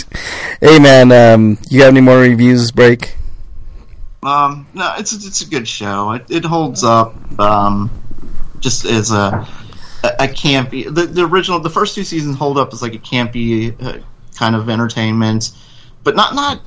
Hey, 0.60 0.80
man. 0.80 1.12
Um, 1.12 1.58
you 1.70 1.80
got 1.80 1.88
any 1.88 2.02
more 2.02 2.20
reviews? 2.20 2.72
Break. 2.72 3.16
Um, 4.22 4.68
no, 4.74 4.96
it's 4.98 5.14
it's 5.14 5.42
a 5.42 5.50
good 5.50 5.68
show. 5.68 6.12
It, 6.12 6.26
it 6.30 6.46
holds 6.46 6.84
up. 6.84 7.16
Um, 7.40 7.90
just 8.60 8.86
as 8.86 9.12
a 9.12 9.48
a, 10.04 10.28
campy. 10.28 10.94
The, 10.94 11.06
the 11.06 11.26
original, 11.26 11.60
the 11.60 11.70
first 11.70 11.96
two 11.96 12.04
seasons 12.04 12.38
hold 12.38 12.58
up 12.58 12.74
as 12.74 12.82
like 12.82 12.94
a 12.94 13.00
campy 13.00 13.76
uh, 13.82 14.00
kind 14.36 14.56
of 14.56 14.70
entertainment, 14.70 15.52
but 16.04 16.16
not 16.16 16.36
not. 16.36 16.62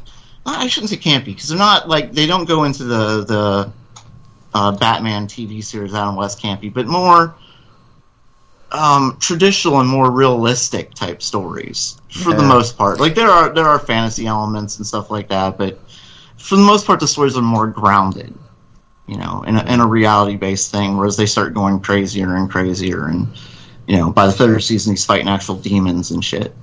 I 0.46 0.68
shouldn't 0.68 0.90
say 0.90 0.96
campy 0.96 1.26
because 1.26 1.48
they're 1.48 1.58
not 1.58 1.88
like 1.88 2.12
they 2.12 2.26
don't 2.26 2.44
go 2.46 2.64
into 2.64 2.84
the 2.84 3.24
the 3.24 3.72
uh, 4.52 4.72
Batman 4.72 5.26
TV 5.26 5.64
series 5.64 5.94
Adam 5.94 6.16
West 6.16 6.40
campy, 6.40 6.72
but 6.72 6.86
more 6.86 7.34
um, 8.74 9.16
traditional 9.20 9.80
and 9.80 9.88
more 9.88 10.10
realistic 10.10 10.92
type 10.94 11.22
stories 11.22 11.96
for 12.10 12.34
the 12.34 12.42
most 12.42 12.76
part. 12.76 12.98
Like 13.00 13.14
there 13.14 13.30
are 13.30 13.48
there 13.54 13.66
are 13.66 13.78
fantasy 13.78 14.26
elements 14.26 14.78
and 14.78 14.86
stuff 14.86 15.10
like 15.10 15.28
that, 15.28 15.56
but 15.58 15.78
for 16.36 16.56
the 16.56 16.62
most 16.62 16.86
part, 16.86 17.00
the 17.00 17.06
stories 17.08 17.36
are 17.36 17.42
more 17.42 17.66
grounded, 17.68 18.34
you 19.06 19.16
know, 19.16 19.42
in 19.46 19.56
a, 19.56 19.64
in 19.72 19.80
a 19.80 19.86
reality 19.86 20.36
based 20.36 20.70
thing. 20.72 20.96
Whereas 20.96 21.16
they 21.16 21.26
start 21.26 21.54
going 21.54 21.80
crazier 21.80 22.36
and 22.36 22.50
crazier, 22.50 23.06
and 23.06 23.28
you 23.86 23.96
know, 23.96 24.10
by 24.10 24.26
the 24.26 24.32
third 24.32 24.62
season, 24.62 24.92
he's 24.94 25.04
fighting 25.04 25.28
actual 25.28 25.56
demons 25.56 26.10
and 26.10 26.24
shit. 26.24 26.54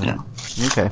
You 0.00 0.06
know, 0.06 0.24
Okay. 0.66 0.90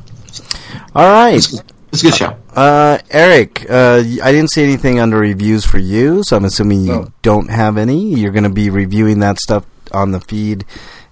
All 0.95 1.09
right. 1.11 1.35
it's 1.37 2.03
a 2.03 2.07
good 2.07 2.15
show. 2.15 2.37
Uh, 2.55 2.99
Eric, 3.11 3.63
uh, 3.69 4.03
y- 4.05 4.19
I 4.23 4.31
didn't 4.33 4.51
see 4.51 4.63
anything 4.63 5.01
under 5.01 5.17
reviews 5.19 5.65
for 5.65 5.79
you, 5.79 6.23
so 6.25 6.37
I'm 6.37 6.45
assuming 6.45 6.83
you 6.83 6.93
No. 6.93 7.13
don't 7.23 7.51
have 7.51 7.79
any. 7.79 8.15
You're 8.15 8.33
going 8.33 8.45
to 8.45 8.51
be 8.51 8.69
reviewing 8.71 9.21
that 9.21 9.39
stuff 9.41 9.65
on 9.93 10.13
the 10.13 10.21
feed 10.21 10.65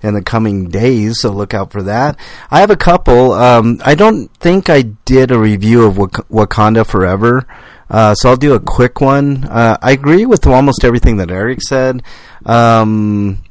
in 0.02 0.14
the 0.14 0.22
coming 0.22 0.68
days, 0.68 1.20
so 1.20 1.30
look 1.30 1.54
out 1.54 1.72
for 1.72 1.82
that. 1.82 2.18
I 2.50 2.60
have 2.60 2.70
a 2.70 2.76
couple. 2.76 3.32
Um, 3.32 3.80
I 3.84 3.94
don't 3.94 4.32
think 4.34 4.68
I 4.68 4.82
did 4.82 5.30
a 5.30 5.38
review 5.38 5.84
of 5.84 5.96
Wak- 5.96 6.28
Wakanda 6.28 6.86
Forever, 6.86 7.46
uh, 7.88 8.14
so 8.14 8.30
I'll 8.30 8.36
do 8.36 8.54
a 8.54 8.60
quick 8.60 9.00
one. 9.00 9.44
Uh, 9.44 9.76
I 9.80 9.92
agree 9.92 10.26
with 10.26 10.46
almost 10.46 10.84
everything 10.84 11.16
that 11.18 11.30
Eric 11.30 11.62
said. 11.62 12.02
Um, 12.44 13.42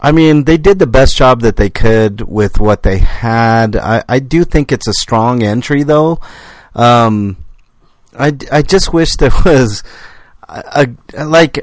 I 0.00 0.12
mean, 0.12 0.44
they 0.44 0.56
did 0.56 0.78
the 0.78 0.86
best 0.86 1.16
job 1.16 1.40
that 1.40 1.56
they 1.56 1.70
could 1.70 2.20
with 2.22 2.60
what 2.60 2.82
they 2.82 2.98
had. 2.98 3.74
I, 3.76 4.04
I 4.08 4.18
do 4.20 4.44
think 4.44 4.70
it's 4.70 4.86
a 4.86 4.92
strong 4.92 5.42
entry, 5.42 5.82
though. 5.82 6.20
Um, 6.74 7.36
I, 8.16 8.36
I 8.50 8.62
just 8.62 8.92
wish 8.92 9.16
there 9.16 9.30
was 9.44 9.82
a, 10.48 10.88
a 11.14 11.24
like 11.24 11.58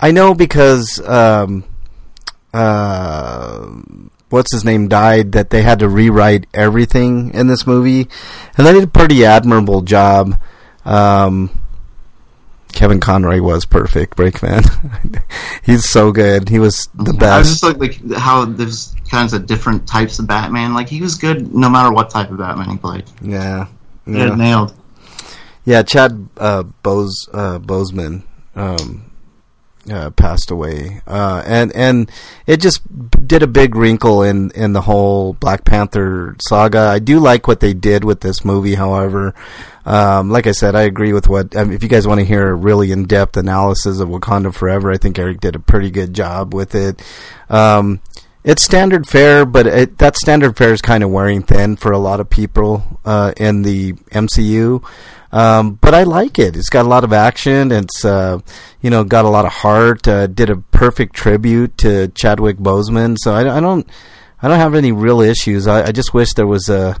I 0.00 0.10
know 0.12 0.34
because 0.34 1.00
um, 1.06 1.64
uh, 2.52 3.66
what's 4.30 4.52
his 4.52 4.64
name 4.64 4.88
died 4.88 5.32
that 5.32 5.50
they 5.50 5.62
had 5.62 5.78
to 5.80 5.88
rewrite 5.88 6.46
everything 6.54 7.32
in 7.34 7.46
this 7.46 7.66
movie, 7.66 8.08
and 8.56 8.66
they 8.66 8.72
did 8.72 8.84
a 8.84 8.88
pretty 8.88 9.24
admirable 9.24 9.82
job. 9.82 10.40
Um, 10.84 11.50
Kevin 12.72 13.00
Conroy 13.00 13.40
was 13.42 13.66
perfect, 13.66 14.16
Breakman. 14.16 15.22
He's 15.64 15.88
so 15.88 16.12
good. 16.12 16.48
He 16.48 16.58
was 16.58 16.88
the 16.94 17.12
best. 17.12 17.22
I 17.32 17.38
was 17.38 17.48
just 17.50 17.62
like 17.64 17.78
like 17.78 18.18
how 18.18 18.44
there's 18.44 18.94
kinds 19.10 19.32
of 19.32 19.46
different 19.46 19.86
types 19.88 20.18
of 20.18 20.26
Batman. 20.26 20.72
Like 20.72 20.88
he 20.88 21.00
was 21.00 21.16
good 21.16 21.52
no 21.54 21.68
matter 21.68 21.92
what 21.92 22.10
type 22.10 22.30
of 22.30 22.38
Batman 22.38 22.70
he 22.70 22.76
played. 22.78 23.04
Yeah. 23.20 23.66
He 24.06 24.12
had 24.12 24.28
it 24.28 24.30
Yeah. 24.30 24.34
nailed. 24.36 24.74
Yeah, 25.64 25.82
Chad 25.82 26.28
uh, 26.38 26.62
Bose 26.82 27.28
uh, 27.34 27.58
Boseman 27.58 28.22
um, 28.56 29.09
uh, 29.88 30.10
passed 30.10 30.50
away, 30.50 31.00
uh, 31.06 31.42
and 31.46 31.74
and 31.74 32.10
it 32.46 32.60
just 32.60 32.82
did 33.26 33.42
a 33.42 33.46
big 33.46 33.74
wrinkle 33.74 34.22
in 34.22 34.50
in 34.52 34.72
the 34.72 34.82
whole 34.82 35.34
Black 35.34 35.64
Panther 35.64 36.36
saga. 36.40 36.80
I 36.80 36.98
do 36.98 37.20
like 37.20 37.46
what 37.46 37.60
they 37.60 37.72
did 37.72 38.04
with 38.04 38.20
this 38.20 38.44
movie, 38.44 38.74
however. 38.74 39.34
Um, 39.86 40.30
like 40.30 40.46
I 40.46 40.52
said, 40.52 40.74
I 40.74 40.82
agree 40.82 41.12
with 41.12 41.28
what. 41.28 41.56
I 41.56 41.64
mean, 41.64 41.72
if 41.72 41.82
you 41.82 41.88
guys 41.88 42.06
want 42.06 42.20
to 42.20 42.26
hear 42.26 42.48
a 42.48 42.54
really 42.54 42.92
in 42.92 43.06
depth 43.06 43.36
analysis 43.36 44.00
of 44.00 44.08
Wakanda 44.08 44.52
Forever, 44.54 44.90
I 44.90 44.98
think 44.98 45.18
Eric 45.18 45.40
did 45.40 45.56
a 45.56 45.60
pretty 45.60 45.90
good 45.90 46.14
job 46.14 46.52
with 46.52 46.74
it. 46.74 47.02
Um, 47.48 48.00
it's 48.42 48.62
standard 48.62 49.06
fare, 49.06 49.44
but 49.44 49.66
it, 49.66 49.98
that 49.98 50.16
standard 50.16 50.56
fare 50.56 50.72
is 50.72 50.80
kind 50.80 51.04
of 51.04 51.10
wearing 51.10 51.42
thin 51.42 51.76
for 51.76 51.92
a 51.92 51.98
lot 51.98 52.20
of 52.20 52.30
people 52.30 53.00
uh, 53.04 53.32
in 53.36 53.62
the 53.62 53.92
MCU. 53.92 54.82
Um, 55.32 55.74
but 55.74 55.94
I 55.94 56.02
like 56.02 56.38
it. 56.38 56.56
It's 56.56 56.68
got 56.68 56.86
a 56.86 56.88
lot 56.88 57.04
of 57.04 57.12
action. 57.12 57.70
It's 57.70 58.04
uh, 58.04 58.40
you 58.80 58.90
know 58.90 59.04
got 59.04 59.24
a 59.24 59.28
lot 59.28 59.44
of 59.44 59.52
heart. 59.52 60.06
Uh, 60.08 60.26
did 60.26 60.50
a 60.50 60.56
perfect 60.56 61.14
tribute 61.14 61.78
to 61.78 62.08
Chadwick 62.08 62.56
Boseman. 62.58 63.16
So 63.18 63.32
I, 63.34 63.56
I 63.56 63.60
don't 63.60 63.88
I 64.42 64.48
don't 64.48 64.58
have 64.58 64.74
any 64.74 64.92
real 64.92 65.20
issues. 65.20 65.66
I, 65.66 65.88
I 65.88 65.92
just 65.92 66.14
wish 66.14 66.34
there 66.34 66.46
was 66.46 66.68
a 66.68 67.00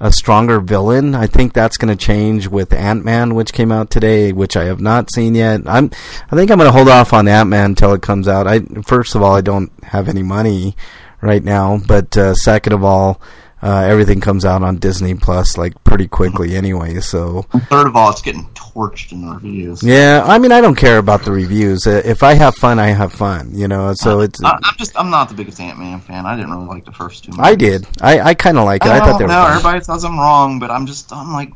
a 0.00 0.12
stronger 0.12 0.60
villain. 0.60 1.14
I 1.14 1.26
think 1.26 1.52
that's 1.52 1.76
going 1.76 1.96
to 1.96 2.04
change 2.04 2.46
with 2.46 2.72
Ant 2.72 3.04
Man, 3.04 3.34
which 3.34 3.52
came 3.52 3.72
out 3.72 3.90
today, 3.90 4.32
which 4.32 4.56
I 4.56 4.64
have 4.64 4.80
not 4.80 5.12
seen 5.12 5.34
yet. 5.34 5.62
I'm, 5.66 5.90
I 6.30 6.36
think 6.36 6.50
I'm 6.50 6.58
going 6.58 6.68
to 6.68 6.76
hold 6.76 6.88
off 6.88 7.12
on 7.12 7.26
Ant 7.26 7.48
Man 7.48 7.70
until 7.70 7.94
it 7.94 8.02
comes 8.02 8.28
out. 8.28 8.46
I 8.46 8.60
first 8.86 9.14
of 9.14 9.22
all, 9.22 9.34
I 9.34 9.40
don't 9.40 9.72
have 9.84 10.08
any 10.08 10.22
money 10.22 10.76
right 11.20 11.42
now, 11.42 11.80
but 11.86 12.16
uh, 12.16 12.34
second 12.34 12.72
of 12.72 12.84
all, 12.84 13.20
uh, 13.62 13.84
everything 13.88 14.20
comes 14.20 14.44
out 14.44 14.62
on 14.62 14.76
Disney 14.76 15.14
Plus 15.14 15.58
like 15.58 15.82
pretty 15.84 16.06
quickly 16.06 16.54
anyway. 16.54 17.00
So 17.00 17.42
third 17.70 17.86
of 17.86 17.96
all, 17.96 18.10
it's 18.10 18.22
getting 18.22 18.44
torched 18.54 19.12
in 19.12 19.26
the 19.26 19.34
reviews. 19.34 19.82
yeah, 19.82 20.22
I 20.24 20.38
mean, 20.38 20.52
I 20.52 20.60
don't 20.60 20.76
care 20.76 20.98
about 20.98 21.24
the 21.24 21.32
reviews. 21.32 21.86
Uh, 21.86 22.02
if 22.04 22.22
I 22.22 22.34
have 22.34 22.54
fun, 22.54 22.78
I 22.78 22.88
have 22.88 23.12
fun. 23.12 23.54
You 23.54 23.68
know, 23.68 23.92
so 23.94 24.20
it's. 24.20 24.42
I, 24.42 24.58
I'm 24.62 24.76
just 24.78 24.98
I'm 24.98 25.10
not 25.10 25.28
the 25.28 25.34
biggest 25.34 25.60
Ant 25.60 25.78
Man 25.78 26.00
fan. 26.00 26.26
I 26.26 26.36
didn't 26.36 26.50
really 26.50 26.66
like 26.66 26.84
the 26.84 26.92
first 26.92 27.24
two. 27.24 27.32
I 27.38 27.54
did. 27.54 27.86
I, 28.00 28.20
I 28.20 28.34
kind 28.34 28.58
of 28.58 28.64
like 28.64 28.84
it. 28.84 28.90
I, 28.90 28.98
thought 29.00 29.18
they 29.18 29.24
were 29.24 29.28
no, 29.28 29.46
everybody 29.46 29.82
says 29.82 30.04
I'm 30.04 30.18
wrong, 30.18 30.58
but 30.58 30.70
I'm 30.70 30.86
just 30.86 31.12
I'm 31.12 31.32
like. 31.32 31.50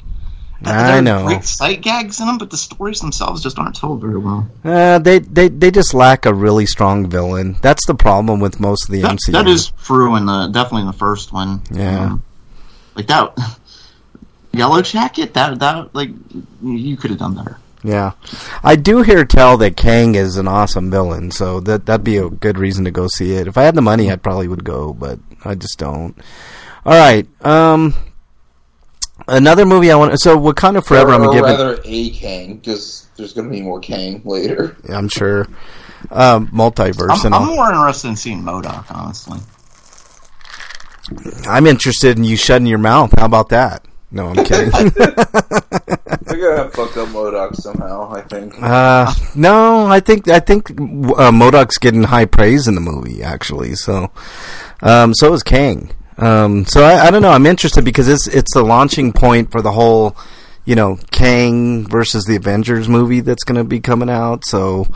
I 0.64 1.00
know. 1.00 1.26
Great 1.26 1.44
sight 1.44 1.80
gags 1.80 2.20
in 2.20 2.26
them, 2.26 2.38
but 2.38 2.50
the 2.50 2.56
stories 2.56 3.00
themselves 3.00 3.42
just 3.42 3.58
aren't 3.58 3.76
told 3.76 4.00
very 4.00 4.18
well. 4.18 4.48
Uh, 4.64 4.98
they, 4.98 5.18
they 5.18 5.48
they 5.48 5.70
just 5.70 5.94
lack 5.94 6.26
a 6.26 6.32
really 6.34 6.66
strong 6.66 7.08
villain. 7.08 7.56
That's 7.62 7.86
the 7.86 7.94
problem 7.94 8.40
with 8.40 8.60
most 8.60 8.84
of 8.88 8.92
the 8.92 9.02
That, 9.02 9.16
MCU. 9.18 9.32
that 9.32 9.46
is 9.48 9.70
true 9.82 10.16
in 10.16 10.26
the 10.26 10.48
definitely 10.48 10.82
in 10.82 10.86
the 10.88 10.92
first 10.92 11.32
one. 11.32 11.62
Yeah. 11.70 12.04
Um, 12.12 12.22
like 12.94 13.06
that 13.06 13.36
Yellow 14.52 14.82
Jacket. 14.82 15.34
That 15.34 15.58
that 15.60 15.94
like 15.94 16.10
you 16.62 16.96
could 16.96 17.10
have 17.10 17.18
done 17.18 17.34
better. 17.34 17.58
Yeah, 17.84 18.12
I 18.62 18.76
do 18.76 19.02
hear 19.02 19.24
tell 19.24 19.56
that 19.56 19.76
Kang 19.76 20.14
is 20.14 20.36
an 20.36 20.46
awesome 20.46 20.88
villain, 20.88 21.32
so 21.32 21.58
that 21.60 21.86
that'd 21.86 22.04
be 22.04 22.16
a 22.16 22.30
good 22.30 22.56
reason 22.56 22.84
to 22.84 22.92
go 22.92 23.08
see 23.08 23.32
it. 23.32 23.48
If 23.48 23.58
I 23.58 23.64
had 23.64 23.74
the 23.74 23.82
money, 23.82 24.08
I 24.08 24.14
probably 24.14 24.46
would 24.46 24.62
go, 24.62 24.92
but 24.92 25.18
I 25.44 25.56
just 25.56 25.78
don't. 25.80 26.14
All 26.86 26.92
right, 26.92 27.26
um, 27.44 27.94
another 29.28 29.66
movie 29.66 29.90
I 29.90 29.96
want. 29.96 30.18
So 30.20 30.38
Wakanda 30.38 30.84
Forever. 30.84 31.12
I'm 31.12 31.22
or, 31.22 31.28
or 31.28 31.32
giving. 31.32 31.50
rather 31.50 31.80
a 31.84 32.10
Kang, 32.10 32.56
because 32.56 33.06
there's 33.16 33.32
going 33.32 33.48
to 33.48 33.54
be 33.54 33.62
more 33.62 33.80
Kang 33.80 34.22
later. 34.24 34.76
I'm 34.88 35.08
sure. 35.08 35.48
Um, 36.10 36.48
multiverse 36.48 37.20
I'm, 37.20 37.26
and 37.26 37.34
I'm 37.34 37.46
more 37.46 37.68
interested 37.68 38.08
in 38.08 38.16
seeing 38.16 38.42
MODOK, 38.42 38.90
honestly. 38.90 39.38
I'm 41.46 41.66
interested 41.66 42.18
in 42.18 42.24
you 42.24 42.36
shutting 42.36 42.66
your 42.66 42.78
mouth. 42.78 43.12
How 43.18 43.26
about 43.26 43.50
that? 43.50 43.84
No, 44.10 44.28
I'm 44.28 44.44
kidding. 44.44 44.70
They're 46.22 46.38
going 46.38 46.56
to 46.56 46.70
fuck 46.70 46.96
up 46.96 47.08
MODOK 47.08 47.56
somehow, 47.56 48.12
I 48.12 48.20
think. 48.22 48.54
Uh, 48.60 49.12
no, 49.34 49.86
I 49.86 50.00
think 50.00 50.28
I 50.28 50.40
think 50.40 50.70
uh, 50.70 51.30
MODOK's 51.30 51.78
getting 51.78 52.04
high 52.04 52.26
praise 52.26 52.68
in 52.68 52.74
the 52.74 52.80
movie 52.80 53.22
actually. 53.22 53.74
So, 53.74 54.10
um, 54.82 55.14
so 55.14 55.32
is 55.32 55.42
Kang. 55.42 55.90
Um, 56.18 56.64
so 56.66 56.82
I, 56.82 57.06
I 57.06 57.10
don't 57.10 57.22
know. 57.22 57.30
I'm 57.30 57.46
interested 57.46 57.84
because 57.84 58.08
it's 58.08 58.26
it's 58.26 58.54
the 58.54 58.62
launching 58.62 59.12
point 59.12 59.50
for 59.50 59.62
the 59.62 59.72
whole, 59.72 60.16
you 60.64 60.74
know, 60.74 60.98
Kang 61.10 61.86
versus 61.86 62.24
the 62.24 62.36
Avengers 62.36 62.88
movie 62.88 63.20
that's 63.20 63.44
going 63.44 63.56
to 63.56 63.64
be 63.64 63.80
coming 63.80 64.10
out. 64.10 64.44
So 64.44 64.86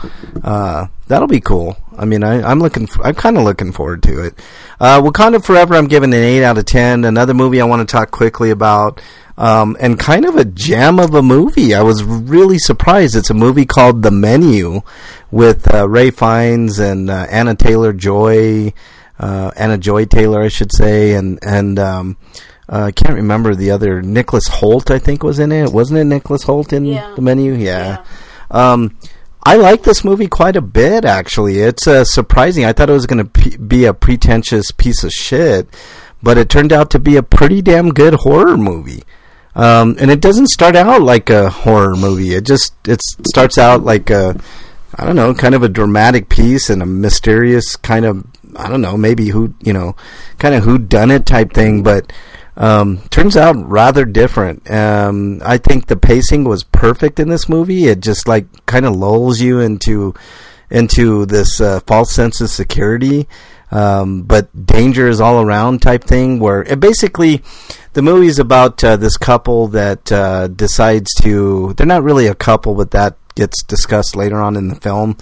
uh, 0.43 0.87
that'll 1.07 1.27
be 1.27 1.41
cool. 1.41 1.77
I 1.97 2.05
mean, 2.05 2.23
I, 2.23 2.41
I'm 2.47 2.59
looking. 2.59 2.83
f 2.83 2.99
I'm 3.03 3.15
kind 3.15 3.37
of 3.37 3.43
looking 3.43 3.71
forward 3.71 4.03
to 4.03 4.25
it. 4.25 4.39
Uh, 4.79 5.01
Wakanda 5.01 5.43
Forever. 5.43 5.75
I'm 5.75 5.87
giving 5.87 6.13
an 6.13 6.19
eight 6.19 6.43
out 6.43 6.57
of 6.57 6.65
ten. 6.65 7.03
Another 7.05 7.33
movie 7.33 7.59
I 7.59 7.65
want 7.65 7.87
to 7.87 7.91
talk 7.91 8.11
quickly 8.11 8.51
about. 8.51 9.01
Um, 9.39 9.77
and 9.79 9.99
kind 9.99 10.25
of 10.25 10.35
a 10.35 10.45
gem 10.45 10.99
of 10.99 11.13
a 11.13 11.21
movie. 11.21 11.75
I 11.75 11.83
was 11.83 12.03
really 12.03 12.57
surprised. 12.57 13.15
It's 13.15 13.29
a 13.29 13.35
movie 13.35 13.67
called 13.67 14.01
The 14.01 14.09
Menu 14.09 14.81
with 15.29 15.71
uh, 15.71 15.87
Ralph 15.87 16.15
Fiennes 16.15 16.79
and 16.79 17.07
uh, 17.07 17.27
Anna 17.29 17.53
Taylor 17.53 17.93
Joy, 17.93 18.73
uh, 19.19 19.51
Anna 19.55 19.77
Joy 19.77 20.05
Taylor, 20.05 20.41
I 20.41 20.47
should 20.47 20.71
say, 20.71 21.13
and 21.13 21.39
and 21.41 21.79
um, 21.79 22.17
uh, 22.69 22.83
I 22.83 22.91
can't 22.91 23.15
remember 23.15 23.55
the 23.55 23.71
other. 23.71 24.01
Nicholas 24.01 24.47
Hoult, 24.47 24.91
I 24.91 24.99
think, 24.99 25.23
was 25.23 25.39
in 25.39 25.51
it. 25.51 25.71
Wasn't 25.71 25.97
it 25.99 26.03
Nicholas 26.05 26.43
Hoult 26.43 26.73
in 26.73 26.85
Yeah. 26.85 27.13
The 27.15 27.21
Menu? 27.21 27.53
Yeah. 27.53 28.03
Um, 28.51 28.97
I 29.43 29.55
like 29.55 29.83
this 29.83 30.03
movie 30.03 30.27
quite 30.27 30.57
a 30.57 30.61
bit, 30.61 31.05
actually. 31.05 31.59
It's 31.59 31.87
uh, 31.87 32.03
surprising. 32.03 32.65
I 32.65 32.73
thought 32.73 32.89
it 32.89 32.93
was 32.93 33.05
going 33.05 33.23
to 33.23 33.29
p- 33.29 33.57
be 33.57 33.85
a 33.85 33.93
pretentious 33.93 34.71
piece 34.71 35.03
of 35.05 35.11
shit, 35.11 35.69
but 36.21 36.37
it 36.37 36.49
turned 36.49 36.73
out 36.73 36.91
to 36.91 36.99
be 36.99 37.15
a 37.15 37.23
pretty 37.23 37.61
damn 37.61 37.93
good 37.93 38.13
horror 38.15 38.57
movie. 38.57 39.03
Um, 39.55 39.95
and 39.99 40.11
it 40.11 40.19
doesn't 40.21 40.47
start 40.47 40.75
out 40.75 41.01
like 41.01 41.29
a 41.29 41.49
horror 41.49 41.95
movie. 41.95 42.33
It 42.33 42.45
just 42.45 42.73
it 42.87 43.01
starts 43.25 43.57
out 43.57 43.83
like 43.83 44.09
a 44.09 44.39
I 44.95 45.05
don't 45.05 45.15
know, 45.15 45.33
kind 45.33 45.55
of 45.55 45.63
a 45.63 45.69
dramatic 45.69 46.27
piece 46.29 46.69
and 46.69 46.81
a 46.81 46.85
mysterious 46.85 47.75
kind 47.75 48.05
of 48.05 48.25
I 48.57 48.69
don't 48.69 48.81
know, 48.81 48.97
maybe 48.97 49.29
who 49.29 49.53
you 49.61 49.73
know, 49.73 49.95
kind 50.39 50.55
of 50.55 50.63
who 50.63 50.77
done 50.77 51.11
it 51.11 51.25
type 51.25 51.53
thing, 51.53 51.83
but 51.83 52.11
um, 52.57 53.07
turns 53.09 53.37
out 53.37 53.55
rather 53.69 54.03
different. 54.03 54.69
Um, 54.69 55.41
I 55.45 55.57
think 55.57 55.85
the 55.85 55.95
pacing 55.95 56.43
was 56.43 56.63
perfect 56.63 57.19
in 57.19 57.29
this 57.29 57.47
movie. 57.47 57.85
It 57.85 58.01
just 58.01 58.27
like 58.27 58.47
kind 58.65 58.85
of 58.85 58.95
lulls 58.95 59.39
you 59.39 59.59
into 59.59 60.15
into 60.69 61.25
this 61.25 61.61
uh, 61.61 61.79
false 61.87 62.13
sense 62.13 62.41
of 62.41 62.49
security, 62.49 63.27
um, 63.71 64.23
but 64.23 64.65
danger 64.65 65.07
is 65.07 65.21
all 65.21 65.41
around 65.41 65.81
type 65.81 66.03
thing. 66.03 66.39
Where 66.39 66.63
it 66.63 66.79
basically 66.79 67.43
the 67.93 68.01
movie 68.01 68.27
is 68.27 68.39
about 68.39 68.83
uh, 68.83 68.97
this 68.97 69.17
couple 69.17 69.67
that 69.69 70.11
uh, 70.11 70.47
decides 70.47 71.13
to. 71.21 71.73
They're 71.77 71.85
not 71.85 72.03
really 72.03 72.25
a 72.25 72.35
couple, 72.35 72.73
but 72.73 72.91
that 72.91 73.17
gets 73.35 73.61
discussed 73.63 74.15
later 74.15 74.37
on 74.37 74.55
in 74.55 74.67
the 74.67 74.75
film. 74.75 75.15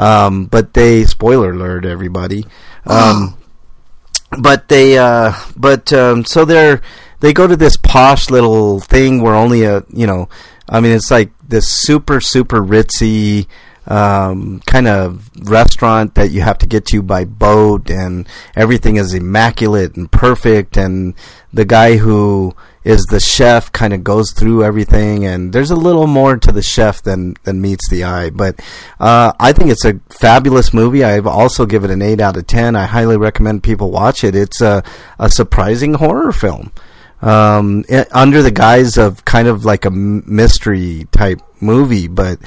Um, 0.00 0.46
but 0.46 0.72
they 0.72 1.04
spoiler 1.04 1.52
alert 1.52 1.84
everybody. 1.84 2.46
Um, 2.86 3.36
but 4.38 4.68
they 4.68 4.96
uh 4.96 5.32
but 5.56 5.92
um 5.92 6.24
so 6.24 6.44
they're 6.44 6.80
they 7.20 7.32
go 7.32 7.46
to 7.46 7.56
this 7.56 7.76
posh 7.76 8.30
little 8.30 8.80
thing 8.80 9.20
where 9.20 9.34
only 9.34 9.64
a 9.64 9.82
you 9.92 10.06
know 10.06 10.28
i 10.68 10.80
mean 10.80 10.92
it's 10.92 11.10
like 11.10 11.30
this 11.46 11.68
super 11.68 12.20
super 12.20 12.62
ritzy 12.62 13.46
um 13.86 14.60
kind 14.66 14.86
of 14.86 15.28
restaurant 15.50 16.14
that 16.14 16.30
you 16.30 16.42
have 16.42 16.58
to 16.58 16.66
get 16.66 16.86
to 16.86 17.02
by 17.02 17.24
boat 17.24 17.90
and 17.90 18.28
everything 18.54 18.96
is 18.96 19.14
immaculate 19.14 19.96
and 19.96 20.12
perfect 20.12 20.76
and 20.76 21.14
the 21.52 21.64
guy 21.64 21.96
who 21.96 22.54
is 22.82 23.02
the 23.10 23.20
chef 23.20 23.70
kind 23.72 23.92
of 23.92 24.02
goes 24.02 24.32
through 24.32 24.64
everything 24.64 25.24
and 25.24 25.52
there's 25.52 25.70
a 25.70 25.76
little 25.76 26.06
more 26.06 26.36
to 26.36 26.50
the 26.50 26.62
chef 26.62 27.02
than 27.02 27.34
than 27.44 27.60
meets 27.60 27.88
the 27.90 28.04
eye. 28.04 28.30
But 28.30 28.60
uh, 28.98 29.32
I 29.38 29.52
think 29.52 29.70
it's 29.70 29.84
a 29.84 30.00
fabulous 30.08 30.72
movie. 30.72 31.04
I've 31.04 31.26
also 31.26 31.66
given 31.66 31.90
it 31.90 31.94
an 31.94 32.02
8 32.02 32.20
out 32.20 32.36
of 32.36 32.46
10 32.46 32.76
I 32.76 32.86
highly 32.86 33.16
recommend 33.16 33.62
people 33.62 33.90
watch 33.90 34.24
it. 34.24 34.34
It's 34.34 34.60
a, 34.60 34.82
a 35.18 35.28
surprising 35.28 35.94
horror 35.94 36.32
film. 36.32 36.72
Um, 37.22 37.84
i 37.90 38.06
under 38.12 38.40
the 38.40 38.50
guise 38.50 38.96
of 38.96 39.26
kind 39.26 39.46
of 39.46 39.66
like 39.66 39.84
a 39.84 39.90
mystery 39.90 41.06
type 41.12 41.42
movie 41.60 42.08
but 42.08 42.38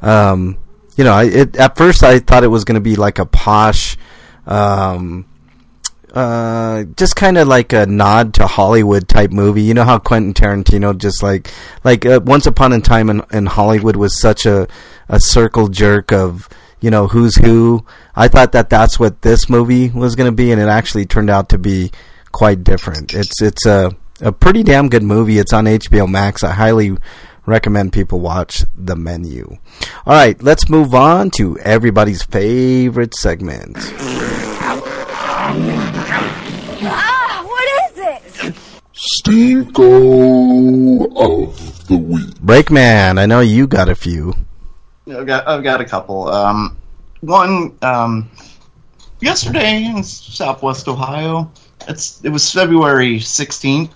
um, 0.00 0.56
you 0.96 1.04
know 1.04 1.18
it, 1.18 1.54
at 1.56 1.76
first 1.76 2.02
I 2.02 2.18
thought 2.18 2.42
it 2.42 2.48
was 2.48 2.64
going 2.64 2.76
to 2.76 2.80
be 2.80 2.96
like 2.96 3.18
a 3.18 3.26
posh 3.26 3.98
um, 4.46 5.26
uh, 6.12 6.84
just 6.96 7.16
kind 7.16 7.38
of 7.38 7.48
like 7.48 7.72
a 7.72 7.86
nod 7.86 8.34
to 8.34 8.46
Hollywood 8.46 9.08
type 9.08 9.30
movie. 9.30 9.62
You 9.62 9.74
know 9.74 9.84
how 9.84 9.98
Quentin 9.98 10.34
Tarantino 10.34 10.96
just 10.96 11.22
like 11.22 11.50
like 11.84 12.04
uh, 12.04 12.20
Once 12.22 12.46
Upon 12.46 12.72
a 12.72 12.80
Time 12.80 13.08
in, 13.08 13.22
in 13.32 13.46
Hollywood 13.46 13.96
was 13.96 14.20
such 14.20 14.44
a 14.44 14.68
a 15.08 15.18
circle 15.18 15.68
jerk 15.68 16.12
of 16.12 16.48
you 16.80 16.90
know 16.90 17.06
who's 17.06 17.36
who. 17.36 17.86
I 18.14 18.28
thought 18.28 18.52
that 18.52 18.68
that's 18.68 19.00
what 19.00 19.22
this 19.22 19.48
movie 19.48 19.88
was 19.88 20.14
going 20.14 20.30
to 20.30 20.36
be, 20.36 20.52
and 20.52 20.60
it 20.60 20.68
actually 20.68 21.06
turned 21.06 21.30
out 21.30 21.48
to 21.50 21.58
be 21.58 21.90
quite 22.30 22.62
different. 22.62 23.14
It's 23.14 23.40
it's 23.40 23.64
a 23.64 23.96
a 24.20 24.32
pretty 24.32 24.62
damn 24.62 24.88
good 24.88 25.02
movie. 25.02 25.38
It's 25.38 25.52
on 25.52 25.64
HBO 25.64 26.08
Max. 26.08 26.44
I 26.44 26.52
highly 26.52 26.96
recommend 27.46 27.92
people 27.92 28.20
watch 28.20 28.64
The 28.76 28.96
Menu. 28.96 29.56
All 30.06 30.14
right, 30.14 30.40
let's 30.42 30.68
move 30.68 30.94
on 30.94 31.30
to 31.32 31.58
everybody's 31.58 32.22
favorite 32.22 33.14
segment. 33.14 33.78
Ah, 36.84 37.42
what 37.46 37.68
is 37.84 37.98
it? 37.98 38.54
Stinko 38.94 39.82
of 41.16 41.86
the 41.88 41.96
week. 41.96 42.34
Breakman, 42.36 43.18
I 43.18 43.26
know 43.26 43.40
you 43.40 43.66
got 43.66 43.88
a 43.88 43.94
few. 43.94 44.34
I've 45.08 45.26
got 45.26 45.46
I've 45.48 45.62
got 45.62 45.80
a 45.80 45.84
couple. 45.84 46.28
Um, 46.28 46.76
one 47.20 47.76
um, 47.82 48.30
yesterday 49.20 49.84
in 49.84 50.02
Southwest 50.02 50.88
Ohio. 50.88 51.50
It's 51.88 52.24
it 52.24 52.30
was 52.30 52.50
February 52.52 53.20
sixteenth. 53.20 53.92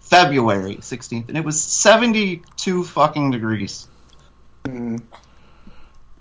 February 0.00 0.78
sixteenth, 0.82 1.28
and 1.28 1.38
it 1.38 1.44
was 1.44 1.62
seventy 1.62 2.42
two 2.56 2.84
fucking 2.84 3.30
degrees. 3.30 3.88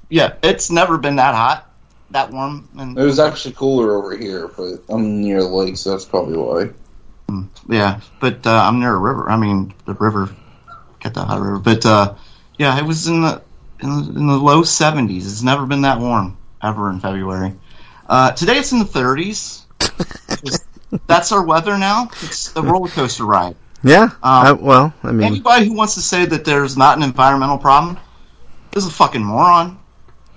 Yeah, 0.09 0.33
it's 0.41 0.71
never 0.71 0.97
been 0.97 1.17
that 1.17 1.35
hot, 1.35 1.70
that 2.11 2.31
warm. 2.31 2.67
And 2.77 2.97
It 2.97 3.03
was 3.03 3.19
actually 3.19 3.53
cooler 3.55 3.95
over 3.95 4.15
here, 4.15 4.47
but 4.47 4.83
I'm 4.89 5.21
near 5.21 5.41
the 5.41 5.47
lake, 5.47 5.77
so 5.77 5.91
that's 5.91 6.05
probably 6.05 6.37
why. 6.37 6.69
yeah, 7.69 7.99
but 8.19 8.45
uh, 8.45 8.51
I'm 8.51 8.79
near 8.79 8.93
a 8.93 8.99
river. 8.99 9.29
I 9.29 9.37
mean, 9.37 9.73
the 9.85 9.93
river, 9.93 10.29
get 10.99 11.13
that 11.13 11.25
hot 11.27 11.39
river. 11.39 11.59
But 11.59 11.85
uh, 11.85 12.15
yeah, 12.57 12.77
it 12.77 12.85
was 12.85 13.07
in 13.07 13.21
the, 13.21 13.41
in 13.81 13.89
the 13.89 14.19
in 14.19 14.27
the 14.27 14.37
low 14.37 14.61
70s. 14.61 15.17
It's 15.17 15.41
never 15.43 15.65
been 15.65 15.81
that 15.81 15.99
warm 15.99 16.37
ever 16.61 16.89
in 16.89 16.99
February. 16.99 17.53
Uh, 18.07 18.31
today 18.31 18.57
it's 18.57 18.71
in 18.71 18.79
the 18.79 18.85
30s. 18.85 19.63
That's 21.07 21.31
our 21.31 21.45
weather 21.45 21.77
now. 21.77 22.09
It's 22.21 22.53
a 22.55 22.61
roller 22.61 22.89
coaster 22.89 23.23
ride. 23.25 23.55
Yeah. 23.83 24.03
Um, 24.03 24.19
I, 24.23 24.51
well, 24.51 24.93
I 25.03 25.11
mean, 25.11 25.25
Anybody 25.25 25.65
who 25.67 25.73
wants 25.73 25.95
to 25.95 26.01
say 26.01 26.25
that 26.25 26.43
there's 26.45 26.77
not 26.77 26.97
an 26.97 27.03
environmental 27.03 27.57
problem 27.57 27.97
is 28.75 28.85
a 28.85 28.91
fucking 28.91 29.23
moron. 29.23 29.79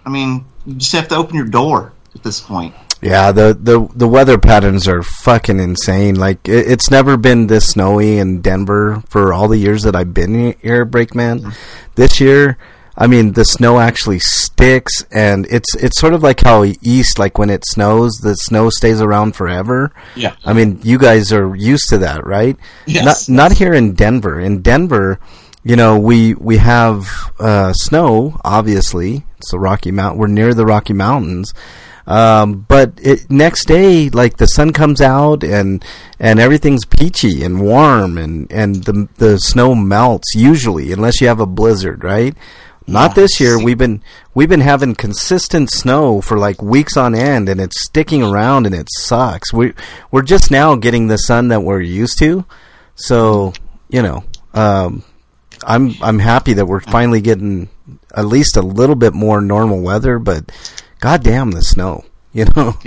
I 0.06 0.10
mean, 0.10 0.44
you 0.66 0.74
just 0.74 0.92
have 0.92 1.08
to 1.08 1.16
open 1.16 1.36
your 1.36 1.46
door 1.46 1.92
at 2.14 2.22
this 2.22 2.40
point. 2.40 2.74
yeah. 3.02 3.32
The, 3.32 3.58
the 3.60 3.88
the 3.94 4.08
weather 4.08 4.38
patterns 4.38 4.86
are 4.88 5.02
fucking 5.02 5.58
insane. 5.60 6.14
Like 6.14 6.48
it, 6.48 6.66
it's 6.70 6.90
never 6.90 7.16
been 7.16 7.46
this 7.48 7.68
snowy 7.70 8.18
in 8.18 8.40
Denver 8.40 9.02
for 9.08 9.32
all 9.32 9.48
the 9.48 9.58
years 9.58 9.82
that 9.82 9.96
I've 9.96 10.14
been 10.14 10.54
here, 10.60 10.86
Breakman. 10.86 11.40
Mm-hmm. 11.40 11.50
This 11.96 12.20
year, 12.20 12.56
I 12.96 13.08
mean, 13.08 13.32
the 13.32 13.44
snow 13.44 13.80
actually 13.80 14.20
sticks, 14.20 15.04
and 15.10 15.46
it's 15.50 15.74
it's 15.74 15.98
sort 15.98 16.14
of 16.14 16.22
like 16.22 16.40
how 16.40 16.62
east, 16.80 17.18
like 17.18 17.36
when 17.38 17.50
it 17.50 17.64
snows, 17.66 18.12
the 18.22 18.36
snow 18.36 18.70
stays 18.70 19.00
around 19.00 19.34
forever. 19.34 19.92
Yeah. 20.14 20.36
I 20.44 20.52
mean, 20.52 20.78
you 20.84 20.96
guys 20.98 21.32
are 21.32 21.54
used 21.56 21.88
to 21.90 21.98
that, 21.98 22.24
right? 22.24 22.56
Yes. 22.86 23.28
Not 23.28 23.50
not 23.50 23.58
here 23.58 23.74
in 23.74 23.94
Denver. 23.94 24.38
In 24.40 24.62
Denver, 24.62 25.18
you 25.64 25.76
know, 25.76 25.98
we 25.98 26.34
we 26.34 26.58
have 26.58 27.08
uh, 27.40 27.72
snow. 27.72 28.38
Obviously, 28.44 29.24
it's 29.38 29.50
the 29.50 29.58
Rocky 29.58 29.90
Mount. 29.90 30.18
We're 30.18 30.26
near 30.28 30.54
the 30.54 30.66
Rocky 30.66 30.92
Mountains. 30.92 31.52
Um, 32.06 32.66
but 32.68 32.92
it, 33.02 33.30
next 33.30 33.66
day, 33.66 34.10
like 34.10 34.36
the 34.36 34.46
sun 34.46 34.74
comes 34.74 35.00
out 35.00 35.42
and 35.42 35.82
and 36.20 36.38
everything's 36.38 36.84
peachy 36.84 37.42
and 37.42 37.62
warm 37.62 38.18
and 38.18 38.52
and 38.52 38.84
the 38.84 39.08
the 39.16 39.38
snow 39.38 39.74
melts 39.74 40.34
usually, 40.34 40.92
unless 40.92 41.20
you 41.22 41.28
have 41.28 41.40
a 41.40 41.46
blizzard, 41.46 42.04
right? 42.04 42.36
Not 42.86 43.12
Yeah. 43.12 43.22
this 43.22 43.40
year. 43.40 43.58
We've 43.58 43.78
been 43.78 44.02
we've 44.34 44.50
been 44.50 44.60
having 44.60 44.94
consistent 44.94 45.70
snow 45.70 46.20
for 46.20 46.36
like 46.38 46.60
weeks 46.60 46.98
on 46.98 47.14
end, 47.14 47.48
and 47.48 47.58
it's 47.58 47.82
sticking 47.82 48.22
around, 48.22 48.66
and 48.66 48.74
it 48.74 48.88
sucks. 48.98 49.50
We 49.54 49.72
we're 50.10 50.20
just 50.20 50.50
now 50.50 50.76
getting 50.76 51.06
the 51.06 51.16
sun 51.16 51.48
that 51.48 51.62
we're 51.62 51.80
used 51.80 52.18
to, 52.18 52.44
so 52.96 53.54
you 53.88 54.02
know, 54.02 54.24
um, 54.52 55.02
I'm 55.66 55.94
I'm 56.02 56.18
happy 56.18 56.54
that 56.54 56.66
we're 56.66 56.80
finally 56.80 57.20
getting 57.20 57.68
at 58.14 58.26
least 58.26 58.56
a 58.56 58.62
little 58.62 58.94
bit 58.96 59.14
more 59.14 59.40
normal 59.40 59.80
weather. 59.80 60.18
But 60.18 60.50
goddamn 61.00 61.52
the 61.52 61.62
snow, 61.62 62.04
you 62.32 62.46
know. 62.56 62.78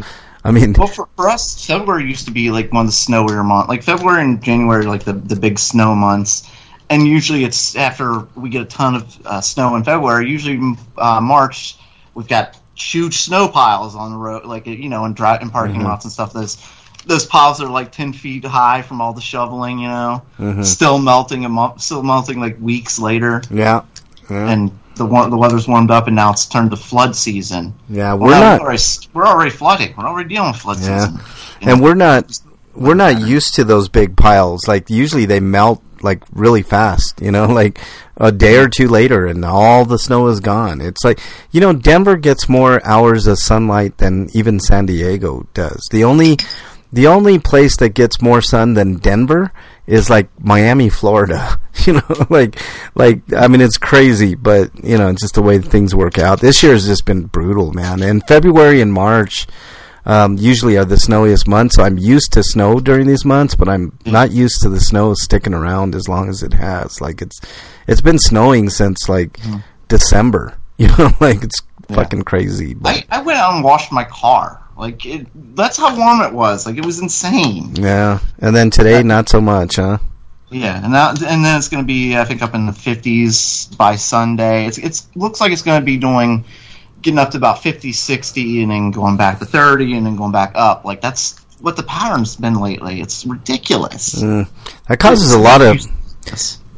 I 0.44 0.52
mean, 0.52 0.74
Well, 0.74 0.88
for, 0.88 1.10
for 1.18 1.28
us, 1.28 1.66
February 1.66 2.06
used 2.06 2.26
to 2.28 2.32
be 2.32 2.52
like 2.52 2.72
one 2.72 2.86
of 2.86 2.92
the 2.92 2.96
snowier 2.96 3.44
months. 3.44 3.68
Like 3.68 3.84
February 3.84 4.24
and 4.24 4.42
January, 4.42 4.86
are 4.86 4.90
like 4.90 5.04
the 5.04 5.14
the 5.14 5.36
big 5.36 5.60
snow 5.60 5.94
months. 5.96 6.50
And 6.90 7.06
usually, 7.06 7.44
it's 7.44 7.76
after 7.76 8.20
we 8.36 8.50
get 8.50 8.62
a 8.62 8.66
ton 8.66 8.96
of 8.96 9.28
uh, 9.28 9.42
snow 9.42 9.76
in 9.76 9.84
February. 9.84 10.30
Usually, 10.30 10.76
uh, 10.98 11.20
March, 11.20 11.78
we've 12.14 12.30
got 12.30 12.58
huge 12.76 13.18
snow 13.18 13.50
piles 13.50 13.96
on 13.96 14.12
the 14.12 14.18
road, 14.18 14.46
like 14.46 14.68
you 14.68 14.88
know, 14.88 15.04
in, 15.04 15.14
dri- 15.14 15.40
in 15.42 15.50
parking 15.50 15.84
lots 15.84 16.06
and 16.06 16.12
stuff. 16.12 16.32
Those 16.32 16.56
those 17.08 17.26
piles 17.26 17.62
are 17.62 17.70
like 17.70 17.92
ten 17.92 18.14
feet 18.14 18.44
high 18.46 18.82
from 18.82 19.02
all 19.02 19.14
the 19.14 19.22
shoveling. 19.22 19.80
You 19.80 19.88
know, 19.88 20.22
mm-hmm. 20.40 20.64
still 20.64 21.00
melting 21.00 21.46
a 21.46 21.50
month, 21.50 21.82
still 21.82 22.04
melting 22.04 22.40
like 22.40 22.60
weeks 22.60 23.00
later. 23.00 23.42
yeah, 23.50 23.84
yeah, 24.30 24.50
And 24.50 24.72
the 24.96 25.06
the 25.06 25.38
weather's 25.38 25.68
warmed 25.68 25.92
up, 25.92 26.08
and 26.08 26.16
now 26.16 26.32
it's 26.32 26.46
turned 26.46 26.72
to 26.72 26.78
flood 26.78 27.16
season. 27.16 27.74
yeah. 27.90 28.14
We're 28.14 28.32
now 28.32 28.40
not. 28.40 28.62
We're 28.62 28.68
already, 28.68 28.84
we're 29.14 29.28
already 29.28 29.52
flooding. 29.52 29.94
We're 29.98 30.08
already 30.08 30.30
dealing 30.30 30.52
with 30.52 30.62
flood 30.62 30.80
Yeah. 30.80 31.06
season. 31.06 31.20
You 31.62 31.72
and 31.72 31.80
know? 31.80 31.84
we're 31.86 31.96
not 31.96 32.40
we're 32.78 32.94
not 32.94 33.20
used 33.20 33.56
to 33.56 33.64
those 33.64 33.90
big 33.90 34.16
piles 34.16 34.68
like 34.68 34.88
usually 34.90 35.26
they 35.26 35.40
melt 35.40 35.82
like 36.04 36.22
really 36.32 36.62
fast 36.62 37.20
you 37.20 37.32
know 37.32 37.46
like 37.62 37.80
a 38.18 38.32
day 38.32 38.58
or 38.58 38.70
two 38.70 38.88
later 38.88 39.26
and 39.26 39.44
all 39.44 39.84
the 39.84 39.98
snow 39.98 40.28
is 40.28 40.40
gone 40.40 40.80
it's 40.80 41.04
like 41.04 41.20
you 41.52 41.60
know 41.60 41.74
denver 41.74 42.16
gets 42.16 42.48
more 42.48 42.80
hours 42.86 43.26
of 43.26 43.40
sunlight 43.40 43.98
than 43.98 44.28
even 44.36 44.60
san 44.60 44.86
diego 44.86 45.48
does 45.56 45.82
the 45.92 46.04
only 46.04 46.38
the 46.92 47.08
only 47.08 47.38
place 47.40 47.78
that 47.78 47.90
gets 47.90 48.22
more 48.22 48.42
sun 48.42 48.74
than 48.74 48.98
denver 48.98 49.52
is 49.86 50.10
like 50.10 50.30
miami 50.40 50.90
florida 50.90 51.60
you 51.86 51.94
know 51.94 52.16
like 52.30 52.60
like 52.96 53.22
i 53.34 53.48
mean 53.48 53.62
it's 53.62 53.78
crazy 53.78 54.36
but 54.36 54.72
you 54.84 54.98
know 54.98 55.10
it's 55.10 55.22
just 55.22 55.36
the 55.36 55.42
way 55.42 55.60
things 55.60 55.96
work 55.96 56.18
out 56.18 56.40
this 56.40 56.64
year 56.64 56.74
has 56.74 56.86
just 56.86 57.06
been 57.06 57.26
brutal 57.26 57.74
man 57.74 58.02
and 58.02 58.24
february 58.28 58.82
and 58.82 58.94
march 58.94 59.48
um, 60.08 60.38
usually 60.38 60.78
are 60.78 60.86
the 60.86 60.98
snowiest 60.98 61.50
months. 61.50 61.76
So 61.76 61.84
I'm 61.84 61.98
used 61.98 62.32
to 62.32 62.42
snow 62.42 62.80
during 62.80 63.08
these 63.08 63.26
months, 63.26 63.56
but 63.56 63.68
I'm 63.68 64.00
not 64.06 64.32
used 64.32 64.62
to 64.62 64.70
the 64.70 64.80
snow 64.80 65.14
sticking 65.14 65.54
around 65.54 65.96
as 65.96 66.08
long 66.08 66.30
as 66.30 66.42
it 66.44 66.54
has. 66.54 67.02
Like 67.02 67.22
it's 67.22 67.42
it's 67.88 68.00
been 68.00 68.18
snowing 68.18 68.70
since 68.70 69.08
like 69.08 69.38
December. 69.88 70.58
You 70.80 70.90
know, 70.96 71.10
like 71.20 71.42
it's 71.42 71.60
fucking 71.88 72.22
crazy. 72.22 72.76
But 72.76 73.04
I, 73.10 73.18
I 73.18 73.22
went 73.24 73.40
out 73.40 73.56
and 73.56 73.64
washed 73.64 73.92
my 73.92 74.04
car. 74.04 74.64
Like 74.78 75.06
it, 75.06 75.28
that's 75.56 75.78
how 75.78 75.98
warm 75.98 76.22
it 76.22 76.34
was. 76.34 76.66
Like 76.66 76.78
it 76.78 76.86
was 76.86 77.00
insane. 77.00 77.76
yeah, 77.76 78.20
and 78.40 78.56
then 78.56 78.70
today 78.70 79.02
not 79.04 79.28
so 79.30 79.42
much, 79.42 79.78
huh? 79.78 79.98
Yeah, 80.50 80.84
and 80.84 80.94
that, 80.94 81.22
and 81.24 81.44
then 81.44 81.58
it's 81.58 81.68
going 81.68 81.84
to 81.84 81.88
be 81.88 82.16
I 82.16 82.24
think 82.24 82.42
up 82.42 82.54
in 82.56 82.66
the 82.68 82.72
50s 82.72 83.76
by 83.76 83.96
Sunday. 83.96 84.66
It's 84.68 84.78
it's 84.78 85.08
looks 85.16 85.42
like 85.42 85.52
it's 85.52 85.62
going 85.64 85.80
to 85.82 85.86
be 85.86 85.98
doing 85.98 86.46
getting 87.02 87.20
up 87.20 87.32
to 87.32 87.38
about 87.38 87.62
50, 87.62 87.92
60, 87.92 88.64
and 88.64 88.72
then 88.72 88.92
going 88.92 89.18
back 89.18 89.40
to 89.40 89.46
30, 89.46 89.98
and 89.98 90.06
then 90.06 90.16
going 90.16 90.32
back 90.32 90.52
up. 90.56 90.86
Like 90.86 91.02
that's 91.02 91.40
what 91.60 91.76
the 91.76 91.84
pattern's 91.84 92.36
been 92.36 92.60
lately. 92.62 93.02
It's 93.02 93.26
ridiculous. 93.26 94.22
Mm. 94.22 94.48
That 94.88 95.00
causes 95.00 95.32
a 95.34 95.40
lot 95.40 95.62
of 95.62 95.82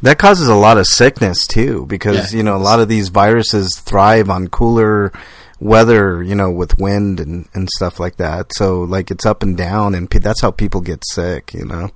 that 0.01 0.17
causes 0.17 0.47
a 0.47 0.55
lot 0.55 0.77
of 0.77 0.87
sickness 0.87 1.45
too, 1.45 1.85
because 1.87 2.31
Yeah. 2.33 2.37
you 2.37 2.43
know 2.43 2.55
a 2.55 2.57
lot 2.57 2.79
of 2.79 2.87
these 2.87 3.09
viruses 3.09 3.77
thrive 3.77 4.29
on 4.29 4.47
cooler 4.47 5.11
weather, 5.59 6.23
you 6.23 6.35
know, 6.35 6.49
with 6.51 6.77
wind 6.79 7.19
and 7.19 7.47
and 7.53 7.69
stuff 7.69 7.99
like 7.99 8.17
that. 8.17 8.53
So 8.53 8.81
like 8.83 9.11
it's 9.11 9.25
up 9.25 9.43
and 9.43 9.57
down, 9.57 9.95
and 9.95 10.09
pe- 10.09 10.19
that's 10.19 10.41
how 10.41 10.51
people 10.51 10.81
get 10.81 11.03
sick, 11.05 11.53
you 11.53 11.65
know. 11.65 11.89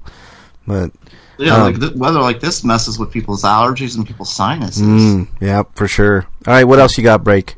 But 0.67 0.91
Yeah, 1.37 1.55
Um, 1.55 1.63
like 1.63 1.79
th- 1.79 1.93
weather 1.95 2.21
like 2.21 2.39
this 2.39 2.63
messes 2.63 2.97
with 2.99 3.11
people's 3.11 3.43
allergies 3.43 3.95
and 3.97 4.05
people's 4.05 4.33
sinuses. 4.33 4.81
Mm, 4.81 5.27
yeah, 5.41 5.63
for 5.75 5.87
sure. 5.87 6.25
All 6.47 6.53
right, 6.53 6.63
what 6.63 6.79
else 6.79 6.97
you 6.97 7.03
got, 7.03 7.23
break? 7.23 7.55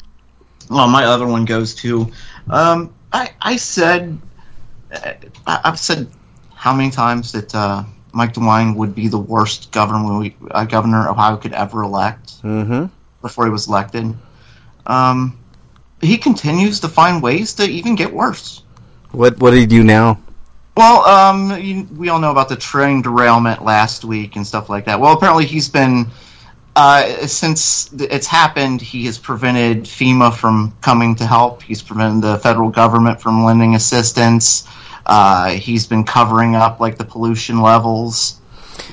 Well, 0.70 0.88
my 0.88 1.06
other 1.06 1.28
one 1.28 1.46
goes 1.46 1.76
to, 1.76 2.10
um, 2.50 2.92
I, 3.14 3.30
I 3.42 3.56
said, 3.58 4.18
I, 4.92 5.16
I've 5.64 5.78
said 5.80 6.08
how 6.56 6.74
many 6.74 6.90
times 6.90 7.32
that 7.34 7.54
uh, 7.54 7.84
Mike 8.14 8.34
DeWine 8.34 8.76
would 8.76 8.96
be 8.96 9.08
the 9.08 9.20
worst 9.20 9.72
governor 9.72 10.18
we, 10.18 10.36
uh, 10.50 10.66
governor 10.66 11.08
Ohio 11.08 11.38
could 11.38 11.54
ever 11.54 11.84
elect 11.84 12.42
Mm-hmm. 12.42 12.86
before 13.22 13.46
he 13.46 13.52
was 13.52 13.68
elected. 13.68 14.16
Um, 14.88 15.38
he 16.02 16.18
continues 16.18 16.80
to 16.82 16.88
find 16.88 17.22
ways 17.22 17.54
to 17.56 17.64
even 17.64 17.96
get 17.96 18.14
worse. 18.14 18.64
What 19.12 19.40
What 19.40 19.52
did 19.52 19.60
he 19.60 19.66
do 19.66 19.84
now? 19.84 20.20
Well, 20.78 21.06
um, 21.06 21.58
you, 21.62 21.88
we 21.96 22.10
all 22.10 22.20
know 22.20 22.32
about 22.32 22.50
the 22.50 22.58
train 22.58 23.02
derailment 23.02 23.64
last 23.64 24.04
week 24.04 24.36
and 24.36 24.46
stuff 24.46 24.70
like 24.70 24.86
that. 24.86 25.00
Well, 25.00 25.14
apparently 25.14 25.46
he's 25.46 25.70
been, 25.70 26.08
uh, 26.76 27.28
since 27.28 27.94
it's 27.94 28.28
happened, 28.28 28.82
he 28.82 29.06
has 29.06 29.18
prevented 29.18 29.86
FEMA 29.86 30.36
from 30.36 30.76
coming 30.82 31.16
to 31.16 31.26
help. 31.26 31.64
He's 31.64 31.82
prevented 31.82 32.24
the 32.24 32.40
federal 32.40 32.70
government 32.70 33.22
from 33.22 33.46
lending 33.46 33.76
assistance. 33.76 34.68
Uh, 35.06 35.52
he's 35.52 35.88
been 35.88 36.04
covering 36.04 36.56
up 36.58 36.82
like 36.82 36.98
the 36.98 37.06
pollution 37.06 37.62
levels. 37.62 38.42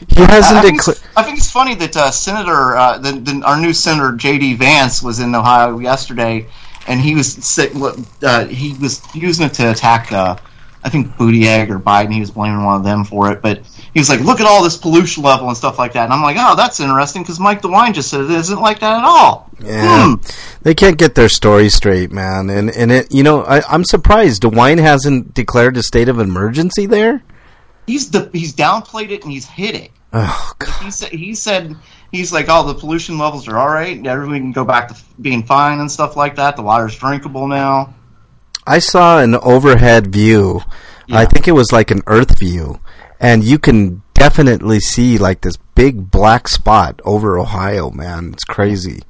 He 0.08 0.22
I, 0.22 0.30
hasn't 0.30 0.58
I 0.58 0.62
think, 0.62 0.78
declared. 0.78 0.98
it's, 0.98 1.06
I 1.16 1.22
think 1.24 1.38
it's 1.38 1.50
funny 1.50 1.74
that 1.74 1.96
uh, 1.96 2.12
Senator, 2.12 2.76
uh, 2.76 2.98
the, 2.98 3.12
the, 3.12 3.42
our 3.44 3.60
new 3.60 3.72
Senator 3.72 4.12
J.D. 4.12 4.54
Vance 4.54 5.02
was 5.02 5.18
in 5.18 5.34
Ohio 5.34 5.80
yesterday, 5.80 6.46
and 6.88 7.00
he 7.00 7.14
was 7.14 7.58
uh, 7.58 8.46
he 8.46 8.74
was 8.80 9.02
using 9.14 9.46
it 9.46 9.54
to 9.54 9.70
attack, 9.70 10.12
uh, 10.12 10.36
I 10.84 10.88
think 10.88 11.08
Buttigieg 11.16 11.70
or 11.70 11.78
Biden. 11.78 12.12
He 12.12 12.20
was 12.20 12.30
blaming 12.30 12.64
one 12.64 12.76
of 12.76 12.84
them 12.84 13.04
for 13.04 13.30
it, 13.30 13.40
but 13.42 13.62
he 13.94 14.00
was 14.00 14.08
like, 14.08 14.20
"Look 14.20 14.40
at 14.40 14.46
all 14.46 14.62
this 14.64 14.76
pollution 14.76 15.22
level 15.22 15.48
and 15.48 15.56
stuff 15.56 15.78
like 15.78 15.92
that." 15.92 16.04
And 16.04 16.12
I'm 16.12 16.22
like, 16.22 16.36
"Oh, 16.38 16.56
that's 16.56 16.80
interesting," 16.80 17.22
because 17.22 17.38
Mike 17.38 17.62
DeWine 17.62 17.94
just 17.94 18.10
said 18.10 18.20
it 18.22 18.30
isn't 18.30 18.60
like 18.60 18.80
that 18.80 18.98
at 18.98 19.04
all. 19.04 19.48
Yeah, 19.62 20.06
Hmm. 20.08 20.14
they 20.62 20.74
can't 20.74 20.98
get 20.98 21.14
their 21.14 21.28
story 21.28 21.68
straight, 21.68 22.10
man. 22.10 22.50
And 22.50 22.68
and 22.70 22.90
it, 22.90 23.14
you 23.14 23.22
know, 23.22 23.44
I, 23.44 23.62
I'm 23.68 23.84
surprised 23.84 24.42
DeWine 24.42 24.78
hasn't 24.80 25.34
declared 25.34 25.76
a 25.76 25.82
state 25.82 26.08
of 26.08 26.18
emergency 26.18 26.86
there. 26.86 27.22
He's 27.86 28.10
the 28.10 28.28
he's 28.32 28.54
downplayed 28.54 29.10
it 29.10 29.22
and 29.22 29.32
he's 29.32 29.46
hit 29.46 29.74
it. 29.74 29.90
Oh 30.12 30.52
God. 30.58 30.82
he 30.84 30.90
said 30.90 31.10
he 31.10 31.34
said 31.34 31.76
he's 32.12 32.32
like, 32.32 32.46
"Oh, 32.48 32.66
the 32.66 32.74
pollution 32.74 33.18
levels 33.18 33.48
are 33.48 33.58
all 33.58 33.68
right. 33.68 34.06
Everyone 34.06 34.38
can 34.38 34.52
go 34.52 34.64
back 34.64 34.88
to 34.88 34.96
being 35.20 35.42
fine 35.42 35.80
and 35.80 35.90
stuff 35.90 36.16
like 36.16 36.36
that. 36.36 36.54
The 36.56 36.62
water's 36.62 36.96
drinkable 36.96 37.48
now." 37.48 37.94
I 38.66 38.78
saw 38.78 39.18
an 39.18 39.34
overhead 39.34 40.06
view. 40.06 40.60
I 41.10 41.26
think 41.26 41.46
it 41.46 41.52
was 41.52 41.72
like 41.72 41.90
an 41.90 42.02
Earth 42.06 42.38
view, 42.38 42.78
and 43.20 43.44
you 43.44 43.58
can 43.58 44.02
definitely 44.14 44.80
see 44.80 45.18
like 45.18 45.40
this 45.40 45.56
big 45.74 46.10
black 46.10 46.48
spot 46.48 47.00
over 47.04 47.38
Ohio. 47.38 47.90
Man, 47.90 48.32
it's 48.32 48.44
crazy. 48.44 49.02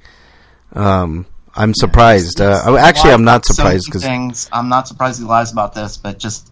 Um, 0.72 1.26
I'm 1.55 1.74
surprised. 1.74 2.40
Uh, 2.40 2.62
oh, 2.64 2.76
actually, 2.76 3.12
I'm 3.12 3.24
not 3.24 3.44
surprised 3.44 3.84
because 3.86 4.03
things. 4.03 4.48
I'm 4.53 4.68
not 4.68 4.88
surprised 4.88 5.20
he 5.20 5.26
lies 5.26 5.53
about 5.53 5.74
this, 5.74 5.96
but 5.96 6.18
just 6.18 6.50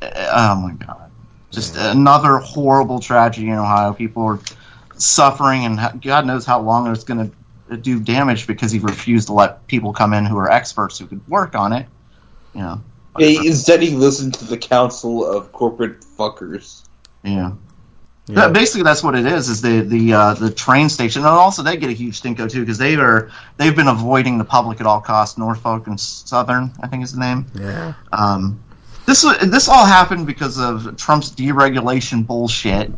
uh, 0.00 0.08
oh 0.32 0.56
my 0.56 0.72
god, 0.72 1.10
just 1.50 1.76
another 1.76 2.38
horrible 2.38 3.00
tragedy 3.00 3.48
in 3.48 3.54
Ohio. 3.54 3.92
People 3.92 4.22
are 4.24 4.40
suffering, 5.00 5.64
and 5.64 6.02
God 6.02 6.26
knows 6.26 6.44
how 6.44 6.60
long 6.60 6.90
it's 6.92 7.04
going 7.04 7.30
to 7.68 7.76
do 7.76 8.00
damage 8.00 8.46
because 8.46 8.72
he 8.72 8.78
refused 8.78 9.28
to 9.28 9.34
let 9.34 9.66
people 9.66 9.92
come 9.92 10.12
in 10.14 10.24
who 10.24 10.36
are 10.38 10.50
experts 10.50 10.98
who 10.98 11.06
could 11.06 11.26
work 11.28 11.54
on 11.54 11.72
it. 11.72 11.86
You 12.54 12.62
know, 12.62 12.80
He, 13.18 13.46
instead, 13.46 13.82
he 13.82 13.90
listened 13.90 14.34
to 14.34 14.44
the 14.44 14.56
council 14.56 15.24
of 15.26 15.52
corporate 15.52 16.00
fuckers. 16.00 16.82
yeah. 17.22 17.52
That- 18.30 18.52
Basically, 18.52 18.82
that's 18.82 19.02
what 19.02 19.14
it 19.14 19.24
is. 19.24 19.48
Is 19.48 19.62
the 19.62 19.80
the 19.80 20.12
uh, 20.12 20.34
the 20.34 20.50
train 20.50 20.90
station, 20.90 21.22
and 21.22 21.28
also 21.30 21.62
they 21.62 21.78
get 21.78 21.88
a 21.88 21.94
huge 21.94 22.20
stinko 22.20 22.50
too 22.50 22.60
because 22.60 22.76
they 22.76 22.94
are 22.96 23.30
they've 23.56 23.74
been 23.74 23.88
avoiding 23.88 24.36
the 24.36 24.44
public 24.44 24.80
at 24.82 24.86
all 24.86 25.00
costs. 25.00 25.38
Norfolk 25.38 25.86
and 25.86 25.98
Southern, 25.98 26.70
I 26.82 26.88
think 26.88 27.02
is 27.04 27.12
the 27.12 27.20
name. 27.20 27.46
Yeah. 27.54 27.94
Um, 28.12 28.62
this 29.08 29.22
this 29.46 29.68
all 29.68 29.86
happened 29.86 30.26
because 30.26 30.58
of 30.58 30.94
Trump's 30.98 31.30
deregulation 31.30 32.26
bullshit. 32.26 32.92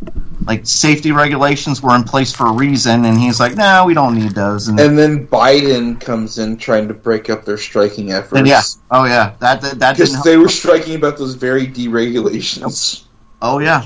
Like 0.44 0.66
safety 0.66 1.12
regulations 1.12 1.82
were 1.82 1.94
in 1.94 2.02
place 2.02 2.32
for 2.34 2.48
a 2.48 2.52
reason, 2.52 3.04
and 3.04 3.16
he's 3.16 3.38
like, 3.38 3.54
"No, 3.54 3.84
we 3.86 3.94
don't 3.94 4.18
need 4.18 4.32
those." 4.32 4.66
And, 4.66 4.80
And 4.80 4.98
then 4.98 5.28
Biden 5.28 6.00
comes 6.00 6.38
in 6.38 6.56
trying 6.56 6.88
to 6.88 6.94
break 6.94 7.30
up 7.30 7.44
their 7.44 7.56
striking 7.56 8.10
efforts. 8.10 8.38
and 8.38 8.48
yeah, 8.48 8.62
oh 8.90 9.04
yeah, 9.04 9.34
that 9.38 9.60
that, 9.62 9.78
that 9.78 9.96
Because 9.96 10.20
they 10.24 10.36
were 10.36 10.48
striking 10.48 10.96
about 10.96 11.16
those 11.16 11.36
very 11.36 11.68
deregulations. 11.68 13.04
Oh 13.40 13.60
yeah, 13.60 13.84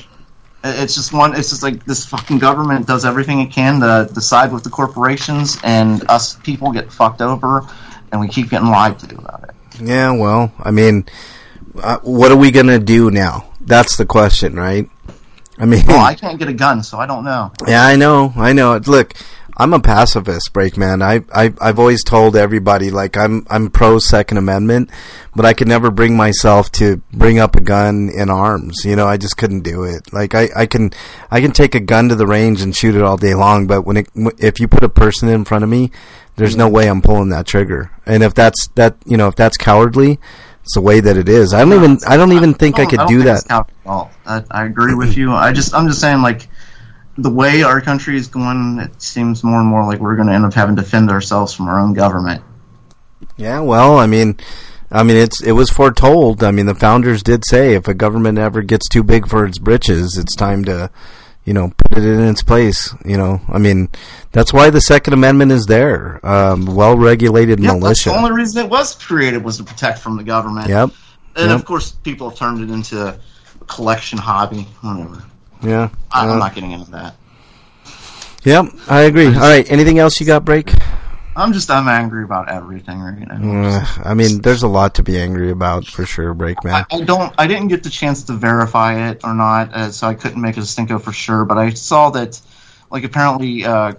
it's 0.64 0.95
just 0.95 1.12
one. 1.12 1.37
It's 1.37 1.51
just 1.51 1.62
like 1.62 1.85
this 1.85 2.07
fucking 2.07 2.39
government 2.39 2.87
does 2.87 3.05
everything 3.05 3.41
it 3.41 3.51
can 3.53 3.81
to 3.81 4.11
decide 4.14 4.51
with 4.51 4.64
the 4.64 4.70
corporations, 4.70 5.59
and 5.62 6.09
us 6.09 6.37
people 6.37 6.72
get 6.72 6.91
fucked 6.91 7.20
over, 7.20 7.68
and 8.12 8.20
we 8.20 8.29
keep 8.29 8.49
getting 8.49 8.68
lied 8.68 8.99
to 9.01 9.14
about 9.18 9.45
it. 9.45 9.51
Yeah, 9.81 10.12
well, 10.12 10.53
I 10.61 10.70
mean, 10.70 11.05
uh, 11.83 11.99
what 12.03 12.31
are 12.33 12.37
we 12.37 12.51
gonna 12.51 12.79
do 12.79 13.11
now? 13.11 13.51
That's 13.61 13.97
the 13.97 14.07
question, 14.07 14.55
right? 14.57 14.89
I 15.59 15.66
mean, 15.66 15.85
Well, 15.87 16.05
I 16.05 16.14
can't 16.14 16.39
get 16.39 16.49
a 16.49 16.53
gun, 16.53 16.83
so 16.83 16.99
I 16.99 17.07
don't 17.07 17.25
know. 17.25 17.53
yeah, 17.66 17.85
I 17.85 17.97
know, 17.97 18.33
I 18.37 18.53
know. 18.53 18.77
Look, 18.79 19.14
I'm 19.57 19.72
a 19.72 19.79
pacifist, 19.79 20.53
Breakman. 20.53 21.01
I, 21.01 21.22
I, 21.33 21.55
I've 21.61 21.79
always 21.79 22.03
told 22.03 22.35
everybody 22.35 22.91
like 22.91 23.16
I'm, 23.16 23.47
I'm 23.49 23.70
pro 23.70 24.01
Second 24.01 24.39
Amendment, 24.39 24.91
but 25.37 25.45
I 25.47 25.53
could 25.53 25.68
never 25.68 25.93
bring 25.93 26.16
myself 26.16 26.72
to 26.72 26.97
bring 27.12 27.39
up 27.39 27.55
a 27.55 27.61
gun 27.61 28.11
in 28.12 28.31
arms. 28.31 28.85
You 28.85 28.97
know, 28.97 29.07
I 29.07 29.16
just 29.16 29.37
couldn't 29.37 29.61
do 29.61 29.85
it. 29.85 30.12
Like 30.12 30.35
I, 30.35 30.49
I 30.57 30.66
can, 30.66 30.91
I 31.31 31.41
can 31.41 31.53
take 31.53 31.77
a 31.77 31.81
gun 31.81 32.09
to 32.09 32.16
the 32.16 32.27
range 32.27 32.62
and 32.62 32.75
shoot 32.75 32.97
it 32.97 33.03
all 33.03 33.16
day 33.16 33.35
long, 33.35 33.68
but 33.68 33.83
when 33.83 33.97
it, 33.99 34.09
if 34.39 34.59
you 34.59 34.66
put 34.66 34.83
a 34.83 34.89
person 34.89 35.29
in 35.29 35.45
front 35.45 35.62
of 35.62 35.70
me, 35.70 35.93
there's 36.35 36.57
no 36.57 36.68
way 36.68 36.89
I'm 36.89 37.01
pulling 37.01 37.29
that 37.29 37.47
trigger. 37.47 37.93
And 38.07 38.25
if 38.25 38.35
that's 38.35 38.66
that, 38.75 38.97
you 39.07 39.16
know, 39.16 39.29
if 39.29 39.37
that's 39.37 39.57
cowardly, 39.57 40.18
it's 40.65 40.75
the 40.75 40.81
way 40.81 40.99
that 40.99 41.17
it 41.19 41.29
is. 41.29 41.53
I 41.53 41.61
don't 41.62 41.75
even, 41.75 41.99
I 42.09 42.17
don't 42.17 42.33
even 42.33 42.55
think 42.55 42.77
I 42.77 42.83
don't- 42.83 42.91
could 42.91 42.97
don't 43.01 43.09
do 43.09 43.23
that. 43.25 43.45
I, 44.27 44.43
I 44.51 44.65
agree 44.65 44.95
with 44.95 45.17
you. 45.17 45.31
I 45.33 45.53
just, 45.53 45.75
I'm 45.75 45.87
just 45.87 46.01
saying, 46.01 46.23
like, 46.23 46.49
the 47.19 47.31
way 47.31 47.62
our 47.62 47.81
country 47.81 48.17
is 48.17 48.27
going, 48.29 48.79
it 48.81 49.01
seems 49.01 49.45
more 49.45 49.61
and 49.61 49.69
more 49.69 49.85
like 49.85 50.01
we're 50.01 50.17
going 50.17 50.29
to 50.29 50.35
end 50.35 50.45
up 50.47 50.55
having 50.55 50.75
to 50.77 50.83
defend 50.83 51.11
ourselves 51.11 51.53
from 51.53 51.69
our 51.69 51.79
own 51.79 51.93
government. 51.93 52.43
Yeah, 53.37 53.61
well, 53.61 53.99
I 53.99 54.07
mean, 54.07 54.39
I 54.91 55.03
mean, 55.03 55.17
it's 55.17 55.43
it 55.43 55.53
was 55.53 55.71
foretold. 55.71 56.43
I 56.43 56.51
mean, 56.51 56.67
the 56.67 56.75
founders 56.75 57.23
did 57.23 57.45
say 57.47 57.75
if 57.75 57.87
a 57.87 57.95
government 57.95 58.39
ever 58.39 58.62
gets 58.62 58.89
too 58.89 59.03
big 59.03 59.29
for 59.29 59.45
its 59.45 59.59
britches, 59.59 60.17
it's 60.19 60.35
time 60.35 60.65
to, 60.65 60.91
you 61.45 61.53
know, 61.55 61.72
put 61.90 61.99
it 61.99 62.05
in 62.05 62.20
its 62.28 62.42
place. 62.42 62.95
You 63.05 63.16
know, 63.16 63.40
I 63.49 63.59
mean, 63.59 63.88
that's 64.32 64.53
why 64.53 64.70
the 64.70 64.80
Second 64.80 65.12
Amendment 65.14 65.53
is 65.53 65.66
there. 65.66 66.24
Um, 66.26 66.66
well-regulated 66.66 67.61
Yeah, 67.61 67.72
that's 67.72 67.80
militia. 67.80 68.09
the 68.11 68.16
only 68.16 68.32
reason 68.32 68.64
it 68.64 68.70
was 68.70 68.95
created 68.95 69.45
was 69.45 69.59
to 69.59 69.64
protect 69.64 69.99
from 69.99 70.16
the 70.16 70.24
government. 70.24 70.68
Yep. 70.68 70.90
And 71.36 71.51
Yep. 71.51 71.59
of 71.59 71.64
course, 71.64 71.90
people 71.92 72.30
have 72.30 72.38
turned 72.38 72.62
it 72.62 72.72
into 72.72 73.07
a 73.09 73.16
collection 73.66 74.18
hobby. 74.18 74.66
Whatever. 74.82 75.22
Yeah. 75.62 75.88
I, 76.11 76.26
Uh, 76.28 76.32
I'm 76.32 76.38
not 76.38 76.55
getting 76.55 76.72
into 76.72 76.90
that. 76.92 77.14
Yep, 78.45 78.66
I 78.88 79.01
agree. 79.03 79.26
All 79.28 79.32
right, 79.40 79.70
anything 79.70 79.99
else 79.99 80.20
you 80.20 80.26
got, 80.26 80.45
break? 80.45 80.72
I'm 81.37 81.53
just 81.53 81.70
I'm 81.70 81.89
angry 81.89 82.22
about 82.22 82.49
everything 82.49 83.01
right 83.01 83.26
now. 83.26 83.68
Uh, 83.68 83.87
I 84.05 84.14
mean, 84.14 84.41
there's 84.41 84.62
a 84.62 84.68
lot 84.68 84.95
to 84.97 85.03
be 85.03 85.18
angry 85.18 85.51
about 85.51 85.85
for 85.87 86.07
sure, 86.07 86.32
break 86.35 86.62
man. 86.64 86.87
I, 86.91 86.97
I 86.97 87.01
don't. 87.01 87.35
I 87.37 87.47
didn't 87.47 87.68
get 87.68 87.82
the 87.82 87.91
chance 87.91 88.24
to 88.24 88.35
verify 88.35 89.11
it 89.11 89.24
or 89.24 89.35
not, 89.35 89.74
uh, 89.74 89.91
so 89.91 90.07
I 90.07 90.14
couldn't 90.14 90.41
make 90.41 90.57
a 90.57 90.61
stinko 90.61 91.03
for 91.03 91.12
sure. 91.12 91.45
But 91.45 91.59
I 91.59 91.70
saw 91.70 92.11
that, 92.11 92.41
like, 92.91 93.05
apparently, 93.05 93.64
uh, 93.64 93.95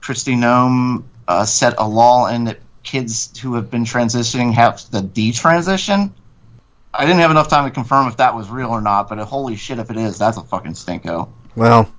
Kristi 0.00 0.36
Noem 0.36 1.04
uh, 1.26 1.44
set 1.44 1.74
a 1.78 1.88
law 1.88 2.28
in 2.28 2.44
that 2.44 2.60
kids 2.82 3.38
who 3.38 3.54
have 3.54 3.70
been 3.70 3.84
transitioning 3.84 4.52
have 4.54 4.78
to 4.90 4.98
detransition. 4.98 6.12
I 6.94 7.04
didn't 7.04 7.20
have 7.20 7.30
enough 7.30 7.48
time 7.48 7.64
to 7.64 7.70
confirm 7.70 8.08
if 8.08 8.16
that 8.16 8.34
was 8.34 8.48
real 8.48 8.70
or 8.70 8.80
not, 8.80 9.08
but 9.08 9.18
holy 9.18 9.56
shit, 9.56 9.78
if 9.78 9.90
it 9.90 9.96
is, 9.96 10.16
that's 10.18 10.36
a 10.36 10.42
fucking 10.42 10.72
stinko. 10.72 11.28
Well, 11.54 11.92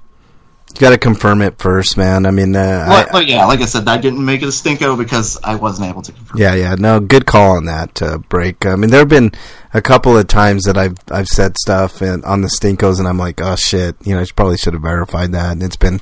you 0.74 0.80
got 0.82 0.91
to 0.91 0.97
confirm 0.97 1.41
it 1.41 1.57
first, 1.57 1.97
man. 1.97 2.26
I 2.26 2.32
mean, 2.32 2.55
uh, 2.55 2.86
I- 2.88 3.03
But, 3.03 3.11
but 3.11 3.28
yeah, 3.28 3.45
like 3.45 3.61
I 3.61 3.65
said, 3.65 3.88
I 3.88 3.97
didn't 3.97 4.24
make 4.24 4.41
it 4.41 4.45
a 4.45 4.49
stinko 4.49 4.97
because 4.97 5.38
I 5.43 5.55
wasn't 5.55 5.89
able 5.89 6.01
to 6.03 6.11
confirm. 6.11 6.38
Yeah, 6.39 6.55
yeah, 6.55 6.76
no, 6.76 6.99
good 6.99 7.26
call 7.26 7.57
on 7.57 7.65
that 7.65 8.01
uh, 8.01 8.17
break. 8.20 8.65
I 8.65 8.76
mean, 8.76 8.89
there 8.89 8.99
have 8.99 9.09
been 9.09 9.32
a 9.74 9.82
couple 9.82 10.17
of 10.17 10.28
times 10.28 10.63
that 10.63 10.78
I've 10.78 10.97
I've 11.11 11.28
said 11.28 11.57
stuff 11.57 12.01
and 12.01 12.24
on 12.26 12.41
the 12.41 12.47
stinkos, 12.49 12.99
and 12.99 13.07
I'm 13.07 13.17
like, 13.17 13.41
oh 13.41 13.55
shit, 13.55 13.95
you 14.03 14.13
know, 14.15 14.22
I 14.22 14.26
probably 14.36 14.57
should 14.57 14.74
have 14.74 14.82
verified 14.84 15.32
that. 15.34 15.51
And 15.53 15.63
it's 15.63 15.76
been 15.78 15.99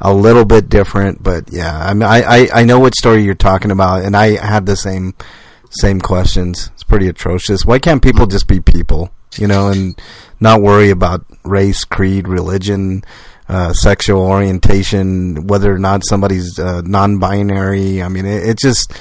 a 0.00 0.12
little 0.12 0.44
bit 0.44 0.68
different, 0.68 1.22
but 1.22 1.52
yeah, 1.52 1.76
I 1.76 1.92
mean, 1.94 2.04
I, 2.04 2.22
I 2.22 2.48
I 2.60 2.64
know 2.64 2.78
what 2.78 2.94
story 2.94 3.22
you're 3.24 3.34
talking 3.34 3.70
about, 3.70 4.02
and 4.04 4.16
I 4.16 4.36
had 4.44 4.66
the 4.66 4.76
same 4.76 5.14
same 5.70 6.00
questions. 6.00 6.70
It's 6.74 6.84
pretty 6.84 7.08
atrocious. 7.08 7.64
Why 7.64 7.78
can't 7.78 8.02
people 8.02 8.26
just 8.26 8.46
be 8.48 8.60
people, 8.60 9.10
you 9.36 9.46
know, 9.46 9.68
and 9.68 10.00
not 10.40 10.60
worry 10.62 10.90
about 10.90 11.24
race, 11.44 11.84
creed, 11.84 12.26
religion? 12.28 13.04
Uh, 13.48 13.72
sexual 13.72 14.20
orientation, 14.20 15.46
whether 15.46 15.72
or 15.72 15.78
not 15.78 16.02
somebody's 16.04 16.58
uh, 16.58 16.82
non-binary. 16.84 18.02
I 18.02 18.08
mean, 18.08 18.26
it, 18.26 18.46
it 18.46 18.58
just 18.58 18.92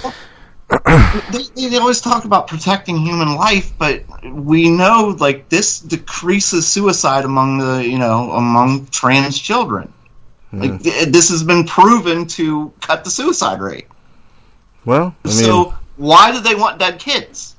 they, 1.31 1.67
they 1.67 1.77
always 1.77 1.99
talk 1.99 2.23
about 2.23 2.47
protecting 2.47 2.97
human 2.97 3.35
life, 3.35 3.73
but 3.77 4.03
we 4.23 4.69
know 4.69 5.17
like 5.19 5.49
this 5.49 5.81
decreases 5.81 6.65
suicide 6.65 7.25
among 7.25 7.57
the 7.57 7.85
you 7.85 7.97
know 7.97 8.31
among 8.31 8.85
trans 8.87 9.37
children. 9.37 9.91
Like 10.53 10.81
th- 10.81 11.09
this 11.09 11.29
has 11.29 11.43
been 11.43 11.65
proven 11.65 12.25
to 12.27 12.71
cut 12.79 13.03
the 13.03 13.11
suicide 13.11 13.59
rate. 13.59 13.87
Well, 14.85 15.13
I 15.25 15.27
mean, 15.27 15.37
so 15.37 15.75
why 15.97 16.31
do 16.31 16.39
they 16.39 16.55
want 16.55 16.79
dead 16.79 16.99
kids? 16.99 17.56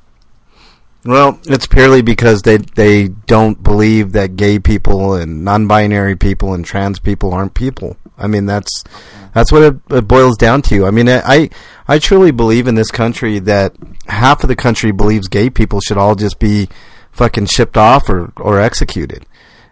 Well, 1.04 1.38
it's 1.46 1.66
purely 1.66 2.02
because 2.02 2.42
they 2.42 2.56
they 2.58 3.08
don't 3.08 3.62
believe 3.62 4.12
that 4.12 4.36
gay 4.36 4.58
people 4.58 5.14
and 5.14 5.44
non-binary 5.44 6.16
people 6.16 6.54
and 6.54 6.64
trans 6.64 6.98
people 6.98 7.32
aren't 7.32 7.54
people. 7.54 7.96
I 8.16 8.26
mean, 8.26 8.46
that's 8.46 8.84
that's 9.32 9.52
what 9.52 9.62
it, 9.62 9.76
it 9.90 10.08
boils 10.08 10.36
down 10.36 10.62
to. 10.62 10.86
I 10.86 10.90
mean, 10.90 11.08
I 11.08 11.50
I 11.86 11.98
truly 11.98 12.32
believe 12.32 12.66
in 12.66 12.74
this 12.74 12.90
country 12.90 13.38
that 13.40 13.74
half 14.06 14.42
of 14.42 14.48
the 14.48 14.56
country 14.56 14.90
believes 14.90 15.28
gay 15.28 15.50
people 15.50 15.80
should 15.80 15.98
all 15.98 16.14
just 16.14 16.38
be 16.38 16.68
fucking 17.12 17.46
shipped 17.46 17.76
off 17.76 18.08
or 18.08 18.32
or 18.36 18.60
executed, 18.60 19.24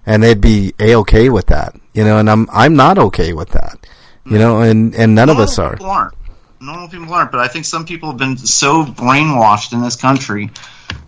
and 0.05 0.23
they'd 0.23 0.41
be 0.41 0.75
a 0.79 0.95
okay 0.97 1.29
with 1.29 1.47
that, 1.47 1.75
you 1.93 2.05
know. 2.05 2.19
And 2.19 2.31
I'm 2.31 2.49
I'm 2.53 2.75
not 2.75 2.99
okay 2.99 3.33
with 3.33 3.51
that, 3.51 3.85
you 4.25 4.39
know. 4.39 4.61
And 4.61 4.95
and 4.95 5.15
none 5.15 5.29
of 5.29 5.39
us 5.39 5.59
are. 5.59 5.77
Normal 6.61 6.89
people 6.89 7.13
aren't, 7.13 7.31
but 7.33 7.41
I 7.41 7.49
think 7.49 7.65
some 7.65 7.85
people 7.85 8.09
have 8.09 8.19
been 8.19 8.37
so 8.37 8.85
brainwashed 8.85 9.73
in 9.73 9.83
this 9.83 9.97
country 9.97 10.51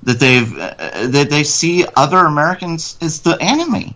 that 0.02 0.20
they've 0.20 0.52
uh, 0.58 1.06
that 1.08 1.28
they 1.30 1.44
see 1.44 1.86
other 1.96 2.18
Americans 2.18 2.98
as 3.00 3.20
the 3.20 3.36
enemy. 3.40 3.94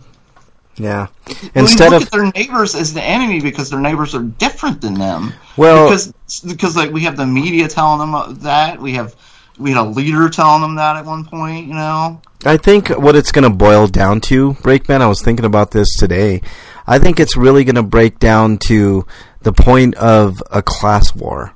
Yeah. 0.76 1.08
Instead 1.54 1.92
of 1.92 2.00
look 2.00 2.02
at 2.02 2.10
their 2.10 2.32
neighbors 2.32 2.74
as 2.74 2.94
the 2.94 3.02
enemy 3.02 3.40
because 3.40 3.68
their 3.68 3.80
neighbors 3.80 4.14
are 4.14 4.22
different 4.22 4.80
than 4.80 4.94
them. 4.94 5.32
Well- 5.56 5.88
because 5.88 6.12
because 6.46 6.76
like 6.76 6.90
we 6.90 7.02
have 7.02 7.16
the 7.16 7.26
media 7.26 7.68
telling 7.68 8.10
them 8.10 8.38
that 8.40 8.80
we 8.80 8.94
have 8.94 9.14
we 9.58 9.70
had 9.70 9.78
a 9.78 9.88
leader 9.88 10.28
telling 10.28 10.62
them 10.62 10.76
that 10.76 10.96
at 10.96 11.04
one 11.04 11.24
point. 11.24 11.66
You 11.66 11.74
know, 11.74 12.20
I 12.44 12.56
think 12.56 12.88
what 12.88 13.14
it's 13.14 13.32
going 13.32 13.44
to 13.44 13.50
boil 13.50 13.86
down 13.86 14.20
to, 14.22 14.54
Breakman, 14.54 15.00
I 15.00 15.06
was 15.06 15.22
thinking 15.22 15.44
about 15.44 15.70
this 15.70 15.96
today. 15.96 16.40
I 16.86 16.98
think 16.98 17.20
it's 17.20 17.36
really 17.36 17.64
going 17.64 17.76
to 17.76 17.82
break 17.82 18.18
down 18.18 18.58
to 18.68 19.06
the 19.40 19.52
point 19.52 19.94
of 19.96 20.42
a 20.50 20.62
class 20.62 21.14
war. 21.14 21.54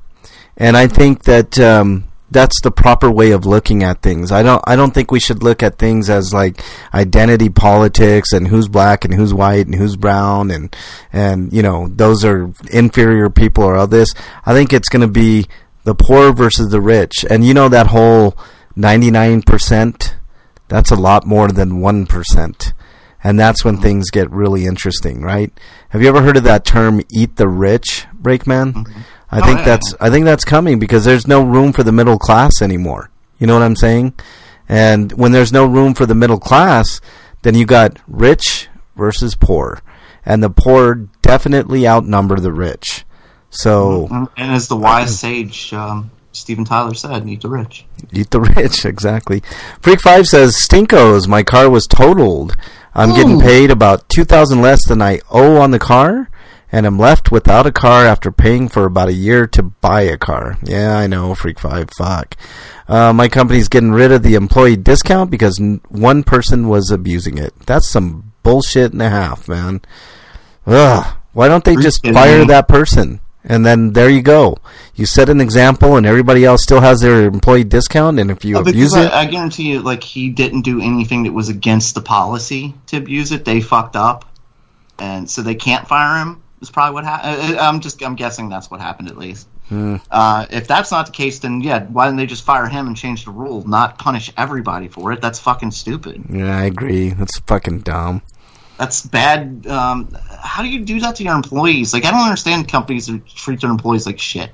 And 0.56 0.76
I 0.76 0.86
think 0.86 1.24
that 1.24 1.58
um, 1.58 2.08
that's 2.30 2.60
the 2.60 2.70
proper 2.70 3.10
way 3.10 3.30
of 3.30 3.46
looking 3.46 3.82
at 3.82 4.02
things. 4.02 4.32
I 4.32 4.42
don't 4.42 4.62
I 4.66 4.74
don't 4.74 4.92
think 4.92 5.10
we 5.10 5.20
should 5.20 5.42
look 5.42 5.62
at 5.62 5.78
things 5.78 6.10
as 6.10 6.32
like 6.32 6.60
identity 6.92 7.48
politics 7.48 8.32
and 8.32 8.48
who's 8.48 8.68
black 8.68 9.04
and 9.04 9.14
who's 9.14 9.32
white 9.32 9.66
and 9.66 9.74
who's 9.74 9.96
brown 9.96 10.50
and 10.50 10.74
and 11.12 11.52
you 11.52 11.62
know, 11.62 11.88
those 11.88 12.24
are 12.24 12.52
inferior 12.72 13.30
people 13.30 13.64
or 13.64 13.76
all 13.76 13.86
this. 13.86 14.12
I 14.44 14.54
think 14.54 14.72
it's 14.72 14.88
going 14.88 15.02
to 15.06 15.12
be 15.12 15.46
the 15.84 15.94
poor 15.94 16.32
versus 16.32 16.70
the 16.70 16.80
rich. 16.80 17.24
And 17.30 17.44
you 17.44 17.54
know 17.54 17.68
that 17.68 17.88
whole 17.88 18.36
99% 18.76 20.14
that's 20.68 20.90
a 20.90 20.96
lot 20.96 21.24
more 21.26 21.48
than 21.48 21.80
1%. 21.80 22.72
And 23.26 23.40
that's 23.40 23.64
when 23.64 23.74
mm-hmm. 23.74 23.82
things 23.82 24.10
get 24.10 24.30
really 24.30 24.66
interesting, 24.66 25.20
right? 25.20 25.52
Have 25.88 26.00
you 26.00 26.08
ever 26.08 26.22
heard 26.22 26.36
of 26.36 26.44
that 26.44 26.64
term 26.64 27.00
eat 27.10 27.34
the 27.34 27.48
rich, 27.48 28.06
Breakman? 28.22 28.72
Mm-hmm. 28.72 29.00
I 29.32 29.40
Oh, 29.40 29.44
think 29.44 29.58
yeah. 29.58 29.64
that's 29.64 29.94
I 30.00 30.10
think 30.10 30.26
that's 30.26 30.44
coming 30.44 30.78
because 30.78 31.04
there's 31.04 31.26
no 31.26 31.42
room 31.42 31.72
for 31.72 31.82
the 31.82 31.90
middle 31.90 32.20
class 32.20 32.62
anymore. 32.62 33.10
You 33.40 33.48
know 33.48 33.54
what 33.54 33.64
I'm 33.64 33.74
saying? 33.74 34.14
And 34.68 35.10
when 35.14 35.32
there's 35.32 35.52
no 35.52 35.66
room 35.66 35.92
for 35.94 36.06
the 36.06 36.14
middle 36.14 36.38
class, 36.38 37.00
then 37.42 37.56
you 37.56 37.66
got 37.66 37.98
rich 38.06 38.68
versus 38.94 39.34
poor. 39.34 39.82
And 40.24 40.40
the 40.40 40.50
poor 40.50 40.94
definitely 41.22 41.86
outnumber 41.86 42.38
the 42.38 42.52
rich. 42.52 43.04
So 43.50 44.06
mm-hmm. 44.06 44.24
and 44.36 44.52
as 44.52 44.68
the 44.68 44.76
wise 44.76 45.08
uh, 45.08 45.14
sage 45.14 45.72
um, 45.74 46.12
Steven 46.36 46.64
Tyler 46.64 46.94
said, 46.94 47.28
"Eat 47.28 47.42
the 47.42 47.48
rich." 47.48 47.84
Eat 48.12 48.30
the 48.30 48.40
rich, 48.40 48.84
exactly. 48.84 49.42
Freak 49.80 50.00
Five 50.00 50.26
says, 50.26 50.56
"Stinkos, 50.56 51.26
my 51.26 51.42
car 51.42 51.68
was 51.70 51.86
totaled. 51.86 52.56
I'm 52.94 53.14
getting 53.14 53.40
paid 53.40 53.70
about 53.70 54.08
two 54.08 54.24
thousand 54.24 54.62
less 54.62 54.86
than 54.86 55.02
I 55.02 55.20
owe 55.30 55.56
on 55.56 55.70
the 55.70 55.78
car, 55.78 56.30
and 56.72 56.86
I'm 56.86 56.98
left 56.98 57.30
without 57.30 57.66
a 57.66 57.72
car 57.72 58.06
after 58.06 58.30
paying 58.32 58.68
for 58.68 58.84
about 58.84 59.08
a 59.08 59.12
year 59.12 59.46
to 59.48 59.62
buy 59.62 60.02
a 60.02 60.16
car." 60.16 60.58
Yeah, 60.62 60.96
I 60.96 61.06
know, 61.06 61.34
Freak 61.34 61.58
Five. 61.58 61.90
Fuck. 61.96 62.36
Uh, 62.88 63.12
my 63.12 63.28
company's 63.28 63.68
getting 63.68 63.92
rid 63.92 64.12
of 64.12 64.22
the 64.22 64.34
employee 64.34 64.76
discount 64.76 65.30
because 65.30 65.60
n- 65.60 65.80
one 65.88 66.22
person 66.22 66.68
was 66.68 66.90
abusing 66.90 67.36
it. 67.36 67.52
That's 67.66 67.88
some 67.88 68.32
bullshit 68.42 68.92
and 68.92 69.02
a 69.02 69.10
half, 69.10 69.48
man. 69.48 69.80
Ugh. 70.66 71.16
Why 71.32 71.48
don't 71.48 71.64
they 71.64 71.76
just 71.76 72.06
fire 72.06 72.44
that 72.46 72.66
person? 72.68 73.20
And 73.48 73.64
then 73.64 73.92
there 73.92 74.10
you 74.10 74.22
go. 74.22 74.56
You 74.96 75.06
set 75.06 75.28
an 75.28 75.40
example, 75.40 75.96
and 75.96 76.04
everybody 76.04 76.44
else 76.44 76.62
still 76.62 76.80
has 76.80 77.00
their 77.00 77.26
employee 77.26 77.64
discount. 77.64 78.18
And 78.18 78.30
if 78.30 78.44
you 78.44 78.56
Uh, 78.56 78.60
abuse 78.62 78.92
because 78.92 79.06
it, 79.06 79.12
I, 79.12 79.20
I 79.20 79.24
guarantee 79.26 79.70
you, 79.70 79.80
like 79.80 80.02
he 80.02 80.30
didn't 80.30 80.62
do 80.62 80.80
anything 80.80 81.22
that 81.24 81.32
was 81.32 81.48
against 81.48 81.94
the 81.94 82.00
policy 82.00 82.74
to 82.88 82.96
abuse 82.96 83.30
it. 83.30 83.44
They 83.44 83.60
fucked 83.60 83.94
up, 83.94 84.24
and 84.98 85.30
so 85.30 85.42
they 85.42 85.54
can't 85.54 85.86
fire 85.86 86.18
him. 86.22 86.42
Is 86.60 86.70
probably 86.70 86.94
what 86.94 87.04
happened. 87.04 87.58
I'm 87.58 87.80
just 87.80 88.02
I'm 88.02 88.16
guessing 88.16 88.48
that's 88.48 88.70
what 88.70 88.80
happened 88.80 89.08
at 89.08 89.18
least. 89.18 89.46
Hmm. 89.68 89.96
Uh, 90.10 90.46
if 90.50 90.66
that's 90.66 90.90
not 90.90 91.06
the 91.06 91.12
case, 91.12 91.38
then 91.40 91.60
yeah, 91.60 91.84
why 91.84 92.06
didn't 92.06 92.16
they 92.16 92.26
just 92.26 92.44
fire 92.44 92.66
him 92.66 92.86
and 92.86 92.96
change 92.96 93.24
the 93.26 93.30
rule, 93.30 93.66
not 93.68 93.98
punish 93.98 94.32
everybody 94.36 94.88
for 94.88 95.12
it? 95.12 95.20
That's 95.20 95.38
fucking 95.38 95.72
stupid. 95.72 96.24
yeah, 96.30 96.56
I 96.56 96.64
agree. 96.64 97.10
That's 97.10 97.38
fucking 97.40 97.80
dumb. 97.80 98.22
That's 98.78 99.06
bad. 99.06 99.66
Um, 99.66 100.14
how 100.40 100.62
do 100.62 100.68
you 100.68 100.84
do 100.84 101.00
that 101.00 101.16
to 101.16 101.24
your 101.24 101.34
employees? 101.34 101.92
Like 101.94 102.04
I 102.04 102.10
don't 102.10 102.20
understand 102.20 102.68
companies 102.68 103.06
that 103.06 103.26
treat 103.26 103.60
their 103.60 103.70
employees 103.70 104.06
like 104.06 104.18
shit. 104.18 104.50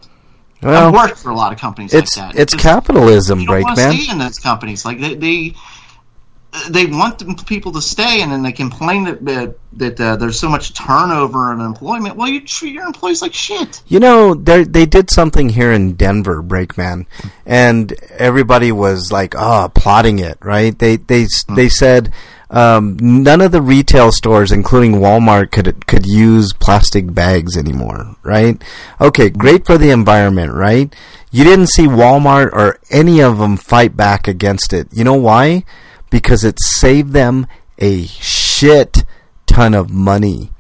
I've 0.62 0.95
worked 0.95 1.18
for 1.18 1.31
a 1.31 1.35
lot 1.35 1.53
of 1.53 1.59
companies 1.59 1.93
it's 1.93 2.16
like 2.16 2.35
that. 2.35 2.41
it's 2.41 2.53
Just- 2.53 2.62
capitalism, 2.62 3.41
you 3.41 3.47
don't 3.47 3.62
break 3.64 3.77
man. 3.77 3.93
stay 3.95 4.12
in 4.12 4.18
those 4.18 4.39
companies. 4.39 4.85
Like 4.85 5.01
they 5.01 5.14
they, 5.16 5.55
they 6.70 6.87
want 6.87 7.47
people 7.47 7.73
to 7.73 7.81
stay, 7.83 8.20
and 8.23 8.31
then 8.31 8.43
they 8.45 8.53
complain 8.53 9.05
that 9.05 9.25
that, 9.25 9.55
that 9.73 10.01
uh, 10.01 10.16
there's 10.16 10.39
so 10.39 10.49
much 10.49 10.75
turnover 10.75 11.53
in 11.53 11.61
employment. 11.61 12.14
Well, 12.14 12.29
you 12.29 12.43
treat 12.43 12.75
your 12.75 12.85
employees 12.87 13.23
like 13.23 13.33
shit. 13.35 13.83
You 13.89 13.99
know, 14.01 14.35
they 14.35 14.62
they 14.64 14.85
did 14.87 15.11
something 15.11 15.49
here 15.49 15.73
in 15.73 15.95
Denver, 15.95 16.43
Breakman, 16.43 17.07
and 17.47 17.93
everybody 18.18 18.70
was 18.70 19.11
like, 19.11 19.35
"Oh, 19.37 19.64
applauding 19.64 20.18
it!" 20.20 20.37
Right? 20.43 20.79
They 20.79 20.97
they 20.97 21.27
Hmm. 21.49 21.55
they 21.57 21.68
said 21.70 22.12
um, 22.53 22.98
none 23.00 23.40
of 23.40 23.50
the 23.50 23.62
retail 23.62 24.12
stores, 24.12 24.53
including 24.53 24.92
Walmart, 24.92 25.50
could 25.50 25.86
could 25.86 26.07
use 26.07 26.53
plastic 26.53 27.12
bags 27.12 27.57
anymore. 27.57 28.16
Right? 28.22 28.62
Okay, 29.00 29.30
great 29.30 29.66
for 29.66 29.78
the 29.78 29.90
environment, 29.90 30.53
right? 30.53 30.94
You 31.30 31.44
didn't 31.44 31.68
see 31.68 31.86
Walmart 31.86 32.53
or 32.53 32.78
any 32.90 33.20
of 33.20 33.38
them 33.38 33.57
fight 33.57 33.96
back 33.96 34.28
against 34.28 34.72
it. 34.72 34.88
You 34.92 35.03
know 35.03 35.14
why? 35.14 35.64
Because 36.11 36.44
it 36.44 36.61
saved 36.61 37.14
them 37.14 37.46
a 37.78 38.05
shit 38.05 39.05
ton 39.46 39.72
of 39.72 39.90
money. 39.90 40.53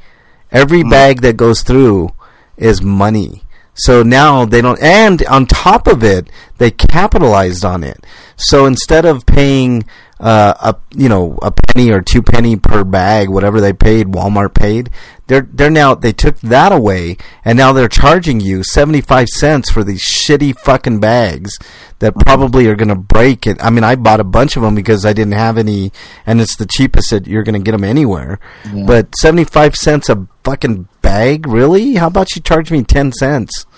Every 0.50 0.82
bag 0.82 1.20
that 1.20 1.36
goes 1.36 1.62
through 1.62 2.10
is 2.56 2.82
money. 2.82 3.42
So 3.74 4.02
now 4.02 4.44
they 4.44 4.60
don't, 4.60 4.80
and 4.82 5.24
on 5.26 5.46
top 5.46 5.86
of 5.86 6.04
it, 6.04 6.28
they 6.58 6.70
capitalized 6.70 7.64
on 7.64 7.82
it. 7.82 8.04
So 8.36 8.66
instead 8.66 9.04
of 9.04 9.24
paying 9.24 9.84
uh, 10.20 10.54
a 10.60 10.76
you 10.96 11.08
know 11.08 11.38
a 11.42 11.50
penny 11.50 11.90
or 11.90 12.02
two 12.02 12.22
penny 12.22 12.56
per 12.56 12.84
bag, 12.84 13.28
whatever 13.28 13.60
they 13.60 13.72
paid, 13.72 14.08
Walmart 14.08 14.54
paid, 14.54 14.90
they're 15.26 15.48
they're 15.50 15.70
now 15.70 15.94
they 15.94 16.12
took 16.12 16.38
that 16.40 16.70
away, 16.70 17.16
and 17.44 17.56
now 17.56 17.72
they're 17.72 17.88
charging 17.88 18.40
you 18.40 18.62
seventy 18.62 19.00
five 19.00 19.28
cents 19.28 19.70
for 19.70 19.82
these 19.82 20.02
shitty 20.02 20.56
fucking 20.58 21.00
bags 21.00 21.58
that 22.00 22.14
probably 22.26 22.66
are 22.66 22.76
going 22.76 22.88
to 22.88 22.94
break 22.94 23.46
it. 23.46 23.56
I 23.64 23.70
mean, 23.70 23.84
I 23.84 23.96
bought 23.96 24.20
a 24.20 24.24
bunch 24.24 24.56
of 24.56 24.62
them 24.62 24.74
because 24.74 25.06
I 25.06 25.12
didn't 25.14 25.32
have 25.32 25.56
any, 25.56 25.92
and 26.26 26.40
it's 26.40 26.56
the 26.56 26.66
cheapest 26.66 27.10
that 27.10 27.26
you're 27.26 27.42
going 27.42 27.54
to 27.54 27.64
get 27.64 27.72
them 27.72 27.84
anywhere. 27.84 28.38
But 28.86 29.16
seventy 29.16 29.44
five 29.44 29.74
cents 29.76 30.10
a 30.10 30.28
fucking 30.44 30.88
bag, 31.12 31.46
really? 31.46 31.94
How 31.94 32.06
about 32.06 32.34
you 32.34 32.42
charge 32.42 32.70
me 32.70 32.82
ten 32.82 33.12
cents? 33.12 33.66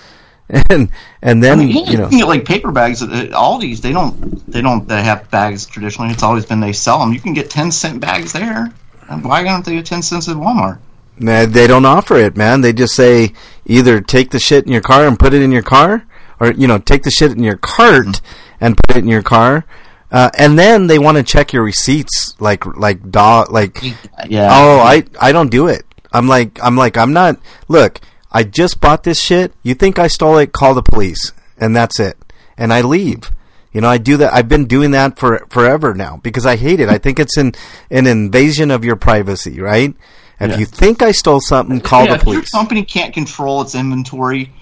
And 0.71 0.91
and 1.23 1.43
then 1.43 1.59
I 1.59 1.65
mean, 1.65 1.87
you 1.87 1.97
know, 1.97 2.09
can 2.11 2.19
get 2.19 2.29
like 2.29 2.45
paper 2.45 2.71
bags 2.71 3.03
at 3.03 3.11
at 3.11 3.31
Aldi's. 3.31 3.81
They 3.81 3.93
don't 3.93 4.13
they 4.47 4.61
don't 4.61 4.87
they 4.87 5.03
have 5.03 5.31
bags 5.31 5.65
traditionally. 5.65 6.13
It's 6.13 6.23
always 6.23 6.45
been 6.45 6.61
they 6.61 6.75
sell 6.75 6.99
them. 6.99 7.15
You 7.15 7.21
can 7.21 7.33
get 7.33 7.49
ten 7.49 7.73
cent 7.73 7.99
bags 8.01 8.35
there. 8.35 8.71
And 9.09 9.25
why 9.25 9.43
don't 9.43 9.65
they 9.65 9.77
get 9.77 9.87
ten 9.87 10.03
cents 10.03 10.29
at 10.29 10.37
Walmart? 10.37 10.79
Nah, 11.19 11.47
they 11.47 11.67
don't 11.67 11.87
offer 11.87 12.17
it, 12.17 12.37
man. 12.37 12.61
They 12.61 12.75
just 12.75 12.95
say 12.95 13.33
either 13.65 14.03
take 14.03 14.31
the 14.31 14.39
shit 14.39 14.67
in 14.67 14.73
your 14.73 14.83
car 14.83 15.07
and 15.07 15.19
put 15.19 15.33
it 15.33 15.41
in 15.41 15.51
your 15.51 15.63
car, 15.63 16.07
or 16.41 16.53
you 16.53 16.67
know, 16.69 16.79
take 16.79 17.05
the 17.05 17.11
shit 17.11 17.33
in 17.33 17.43
your 17.43 17.57
cart 17.57 18.21
and 18.61 18.77
put 18.77 18.97
it 18.97 19.01
in 19.01 19.09
your 19.09 19.23
car, 19.23 19.65
uh, 20.13 20.29
and 20.39 20.59
then 20.59 20.89
they 20.89 20.99
want 20.99 21.17
to 21.17 21.23
check 21.23 21.55
your 21.55 21.63
receipts, 21.65 22.37
like 22.39 22.67
like 22.77 23.11
dog, 23.11 23.51
like 23.51 23.83
Yeah. 24.29 24.51
oh, 24.53 24.81
I 24.81 25.05
I 25.19 25.33
don't 25.33 25.51
do 25.51 25.69
it. 25.69 25.87
I'm 26.15 26.27
like 26.29 26.59
I'm 26.63 26.77
like 26.77 26.97
I'm 26.97 27.13
not. 27.13 27.39
Look, 27.69 28.01
I 28.33 28.43
just 28.45 28.81
bought 28.81 29.03
this 29.05 29.21
shit. 29.21 29.53
You 29.63 29.75
think 29.75 29.99
I 29.99 30.07
stole 30.07 30.39
it? 30.39 30.53
Call 30.53 30.73
the 30.75 30.83
police, 30.83 31.33
and 31.59 31.75
that's 31.77 32.01
it. 32.01 32.17
And 32.57 32.73
I 32.73 32.81
leave. 32.81 33.31
You 33.73 33.81
know, 33.81 33.89
I 33.89 33.99
do 33.99 34.17
that. 34.19 34.33
I've 34.33 34.49
been 34.49 34.67
doing 34.67 34.93
that 34.93 35.19
for 35.19 35.45
forever 35.51 35.95
now 35.95 36.21
because 36.23 36.47
I 36.47 36.55
hate 36.57 36.79
it. 36.81 36.89
I 36.89 36.99
think 36.99 37.19
it's 37.19 37.37
an 37.37 37.53
an 37.91 38.07
invasion 38.07 38.71
of 38.71 38.85
your 38.85 38.97
privacy, 38.97 39.61
right? 39.61 39.93
If 40.41 40.51
Yeah. 40.53 40.59
you 40.59 40.67
think 40.67 41.03
I 41.03 41.11
stole 41.13 41.41
something, 41.41 41.81
call 41.81 42.05
Yeah, 42.05 42.11
the 42.11 42.15
if 42.17 42.25
your 42.25 42.35
police. 42.35 42.51
company 42.51 42.85
can't 42.85 43.13
control 43.13 43.63
its 43.63 43.75
inventory. 43.75 44.53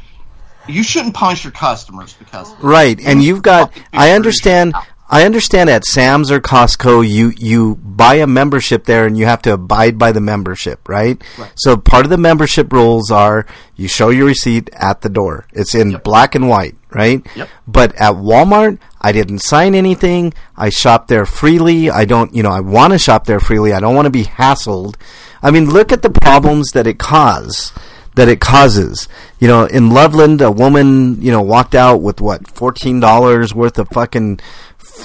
You 0.69 0.83
shouldn't 0.83 1.15
punish 1.15 1.45
your 1.45 1.51
customers 1.51 2.15
because 2.19 2.53
of. 2.53 2.63
Right, 2.63 2.99
and 3.05 3.23
you've 3.23 3.43
got. 3.43 3.73
I 3.93 4.13
understand. 4.13 4.75
I 5.13 5.27
understand 5.27 5.69
at 5.69 5.85
Sam's 5.85 6.31
or 6.31 6.41
Costco, 6.41 7.07
you 7.07 7.35
you 7.37 7.77
buy 7.77 8.15
a 8.15 8.27
membership 8.27 8.85
there, 8.87 9.05
and 9.05 9.19
you 9.19 9.27
have 9.27 9.43
to 9.43 9.53
abide 9.53 9.99
by 9.99 10.11
the 10.11 10.23
membership, 10.23 10.89
right? 10.89 11.23
So 11.55 11.77
part 11.77 12.07
of 12.07 12.11
the 12.11 12.17
membership 12.17 12.73
rules 12.73 13.11
are 13.11 13.47
you 13.77 13.89
show 13.89 14.09
your 14.09 14.25
receipt 14.25 14.71
at 14.73 15.03
the 15.03 15.11
door. 15.11 15.47
It's 15.53 15.75
in 15.75 15.99
black 15.99 16.35
and 16.35 16.49
white, 16.49 16.77
right? 16.91 17.21
Yep. 17.37 17.49
But 17.69 17.95
at 17.97 18.15
Walmart, 18.15 18.79
I 19.03 19.13
didn't 19.13 19.41
sign 19.41 19.75
anything. 19.75 20.33
I 20.57 20.71
shop 20.71 21.09
there 21.09 21.27
freely. 21.27 21.91
I 21.91 22.07
don't, 22.07 22.35
you 22.35 22.43
know, 22.43 22.51
I 22.51 22.61
want 22.61 22.95
to 22.95 22.99
shop 22.99 23.27
there 23.27 23.41
freely. 23.41 23.75
I 23.75 23.81
don't 23.81 23.95
want 23.95 24.07
to 24.07 24.11
be 24.11 24.25
hassled. 24.25 24.97
I 25.43 25.51
mean, 25.51 25.69
look 25.69 25.93
at 25.93 26.01
the 26.01 26.11
problems 26.11 26.71
that 26.71 26.87
it 26.87 26.99
causes 26.99 27.73
that 28.15 28.29
it 28.29 28.41
causes. 28.41 29.09
You 29.39 29.49
know, 29.49 29.65
in 29.65 29.91
Loveland, 29.91 30.41
a 30.41 30.51
woman, 30.51 31.21
you 31.23 31.33
know, 31.33 31.43
walked 31.43 31.75
out 31.75 32.03
with 32.03 32.21
what 32.21 32.49
fourteen 32.49 33.01
dollars 33.01 33.55
worth 33.55 33.79
of 33.79 33.89
fucking, 33.89 34.41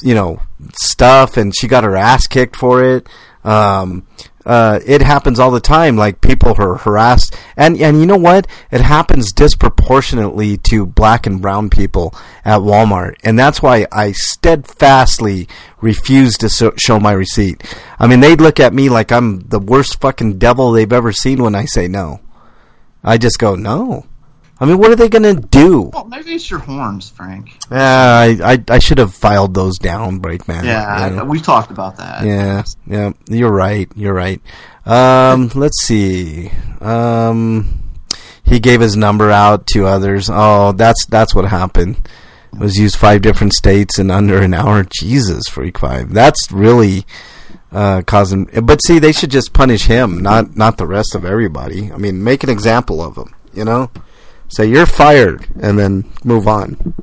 you 0.03 0.13
know, 0.13 0.41
stuff, 0.73 1.37
and 1.37 1.55
she 1.55 1.67
got 1.67 1.83
her 1.83 1.95
ass 1.95 2.27
kicked 2.27 2.55
for 2.55 2.83
it. 2.83 3.07
Um, 3.43 4.05
uh, 4.47 4.79
it 4.85 5.01
happens 5.01 5.39
all 5.39 5.51
the 5.51 5.59
time. 5.59 5.97
Like 5.97 6.21
people 6.21 6.55
are 6.57 6.77
harassed, 6.77 7.35
and 7.57 7.77
and 7.81 7.99
you 7.99 8.05
know 8.05 8.17
what? 8.17 8.47
It 8.71 8.79
happens 8.79 9.33
disproportionately 9.33 10.57
to 10.69 10.85
black 10.85 11.27
and 11.27 11.41
brown 11.41 11.69
people 11.69 12.15
at 12.45 12.59
Walmart, 12.59 13.15
and 13.25 13.37
that's 13.37 13.61
why 13.61 13.87
I 13.91 14.13
steadfastly 14.13 15.49
refuse 15.81 16.37
to 16.37 16.49
so- 16.49 16.73
show 16.77 16.97
my 16.97 17.11
receipt. 17.11 17.61
I 17.99 18.07
mean, 18.07 18.21
they 18.21 18.37
look 18.37 18.57
at 18.59 18.73
me 18.73 18.87
like 18.87 19.11
I'm 19.11 19.41
the 19.41 19.59
worst 19.59 19.99
fucking 19.99 20.39
devil 20.39 20.71
they've 20.71 20.93
ever 20.93 21.11
seen 21.11 21.43
when 21.43 21.53
I 21.53 21.65
say 21.65 21.89
no. 21.89 22.21
I 23.03 23.17
just 23.17 23.39
go 23.39 23.55
no. 23.55 24.05
I 24.59 24.65
mean, 24.65 24.79
what 24.79 24.89
are 24.91 24.95
they 24.95 25.09
gonna 25.09 25.35
do? 25.35 25.91
Well, 25.93 26.05
maybe 26.05 26.33
it's 26.33 26.49
your 26.49 26.59
horns, 26.59 27.09
Frank. 27.09 27.51
Uh, 27.71 27.75
I, 27.75 28.37
I 28.43 28.63
I 28.67 28.79
should 28.79 28.97
have 28.97 29.13
filed 29.13 29.53
those 29.53 29.77
down, 29.77 30.19
Breakman. 30.19 30.63
Yeah, 30.63 31.09
You 31.09 31.15
know? 31.17 31.25
We 31.25 31.39
talked 31.39 31.69
about 31.69 31.97
that. 31.97 32.25
Yeah, 32.25 32.63
yeah, 32.87 33.11
you're 33.29 33.51
right. 33.51 33.89
You're 33.95 34.13
right. 34.15 34.41
Um, 34.85 35.51
let's 35.53 35.81
see. 35.83 36.51
Um, 36.81 37.83
he 38.43 38.59
gave 38.59 38.81
his 38.81 38.95
number 38.95 39.29
out 39.29 39.67
to 39.67 39.85
others. 39.85 40.29
Oh, 40.31 40.71
that's 40.71 41.05
that's 41.05 41.35
what 41.35 41.45
happened. 41.45 42.07
It 42.53 42.59
was 42.59 42.77
used 42.77 42.95
five 42.95 43.21
different 43.21 43.53
states 43.53 43.99
in 43.99 44.09
under 44.09 44.41
an 44.41 44.53
hour. 44.53 44.83
Jesus, 44.83 45.47
freak 45.47 45.77
five. 45.77 46.13
That's 46.13 46.51
really 46.51 47.05
uh, 47.71 48.01
causing. 48.07 48.45
But 48.63 48.81
see, 48.81 48.97
they 48.97 49.11
should 49.11 49.29
just 49.29 49.53
punish 49.53 49.83
him, 49.85 50.19
not 50.19 50.55
not 50.55 50.77
the 50.77 50.87
rest 50.87 51.13
of 51.13 51.25
everybody. 51.25 51.91
I 51.91 51.97
mean, 51.97 52.23
make 52.23 52.43
an 52.43 52.49
example 52.49 53.01
of 53.01 53.17
him. 53.17 53.35
You 53.53 53.65
know, 53.65 53.91
say 54.49 54.65
you're 54.67 54.85
fired, 54.85 55.47
and 55.61 55.77
then 55.77 56.05
move 56.23 56.47
on. 56.47 56.93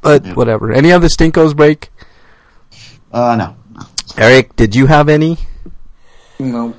But 0.00 0.24
Yeah. 0.24 0.34
whatever. 0.34 0.72
Any 0.72 0.92
other 0.92 1.08
stinkos 1.08 1.54
break? 1.54 1.90
Uh, 3.12 3.36
no. 3.36 3.54
Eric, 4.16 4.56
did 4.56 4.74
you 4.74 4.86
have 4.86 5.08
any? 5.08 5.38
No. 6.38 6.74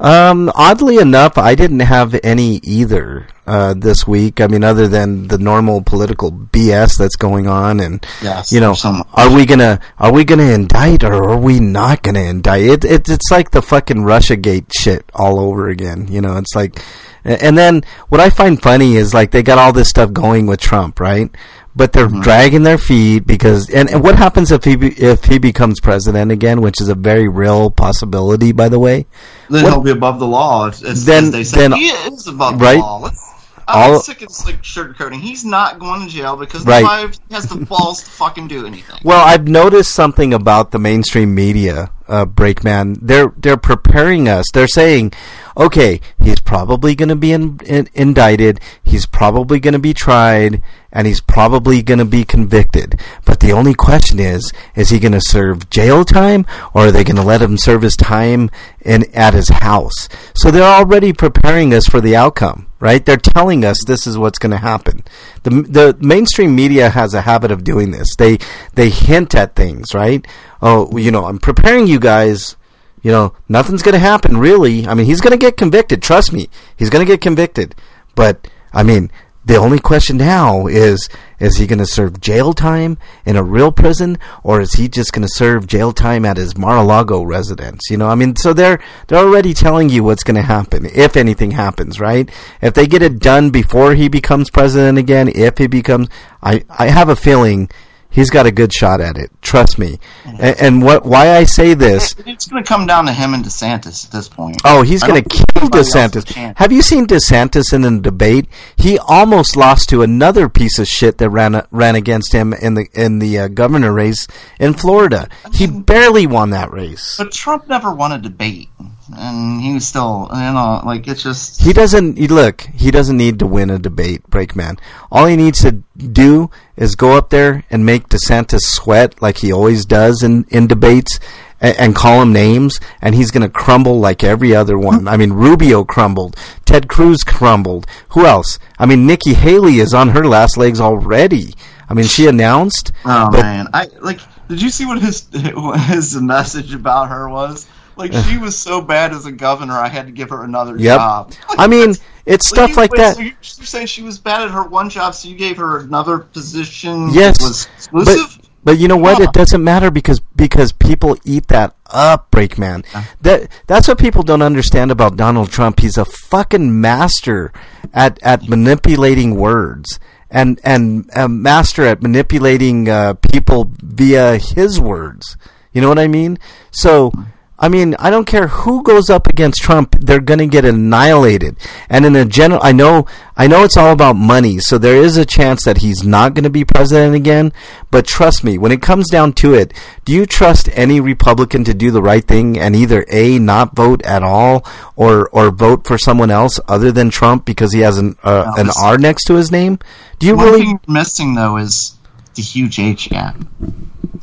Um, 0.00 0.50
oddly 0.54 0.96
enough, 0.98 1.38
I 1.38 1.54
didn't 1.54 1.80
have 1.80 2.18
any 2.24 2.56
either 2.64 3.28
uh, 3.46 3.74
this 3.76 4.06
week. 4.06 4.40
I 4.40 4.46
mean, 4.48 4.64
other 4.64 4.88
than 4.88 5.28
the 5.28 5.38
normal 5.38 5.82
political 5.82 6.32
BS 6.32 6.96
that's 6.98 7.14
going 7.16 7.46
on, 7.46 7.78
and 7.78 8.04
Yes, 8.22 8.50
you 8.50 8.58
know, 8.60 8.74
some- 8.74 9.04
are 9.14 9.30
we 9.32 9.46
gonna 9.46 9.78
are 9.98 10.12
we 10.12 10.24
gonna 10.24 10.44
indict 10.50 11.04
or 11.04 11.12
are 11.30 11.36
we 11.38 11.60
not 11.60 12.02
gonna 12.02 12.20
indict? 12.22 12.62
It, 12.64 12.84
it 12.84 13.08
it's 13.08 13.30
like 13.30 13.50
the 13.52 13.62
fucking 13.62 14.02
Russia 14.02 14.36
Gate 14.36 14.72
shit 14.74 15.04
all 15.14 15.38
over 15.38 15.68
again. 15.68 16.08
You 16.10 16.20
know, 16.22 16.36
it's 16.38 16.54
like 16.56 16.78
A- 16.78 16.82
And 17.24 17.56
then 17.56 17.82
what 18.10 18.20
I 18.20 18.28
find 18.30 18.60
funny 18.60 18.96
is 18.96 19.14
like 19.14 19.30
they 19.30 19.42
got 19.42 19.58
all 19.58 19.72
this 19.72 19.88
stuff 19.88 20.12
going 20.12 20.46
with 20.46 20.60
Trump, 20.60 21.00
right? 21.00 21.30
But 21.76 21.92
they're 21.92 22.06
dragging 22.06 22.62
their 22.62 22.78
feet 22.78 23.26
because 23.26 23.68
and, 23.70 23.90
and 23.90 24.02
what 24.04 24.14
happens 24.16 24.52
if 24.52 24.62
he 24.62 24.76
be, 24.76 24.88
if 24.92 25.24
he 25.24 25.38
becomes 25.38 25.80
president 25.80 26.30
again, 26.30 26.60
which 26.60 26.80
is 26.80 26.88
a 26.88 26.94
very 26.94 27.26
real 27.28 27.70
possibility, 27.70 28.52
by 28.52 28.68
the 28.68 28.78
way. 28.78 29.06
Then 29.50 29.64
What- 29.64 29.72
he'll 29.72 29.82
be 29.82 29.90
above 29.90 30.20
the 30.20 30.26
law. 30.26 30.68
As, 30.68 30.82
as 30.84 31.04
Then- 31.04 31.30
they 31.30 31.42
say, 31.44 31.60
then- 31.60 31.72
he 31.72 31.86
is 31.88 32.26
above 32.28 32.60
right? 32.60 32.74
the 32.74 32.80
law. 32.80 32.98
Let's, 32.98 33.20
I'm 33.66 33.92
All- 33.92 34.00
sick 34.00 34.20
of 34.20 34.28
like 34.44 34.62
sugarcoating. 34.62 35.20
He's 35.20 35.42
not 35.44 35.78
going 35.78 36.02
to 36.02 36.08
jail 36.08 36.36
because 36.36 36.66
Right. 36.66 36.82
nobody 36.84 37.18
has 37.32 37.46
the 37.48 37.56
balls 37.64 38.02
to 38.04 38.10
fucking 38.10 38.46
do 38.46 38.66
anything. 38.66 39.00
Well, 39.02 39.24
I've 39.24 39.48
noticed 39.48 39.92
something 39.92 40.34
about 40.34 40.70
the 40.70 40.78
mainstream 40.78 41.34
media, 41.34 41.90
uh, 42.06 42.26
Breakman. 42.26 42.98
They're 43.00 43.32
they're 43.38 43.56
preparing 43.56 44.28
us. 44.28 44.44
They're 44.52 44.68
saying, 44.68 45.14
okay, 45.56 46.00
he's 46.18 46.40
probably 46.40 46.94
going 46.94 47.08
to 47.08 47.16
be 47.16 47.32
in, 47.32 47.60
in, 47.66 47.88
indicted. 47.94 48.60
He's 48.82 49.06
probably 49.06 49.60
going 49.60 49.72
to 49.72 49.78
be 49.78 49.94
tried, 49.94 50.62
and 50.92 51.06
he's 51.06 51.20
probably 51.20 51.82
going 51.82 51.98
to 51.98 52.04
be 52.04 52.24
convicted. 52.24 53.00
But 53.24 53.40
the 53.40 53.52
only 53.52 53.74
question 53.74 54.18
is, 54.18 54.52
is 54.74 54.90
he 54.90 54.98
going 54.98 55.12
to 55.12 55.20
serve 55.20 55.70
jail 55.70 56.04
time, 56.04 56.46
or 56.74 56.86
are 56.86 56.92
they 56.92 57.04
going 57.04 57.16
to 57.16 57.22
let 57.22 57.42
him 57.42 57.58
serve 57.58 57.82
his 57.82 57.96
time 57.96 58.50
in 58.80 59.04
at 59.14 59.34
his 59.34 59.48
house? 59.48 60.08
So 60.36 60.50
they're 60.50 60.62
already 60.62 61.12
preparing 61.12 61.72
us 61.72 61.86
for 61.86 62.00
the 62.00 62.16
outcome 62.16 62.66
right? 62.84 63.06
They're 63.06 63.16
telling 63.16 63.64
us 63.64 63.78
this 63.86 64.06
is 64.06 64.18
what's 64.18 64.38
going 64.38 64.50
to 64.50 64.58
happen. 64.58 65.04
The 65.42 65.50
the 65.50 65.96
mainstream 66.00 66.54
media 66.54 66.90
has 66.90 67.14
a 67.14 67.22
habit 67.22 67.50
of 67.50 67.64
doing 67.64 67.92
this. 67.92 68.14
They 68.14 68.36
they 68.74 68.90
hint 68.90 69.34
at 69.34 69.56
things, 69.56 69.94
right? 69.94 70.26
Oh, 70.60 70.94
you 70.98 71.10
know, 71.10 71.24
I'm 71.24 71.38
preparing 71.38 71.86
you 71.86 71.98
guys. 71.98 72.56
You 73.04 73.12
know, 73.12 73.34
nothing's 73.50 73.82
going 73.82 73.92
to 73.92 73.98
happen 73.98 74.38
really. 74.38 74.86
I 74.86 74.94
mean, 74.94 75.04
he's 75.04 75.20
going 75.20 75.32
to 75.32 75.36
get 75.36 75.58
convicted. 75.58 76.02
Trust 76.02 76.32
me, 76.32 76.48
he's 76.74 76.88
going 76.88 77.04
to 77.04 77.12
get 77.12 77.20
convicted. 77.20 77.74
But 78.14 78.48
I 78.72 78.82
mean, 78.82 79.10
the 79.44 79.56
only 79.56 79.78
question 79.78 80.16
now 80.16 80.66
is 80.66 81.08
is 81.38 81.58
he 81.58 81.66
going 81.66 81.78
to 81.78 81.86
serve 81.86 82.18
jail 82.18 82.54
time 82.54 82.96
in 83.26 83.36
a 83.36 83.42
real 83.42 83.70
prison 83.70 84.16
or 84.42 84.62
is 84.62 84.74
he 84.74 84.88
just 84.88 85.12
going 85.12 85.26
to 85.26 85.34
serve 85.34 85.66
jail 85.66 85.92
time 85.92 86.24
at 86.24 86.38
his 86.38 86.56
Mar-a-Lago 86.56 87.22
residence 87.22 87.90
you 87.90 87.98
know 87.98 88.08
i 88.08 88.14
mean 88.14 88.34
so 88.36 88.54
they're 88.54 88.80
they're 89.06 89.18
already 89.18 89.52
telling 89.52 89.90
you 89.90 90.02
what's 90.02 90.24
going 90.24 90.36
to 90.36 90.42
happen 90.42 90.86
if 90.86 91.16
anything 91.16 91.50
happens 91.50 92.00
right 92.00 92.30
if 92.62 92.72
they 92.72 92.86
get 92.86 93.02
it 93.02 93.18
done 93.18 93.50
before 93.50 93.94
he 93.94 94.08
becomes 94.08 94.48
president 94.48 94.96
again 94.96 95.28
if 95.34 95.58
he 95.58 95.66
becomes 95.66 96.08
i 96.42 96.64
i 96.78 96.88
have 96.88 97.10
a 97.10 97.16
feeling 97.16 97.68
he's 98.14 98.30
got 98.30 98.46
a 98.46 98.52
good 98.52 98.72
shot 98.72 99.00
at 99.00 99.18
it 99.18 99.30
trust 99.42 99.78
me 99.78 99.98
and, 100.24 100.56
and 100.60 100.82
what 100.82 101.04
why 101.04 101.36
i 101.36 101.44
say 101.44 101.74
this 101.74 102.14
It's 102.26 102.46
going 102.46 102.62
to 102.62 102.68
come 102.68 102.86
down 102.86 103.06
to 103.06 103.12
him 103.12 103.34
and 103.34 103.44
DeSantis 103.44 104.06
at 104.06 104.10
this 104.10 104.28
point. 104.28 104.60
Oh, 104.64 104.82
he's 104.82 105.02
going 105.02 105.22
to 105.22 105.28
kill 105.28 105.44
anybody 105.56 105.78
else 105.78 105.92
has 105.92 106.16
a 106.16 106.20
DeSantis. 106.20 106.56
Have 106.56 106.72
you 106.72 106.82
seen 106.82 107.06
DeSantis 107.06 107.72
in 107.72 107.84
a 107.84 108.00
debate? 108.00 108.46
He 108.76 108.98
almost 108.98 109.56
lost 109.56 109.88
to 109.90 110.02
another 110.02 110.48
piece 110.48 110.78
of 110.78 110.86
shit 110.86 111.18
that 111.18 111.30
ran 111.30 111.66
ran 111.70 111.94
against 111.94 112.32
him 112.32 112.52
in 112.52 112.74
the 112.74 112.88
in 112.94 113.18
the 113.18 113.38
uh, 113.38 113.48
governor 113.48 113.92
race 113.92 114.26
in 114.58 114.74
Florida. 114.74 115.28
He 115.52 115.66
barely 115.66 116.26
won 116.26 116.50
that 116.50 116.70
race. 116.70 117.16
But 117.18 117.32
Trump 117.32 117.68
never 117.68 117.94
won 117.94 118.12
a 118.12 118.18
debate, 118.18 118.68
and 119.16 119.60
he 119.60 119.74
was 119.74 119.86
still, 119.86 120.28
you 120.32 120.52
know, 120.52 120.80
like 120.84 121.06
it's 121.08 121.22
just. 121.22 121.62
He 121.62 121.72
doesn't 121.72 122.16
he- 122.16 122.28
look. 122.28 122.62
He 122.62 122.90
doesn't 122.90 123.16
need 123.16 123.38
to 123.40 123.46
win 123.46 123.70
a 123.70 123.78
debate, 123.78 124.22
Breakman. 124.30 124.78
All 125.10 125.26
he 125.26 125.36
needs 125.36 125.60
to 125.62 125.82
do 125.96 126.50
is 126.76 126.94
go 126.94 127.12
up 127.16 127.30
there 127.30 127.64
and 127.70 127.84
make 127.84 128.08
DeSantis 128.08 128.62
sweat 128.62 129.20
like 129.20 129.38
he 129.38 129.52
always 129.52 129.84
does 129.84 130.22
in 130.22 130.44
in 130.50 130.66
debates. 130.66 131.18
And, 131.60 131.78
and 131.78 131.94
call 131.94 132.20
him 132.20 132.32
names, 132.32 132.80
and 133.00 133.14
he's 133.14 133.30
going 133.30 133.42
to 133.42 133.48
crumble 133.48 133.98
like 134.00 134.24
every 134.24 134.54
other 134.54 134.76
one. 134.76 135.06
I 135.06 135.16
mean, 135.16 135.32
Rubio 135.32 135.84
crumbled, 135.84 136.36
Ted 136.66 136.88
Cruz 136.88 137.22
crumbled. 137.22 137.86
Who 138.10 138.26
else? 138.26 138.58
I 138.76 138.86
mean, 138.86 139.06
Nikki 139.06 139.34
Haley 139.34 139.78
is 139.78 139.94
on 139.94 140.08
her 140.10 140.24
last 140.24 140.56
legs 140.58 140.80
already. 140.80 141.54
I 141.88 141.94
mean, 141.94 142.06
she 142.06 142.26
announced. 142.26 142.92
Oh 143.04 143.30
man, 143.30 143.68
I 143.72 143.86
like. 144.00 144.18
Did 144.48 144.60
you 144.60 144.68
see 144.68 144.84
what 144.84 145.00
his 145.00 145.28
his 145.86 146.20
message 146.20 146.74
about 146.74 147.08
her 147.08 147.28
was? 147.30 147.66
Like 147.96 148.12
she 148.12 148.38
was 148.46 148.56
so 148.56 148.80
bad 148.80 149.12
as 149.12 149.26
a 149.26 149.32
governor, 149.32 149.74
I 149.74 149.88
had 149.88 150.06
to 150.06 150.12
give 150.12 150.30
her 150.30 150.44
another 150.44 150.76
Yep. 150.78 150.96
job. 150.98 151.32
I 151.50 151.66
mean, 151.66 151.94
it's 152.26 152.46
stuff 152.48 152.70
you- 152.70 152.76
like 152.76 152.90
wait, 152.92 152.98
that. 152.98 153.16
So 153.16 153.22
you're, 153.22 153.34
saying 153.42 153.86
she 153.86 154.02
was 154.02 154.18
bad 154.18 154.42
at 154.42 154.50
her 154.50 154.62
one 154.64 154.88
job, 154.90 155.14
so 155.14 155.28
you 155.28 155.36
gave 155.36 155.56
her 155.58 155.78
another 155.78 156.18
position? 156.18 157.10
Yes, 157.12 157.38
that 157.38 157.44
was 157.44 157.66
but 157.92 158.02
exclusive. 158.08 158.48
but 158.64 158.78
you 158.78 158.88
know 158.88 158.96
what? 158.96 159.20
It 159.20 159.32
doesn't 159.32 159.62
matter 159.62 159.90
because 159.90 160.20
because 160.36 160.72
people 160.72 161.16
eat 161.24 161.48
that 161.48 161.74
up, 161.90 162.30
Breakman. 162.30 162.84
That 163.20 163.48
that's 163.66 163.86
what 163.88 163.98
people 163.98 164.22
don't 164.22 164.42
understand 164.42 164.90
about 164.90 165.16
Donald 165.16 165.50
Trump. 165.50 165.80
He's 165.80 165.96
a 165.98 166.04
fucking 166.04 166.80
master 166.80 167.52
at 167.92 168.18
at 168.22 168.48
manipulating 168.48 169.36
words 169.36 170.00
and 170.30 170.58
and 170.64 171.08
a 171.14 171.28
master 171.28 171.84
at 171.84 172.02
manipulating 172.02 172.88
uh, 172.88 173.14
people 173.14 173.70
via 173.82 174.38
his 174.38 174.80
words. 174.80 175.36
You 175.72 175.80
know 175.82 175.88
what 175.88 175.98
I 175.98 176.08
mean? 176.08 176.38
So. 176.70 177.12
I 177.56 177.68
mean, 177.68 177.94
I 178.00 178.10
don't 178.10 178.26
care 178.26 178.48
who 178.48 178.82
goes 178.82 179.08
up 179.08 179.28
against 179.28 179.62
Trump; 179.62 179.96
they're 180.00 180.20
going 180.20 180.40
to 180.40 180.46
get 180.46 180.64
annihilated. 180.64 181.56
And 181.88 182.04
in 182.04 182.16
a 182.16 182.24
general, 182.24 182.60
I 182.62 182.72
know, 182.72 183.06
I 183.36 183.46
know 183.46 183.62
it's 183.62 183.76
all 183.76 183.92
about 183.92 184.16
money, 184.16 184.58
so 184.58 184.76
there 184.76 184.96
is 184.96 185.16
a 185.16 185.24
chance 185.24 185.64
that 185.64 185.78
he's 185.78 186.02
not 186.02 186.34
going 186.34 186.42
to 186.44 186.50
be 186.50 186.64
president 186.64 187.14
again. 187.14 187.52
But 187.92 188.06
trust 188.06 188.42
me, 188.42 188.58
when 188.58 188.72
it 188.72 188.82
comes 188.82 189.08
down 189.08 189.34
to 189.34 189.54
it, 189.54 189.72
do 190.04 190.12
you 190.12 190.26
trust 190.26 190.68
any 190.72 191.00
Republican 191.00 191.62
to 191.64 191.74
do 191.74 191.92
the 191.92 192.02
right 192.02 192.24
thing 192.24 192.58
and 192.58 192.74
either 192.74 193.04
a 193.08 193.38
not 193.38 193.76
vote 193.76 194.02
at 194.02 194.24
all 194.24 194.66
or 194.96 195.28
or 195.28 195.52
vote 195.52 195.86
for 195.86 195.96
someone 195.96 196.32
else 196.32 196.58
other 196.66 196.90
than 196.90 197.08
Trump 197.08 197.44
because 197.44 197.72
he 197.72 197.80
has 197.80 197.98
an 197.98 198.16
uh, 198.24 198.52
an 198.56 198.68
R 198.82 198.98
next 198.98 199.24
to 199.26 199.34
his 199.34 199.52
name? 199.52 199.78
Do 200.18 200.26
you 200.26 200.34
One 200.34 200.46
really? 200.46 200.74
missing 200.88 201.34
though 201.34 201.56
is 201.58 201.96
the 202.34 202.42
huge 202.42 202.80
age 202.80 203.08
gap. 203.10 203.36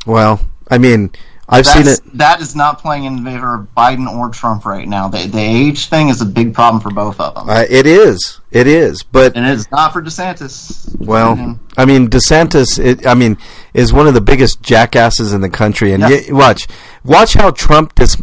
Well, 0.06 0.40
I 0.70 0.78
mean, 0.78 1.10
I've 1.52 1.66
seen 1.66 1.84
That's, 1.84 1.98
it. 1.98 2.16
That 2.18 2.40
is 2.40 2.56
not 2.56 2.78
playing 2.80 3.04
in 3.04 3.24
favor 3.24 3.54
of 3.54 3.74
Biden 3.76 4.08
or 4.10 4.30
Trump 4.30 4.64
right 4.64 4.88
now. 4.88 5.08
The, 5.08 5.26
the 5.28 5.38
age 5.38 5.88
thing 5.88 6.08
is 6.08 6.20
a 6.20 6.24
big 6.24 6.54
problem 6.54 6.80
for 6.82 6.90
both 6.90 7.20
of 7.20 7.34
them, 7.34 7.48
Uh, 7.50 7.64
it 7.68 7.86
is. 7.86 8.40
It 8.50 8.66
is. 8.66 9.02
But 9.02 9.36
and 9.36 9.46
it's 9.46 9.70
not 9.70 9.92
for 9.92 10.02
DeSantis. 10.02 10.94
Well, 10.98 11.36
Mhm. 11.36 11.58
I 11.76 11.84
mean, 11.84 12.08
DeSantis, 12.08 12.78
it, 12.82 13.06
I 13.06 13.14
mean, 13.14 13.36
is 13.74 13.92
one 13.92 14.06
of 14.06 14.14
the 14.14 14.20
biggest 14.20 14.62
jackasses 14.62 15.32
in 15.32 15.40
the 15.42 15.50
country, 15.50 15.92
and 15.92 16.02
Yes. 16.02 16.26
yet, 16.28 16.32
watch, 16.34 16.66
watch 17.04 17.34
how 17.34 17.50
Trump 17.50 17.94
dis 17.94 18.16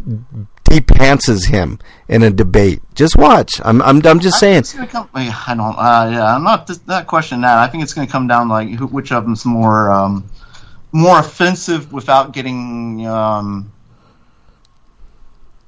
depantses 0.70 1.48
him 1.48 1.80
in 2.08 2.22
a 2.24 2.30
debate. 2.30 2.82
Just 2.94 3.16
watch. 3.18 3.60
I'm, 3.66 3.82
I'm, 3.82 4.06
I'm 4.06 4.20
just 4.20 4.36
I 4.38 4.62
saying. 4.62 4.88
come. 4.88 5.10
I 5.16 5.56
don't. 5.56 5.76
Uh, 5.78 6.10
yeah, 6.12 6.36
I'm 6.36 6.44
not 6.44 6.70
not 6.88 7.08
questioning 7.08 7.42
that. 7.42 7.58
I 7.58 7.68
think 7.68 7.84
it's 7.84 7.94
going 7.94 8.06
to 8.08 8.12
come 8.12 8.28
down 8.28 8.50
like 8.50 8.70
who, 8.70 8.86
which 8.88 9.12
of 9.12 9.24
them's 9.24 9.46
more 9.46 9.92
um, 9.92 10.30
more 10.92 11.20
offensive 11.20 11.92
without 11.92 12.34
getting 12.34 13.06
um, 13.08 13.72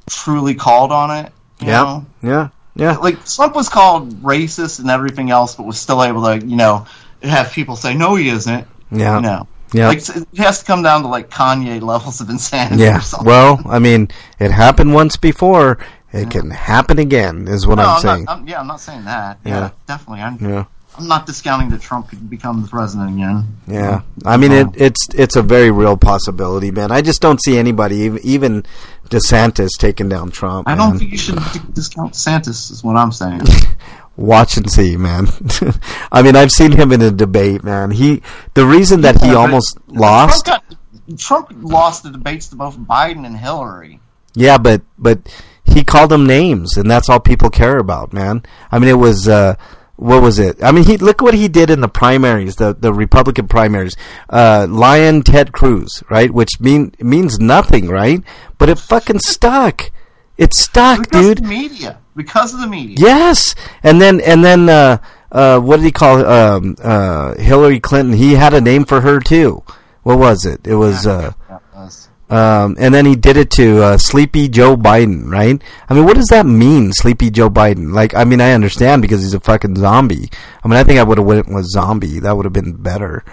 truly 0.10 0.56
called 0.56 0.92
on 0.92 1.26
it. 1.26 1.32
Yeah, 1.60 1.68
know? 1.68 2.06
yeah, 2.24 2.50
yeah. 2.76 2.98
Like 2.98 3.26
Trump 3.26 3.56
was 3.56 3.70
called 3.70 4.10
racist 4.22 4.80
and 4.80 4.90
everything 4.90 5.30
else, 5.30 5.56
but 5.56 5.66
was 5.66 5.80
still 5.80 6.04
able 6.04 6.24
to, 6.24 6.46
you 6.46 6.56
know, 6.56 6.86
have 7.22 7.52
people 7.52 7.76
say 7.76 7.94
no, 7.94 8.16
he 8.16 8.30
isn't. 8.30 8.68
Yeah. 8.92 9.16
You 9.18 9.22
know. 9.22 9.48
Yeah. 9.74 9.88
Like 9.88 10.00
it 10.00 10.28
has 10.38 10.60
to 10.60 10.66
come 10.66 10.84
down 10.84 11.04
to 11.04 11.08
like 11.08 11.30
Kanye 11.30 11.82
levels 11.82 12.20
of 12.20 12.30
insanity. 12.30 12.84
Yeah. 12.84 12.98
Or 12.98 13.02
something. 13.02 13.28
Well, 13.28 13.62
I 13.66 13.80
mean, 13.80 14.10
it 14.40 14.52
happened 14.52 14.94
once 14.94 15.16
before. 15.18 15.78
It 16.14 16.30
can 16.30 16.50
happen 16.50 17.00
again, 17.00 17.48
is 17.48 17.66
what 17.66 17.76
no, 17.76 17.84
I'm 17.84 17.90
I'm 17.90 18.02
saying. 18.02 18.24
Not, 18.26 18.38
I'm, 18.40 18.48
yeah, 18.48 18.60
I'm 18.60 18.68
not 18.68 18.82
saying 18.82 19.06
that. 19.06 19.40
Yeah. 19.46 19.52
Yeah, 19.52 19.70
definitely. 19.88 20.22
I'm, 20.22 20.38
Yeah. 20.40 20.66
I'm 20.98 21.08
not 21.08 21.26
discounting 21.26 21.70
that 21.70 21.82
Trump 21.82 22.10
could 22.10 22.30
become 22.30 22.62
the 22.62 22.68
president 22.68 23.14
again. 23.16 23.58
Yeah, 23.68 24.02
I 24.26 24.38
mean 24.38 24.52
it, 24.52 24.68
it's 24.76 25.08
it's 25.16 25.36
a 25.36 25.42
very 25.42 25.72
real 25.72 25.96
possibility, 25.98 26.70
man. 26.72 26.92
I 26.92 27.02
just 27.02 27.22
don't 27.22 27.42
see 27.42 27.58
anybody, 27.58 28.08
ev- 28.08 28.20
even 28.24 28.66
DeSantis, 29.10 29.70
taking 29.80 30.10
down 30.10 30.32
Trump. 30.32 30.68
I 30.68 30.76
don't 30.76 30.98
think 30.98 31.12
you 31.12 31.18
should 31.18 31.40
discount 31.74 32.14
DeSantis. 32.14 32.72
Is 32.72 32.84
what 32.84 32.98
I'm 32.98 33.12
saying. 33.12 33.42
Watch 34.18 34.58
and 34.58 34.70
see, 34.70 34.98
man. 34.98 35.28
I 36.12 36.22
mean, 36.22 36.36
I've 36.36 36.52
seen 36.52 36.74
him 36.74 36.92
in 36.92 37.02
a 37.02 37.10
debate, 37.12 37.64
man. 37.64 37.92
He 37.92 38.22
the 38.54 38.66
reason 38.66 39.02
that 39.02 39.22
he 39.22 39.30
Yeah, 39.30 39.36
almost 39.36 39.78
lost, 39.88 40.46
Trump, 40.46 40.64
got, 40.70 41.18
Trump 41.18 41.48
lost 41.62 42.04
the 42.04 42.12
debates 42.12 42.48
to 42.50 42.56
both 42.58 42.78
Biden 42.78 43.26
and 43.26 43.38
Hillary. 43.38 44.00
yeah, 44.34 44.58
but 44.58 44.82
but 45.00 45.20
he 45.64 45.86
called 45.86 46.10
them 46.12 46.26
names, 46.28 46.76
and 46.76 46.92
that's 46.92 47.08
all 47.10 47.22
people 47.22 47.50
care 47.50 47.78
about, 47.78 48.12
man. 48.12 48.44
I 48.72 48.78
mean, 48.78 48.90
it 48.90 49.00
was. 49.00 49.30
uh 49.30 49.56
what 50.02 50.24
was 50.24 50.40
it? 50.40 50.64
I 50.64 50.72
mean, 50.72 50.84
he 50.86 50.98
look 50.98 51.22
what 51.22 51.36
he 51.36 51.48
did 51.48 51.70
in 51.70 51.82
the 51.82 51.88
primaries, 51.88 52.56
the 52.56 52.74
the 52.74 52.92
Republican 52.92 53.48
primaries. 53.48 53.96
Uh, 54.30 54.66
Lyin' 54.68 55.24
Ted 55.24 55.52
Cruz, 55.52 56.04
right? 56.10 56.32
Which 56.32 56.60
mean 56.60 56.94
means 57.00 57.40
nothing, 57.40 57.88
right? 57.88 58.22
But 58.58 58.70
it 58.70 58.80
fucking 58.80 59.20
stuck. 59.20 59.92
It 60.38 60.56
stuck, 60.56 61.00
Because 61.02 61.28
dude. 61.28 61.38
of 61.40 61.44
the 61.44 61.50
media. 61.50 62.00
Because 62.16 62.54
of 62.56 62.62
the 62.62 62.68
media. 62.68 62.98
Yes, 63.00 63.54
and 63.84 64.02
then 64.02 64.20
and 64.22 64.44
then 64.44 64.70
uh, 64.70 64.98
uh, 65.32 65.60
what 65.60 65.78
did 65.78 65.86
he 65.86 65.92
call 65.92 66.26
um, 66.26 66.76
uh, 66.84 67.36
Hillary 67.36 67.80
Clinton? 67.80 68.14
He 68.18 68.34
had 68.34 68.54
a 68.56 68.62
name 68.62 68.86
for 68.86 69.02
her 69.02 69.20
too. 69.20 69.64
What 70.02 70.18
was 70.18 70.46
it? 70.46 70.66
It 70.66 70.76
was 70.76 71.06
uh, 71.06 71.34
Yeah, 71.48 71.58
it 71.58 71.62
was. 71.76 72.10
Um, 72.32 72.78
and 72.80 72.94
then 72.94 73.06
he 73.06 73.16
did 73.16 73.36
it 73.36 73.52
to 73.52 73.84
uh, 73.84 73.98
Sleepy 73.98 74.48
Joe 74.48 74.78
Biden, 74.78 75.30
right? 75.30 75.62
I 75.90 75.94
mean, 75.94 76.06
what 76.06 76.16
does 76.16 76.28
that 76.28 76.46
mean, 76.46 76.94
Sleepy 76.94 77.30
Joe 77.30 77.50
Biden? 77.50 77.92
Like, 77.94 78.16
I 78.16 78.24
mean, 78.24 78.40
I 78.40 78.54
understand 78.54 79.02
because 79.02 79.22
he's 79.22 79.34
a 79.34 79.40
fucking 79.42 79.76
zombie. 79.76 80.30
I 80.64 80.68
mean, 80.70 80.78
I 80.78 80.84
think 80.84 80.98
I 81.00 81.04
would 81.04 81.18
have 81.18 81.28
went 81.28 81.54
with 81.54 81.66
zombie. 81.66 82.20
That 82.20 82.36
would 82.38 82.46
have 82.46 82.54
been 82.54 82.74
better. 82.78 83.26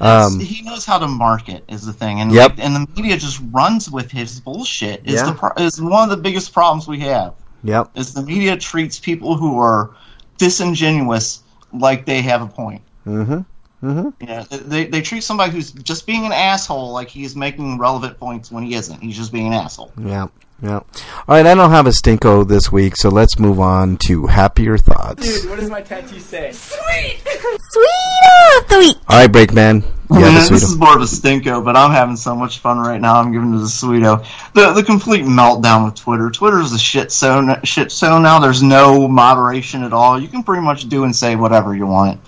Um, 0.00 0.40
he 0.40 0.62
knows 0.62 0.84
how 0.84 0.98
to 0.98 1.06
market 1.06 1.64
is 1.68 1.84
the 1.86 1.92
thing, 1.92 2.20
and 2.20 2.30
Yep. 2.32 2.50
like, 2.50 2.58
and 2.64 2.74
the 2.76 2.86
media 3.00 3.16
just 3.16 3.40
runs 3.50 3.90
with 3.90 4.10
his 4.10 4.40
bullshit. 4.40 5.02
Is 5.04 5.14
Yeah. 5.14 5.26
the 5.26 5.32
pro- 5.32 5.52
is 5.64 5.80
one 5.80 6.02
of 6.04 6.10
the 6.10 6.16
biggest 6.22 6.52
problems 6.52 6.86
we 6.88 7.00
have. 7.00 7.34
yep. 7.64 7.90
Is 7.94 8.12
the 8.14 8.22
media 8.22 8.56
treats 8.56 8.98
people 8.98 9.36
who 9.36 9.58
are 9.58 9.90
disingenuous 10.38 11.40
like 11.72 12.06
they 12.06 12.22
have 12.22 12.42
a 12.42 12.46
point. 12.46 12.82
Mm-hmm. 13.06 13.40
Mm-hmm. 13.82 14.24
Yeah, 14.24 14.44
they, 14.50 14.86
they 14.86 15.02
treat 15.02 15.22
somebody 15.22 15.52
who's 15.52 15.70
just 15.70 16.06
being 16.06 16.24
an 16.24 16.32
asshole 16.32 16.92
like 16.92 17.08
he's 17.08 17.36
making 17.36 17.78
relevant 17.78 18.18
points 18.18 18.50
when 18.50 18.64
he 18.64 18.74
isn't. 18.74 19.02
He's 19.02 19.16
just 19.16 19.32
being 19.32 19.48
an 19.48 19.52
asshole. 19.52 19.92
Yeah. 19.98 20.28
Yeah. 20.62 20.76
All 20.76 20.84
right. 21.28 21.44
I 21.44 21.54
don't 21.54 21.70
have 21.70 21.86
a 21.86 21.90
stinko 21.90 22.48
this 22.48 22.72
week, 22.72 22.96
so 22.96 23.10
let's 23.10 23.38
move 23.38 23.60
on 23.60 23.98
to 24.06 24.26
happier 24.26 24.78
thoughts. 24.78 25.22
Dude, 25.22 25.50
what 25.50 25.60
does 25.60 25.68
my 25.68 25.82
tattoo 25.82 26.18
say? 26.18 26.50
Sweet 26.52 27.18
of 27.26 28.68
the 28.68 28.76
week. 28.78 28.96
All 29.08 29.18
right, 29.18 29.30
Breakman. 29.30 29.84
You 30.10 30.20
have 30.20 30.46
a 30.46 30.52
this 30.54 30.62
is 30.62 30.76
more 30.76 30.94
of 30.94 31.02
a 31.02 31.04
stinko, 31.04 31.64
but 31.64 31.76
I'm 31.76 31.90
having 31.90 32.16
so 32.16 32.34
much 32.34 32.60
fun 32.60 32.78
right 32.78 33.00
now. 33.00 33.16
I'm 33.16 33.32
giving 33.32 33.50
it 33.50 33.56
to 33.56 33.58
the 33.58 33.66
Sweeto. 33.66 34.24
The 34.54 34.72
the 34.72 34.82
complete 34.82 35.24
meltdown 35.24 35.84
with 35.84 35.96
Twitter. 35.96 36.30
Twitter 36.30 36.60
is 36.60 36.72
a 36.72 36.78
shit 36.78 37.10
so 37.12 37.56
shit 37.64 37.90
so 37.92 38.18
now. 38.18 38.38
There's 38.38 38.62
no 38.62 39.08
moderation 39.08 39.82
at 39.82 39.92
all. 39.92 40.18
You 40.18 40.28
can 40.28 40.42
pretty 40.42 40.62
much 40.62 40.88
do 40.88 41.04
and 41.04 41.14
say 41.14 41.36
whatever 41.36 41.74
you 41.74 41.86
want. 41.86 42.20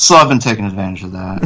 So 0.00 0.14
I've 0.16 0.30
been 0.30 0.38
taking 0.38 0.64
advantage 0.64 1.04
of 1.04 1.12
that. 1.12 1.42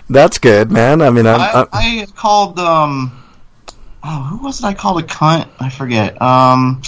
That's 0.08 0.38
good, 0.38 0.72
man. 0.72 1.02
I 1.02 1.10
mean, 1.10 1.26
I'm, 1.26 1.38
I, 1.38 1.52
I'm, 1.52 1.66
I 1.70 2.06
called 2.16 2.58
um 2.58 3.12
oh 4.02 4.22
who 4.22 4.38
was 4.38 4.60
it 4.60 4.64
I 4.64 4.72
called 4.72 5.02
a 5.02 5.06
cunt? 5.06 5.50
I 5.60 5.68
forget. 5.68 6.20
Um 6.22 6.80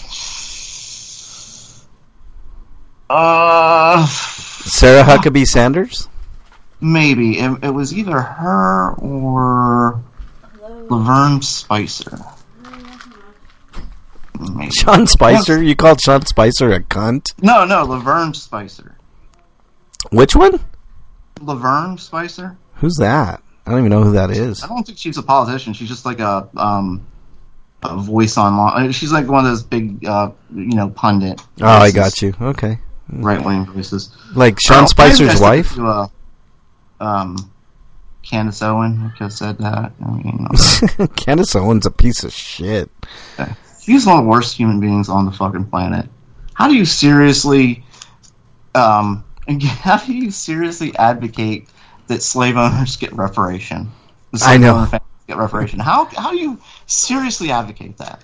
uh 3.10 4.06
Sarah 4.06 5.04
Huckabee 5.04 5.46
Sanders. 5.46 6.08
maybe 6.80 7.40
it, 7.40 7.58
it 7.62 7.70
was 7.74 7.92
either 7.92 8.22
her 8.22 8.92
or 8.94 10.02
Laverne 10.88 11.42
Spicer. 11.42 12.20
Maybe. 14.40 14.70
Sean 14.70 15.06
Spicer. 15.06 15.62
You 15.62 15.76
called 15.76 16.00
Sean 16.00 16.24
Spicer 16.24 16.72
a 16.72 16.80
cunt. 16.80 17.26
No, 17.42 17.64
no, 17.64 17.84
Laverne 17.84 18.34
Spicer. 18.34 18.96
Which 20.10 20.34
one? 20.34 20.60
Laverne 21.40 21.98
Spicer. 21.98 22.56
Who's 22.74 22.96
that? 22.96 23.42
I 23.66 23.70
don't 23.70 23.80
even 23.80 23.90
know 23.90 24.02
who 24.02 24.12
that 24.12 24.30
is. 24.30 24.64
I 24.64 24.68
don't 24.68 24.84
think 24.84 24.98
she's 24.98 25.18
a 25.18 25.22
politician. 25.22 25.74
She's 25.74 25.88
just 25.88 26.06
like 26.06 26.20
a 26.20 26.48
um 26.56 27.06
a 27.82 27.96
voice 27.96 28.36
online. 28.36 28.92
She's 28.92 29.12
like 29.12 29.28
one 29.28 29.44
of 29.44 29.50
those 29.50 29.62
big 29.62 30.04
uh 30.04 30.30
you 30.54 30.74
know 30.74 30.88
pundit. 30.90 31.40
Oh, 31.60 31.66
I 31.66 31.90
got 31.90 32.20
you. 32.22 32.34
Okay. 32.40 32.78
Right 33.08 33.44
wing 33.44 33.66
voices. 33.66 34.16
Like 34.34 34.58
Sean 34.60 34.86
Spicer's 34.86 35.40
wife. 35.40 35.74
do 35.74 35.86
a, 35.86 36.10
um, 37.00 37.50
Candace 38.22 38.62
Owen 38.62 39.10
could 39.10 39.24
have 39.24 39.32
said 39.32 39.58
that. 39.58 39.92
I 40.04 40.10
mean, 40.10 40.46
Candace 41.16 41.56
Owens 41.56 41.86
a 41.86 41.90
piece 41.90 42.22
of 42.22 42.32
shit. 42.32 42.90
She's 43.90 44.06
one 44.06 44.18
of 44.18 44.24
the 44.24 44.28
worst 44.30 44.56
human 44.56 44.80
beings 44.80 45.08
on 45.08 45.24
the 45.26 45.32
fucking 45.32 45.66
planet. 45.66 46.08
How 46.54 46.68
do 46.68 46.74
you 46.74 46.84
seriously, 46.84 47.84
um, 48.74 49.24
how 49.60 49.96
do 49.98 50.12
you 50.14 50.30
seriously 50.30 50.94
advocate 50.96 51.68
that 52.06 52.22
slave 52.22 52.56
owners 52.56 52.96
get 52.96 53.12
reparation? 53.12 53.90
The 54.32 54.42
I 54.44 54.56
know. 54.56 54.76
owner 54.76 54.86
families 54.86 55.06
Get 55.26 55.36
reparation. 55.36 55.78
How 55.78 56.06
how 56.06 56.30
do 56.32 56.38
you 56.38 56.58
seriously 56.86 57.52
advocate 57.52 57.96
that? 57.98 58.20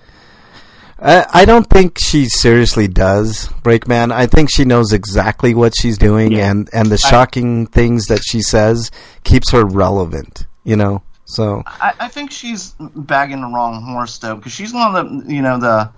I, 0.98 1.26
I 1.32 1.44
don't 1.44 1.68
think 1.68 1.98
she 2.00 2.24
seriously 2.26 2.88
does, 2.88 3.48
Breakman. 3.62 4.10
I 4.12 4.26
think 4.26 4.50
she 4.52 4.64
knows 4.64 4.92
exactly 4.92 5.54
what 5.54 5.72
she's 5.80 5.98
doing, 5.98 6.32
Yeah. 6.32 6.50
and 6.50 6.68
and 6.72 6.88
the 6.88 7.00
I- 7.04 7.10
shocking 7.10 7.66
things 7.66 8.06
that 8.06 8.22
she 8.24 8.42
says 8.42 8.90
keeps 9.22 9.50
her 9.52 9.64
relevant. 9.64 10.46
You 10.64 10.74
know, 10.76 11.02
so 11.26 11.62
I, 11.66 11.92
I 12.00 12.08
think 12.08 12.30
she's 12.30 12.74
bagging 12.80 13.42
the 13.42 13.48
wrong 13.48 13.82
horse 13.82 14.16
though, 14.18 14.36
because 14.36 14.52
she's 14.52 14.72
one 14.72 14.96
of 14.96 15.26
the 15.26 15.34
you 15.34 15.42
know 15.42 15.58
the 15.58 15.90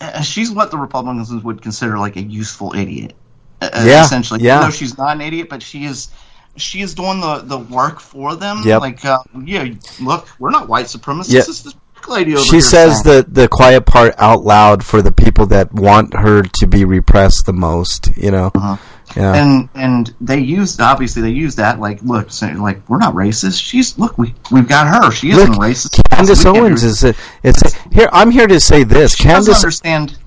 uh, 0.00 0.22
she's 0.22 0.50
what 0.50 0.70
the 0.70 0.78
Republicans 0.78 1.32
would 1.42 1.60
consider 1.62 1.98
like 1.98 2.16
a 2.16 2.22
useful 2.22 2.74
idiot. 2.74 3.14
Yeah, 3.60 4.04
essentially. 4.04 4.40
yeah. 4.40 4.58
Even 4.58 4.68
though 4.70 4.76
she's 4.76 4.96
not 4.96 5.16
an 5.16 5.20
idiot, 5.20 5.48
but 5.48 5.62
she 5.62 5.84
is 5.84 6.08
she 6.56 6.80
is 6.80 6.94
doing 6.94 7.20
the, 7.20 7.38
the 7.38 7.58
work 7.58 7.98
for 8.00 8.36
them. 8.36 8.62
Yep. 8.64 8.80
Like, 8.80 9.04
uh, 9.04 9.18
yeah, 9.44 9.74
look, 10.00 10.28
we're 10.38 10.50
not 10.50 10.68
white 10.68 10.86
supremacists. 10.86 11.32
Yeah. 11.32 11.40
This 11.40 11.74
lady 12.08 12.34
over 12.34 12.44
she 12.44 12.60
says 12.60 13.02
saying- 13.02 13.24
the 13.24 13.30
the 13.30 13.48
quiet 13.48 13.84
part 13.86 14.14
out 14.18 14.44
loud 14.44 14.84
for 14.84 15.02
the 15.02 15.12
people 15.12 15.46
that 15.46 15.72
want 15.72 16.14
her 16.14 16.42
to 16.42 16.66
be 16.66 16.84
repressed 16.84 17.46
the 17.46 17.52
most. 17.52 18.16
You 18.16 18.30
know, 18.30 18.50
Uh-huh. 18.54 18.76
Yeah. 19.16 19.34
and 19.34 19.68
and 19.74 20.14
they 20.20 20.38
used 20.38 20.80
obviously 20.80 21.22
they 21.22 21.30
used 21.30 21.56
that 21.58 21.80
like 21.80 22.02
look 22.02 22.28
like 22.42 22.88
we're 22.88 22.98
not 22.98 23.14
racist. 23.14 23.62
She's 23.62 23.98
look 23.98 24.18
we 24.18 24.34
we've 24.50 24.68
got 24.68 24.86
her. 24.86 25.10
She 25.10 25.30
isn't 25.30 25.52
Look, 25.52 25.60
racist. 25.60 26.00
Candace 26.10 26.44
Owens 26.44 26.84
is 26.84 27.04
a, 27.04 27.14
it's 27.42 27.62
a, 27.62 27.88
here. 27.90 28.08
I'm 28.12 28.30
here 28.30 28.46
to 28.46 28.60
say 28.60 28.84
this. 28.84 29.16
she 29.16 29.24
doesn't 29.24 29.52
Candace 29.52 29.62
understand. 29.62 30.18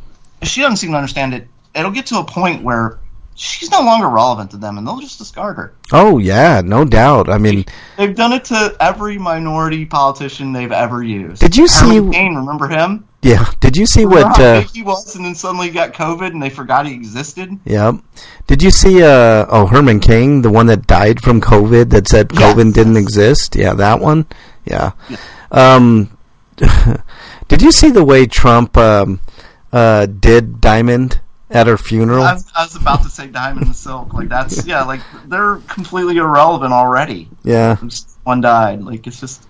She 0.44 0.62
doesn't 0.62 0.78
seem 0.78 0.92
to 0.92 0.98
understand 0.98 1.34
it. 1.34 1.48
It'll 1.76 1.92
get 1.92 2.08
to 2.08 2.18
a 2.20 2.24
point 2.24 2.64
where 2.64 3.00
she's 3.36 3.72
no 3.72 3.82
longer 3.82 4.10
relevant 4.10 4.52
to 4.52 4.58
them, 4.58 4.78
and 4.78 4.86
they'll 4.88 5.00
just 5.00 5.18
discard 5.18 5.58
her. 5.58 5.74
Oh 5.92 6.18
yeah, 6.18 6.62
no 6.64 6.86
doubt. 6.86 7.30
I 7.30 7.38
mean, 7.38 7.66
They've 7.98 8.16
done 8.16 8.34
it 8.34 8.46
to 8.46 8.76
every 8.80 9.18
minority 9.18 9.86
politician 9.86 10.54
they've 10.54 10.72
ever 10.72 11.04
used. 11.04 11.42
Did 11.42 11.56
you 11.56 11.68
Herman 11.68 12.12
see- 12.12 12.18
Cain? 12.18 12.36
Remember 12.36 12.68
him? 12.68 13.08
Yeah. 13.22 13.52
Did 13.60 13.78
you 13.78 13.86
see 13.86 14.06
what? 14.06 14.40
Uh, 14.40 14.62
he 14.62 14.82
was, 14.84 15.16
and 15.16 15.24
then 15.26 15.36
suddenly 15.36 15.68
he 15.68 15.74
got 15.74 15.94
COVID, 15.94 16.28
and 16.28 16.42
they 16.42 16.50
forgot 16.50 16.86
he 16.86 16.94
existed. 16.94 17.58
yeah. 17.66 17.94
Did 18.48 18.64
you 18.64 18.72
see? 18.72 19.04
Uh, 19.04 19.46
oh, 19.50 19.68
Herman 19.68 20.00
King, 20.00 20.42
the 20.42 20.50
one 20.50 20.66
that 20.68 20.88
died 20.88 21.22
from 21.22 21.40
COVID, 21.42 21.90
that 21.92 22.08
said 22.08 22.32
Yes. 22.34 22.56
COVID 22.56 22.74
didn't 22.74 22.98
exist. 22.98 23.56
Yeah, 23.56 23.74
that 23.76 24.00
one. 24.00 24.26
Yeah. 24.66 24.92
Um, 25.52 26.18
did 27.48 27.62
you 27.62 27.72
see 27.72 27.90
the 27.92 28.04
way 28.04 28.26
Trump 28.26 28.78
um, 28.78 29.20
uh, 29.72 30.06
did 30.06 30.60
Diamond 30.62 31.20
at 31.50 31.68
her 31.68 31.78
funeral? 31.78 32.24
I 32.24 32.34
was, 32.34 32.52
I 32.56 32.64
was 32.64 32.76
about 32.76 33.04
to 33.04 33.10
say 33.10 33.28
Diamond 33.28 33.68
and 33.68 33.76
Silk. 33.76 34.14
Like 34.14 34.30
that's 34.30 34.66
yeah, 34.66 34.84
like 34.84 35.02
they're 35.26 35.58
completely 35.68 36.18
irrelevant 36.18 36.74
already. 36.74 37.30
yeah. 37.44 37.78
One 38.24 38.42
died. 38.42 38.82
Like 38.82 39.08
it's 39.08 39.20
just 39.20 39.48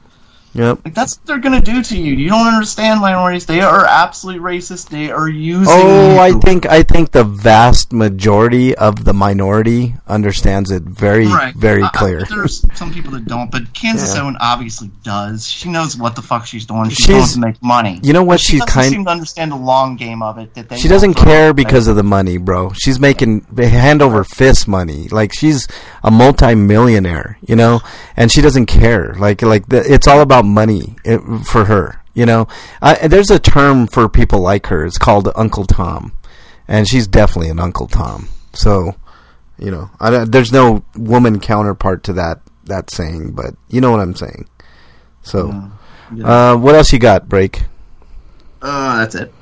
Yep. 0.53 0.79
like 0.85 0.93
that's 0.93 1.17
what 1.17 1.25
they're 1.27 1.39
gonna 1.39 1.61
do 1.61 1.81
to 1.81 1.97
you. 1.97 2.13
You 2.13 2.29
don't 2.29 2.45
understand 2.47 2.99
minorities. 2.99 3.45
They 3.45 3.61
are 3.61 3.85
absolutely 3.85 4.41
racist. 4.41 4.89
They 4.89 5.09
are 5.09 5.29
using. 5.29 5.65
Oh, 5.73 6.13
you. 6.15 6.19
I 6.19 6.31
think 6.39 6.65
I 6.65 6.83
think 6.83 7.11
the 7.11 7.23
vast 7.23 7.93
majority 7.93 8.75
of 8.75 9.05
the 9.05 9.13
minority 9.13 9.95
understands 10.07 10.71
it 10.71 10.83
very 10.83 11.27
Right. 11.27 11.55
very 11.55 11.83
clear. 11.93 12.25
there's 12.29 12.65
some 12.75 12.93
people 12.93 13.11
that 13.11 13.25
don't, 13.25 13.49
but 13.49 13.73
Candace 13.73 14.13
Yeah. 14.15 14.23
Owen 14.23 14.37
obviously 14.41 14.91
does. 15.03 15.47
She 15.47 15.69
knows 15.69 15.95
what 15.97 16.15
the 16.15 16.21
fuck 16.21 16.45
she's 16.45 16.65
doing. 16.65 16.89
She's, 16.89 17.05
She's- 17.05 17.35
going 17.35 17.41
to 17.41 17.47
make 17.47 17.63
money. 17.63 17.99
you 18.03 18.11
know 18.13 18.23
what, 18.23 18.35
But 18.35 18.41
She 18.41 18.51
she's 18.53 18.59
doesn't 18.61 18.73
kind- 18.73 18.91
seem 18.91 19.05
to 19.05 19.11
understand 19.11 19.51
the 19.51 19.55
long 19.55 19.95
game 19.95 20.21
of 20.21 20.37
it. 20.37 20.53
That 20.55 20.69
they 20.69 20.77
She 20.77 20.87
doesn't 20.87 21.13
care 21.13 21.53
because 21.53 21.87
of 21.87 21.95
the 21.95 22.03
money, 22.03 22.37
bro. 22.37 22.71
She's 22.73 22.99
making 22.99 23.45
hand 23.57 24.01
over 24.01 24.23
fist 24.23 24.67
money. 24.67 25.07
Like 25.09 25.31
she's 25.33 25.67
a 26.03 26.11
multi-millionaire, 26.11 27.37
you 27.45 27.55
know, 27.55 27.81
and 28.17 28.31
she 28.31 28.41
doesn't 28.41 28.65
care. 28.67 29.15
Like 29.17 29.41
like 29.41 29.67
the, 29.69 29.77
it's 29.91 30.07
all 30.07 30.21
about 30.21 30.40
money 30.43 30.95
eh, 31.05 31.17
for 31.45 31.65
her, 31.65 32.01
you 32.13 32.25
know. 32.25 32.47
I, 32.81 33.07
there's 33.07 33.31
a 33.31 33.39
term 33.39 33.87
for 33.87 34.07
people 34.09 34.39
like 34.39 34.67
her. 34.67 34.85
It's 34.85 34.97
called 34.97 35.29
Uncle 35.35 35.65
Tom, 35.65 36.13
and 36.67 36.87
she's 36.87 37.07
definitely 37.07 37.49
an 37.49 37.59
Uncle 37.59 37.87
Tom. 37.87 38.29
So, 38.53 38.95
you 39.57 39.71
know, 39.71 39.89
I, 39.99 40.25
there's 40.25 40.51
no 40.51 40.83
woman 40.95 41.39
counterpart 41.39 42.03
to 42.05 42.13
that 42.13 42.41
that 42.65 42.91
saying, 42.91 43.31
but 43.31 43.55
you 43.69 43.81
know 43.81 43.91
what 43.91 43.99
I'm 43.99 44.15
saying. 44.15 44.47
So, 45.23 45.71
uh, 46.23 46.55
what 46.55 46.75
else 46.75 46.91
you 46.91 46.99
got, 46.99 47.27
break? 47.29 47.63
Uh, 48.61 48.99
that's 48.99 49.15
it. 49.15 49.33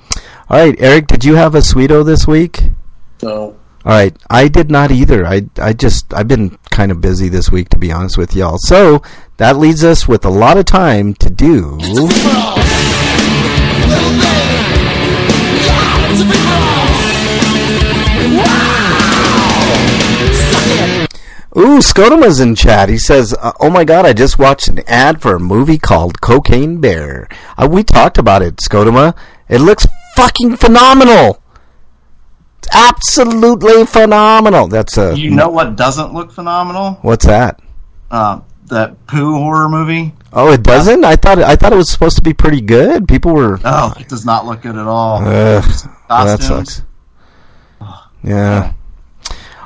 All 0.50 0.58
right, 0.58 0.76
Eric, 0.80 1.08
did 1.08 1.24
you 1.24 1.36
have 1.36 1.54
a 1.54 1.60
sweeto 1.60 2.04
this 2.04 2.26
week? 2.26 2.62
No. 3.22 3.59
All 3.86 3.94
right, 3.94 4.16
I 4.30 4.50
did 4.50 4.70
not 4.70 4.92
either. 4.92 5.26
I 5.26 5.44
I 5.58 5.72
just 5.72 6.14
I've 6.14 6.28
been 6.28 6.58
kind 6.70 6.92
of 6.92 7.00
busy 7.00 7.30
this 7.30 7.50
week 7.50 7.70
to 7.70 7.80
be 7.80 7.92
honest 7.94 8.18
with 8.18 8.36
y'all. 8.36 8.58
So 8.60 9.02
that 9.38 9.58
leaves 9.58 9.86
us 9.86 10.06
with 10.06 10.26
a 10.26 10.30
lot 10.30 10.58
of 10.58 10.66
time 10.66 11.14
to 11.16 11.30
do. 11.30 11.78
Ooh, 21.58 21.80
Scotoma's 21.80 22.40
in 22.40 22.56
chat. 22.56 22.90
He 22.90 22.98
says, 22.98 23.34
uh, 23.42 23.54
"Oh 23.60 23.70
my 23.70 23.84
God, 23.84 24.06
I 24.06 24.14
just 24.14 24.38
watched 24.38 24.68
an 24.68 24.82
ad 24.88 25.22
for 25.22 25.36
a 25.36 25.40
movie 25.40 25.78
called 25.80 26.22
Cocaine 26.22 26.80
Bear. 26.80 27.28
Uh, 27.58 27.68
we 27.72 27.84
talked 27.84 28.18
about 28.18 28.42
it, 28.42 28.58
Scotoma. 28.58 29.16
It 29.48 29.60
looks 29.60 29.88
fucking 30.16 30.58
phenomenal. 30.58 31.42
Absolutely 32.74 33.86
phenomenal. 33.86 34.68
That's 34.68 34.98
a 34.98 35.18
You 35.18 35.32
know 35.32 35.50
what 35.50 35.76
doesn't 35.76 36.14
look 36.14 36.32
phenomenal? 36.32 37.00
what's 37.02 37.26
that? 37.26 37.62
Uh, 38.12 38.42
that 38.68 39.06
poo 39.08 39.34
horror 39.36 39.70
movie. 39.70 40.14
Oh, 40.32 40.52
it 40.52 40.62
doesn't. 40.62 41.04
I 41.04 41.16
thought 41.16 41.40
I 41.40 41.56
thought 41.56 41.74
it 41.74 41.78
was 41.78 41.90
supposed 41.92 42.16
to 42.18 42.22
be 42.22 42.34
pretty 42.34 42.62
good. 42.62 43.08
People 43.08 43.34
were. 43.34 43.60
Oh, 43.66 43.94
it 44.00 44.08
does 44.08 44.26
not 44.26 44.46
look 44.46 44.62
good 44.62 44.76
at 44.76 44.86
all. 44.88 45.24
Ugh, 45.26 45.64
that 46.10 46.42
sucks. 46.42 46.84
Yeah. 48.24 48.74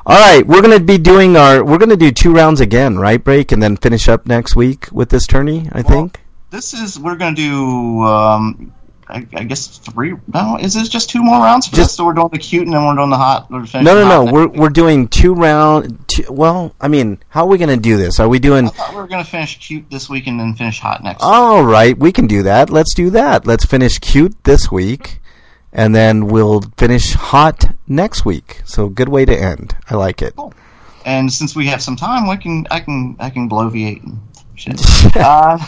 All 0.05 0.19
right, 0.19 0.45
we're 0.45 0.61
gonna 0.61 0.79
be 0.79 0.97
doing 0.97 1.35
our. 1.37 1.63
We're 1.63 1.77
gonna 1.77 1.95
do 1.97 2.11
two 2.11 2.33
rounds 2.33 2.59
again, 2.61 2.97
right? 2.97 3.21
Break 3.23 3.51
and 3.51 3.61
then 3.63 3.77
finish 3.77 4.07
up 4.07 4.25
next 4.25 4.55
week 4.55 4.87
with 4.91 5.09
this 5.09 5.25
tourney. 5.25 5.69
I 5.71 5.81
think. 5.81 6.21
This 6.49 6.73
is 6.73 6.99
we're 6.99 7.15
gonna 7.15 7.35
do. 7.35 8.01
Um, 8.03 8.73
I, 9.13 9.27
I 9.35 9.43
guess 9.43 9.77
three. 9.77 10.15
No, 10.33 10.57
is 10.59 10.73
this 10.73 10.89
just 10.89 11.09
two 11.09 11.21
more 11.21 11.39
rounds 11.39 11.67
for 11.67 11.75
Just- 11.75 11.89
this? 11.89 11.95
So 11.97 12.05
we're 12.05 12.13
doing 12.13 12.29
the 12.31 12.39
cute 12.39 12.63
and 12.63 12.73
then 12.73 12.83
we're 12.83 12.95
doing 12.95 13.11
the 13.11 13.17
hot. 13.17 13.49
No, 13.51 13.59
no, 13.59 14.07
no. 14.07 14.31
We're 14.31 14.47
week. 14.47 14.59
we're 14.59 14.69
doing 14.69 15.07
two 15.07 15.35
round. 15.35 16.03
Two, 16.07 16.23
well, 16.31 16.73
I 16.81 16.87
mean, 16.87 17.19
how 17.29 17.43
are 17.43 17.47
we 17.47 17.59
gonna 17.59 17.77
do 17.77 17.95
this? 17.97 18.19
Are 18.19 18.27
we 18.27 18.39
doing? 18.39 18.65
I 18.65 18.69
thought 18.69 18.89
we 18.89 18.95
were 18.95 19.07
gonna 19.07 19.23
finish 19.23 19.59
cute 19.59 19.89
this 19.91 20.09
week 20.09 20.25
and 20.25 20.39
then 20.39 20.55
finish 20.55 20.79
hot 20.79 21.03
next. 21.03 21.21
week. 21.21 21.31
All 21.31 21.63
right, 21.63 21.97
we 21.97 22.11
can 22.11 22.25
do 22.25 22.41
that. 22.43 22.71
Let's 22.71 22.95
do 22.95 23.11
that. 23.11 23.45
Let's 23.45 23.65
finish 23.65 23.99
cute 23.99 24.43
this 24.45 24.71
week, 24.71 25.21
and 25.71 25.93
then 25.93 26.25
we'll 26.27 26.61
finish 26.77 27.13
hot 27.13 27.75
next 27.87 28.25
week. 28.25 28.61
So 28.65 28.89
good 28.89 29.09
way 29.09 29.25
to 29.25 29.39
end. 29.39 29.75
I 29.89 29.95
like 29.95 30.23
it. 30.23 30.33
And 31.05 31.31
since 31.31 31.55
we 31.55 31.67
have 31.67 31.83
some 31.83 31.95
time, 31.95 32.27
we 32.27 32.37
can 32.37 32.65
I 32.71 32.79
can 32.79 33.15
I 33.19 33.29
can 33.29 33.47
bloviate 33.47 34.03
and 34.03 34.19
shit. 34.55 34.81
uh, 35.17 35.59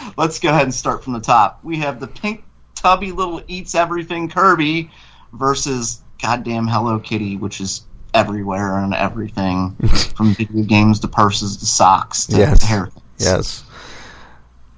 let's 0.16 0.38
go 0.38 0.48
ahead 0.48 0.62
and 0.62 0.74
start 0.74 1.04
from 1.04 1.12
the 1.12 1.20
top. 1.20 1.60
We 1.62 1.76
have 1.78 2.00
the 2.00 2.06
pink 2.06 2.44
tubby 2.80 3.12
little 3.12 3.42
eats 3.46 3.74
everything 3.74 4.28
Kirby 4.28 4.90
versus 5.32 6.02
goddamn 6.20 6.66
Hello 6.66 6.98
Kitty, 6.98 7.36
which 7.36 7.60
is 7.60 7.82
everywhere 8.14 8.78
and 8.78 8.94
everything 8.94 9.76
from 10.16 10.34
video 10.34 10.62
games 10.64 11.00
to 11.00 11.08
purses 11.08 11.58
to 11.58 11.66
socks 11.66 12.26
to 12.26 12.38
Yes. 12.38 12.62
hair. 12.64 12.86
things. 12.86 13.02
Yes, 13.18 13.64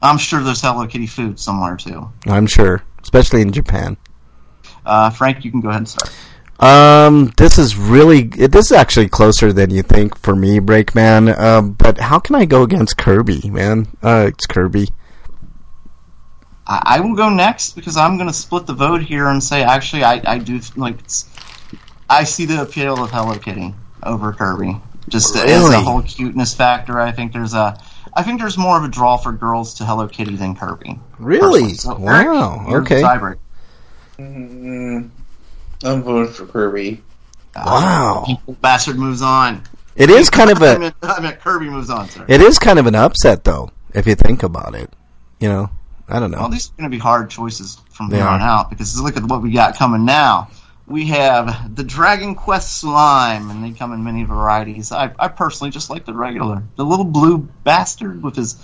I'm 0.02 0.18
sure 0.18 0.42
there's 0.42 0.60
Hello 0.60 0.86
Kitty 0.86 1.06
food 1.06 1.38
somewhere 1.38 1.76
too. 1.76 2.10
I'm 2.26 2.46
sure, 2.46 2.82
especially 3.02 3.40
in 3.42 3.52
Japan. 3.52 3.96
Uh, 4.84 5.10
Frank, 5.10 5.44
you 5.44 5.50
can 5.52 5.60
go 5.60 5.68
ahead 5.68 5.78
and 5.82 5.88
start. 5.88 6.12
Um, 6.58 7.32
this 7.36 7.58
is 7.58 7.76
really 7.76 8.24
this 8.24 8.66
is 8.66 8.72
actually 8.72 9.08
closer 9.08 9.52
than 9.52 9.70
you 9.70 9.82
think 9.82 10.16
for 10.18 10.34
me, 10.36 10.58
Breakman. 10.60 11.36
Um, 11.38 11.72
but 11.72 11.98
how 11.98 12.18
can 12.18 12.34
I 12.34 12.44
go 12.44 12.62
against 12.62 12.96
Kirby, 12.96 13.48
man? 13.50 13.86
Uh, 14.02 14.26
it's 14.28 14.46
Kirby. 14.46 14.88
I, 16.66 16.82
I 16.96 17.00
will 17.00 17.14
go 17.14 17.28
next 17.28 17.74
because 17.74 17.96
I'm 17.96 18.16
going 18.16 18.28
to 18.28 18.32
split 18.34 18.66
the 18.66 18.74
vote 18.74 19.02
here 19.02 19.26
and 19.26 19.42
say 19.42 19.62
actually 19.62 20.04
I, 20.04 20.22
I 20.24 20.38
do 20.38 20.60
like 20.76 20.98
it's, 21.00 21.28
I 22.08 22.24
see 22.24 22.44
the 22.44 22.62
appeal 22.62 23.02
of 23.02 23.10
Hello 23.10 23.36
Kitty 23.38 23.74
over 24.02 24.32
Kirby. 24.32 24.76
Just 25.08 25.34
as 25.36 25.68
a 25.70 25.80
whole 25.80 26.02
cuteness 26.02 26.54
factor, 26.54 27.00
I 27.00 27.10
think 27.12 27.32
there's 27.32 27.54
a 27.54 27.76
I 28.14 28.22
think 28.22 28.40
there's 28.40 28.58
more 28.58 28.76
of 28.76 28.84
a 28.84 28.88
draw 28.88 29.16
for 29.16 29.32
girls 29.32 29.74
to 29.74 29.84
Hello 29.84 30.06
Kitty 30.06 30.36
than 30.36 30.54
Kirby. 30.54 30.98
Really? 31.18 31.74
So, 31.74 31.94
wow. 31.96 32.66
you're 32.68 32.82
Okay. 32.82 33.00
tiebreaker. 33.02 33.38
Mm, 34.18 35.08
I'm 35.82 36.02
voting 36.02 36.32
for 36.32 36.46
Kirby. 36.46 37.02
Wow. 37.56 38.26
Bastard 38.60 38.98
moves 38.98 39.22
on. 39.22 39.62
It 39.96 40.10
is 40.10 40.30
kind 40.30 40.50
of 40.50 40.62
I 40.62 40.74
a 40.74 40.78
meant, 40.78 40.94
I 41.02 41.20
meant 41.20 41.40
Kirby 41.40 41.68
moves 41.68 41.90
on. 41.90 42.08
Sorry. 42.08 42.26
it 42.28 42.40
is 42.40 42.58
kind 42.58 42.78
of 42.78 42.86
an 42.86 42.94
upset 42.94 43.44
though, 43.44 43.70
if 43.94 44.06
you 44.06 44.14
think 44.14 44.42
about 44.42 44.74
it. 44.74 44.90
You 45.40 45.48
know, 45.48 45.70
I 46.08 46.18
don't 46.18 46.30
know. 46.30 46.38
Well, 46.38 46.48
these 46.48 46.68
are 46.68 46.72
going 46.76 46.90
to 46.90 46.94
be 46.94 47.00
hard 47.00 47.30
choices 47.30 47.80
from 47.90 48.10
They 48.10 48.16
here 48.16 48.26
on 48.26 48.40
out 48.40 48.70
because 48.70 49.00
look 49.00 49.16
at 49.16 49.24
what 49.24 49.42
we 49.42 49.52
got 49.52 49.76
coming 49.76 50.04
now. 50.04 50.48
We 50.86 51.06
have 51.06 51.74
the 51.74 51.84
Dragon 51.84 52.34
Quest 52.34 52.80
slime, 52.80 53.50
and 53.50 53.64
they 53.64 53.70
come 53.70 53.92
in 53.92 54.02
many 54.02 54.24
varieties. 54.24 54.90
I, 54.92 55.12
I 55.18 55.28
personally 55.28 55.70
just 55.70 55.90
like 55.90 56.04
the 56.04 56.12
regular, 56.12 56.62
the 56.76 56.84
little 56.84 57.04
blue 57.04 57.38
bastard 57.38 58.22
with 58.22 58.36
his 58.36 58.56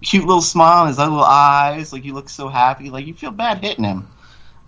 cute 0.00 0.24
little 0.24 0.40
smile 0.40 0.82
and 0.82 0.88
his 0.88 0.98
little 0.98 1.22
eyes. 1.22 1.92
Like 1.92 2.02
he 2.02 2.12
looks 2.12 2.32
so 2.32 2.48
happy. 2.48 2.88
Like 2.90 3.06
you 3.06 3.14
feel 3.14 3.32
bad 3.32 3.58
hitting 3.58 3.84
him, 3.84 4.08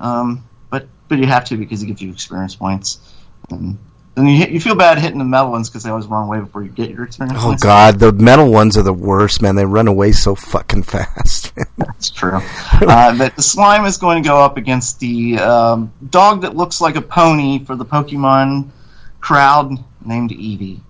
um, 0.00 0.44
but 0.70 0.88
but 1.08 1.18
you 1.18 1.26
have 1.26 1.44
to 1.46 1.56
because 1.56 1.80
he 1.80 1.86
gives 1.86 2.02
you 2.02 2.10
experience 2.10 2.56
points. 2.56 2.98
And 3.50 3.78
then 4.14 4.26
you 4.26 4.46
you 4.46 4.60
feel 4.60 4.74
bad 4.74 4.98
hitting 4.98 5.18
the 5.18 5.24
metal 5.24 5.52
ones 5.52 5.70
because 5.70 5.84
they 5.84 5.90
always 5.90 6.06
run 6.06 6.24
away 6.24 6.40
before 6.40 6.62
you 6.62 6.70
get 6.70 6.90
your 6.90 7.04
experience 7.04 7.38
Oh 7.40 7.48
points. 7.48 7.62
God, 7.62 8.00
the 8.00 8.12
metal 8.12 8.50
ones 8.50 8.76
are 8.76 8.82
the 8.82 8.92
worst, 8.92 9.40
man. 9.40 9.54
They 9.54 9.64
run 9.64 9.86
away 9.86 10.12
so 10.12 10.34
fucking 10.34 10.82
fast. 10.82 11.47
That's 11.76 12.10
true. 12.10 12.40
Uh, 12.80 13.12
that 13.14 13.34
the 13.36 13.42
slime 13.42 13.84
is 13.84 13.96
going 13.96 14.22
to 14.22 14.28
go 14.28 14.38
up 14.38 14.56
against 14.56 15.00
the 15.00 15.38
um, 15.38 15.92
dog 16.10 16.42
that 16.42 16.56
looks 16.56 16.80
like 16.80 16.96
a 16.96 17.02
pony 17.02 17.64
for 17.64 17.76
the 17.76 17.84
Pokemon 17.84 18.68
crowd 19.20 19.72
named 20.04 20.30
Eevee. 20.30 20.80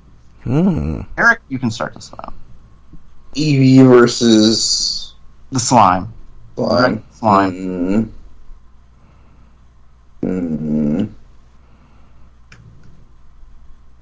Hmm. 0.44 1.00
Eric, 1.16 1.40
you 1.48 1.58
can 1.58 1.70
start 1.70 1.94
this 1.94 2.12
one 2.12 2.20
out. 2.24 2.34
Eevee 3.34 3.86
versus 3.86 5.14
The 5.52 5.60
slime. 5.60 6.12
Slime. 6.56 7.04
Slime. 7.12 7.52
Mm. 7.52 8.08
Mm. 10.22 11.08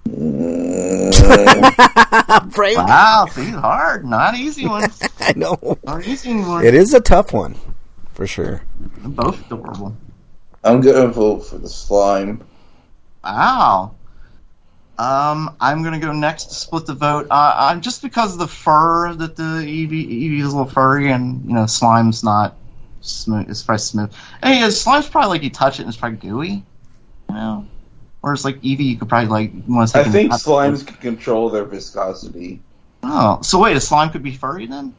Mm. 2.07 2.77
Wow, 2.77 3.27
see, 3.31 3.51
hard. 3.51 4.05
Not 4.05 4.35
easy 4.37 4.67
one. 4.69 4.91
I 5.21 5.33
know. 5.37 5.79
Not 5.85 6.07
easy 6.07 6.35
one. 6.35 6.65
It 6.65 6.75
is 6.75 6.95
a 6.95 7.01
tough 7.01 7.33
one, 7.33 7.57
for 8.13 8.27
sure. 8.27 8.63
Both 9.05 9.45
adorable. 9.47 9.97
I'm 10.65 10.81
gonna 10.81 11.09
vote 11.09 11.41
for 11.41 11.59
the 11.59 11.69
slime. 11.69 12.43
Wow. 13.25 13.95
Um, 14.99 15.55
I'm 15.61 15.83
gonna 15.83 15.99
go 16.01 16.13
next 16.13 16.45
to 16.47 16.55
split 16.55 16.87
the 16.87 16.95
vote. 16.95 17.27
Uh, 17.31 17.55
I'm 17.57 17.81
just 17.81 18.03
because 18.03 18.33
of 18.33 18.39
the 18.39 18.49
fur 18.49 19.15
that 19.15 19.37
the 19.37 19.43
Eevee, 19.43 20.09
Eevee 20.09 20.41
is 20.41 20.53
a 20.53 20.57
little 20.57 20.71
furry, 20.71 21.13
and 21.13 21.45
you 21.47 21.55
know, 21.55 21.67
slime's 21.67 22.25
not 22.25 22.57
smooth. 23.01 23.51
It's 23.51 23.63
probably 23.63 23.79
smooth. 23.81 24.13
Hey, 24.43 24.63
uh, 24.63 24.71
slime's 24.71 25.09
probably 25.09 25.31
like 25.31 25.43
you 25.43 25.51
touch 25.51 25.79
it 25.79 25.83
and 25.83 25.89
it's 25.89 25.99
probably 25.99 26.19
gooey. 26.19 26.63
You 27.29 27.35
know, 27.35 27.67
whereas 28.27 28.45
like 28.45 28.61
Eevee, 28.63 28.81
you 28.81 28.97
could 28.97 29.09
probably 29.09 29.29
like 29.29 29.53
want 29.69 29.89
to 29.91 30.01
I 30.01 30.03
think 30.03 30.33
slimes 30.33 30.85
can 30.85 30.97
control 30.97 31.49
their 31.49 31.65
viscosity. 31.65 32.61
Oh, 33.05 33.41
so 33.41 33.61
wait, 33.61 33.77
a 33.77 33.81
slime 33.81 34.11
could 34.11 34.25
be 34.25 34.33
furry 34.33 34.67
then? 34.67 34.93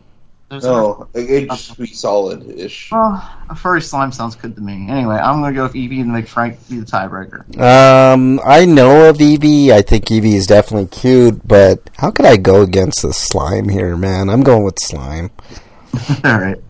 There's 0.49 0.63
No, 0.63 1.09
it 1.13 1.29
it'd 1.29 1.49
just 1.49 1.77
be 1.77 1.87
solid-ish. 1.87 2.89
Well, 2.89 3.21
a 3.49 3.53
furry 3.53 3.81
slime 3.81 4.13
sounds 4.13 4.37
good 4.37 4.55
to 4.55 4.61
me. 4.61 4.87
Anyway, 4.89 5.17
I'm 5.17 5.41
gonna 5.41 5.53
go 5.53 5.63
with 5.63 5.73
Eevee 5.73 5.99
and 5.99 6.13
make 6.13 6.29
Frank 6.29 6.57
be 6.69 6.79
the 6.79 6.85
tiebreaker. 6.85 7.59
Um, 7.59 8.39
I 8.45 8.63
know 8.63 9.09
of 9.09 9.17
Eevee. 9.17 9.71
I 9.71 9.81
think 9.81 10.05
Eevee 10.05 10.35
is 10.35 10.47
definitely 10.47 10.87
cute, 10.87 11.45
but 11.45 11.81
how 11.97 12.11
could 12.11 12.25
I 12.25 12.37
go 12.37 12.61
against 12.61 13.01
the 13.01 13.11
slime 13.11 13.67
here, 13.67 13.97
man? 13.97 14.29
I'm 14.29 14.41
going 14.41 14.63
with 14.63 14.79
slime. 14.79 15.31
All 16.23 16.39
right. 16.39 16.63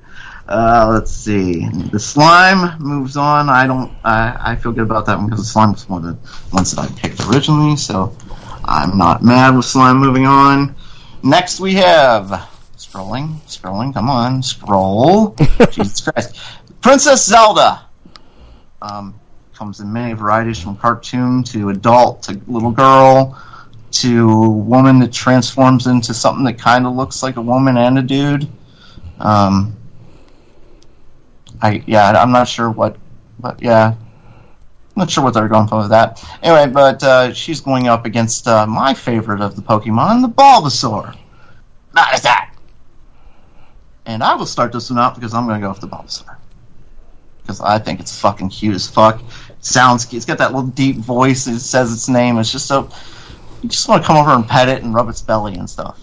Uh, 0.47 0.87
let's 0.93 1.11
see. 1.11 1.67
The 1.67 1.99
slime 1.99 2.79
moves 2.79 3.17
on. 3.17 3.49
I 3.49 3.67
don't. 3.67 3.91
I, 4.03 4.51
I 4.51 4.55
feel 4.55 4.71
good 4.71 4.83
about 4.83 5.05
that 5.07 5.17
one 5.17 5.27
because 5.27 5.41
the 5.41 5.49
slime 5.49 5.73
was 5.73 5.89
one 5.89 6.05
of 6.05 6.21
the 6.21 6.55
ones 6.55 6.71
that 6.71 6.81
I 6.81 6.87
picked 6.99 7.19
originally, 7.27 7.75
so 7.75 8.15
I'm 8.63 8.97
not 8.97 9.23
mad 9.23 9.55
with 9.55 9.65
slime 9.65 9.97
moving 9.97 10.25
on. 10.25 10.75
Next 11.21 11.59
we 11.59 11.73
have 11.75 12.27
scrolling, 12.77 13.41
scrolling. 13.41 13.93
Come 13.93 14.09
on, 14.09 14.41
scroll. 14.41 15.35
Jesus 15.71 16.01
Christ, 16.01 16.39
Princess 16.81 17.25
Zelda. 17.25 17.81
Um, 18.81 19.19
comes 19.53 19.79
in 19.79 19.91
many 19.91 20.13
varieties 20.13 20.59
from 20.59 20.77
cartoon 20.77 21.43
to 21.43 21.69
adult 21.69 22.23
to 22.23 22.39
little 22.47 22.71
girl 22.71 23.41
to 23.89 24.49
woman 24.49 24.99
that 24.99 25.11
transforms 25.11 25.87
into 25.87 26.13
something 26.13 26.45
that 26.45 26.59
kind 26.59 26.85
of 26.85 26.95
looks 26.95 27.23
like 27.23 27.37
a 27.37 27.41
woman 27.41 27.75
and 27.75 27.97
a 27.97 28.01
dude. 28.01 28.47
Um, 29.19 29.75
I 31.61 31.83
yeah, 31.85 32.11
I'm 32.11 32.31
not 32.31 32.47
sure 32.47 32.69
what, 32.69 32.97
but 33.39 33.61
yeah, 33.61 33.95
I'm 33.95 34.95
not 34.95 35.09
sure 35.09 35.23
what 35.23 35.33
they're 35.33 35.47
going 35.47 35.67
for 35.67 35.79
with 35.79 35.89
that. 35.89 36.23
Anyway, 36.43 36.71
but 36.71 37.03
uh, 37.03 37.33
she's 37.33 37.61
going 37.61 37.87
up 37.87 38.05
against 38.05 38.47
uh, 38.47 38.65
my 38.65 38.93
favorite 38.93 39.41
of 39.41 39.55
the 39.55 39.61
Pokemon, 39.61 40.21
the 40.21 40.29
Bulbasaur. 40.29 41.17
Not 41.93 42.13
as 42.13 42.21
that. 42.21 42.53
And 44.05 44.23
I 44.23 44.35
will 44.35 44.45
start 44.45 44.71
this 44.71 44.89
one 44.89 44.99
out 44.99 45.15
because 45.15 45.33
I'm 45.33 45.45
going 45.45 45.59
to 45.59 45.65
go 45.65 45.71
with 45.71 45.81
the 45.81 45.87
Bulbasaur 45.87 46.37
because 47.47 47.61
I 47.61 47.79
think 47.79 48.01
it's 48.01 48.19
fucking 48.19 48.49
cute 48.49 48.75
as 48.75 48.89
fuck. 48.89 49.21
sounds 49.61 50.11
it's 50.13 50.25
got 50.25 50.37
that 50.39 50.53
little 50.53 50.69
deep 50.69 50.97
voice. 50.97 51.47
It 51.47 51.59
says 51.59 51.93
its 51.93 52.09
name. 52.09 52.37
It's 52.37 52.51
just 52.51 52.67
so 52.67 52.89
you 53.61 53.69
just 53.69 53.87
want 53.87 54.03
to 54.03 54.07
come 54.07 54.17
over 54.17 54.31
and 54.31 54.45
pet 54.45 54.67
it 54.67 54.83
and 54.83 54.93
rub 54.93 55.07
its 55.07 55.21
belly 55.21 55.55
and 55.55 55.69
stuff. 55.69 55.99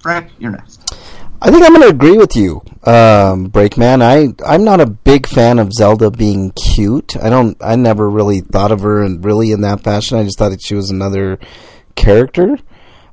Frank, 0.00 0.30
you're 0.38 0.50
next. 0.50 0.94
I 1.40 1.50
think 1.50 1.64
I'm 1.64 1.72
going 1.72 1.88
to 1.88 1.88
agree 1.88 2.18
with 2.18 2.36
you, 2.36 2.62
um, 2.86 3.50
Breakman. 3.50 4.02
I 4.02 4.34
I'm 4.46 4.64
not 4.64 4.80
a 4.80 4.86
big 4.86 5.26
fan 5.26 5.58
of 5.58 5.72
Zelda 5.72 6.10
being 6.10 6.52
cute. 6.52 7.16
I 7.16 7.30
don't. 7.30 7.56
I 7.60 7.76
never 7.76 8.08
really 8.08 8.40
thought 8.40 8.72
of 8.72 8.80
her 8.80 9.02
in 9.02 9.22
really 9.22 9.52
in 9.52 9.62
that 9.62 9.80
fashion. 9.80 10.18
I 10.18 10.24
just 10.24 10.38
thought 10.38 10.50
that 10.50 10.62
she 10.62 10.74
was 10.74 10.90
another 10.90 11.38
character. 11.94 12.58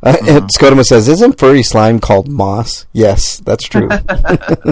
Uh, 0.03 0.18
and 0.27 0.49
Scotoma 0.49 0.84
says, 0.84 1.07
"Isn't 1.07 1.38
furry 1.38 1.64
slime 1.64 1.99
called 1.99 2.27
moss?" 2.27 2.88
Yes, 2.91 3.39
that's 3.39 3.65
true. 3.65 3.88
uh, 4.10 4.65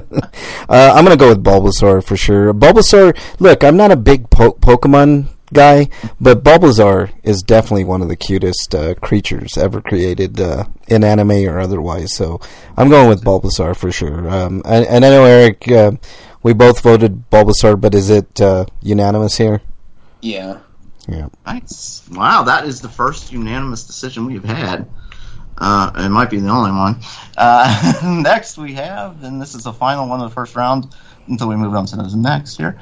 I'm 0.68 1.04
gonna 1.04 1.18
go 1.18 1.30
with 1.30 1.44
Bulbasaur 1.44 2.04
for 2.04 2.18
sure. 2.18 2.54
Bulbasaur. 2.54 3.16
Look, 3.40 3.64
I'm 3.64 3.78
not 3.78 3.92
a 3.92 3.96
big 3.96 4.30
po- 4.32 4.54
Pokemon 4.54 5.28
guy, 5.54 5.90
but 6.20 6.44
Bulbasaur 6.44 7.12
is 7.24 7.42
definitely 7.42 7.84
one 7.84 8.02
of 8.02 8.08
the 8.08 8.16
cutest 8.16 8.74
uh, 8.74 8.96
creatures 8.96 9.58
ever 9.58 9.82
created 9.82 10.40
uh, 10.40 10.66
in 10.88 11.04
anime 11.04 11.48
or 11.48 11.60
otherwise. 11.60 12.16
So 12.16 12.40
I'm 12.78 12.90
going 12.90 13.10
with 13.10 13.24
Bulbasaur 13.24 13.76
for 13.76 13.92
sure. 13.92 14.30
Um, 14.30 14.62
and, 14.66 14.86
and 14.86 15.06
I 15.06 15.10
know 15.10 15.26
Eric, 15.26 15.72
uh, 15.72 15.92
we 16.44 16.54
both 16.54 16.82
voted 16.82 17.30
Bulbasaur, 17.30 17.80
but 17.80 17.94
is 17.96 18.10
it 18.10 18.40
uh, 18.42 18.66
unanimous 18.82 19.38
here? 19.38 19.62
Yeah. 20.22 20.60
Yeah. 21.08 21.30
Nice. 21.46 22.08
Wow, 22.12 22.44
that 22.44 22.66
is 22.66 22.82
the 22.82 22.90
first 22.90 23.32
unanimous 23.32 23.84
decision 23.84 24.26
we've 24.26 24.44
had. 24.44 24.88
Uh, 25.58 25.92
it 25.96 26.10
might 26.10 26.30
be 26.30 26.40
the 26.40 26.50
only 26.50 26.72
one. 26.72 27.00
Uh, 27.36 28.22
next 28.24 28.58
we 28.58 28.74
have, 28.74 29.24
and 29.24 29.42
this 29.42 29.56
is 29.56 29.64
the 29.64 29.74
final 29.74 30.08
one 30.08 30.22
of 30.22 30.30
the 30.30 30.34
first 30.34 30.56
round 30.56 30.96
until 31.28 31.48
we 31.48 31.56
move 31.56 31.74
on 31.76 31.86
to 31.86 31.96
the 31.96 32.16
next 32.16 32.58
here. 32.58 32.80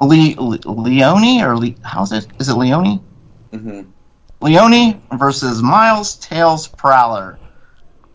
Le- 0.00 0.34
Le- 0.38 0.70
Leone 0.70 1.42
or 1.42 1.56
Le- 1.56 1.74
how's 1.82 2.12
it? 2.12 2.26
Is 2.38 2.48
it 2.48 2.54
Leone? 2.54 2.98
hmm 3.52 3.82
Leone 4.40 5.02
versus 5.12 5.62
Miles 5.62 6.16
Tails 6.16 6.66
Prowler. 6.68 7.38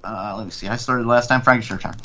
Uh, 0.03 0.36
let 0.38 0.45
me 0.45 0.52
see. 0.52 0.68
I 0.68 0.76
started 0.76 1.06
last 1.06 1.28
time. 1.28 1.41
Frank, 1.41 1.62
it's 1.62 1.70
your 1.70 1.78
turn. 1.80 1.95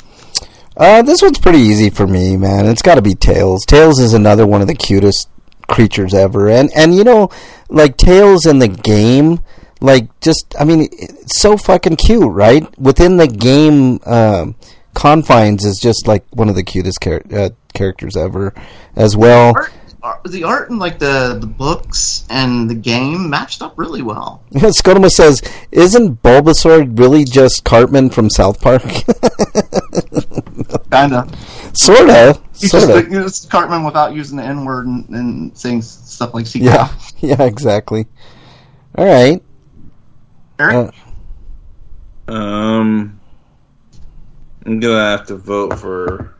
Uh, 0.77 1.01
this 1.01 1.21
one's 1.21 1.39
pretty 1.39 1.59
easy 1.59 1.89
for 1.89 2.07
me, 2.07 2.37
man. 2.37 2.65
It's 2.65 2.81
got 2.81 2.95
to 2.95 3.01
be 3.01 3.15
Tails. 3.15 3.65
Tails 3.65 3.99
is 3.99 4.13
another 4.13 4.45
one 4.47 4.61
of 4.61 4.67
the 4.67 4.75
cutest 4.75 5.27
creatures 5.67 6.13
ever, 6.13 6.49
and 6.49 6.69
and 6.75 6.95
you 6.95 7.03
know, 7.03 7.29
like 7.69 7.97
Tails 7.97 8.45
in 8.45 8.59
the 8.59 8.67
game, 8.67 9.39
like 9.81 10.07
just 10.21 10.55
I 10.59 10.63
mean, 10.65 10.87
it's 10.91 11.39
so 11.39 11.57
fucking 11.57 11.97
cute, 11.97 12.31
right? 12.31 12.65
Within 12.79 13.17
the 13.17 13.27
game 13.27 13.99
um, 14.05 14.55
confines, 14.93 15.65
is 15.65 15.79
just 15.79 16.07
like 16.07 16.23
one 16.31 16.49
of 16.49 16.55
the 16.55 16.63
cutest 16.63 16.99
char- 17.01 17.23
uh, 17.33 17.49
characters 17.73 18.15
ever, 18.17 18.53
as 18.95 19.15
well. 19.17 19.53
Art, 19.55 19.71
art- 20.03 20.23
the 20.25 20.43
art 20.43 20.69
in 20.69 20.79
like 20.79 20.99
the 20.99 21.37
the 21.39 21.47
books 21.47 22.25
and 22.29 22.69
the 22.69 22.75
game 22.75 23.29
matched 23.29 23.61
up 23.61 23.77
really 23.77 24.01
well. 24.01 24.43
Scotoma 24.53 25.09
says, 25.11 25.41
"Isn't 25.71 26.21
Bulbasaur 26.23 26.97
really 26.99 27.23
just 27.25 27.63
Cartman 27.63 28.09
from 28.09 28.29
South 28.29 28.59
Park?" 28.61 28.83
Kind 30.91 31.13
of. 31.13 31.33
sorta, 31.77 32.39
sorta. 32.53 32.85
like, 32.95 33.05
you 33.05 33.11
know, 33.11 33.25
it's 33.25 33.45
Cartman 33.45 33.83
without 33.85 34.13
using 34.13 34.37
the 34.37 34.43
N 34.43 34.65
word 34.65 34.87
and, 34.87 35.07
and 35.09 35.57
saying 35.57 35.81
stuff 35.81 36.33
like 36.33 36.45
secret. 36.45 36.67
Yeah, 36.69 36.93
yeah, 37.19 37.43
exactly. 37.43 38.07
All 38.97 39.05
right. 39.05 39.41
Eric? 40.59 40.93
Uh, 42.27 42.31
Um, 42.33 43.19
I'm 44.65 44.79
gonna 44.79 45.17
have 45.17 45.27
to 45.27 45.37
vote 45.37 45.79
for 45.79 46.35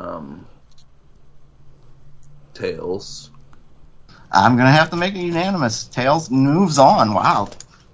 um 0.00 0.46
Tails. 2.54 3.30
I'm 4.32 4.56
gonna 4.56 4.70
have 4.70 4.90
to 4.90 4.96
make 4.96 5.14
it 5.14 5.20
unanimous. 5.20 5.84
Tails 5.84 6.30
moves 6.30 6.78
on. 6.78 7.14
Wow, 7.14 7.48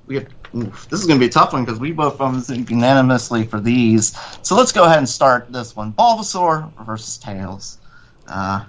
we 0.07 0.17
have. 0.17 0.27
oof, 0.55 0.89
this 0.89 1.01
is 1.01 1.07
gonna 1.07 1.21
be 1.21 1.27
a 1.27 1.31
tough 1.31 1.53
one 1.53 1.65
because 1.65 1.79
we 1.81 1.93
both 1.93 2.19
voted 2.19 2.69
unanimously 2.71 3.45
for 3.45 3.61
these. 3.61 4.17
So 4.43 4.57
let's 4.57 4.73
go 4.73 4.85
ahead 4.85 4.99
and 4.99 5.09
start 5.09 5.53
this 5.53 5.77
one: 5.77 5.93
Bulbasaur 5.93 6.73
versus 6.85 7.19
Tails. 7.19 7.79
Uh, 8.27 8.65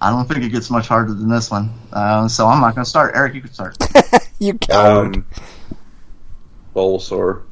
I 0.00 0.10
don't 0.10 0.28
think 0.28 0.44
it 0.44 0.50
gets 0.50 0.70
much 0.70 0.88
harder 0.88 1.14
than 1.14 1.28
this 1.28 1.50
one. 1.50 1.72
Uh, 1.92 2.28
so 2.28 2.46
I'm 2.46 2.60
not 2.60 2.74
gonna 2.74 2.84
start. 2.84 3.14
Eric, 3.14 3.34
you 3.34 3.42
can 3.42 3.52
start. 3.52 3.76
You 4.38 4.54
coward. 4.54 5.14
Um, 5.14 5.26
Bulbasaur. 6.74 7.42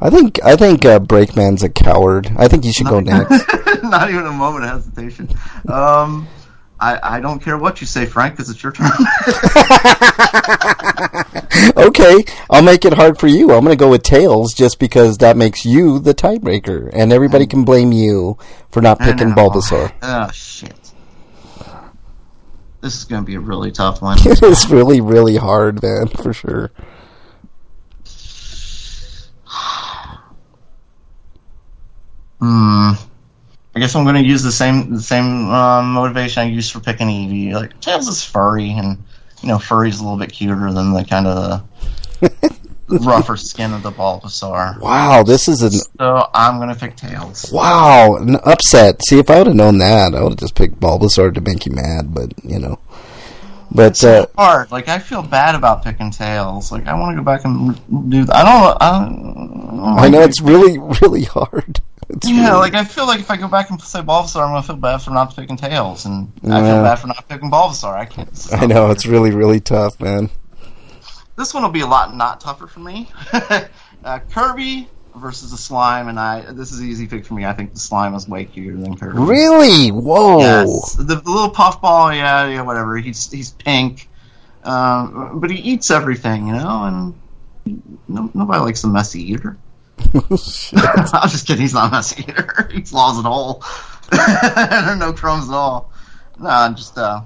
I 0.00 0.10
think 0.10 0.42
I 0.44 0.56
think 0.56 0.84
uh, 0.84 1.00
Breakman's 1.00 1.62
a 1.62 1.68
coward. 1.68 2.30
I 2.36 2.48
think 2.48 2.64
you 2.64 2.72
should 2.72 2.86
go 2.86 3.00
next. 3.00 3.30
not 3.82 4.10
even 4.10 4.26
a 4.26 4.32
moment 4.32 4.64
of 4.64 4.70
hesitation. 4.70 5.28
Um, 5.68 6.28
I, 6.80 7.16
I 7.16 7.20
don't 7.20 7.40
care 7.40 7.58
what 7.58 7.80
you 7.80 7.86
say, 7.86 8.06
Frank, 8.06 8.34
because 8.34 8.50
it's 8.50 8.62
your 8.62 8.70
turn. 8.70 8.86
okay, 11.76 12.24
I'll 12.48 12.62
make 12.62 12.84
it 12.84 12.92
hard 12.92 13.18
for 13.18 13.26
you. 13.26 13.50
I'm 13.50 13.64
going 13.64 13.76
to 13.76 13.76
go 13.76 13.90
with 13.90 14.04
Tails 14.04 14.54
just 14.54 14.78
because 14.78 15.18
that 15.18 15.36
makes 15.36 15.64
you 15.64 15.98
the 15.98 16.14
tiebreaker, 16.14 16.88
and 16.92 17.12
everybody 17.12 17.46
can 17.46 17.64
blame 17.64 17.90
you 17.90 18.38
for 18.70 18.80
not 18.80 19.00
picking. 19.00 19.30
Bulbasaur. 19.30 19.92
Oh 20.02 20.30
shit. 20.32 20.72
This 22.80 22.96
is 22.96 23.04
going 23.04 23.22
to 23.22 23.26
be 23.26 23.34
a 23.34 23.40
really 23.40 23.72
tough 23.72 24.00
one. 24.00 24.18
It 24.20 24.40
is 24.40 24.70
really, 24.70 25.00
really 25.00 25.36
hard, 25.36 25.82
man, 25.82 26.06
for 26.06 26.32
sure. 26.32 26.70
Hmm. 32.40 32.92
I 33.74 33.80
guess 33.80 33.94
I'm 33.94 34.04
going 34.04 34.16
to 34.16 34.24
use 34.24 34.42
the 34.42 34.52
same 34.52 34.94
the 34.94 35.02
same 35.02 35.50
um, 35.50 35.92
motivation 35.92 36.42
I 36.42 36.46
used 36.46 36.72
for 36.72 36.80
picking 36.80 37.08
Eevee. 37.08 37.52
Like 37.52 37.80
Tails 37.80 38.08
is 38.08 38.24
furry, 38.24 38.70
and 38.70 38.98
you 39.42 39.48
know, 39.48 39.58
furry's 39.58 40.00
a 40.00 40.02
little 40.02 40.18
bit 40.18 40.32
cuter 40.32 40.72
than 40.72 40.92
the 40.92 41.04
kind 41.04 41.26
of 41.26 41.68
rougher 43.06 43.36
skin 43.36 43.72
of 43.72 43.82
the 43.82 43.92
Bulbasaur. 43.92 44.80
Wow, 44.80 45.22
this 45.22 45.46
is 45.46 45.62
an 45.62 45.70
So 45.70 46.28
I'm 46.34 46.58
going 46.58 46.70
to 46.70 46.74
pick 46.74 46.96
Tails. 46.96 47.50
wow 47.52 48.16
an 48.16 48.36
upset. 48.44 49.04
See, 49.04 49.18
if 49.18 49.30
I 49.30 49.38
would 49.38 49.46
have 49.48 49.56
known 49.56 49.78
that, 49.78 50.14
I 50.14 50.22
would 50.22 50.32
have 50.32 50.38
just 50.38 50.54
picked 50.54 50.80
Bulbasaur 50.80 51.34
to 51.34 51.40
make 51.40 51.66
you 51.66 51.72
mad. 51.72 52.12
But 52.14 52.32
you 52.42 52.58
know, 52.58 52.80
but 53.70 53.92
It's 53.92 54.04
uh, 54.04 54.26
hard. 54.36 54.72
Like 54.72 54.88
I 54.88 54.98
feel 54.98 55.22
bad 55.22 55.54
about 55.54 55.84
picking 55.84 56.10
Tails. 56.10 56.72
Like 56.72 56.86
I 56.86 56.94
want 56.94 57.16
to 57.16 57.22
go 57.22 57.24
back 57.24 57.44
and 57.44 58.10
do. 58.10 58.24
That. 58.24 58.36
I 58.36 58.42
don't. 58.44 58.82
I, 58.82 58.98
don't, 59.04 59.98
I 59.98 60.08
know 60.08 60.22
it's 60.22 60.40
really, 60.40 60.78
really 61.02 61.24
hard. 61.24 61.80
It's 62.10 62.28
Yeah, 62.28 62.48
really- 62.48 62.58
like 62.60 62.74
I 62.74 62.84
feel 62.84 63.06
like 63.06 63.20
if 63.20 63.30
I 63.30 63.36
go 63.36 63.48
back 63.48 63.70
and 63.70 63.80
say 63.82 64.00
Bulbasaur, 64.00 64.42
I'm 64.42 64.48
gonna 64.50 64.62
feel 64.62 64.76
bad 64.76 64.98
for 65.02 65.10
not 65.10 65.34
picking 65.36 65.56
Tails, 65.56 66.06
and 66.06 66.32
I 66.44 66.60
feel 66.60 66.82
bad 66.82 66.98
for 66.98 67.06
not 67.08 67.28
picking 67.28 67.50
Bulbasaur. 67.50 67.94
I 67.94 68.06
can't. 68.06 68.48
I 68.52 68.66
know 68.66 68.90
it's 68.90 69.04
really, 69.06 69.30
really 69.30 69.60
tough, 69.60 70.00
man. 70.00 70.30
This 71.36 71.52
one 71.54 71.62
will 71.62 71.70
be 71.70 71.80
a 71.80 71.86
lot 71.86 72.16
not 72.16 72.40
tougher 72.40 72.66
for 72.66 72.80
me. 72.80 73.10
uh, 74.04 74.18
Kirby 74.30 74.88
versus 75.14 75.50
the 75.50 75.56
slime, 75.58 76.08
and 76.08 76.18
I. 76.18 76.50
This 76.52 76.72
is 76.72 76.80
an 76.80 76.88
easy 76.88 77.06
pick 77.06 77.26
for 77.26 77.34
me. 77.34 77.44
I 77.44 77.52
think 77.52 77.74
the 77.74 77.78
slime 77.78 78.14
is 78.14 78.26
way 78.26 78.46
cuter 78.46 78.76
than 78.76 78.96
Kirby. 78.96 79.18
Really? 79.18 79.88
Whoa! 79.90 80.38
Yes. 80.40 80.94
The, 80.94 81.04
the 81.16 81.30
little 81.30 81.50
puffball, 81.50 82.12
yeah, 82.14 82.46
yeah, 82.48 82.62
whatever. 82.62 82.96
He's 82.96 83.30
he's 83.30 83.50
pink, 83.50 84.08
um, 84.64 85.40
but 85.40 85.50
he 85.50 85.58
eats 85.58 85.90
everything, 85.90 86.46
you 86.46 86.54
know, 86.54 86.84
and 86.84 87.14
no, 88.08 88.30
nobody 88.32 88.60
likes 88.60 88.82
a 88.84 88.88
messy 88.88 89.32
eater. 89.32 89.58
I'm 90.14 91.28
just 91.28 91.46
kidding. 91.46 91.62
He's 91.62 91.74
not 91.74 91.88
a 91.88 91.90
messy 91.90 92.22
eater. 92.22 92.68
he 92.72 92.82
claws 92.82 93.18
it 93.18 93.26
all. 93.26 93.62
there 94.10 94.20
are 94.92 94.96
no 94.96 95.12
crumbs 95.12 95.48
at 95.48 95.54
all. 95.54 95.92
No, 96.38 96.48
I'm 96.48 96.74
just. 96.74 96.96
Uh, 96.96 97.22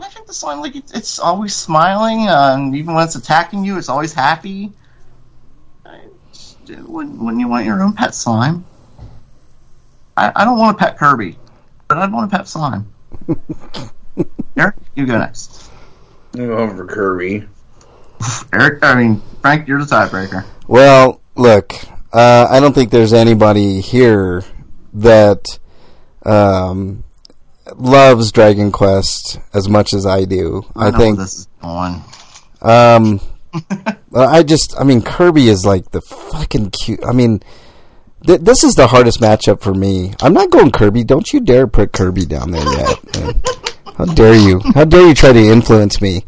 I 0.00 0.08
think 0.08 0.26
the 0.26 0.34
slime, 0.34 0.60
like 0.60 0.74
it's, 0.76 0.92
it's 0.92 1.18
always 1.18 1.54
smiling, 1.54 2.28
uh, 2.28 2.54
and 2.56 2.74
even 2.74 2.94
when 2.94 3.04
it's 3.04 3.14
attacking 3.14 3.64
you, 3.64 3.78
it's 3.78 3.88
always 3.88 4.12
happy. 4.12 4.72
I 5.86 6.00
just- 6.32 6.58
Wouldn't, 6.68 7.18
wouldn't 7.20 7.40
you 7.40 7.48
want 7.48 7.66
your 7.66 7.80
own 7.82 7.92
pet 7.92 8.14
slime? 8.14 8.64
I, 10.16 10.32
I 10.34 10.44
don't 10.44 10.58
want 10.58 10.76
to 10.78 10.84
pet 10.84 10.98
Kirby, 10.98 11.38
but 11.88 11.98
I'd 11.98 12.12
want 12.12 12.30
to 12.30 12.36
pet 12.36 12.48
slime. 12.48 12.92
Eric, 14.56 14.74
you 14.94 15.06
go 15.06 15.18
next. 15.18 15.70
I'm 16.34 16.46
going 16.48 16.76
for 16.76 16.86
Kirby. 16.86 17.46
Eric, 18.52 18.82
I 18.82 18.94
mean 18.94 19.22
Frank, 19.40 19.66
you're 19.68 19.78
the 19.78 19.84
tiebreaker. 19.86 20.44
Well, 20.68 21.20
look, 21.36 21.74
uh, 22.12 22.46
I 22.50 22.60
don't 22.60 22.74
think 22.74 22.90
there's 22.90 23.12
anybody 23.12 23.80
here 23.80 24.44
that 24.94 25.58
um, 26.24 27.04
loves 27.76 28.32
Dragon 28.32 28.70
Quest 28.70 29.38
as 29.54 29.68
much 29.68 29.94
as 29.94 30.06
I 30.06 30.24
do. 30.24 30.62
I, 30.76 30.90
know 30.90 30.98
think. 30.98 31.18
this 31.18 31.38
is 31.40 31.48
going. 31.60 32.02
Um, 32.60 33.20
uh, 33.70 33.94
I 34.14 34.42
just, 34.42 34.78
I 34.78 34.84
mean, 34.84 35.02
Kirby 35.02 35.48
is 35.48 35.64
like 35.64 35.90
the 35.90 36.00
fucking 36.02 36.70
cute. 36.70 37.04
I 37.04 37.12
mean, 37.12 37.42
th- 38.26 38.40
this 38.40 38.64
is 38.64 38.74
the 38.74 38.86
hardest 38.86 39.20
matchup 39.20 39.60
for 39.60 39.74
me. 39.74 40.12
I'm 40.20 40.34
not 40.34 40.50
going 40.50 40.70
Kirby. 40.70 41.04
Don't 41.04 41.32
you 41.32 41.40
dare 41.40 41.66
put 41.66 41.92
Kirby 41.92 42.26
down 42.26 42.50
there 42.50 42.64
yet. 42.64 43.16
man. 43.20 43.42
How 43.96 44.06
dare 44.06 44.34
you? 44.34 44.60
How 44.74 44.84
dare 44.84 45.06
you 45.06 45.14
try 45.14 45.32
to 45.32 45.38
influence 45.38 46.00
me? 46.00 46.24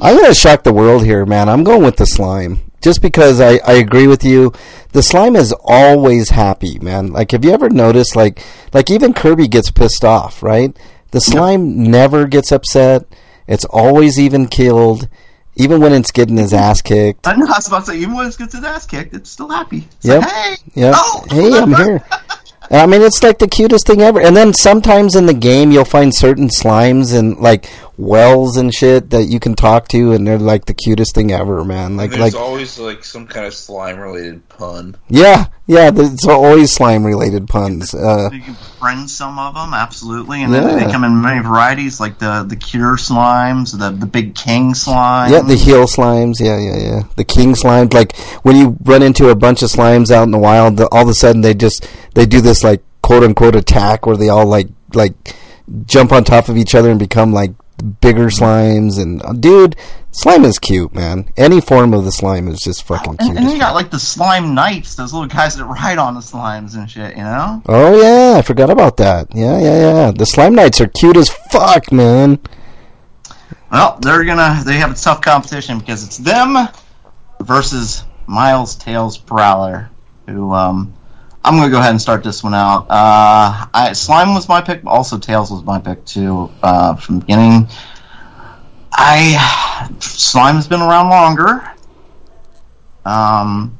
I'm 0.00 0.16
going 0.16 0.28
to 0.28 0.34
shock 0.34 0.62
the 0.62 0.72
world 0.72 1.04
here, 1.04 1.26
man. 1.26 1.48
I'm 1.48 1.64
going 1.64 1.82
with 1.82 1.96
the 1.96 2.06
slime. 2.06 2.67
Just 2.80 3.02
because 3.02 3.40
I, 3.40 3.58
I 3.66 3.72
agree 3.74 4.06
with 4.06 4.24
you. 4.24 4.52
The 4.92 5.02
slime 5.02 5.34
is 5.36 5.52
always 5.64 6.30
happy, 6.30 6.78
man. 6.78 7.08
Like, 7.12 7.32
have 7.32 7.44
you 7.44 7.50
ever 7.50 7.68
noticed, 7.68 8.14
like, 8.14 8.42
like 8.72 8.90
even 8.90 9.12
Kirby 9.14 9.48
gets 9.48 9.70
pissed 9.70 10.04
off, 10.04 10.42
right? 10.42 10.76
The 11.10 11.20
slime 11.20 11.82
never 11.90 12.26
gets 12.26 12.52
upset. 12.52 13.04
It's 13.46 13.64
always 13.64 14.18
even 14.20 14.46
killed, 14.46 15.08
even 15.56 15.80
when 15.80 15.92
it's 15.92 16.10
getting 16.12 16.36
his 16.36 16.52
ass 16.52 16.80
kicked. 16.82 17.26
I 17.26 17.34
know 17.34 17.46
I 17.46 17.56
was 17.56 17.66
about 17.66 17.80
to 17.80 17.92
say, 17.92 17.98
even 17.98 18.14
when 18.14 18.26
it 18.28 18.38
gets 18.38 18.54
his 18.54 18.62
ass 18.64 18.86
kicked, 18.86 19.14
it's 19.14 19.30
still 19.30 19.48
happy. 19.48 19.88
It's 19.96 20.06
Yep. 20.06 20.22
like, 20.22 20.30
hey, 20.32 20.56
Yep. 20.74 20.94
oh, 20.96 21.24
Hey, 21.30 21.58
I'm 21.58 21.74
here. 21.74 22.04
I 22.70 22.86
mean, 22.86 23.00
it's 23.02 23.22
like 23.22 23.38
the 23.38 23.48
cutest 23.48 23.86
thing 23.86 24.02
ever. 24.02 24.20
And 24.20 24.36
then 24.36 24.52
sometimes 24.52 25.16
in 25.16 25.26
the 25.26 25.34
game, 25.34 25.70
you'll 25.70 25.84
find 25.86 26.14
certain 26.14 26.48
slimes 26.48 27.18
and 27.18 27.38
like 27.38 27.66
wells 27.96 28.56
and 28.56 28.72
shit 28.72 29.10
that 29.10 29.24
you 29.24 29.40
can 29.40 29.54
talk 29.54 29.88
to, 29.88 30.12
and 30.12 30.26
they're 30.26 30.38
like 30.38 30.66
the 30.66 30.74
cutest 30.74 31.14
thing 31.14 31.32
ever, 31.32 31.64
man. 31.64 31.96
Like, 31.96 32.10
There's 32.10 32.20
like, 32.20 32.34
always 32.34 32.78
like 32.78 33.04
some 33.04 33.26
kind 33.26 33.46
of 33.46 33.54
slime 33.54 33.98
related 33.98 34.46
pun. 34.50 34.96
yeah, 35.08 35.46
yeah. 35.66 35.90
It's 35.92 36.26
always 36.28 36.70
slime 36.70 37.04
related 37.04 37.48
puns. 37.48 37.94
Uh, 37.94 38.28
You 38.32 38.40
can 38.40 38.52
befriend 38.54 39.10
some 39.10 39.38
of 39.38 39.54
them, 39.54 39.74
absolutely, 39.74 40.42
and 40.44 40.52
then 40.54 40.68
Yeah. 40.68 40.84
they 40.84 40.92
come 40.92 41.02
in 41.04 41.20
many 41.20 41.40
varieties, 41.42 41.98
like 41.98 42.18
the 42.20 42.44
the 42.48 42.54
cure 42.56 42.96
slimes, 42.96 43.76
the 43.76 43.90
the 43.90 44.06
big 44.06 44.34
king 44.36 44.74
slime. 44.74 45.32
yeah, 45.32 45.40
the 45.40 45.56
heal 45.56 45.86
slimes. 45.86 46.34
Yeah, 46.38 46.58
yeah, 46.58 46.76
yeah. 46.76 47.02
The 47.16 47.24
king 47.24 47.54
slimes. 47.54 47.94
Like 47.94 48.16
when 48.44 48.56
you 48.56 48.76
run 48.84 49.02
into 49.02 49.30
a 49.30 49.34
bunch 49.34 49.62
of 49.62 49.70
slimes 49.70 50.10
out 50.12 50.22
in 50.24 50.30
the 50.30 50.38
wild, 50.38 50.76
the, 50.76 50.86
all 50.92 51.02
of 51.02 51.08
a 51.08 51.14
sudden 51.14 51.40
they 51.40 51.54
just 51.54 51.84
they 52.18 52.26
do 52.26 52.40
this 52.40 52.64
like 52.64 52.82
quote 53.00 53.22
unquote 53.22 53.54
attack 53.54 54.04
where 54.04 54.16
they 54.16 54.28
all 54.28 54.44
like 54.44 54.66
like 54.92 55.12
jump 55.86 56.10
on 56.10 56.24
top 56.24 56.48
of 56.48 56.56
each 56.56 56.74
other 56.74 56.90
and 56.90 56.98
become 56.98 57.32
like 57.32 57.52
bigger 58.00 58.26
slimes. 58.26 59.00
And 59.00 59.22
uh, 59.22 59.34
dude, 59.34 59.76
slime 60.10 60.44
is 60.44 60.58
cute, 60.58 60.92
man. 60.92 61.30
Any 61.36 61.60
form 61.60 61.94
of 61.94 62.04
the 62.04 62.10
slime 62.10 62.48
is 62.48 62.58
just 62.58 62.82
fucking 62.82 63.18
cute. 63.18 63.36
and, 63.36 63.38
and 63.38 63.50
you 63.50 63.58
got 63.60 63.76
like 63.76 63.92
the 63.92 64.00
slime 64.00 64.52
knights, 64.52 64.96
those 64.96 65.12
little 65.12 65.28
guys 65.28 65.54
that 65.56 65.64
ride 65.64 65.98
on 65.98 66.14
the 66.14 66.20
slimes 66.20 66.74
and 66.74 66.90
shit. 66.90 67.16
You 67.16 67.22
know, 67.22 67.62
Oh 67.66 68.02
yeah, 68.02 68.36
I 68.36 68.42
forgot 68.42 68.68
about 68.68 68.96
that. 68.96 69.28
Yeah, 69.32 69.60
yeah, 69.60 69.78
yeah. 69.78 70.10
The 70.10 70.26
slime 70.26 70.56
knights 70.56 70.80
are 70.80 70.88
cute 70.88 71.16
as 71.16 71.28
fuck, 71.28 71.92
man. 71.92 72.40
well, 73.70 73.96
they're 74.00 74.24
gonna 74.24 74.60
they 74.64 74.78
have 74.78 74.90
a 74.90 74.96
tough 74.96 75.20
competition 75.20 75.78
because 75.78 76.04
it's 76.04 76.18
them 76.18 76.68
versus 77.40 78.02
Miles 78.26 78.74
Tails 78.74 79.16
Prowler, 79.18 79.88
who 80.26 80.52
um. 80.52 80.94
I'm 81.44 81.56
gonna 81.56 81.70
go 81.70 81.78
ahead 81.78 81.92
and 81.92 82.00
start 82.00 82.22
this 82.24 82.42
one 82.42 82.54
out. 82.54 82.86
Uh, 82.90 83.66
I, 83.72 83.92
Slime 83.94 84.34
was 84.34 84.48
my 84.48 84.60
pick, 84.60 84.84
also 84.84 85.18
Tails 85.18 85.50
was 85.50 85.62
my 85.62 85.78
pick 85.78 86.04
too 86.04 86.50
uh, 86.62 86.94
from 86.96 87.16
the 87.16 87.20
beginning. 87.20 87.68
I 88.92 89.88
Slime's 90.00 90.66
been 90.66 90.82
around 90.82 91.08
longer, 91.08 91.70
um, 93.04 93.78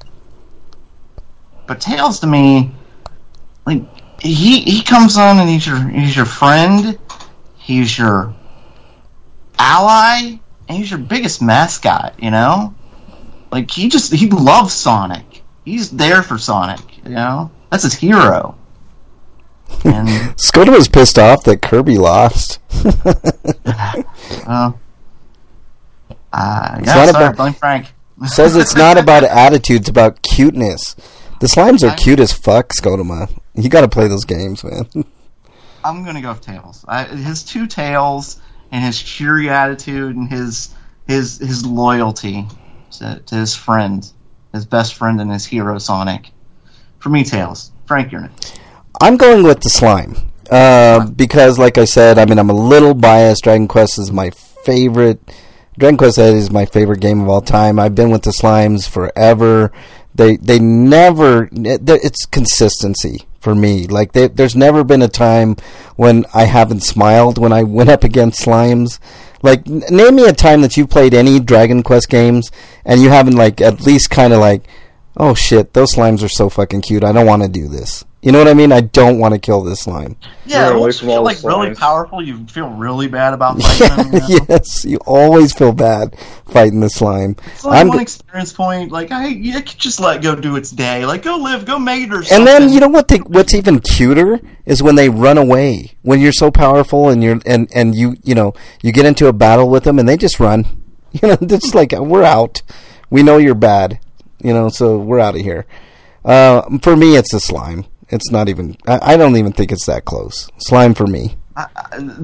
but 1.66 1.80
Tails 1.80 2.20
to 2.20 2.26
me, 2.26 2.72
like 3.66 3.82
he 4.20 4.60
he 4.60 4.82
comes 4.82 5.16
on 5.16 5.38
and 5.38 5.48
he's 5.48 5.66
your 5.66 5.80
he's 5.88 6.16
your 6.16 6.26
friend, 6.26 6.98
he's 7.56 7.98
your 7.98 8.34
ally, 9.58 10.38
and 10.68 10.78
he's 10.78 10.90
your 10.90 11.00
biggest 11.00 11.42
mascot. 11.42 12.14
You 12.22 12.30
know, 12.30 12.74
like 13.50 13.70
he 13.70 13.88
just 13.88 14.12
he 14.12 14.30
loves 14.30 14.72
Sonic. 14.72 15.42
He's 15.64 15.90
there 15.90 16.22
for 16.22 16.38
Sonic. 16.38 16.80
You 17.08 17.14
know, 17.14 17.50
that's 17.70 17.84
his 17.84 17.94
hero. 17.94 18.56
And 19.84 20.08
Skoda 20.38 20.70
was 20.70 20.88
pissed 20.88 21.18
off 21.18 21.44
that 21.44 21.62
Kirby 21.62 21.98
lost. 21.98 22.58
uh, 22.84 24.72
uh, 26.32 26.80
yeah, 26.82 26.84
sorry, 26.84 27.10
about- 27.10 27.36
blame 27.36 27.52
Frank. 27.52 27.86
Says 28.26 28.56
it's 28.56 28.74
not 28.74 28.98
about 28.98 29.22
attitude, 29.22 29.82
it's 29.82 29.88
about 29.88 30.22
cuteness. 30.22 30.96
The 31.40 31.46
slimes 31.46 31.88
are 31.88 31.94
cute 31.96 32.18
as 32.18 32.32
fuck, 32.32 32.70
Scotoma. 32.70 33.30
You 33.54 33.68
got 33.68 33.82
to 33.82 33.88
play 33.88 34.08
those 34.08 34.24
games, 34.24 34.64
man. 34.64 34.88
I'm 35.84 36.04
gonna 36.04 36.20
go 36.20 36.30
with 36.30 36.40
Tails. 36.40 36.84
I, 36.88 37.04
his 37.04 37.44
two 37.44 37.68
tails 37.68 38.40
and 38.72 38.84
his 38.84 39.00
cheery 39.00 39.48
attitude 39.48 40.16
and 40.16 40.28
his 40.28 40.74
his 41.06 41.38
his 41.38 41.64
loyalty 41.64 42.44
to, 42.92 43.22
to 43.24 43.34
his 43.36 43.54
friend, 43.54 44.10
his 44.52 44.66
best 44.66 44.94
friend 44.94 45.20
and 45.20 45.30
his 45.30 45.46
hero 45.46 45.78
Sonic. 45.78 46.30
For 46.98 47.08
me, 47.08 47.24
Tails. 47.24 47.72
Frank, 47.86 48.12
you're 48.12 48.22
next. 48.22 48.60
I'm 49.00 49.16
going 49.16 49.44
with 49.44 49.60
the 49.60 49.70
slime 49.70 50.16
uh, 50.50 51.06
because, 51.06 51.58
like 51.58 51.78
I 51.78 51.84
said, 51.84 52.18
I 52.18 52.24
mean 52.24 52.38
I'm 52.38 52.50
a 52.50 52.54
little 52.54 52.94
biased. 52.94 53.44
Dragon 53.44 53.68
Quest 53.68 53.98
is 53.98 54.10
my 54.10 54.30
favorite. 54.30 55.20
Dragon 55.78 55.96
Quest 55.96 56.18
is 56.18 56.50
my 56.50 56.66
favorite 56.66 57.00
game 57.00 57.20
of 57.20 57.28
all 57.28 57.40
time. 57.40 57.78
I've 57.78 57.94
been 57.94 58.10
with 58.10 58.22
the 58.22 58.30
slimes 58.32 58.88
forever. 58.88 59.72
They 60.14 60.36
they 60.36 60.58
never. 60.58 61.48
It's 61.52 62.26
consistency 62.26 63.26
for 63.40 63.54
me. 63.54 63.86
Like 63.86 64.12
they, 64.12 64.26
there's 64.26 64.56
never 64.56 64.82
been 64.82 65.02
a 65.02 65.08
time 65.08 65.56
when 65.96 66.26
I 66.34 66.44
haven't 66.44 66.82
smiled 66.82 67.38
when 67.38 67.52
I 67.52 67.62
went 67.78 67.90
up 67.90 68.04
against 68.04 68.44
slimes. 68.44 68.98
Like 69.42 69.66
name 69.66 70.16
me 70.16 70.26
a 70.26 70.32
time 70.32 70.62
that 70.62 70.76
you've 70.76 70.90
played 70.90 71.14
any 71.14 71.38
Dragon 71.38 71.82
Quest 71.82 72.08
games 72.08 72.50
and 72.84 73.00
you 73.00 73.10
haven't 73.10 73.36
like 73.36 73.60
at 73.60 73.82
least 73.82 74.10
kind 74.10 74.32
of 74.32 74.40
like, 74.40 74.64
oh 75.18 75.34
shit, 75.34 75.74
those 75.74 75.94
slimes 75.94 76.22
are 76.22 76.28
so 76.28 76.48
fucking 76.48 76.82
cute. 76.82 77.04
I 77.04 77.12
don't 77.12 77.26
want 77.26 77.42
to 77.42 77.48
do 77.48 77.68
this. 77.68 78.04
You 78.20 78.32
know 78.32 78.38
what 78.38 78.48
I 78.48 78.54
mean? 78.54 78.72
I 78.72 78.80
don't 78.80 79.20
want 79.20 79.34
to 79.34 79.38
kill 79.40 79.62
this 79.62 79.82
slime. 79.82 80.16
Yeah, 80.44 80.70
You're 80.70 80.80
once 80.80 81.00
you 81.00 81.06
feel 81.06 81.22
like 81.22 81.38
the 81.38 81.46
really 81.46 81.72
powerful, 81.76 82.20
you 82.20 82.44
feel 82.46 82.68
really 82.68 83.06
bad 83.06 83.32
about 83.32 83.62
fighting 83.62 84.10
them. 84.10 84.22
You 84.28 84.38
know? 84.40 84.46
yes, 84.48 84.84
you 84.84 84.98
always 85.06 85.52
feel 85.54 85.72
bad 85.72 86.18
fighting 86.46 86.80
the 86.80 86.90
slime. 86.90 87.36
It's 87.46 87.64
like 87.64 87.80
I'm 87.80 87.88
one 87.88 88.00
experience 88.00 88.52
point. 88.52 88.90
Like 88.90 89.12
I, 89.12 89.28
you 89.28 89.54
could 89.62 89.78
just 89.78 90.00
let 90.00 90.20
go 90.20 90.34
do 90.34 90.56
its 90.56 90.72
day. 90.72 91.06
Like 91.06 91.22
go 91.22 91.36
live, 91.36 91.64
go 91.64 91.78
mate 91.78 92.10
or 92.12 92.24
something. 92.24 92.38
and 92.38 92.46
then 92.46 92.72
you 92.72 92.80
know 92.80 92.88
what? 92.88 93.06
They, 93.06 93.18
what's 93.18 93.54
even 93.54 93.78
cuter 93.78 94.40
is 94.66 94.82
when 94.82 94.96
they 94.96 95.08
run 95.08 95.38
away. 95.38 95.92
When 96.02 96.20
you're 96.20 96.32
so 96.32 96.50
powerful 96.50 97.08
and 97.10 97.22
you're 97.22 97.40
and 97.46 97.70
and 97.72 97.94
you 97.94 98.16
you 98.24 98.34
know 98.34 98.52
you 98.82 98.90
get 98.90 99.06
into 99.06 99.28
a 99.28 99.32
battle 99.32 99.70
with 99.70 99.84
them 99.84 99.98
and 99.98 100.08
they 100.08 100.16
just 100.16 100.40
run. 100.40 100.66
You 101.10 101.26
know, 101.28 101.38
it's 101.40 101.74
like 101.74 101.92
we're 101.92 102.22
out. 102.22 102.60
We 103.08 103.22
know 103.22 103.38
you're 103.38 103.54
bad. 103.54 103.98
You 104.40 104.52
know, 104.52 104.68
so 104.68 104.98
we're 104.98 105.20
out 105.20 105.34
of 105.34 105.40
here. 105.40 105.66
Uh, 106.24 106.78
for 106.82 106.96
me, 106.96 107.16
it's 107.16 107.32
the 107.32 107.40
slime. 107.40 107.86
It's 108.08 108.30
not 108.30 108.48
even. 108.48 108.76
I, 108.86 109.14
I 109.14 109.16
don't 109.16 109.36
even 109.36 109.52
think 109.52 109.72
it's 109.72 109.86
that 109.86 110.04
close. 110.04 110.50
Slime 110.58 110.94
for 110.94 111.06
me. 111.06 111.36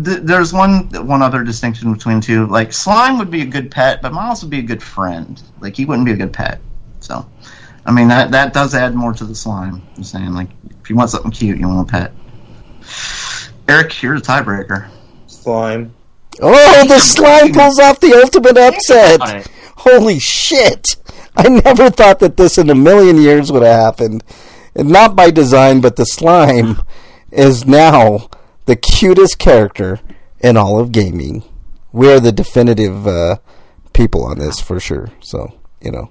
Th- 0.05 0.21
there's 0.23 0.53
one 0.53 0.89
one 1.07 1.21
other 1.21 1.43
distinction 1.43 1.93
between 1.93 2.21
two. 2.21 2.47
Like 2.47 2.73
slime 2.73 3.19
would 3.19 3.31
be 3.31 3.43
a 3.43 3.47
good 3.47 3.71
pet, 3.71 4.01
but 4.01 4.13
Miles 4.13 4.43
would 4.43 4.51
be 4.51 4.61
a 4.61 4.63
good 4.63 4.83
friend. 4.83 5.43
Like 5.61 5.77
he 5.77 5.85
wouldn't 5.85 6.07
be 6.07 6.13
a 6.13 6.17
good 6.17 6.33
pet. 6.33 6.61
So, 7.01 7.29
I 7.85 7.93
mean 7.93 8.09
that 8.09 8.31
that 8.31 8.53
does 8.53 8.75
add 8.75 8.95
more 8.95 9.13
to 9.13 9.25
the 9.25 9.35
slime. 9.35 9.83
I'm 9.97 10.05
saying 10.05 10.35
like 10.35 10.51
if 10.81 10.89
you 10.89 10.97
want 10.97 11.11
something 11.11 11.33
cute, 11.33 11.59
you 11.59 11.67
want 11.67 11.89
a 11.89 11.93
pet. 11.93 12.13
Eric, 13.69 14.03
you're 14.03 14.21
the 14.21 14.25
tiebreaker. 14.25 14.89
Slime. 15.27 15.93
Oh, 16.41 16.87
the 16.87 16.99
slime 17.01 17.53
pulls 17.53 17.81
off 17.81 17.99
the 18.01 18.15
ultimate 18.15 18.57
upset. 18.57 19.49
Holy 19.77 20.21
shit! 20.21 20.97
I 21.37 21.49
never 21.49 21.91
thought 21.91 22.21
that 22.21 22.37
this 22.37 22.59
in 22.59 22.71
a 22.71 22.75
million 22.75 23.21
years 23.21 23.51
would 23.51 23.63
have 23.63 23.81
happened. 23.81 24.23
And 24.75 24.89
not 24.89 25.17
by 25.17 25.31
design, 25.31 25.81
but 25.81 25.97
the 25.97 26.05
slime 26.05 26.81
is 27.31 27.67
now 27.67 28.29
the 28.67 28.77
cutest 28.77 29.39
character 29.39 30.01
in 30.41 30.57
all 30.57 30.79
of 30.79 30.93
gaming. 30.93 31.45
We 31.93 32.13
are 32.13 32.21
the 32.21 32.33
definitive 32.33 33.07
uh, 33.07 33.37
people 33.93 34.25
on 34.25 34.39
this 34.39 34.61
for 34.61 34.79
sure. 34.79 35.11
So, 35.21 35.55
you 35.81 35.91
know. 35.93 36.11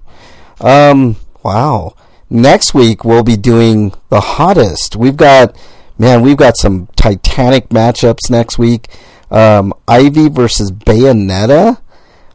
Um, 0.60 1.18
wow. 1.44 1.95
Next 2.30 2.74
week 2.74 3.04
we'll 3.06 3.24
be 3.24 3.38
doing 3.38 3.94
the 4.10 4.22
hottest. 4.22 4.95
We've 4.95 5.18
got, 5.18 5.56
man, 5.98 6.22
we've 6.22 6.38
got 6.38 6.58
some 6.58 6.88
Titanic 6.95 7.70
matchups 7.70 8.30
next 8.30 8.58
week. 8.58 8.88
Um, 9.30 9.74
Ivy 9.88 10.30
versus 10.30 10.72
Bayonetta. 10.72 11.80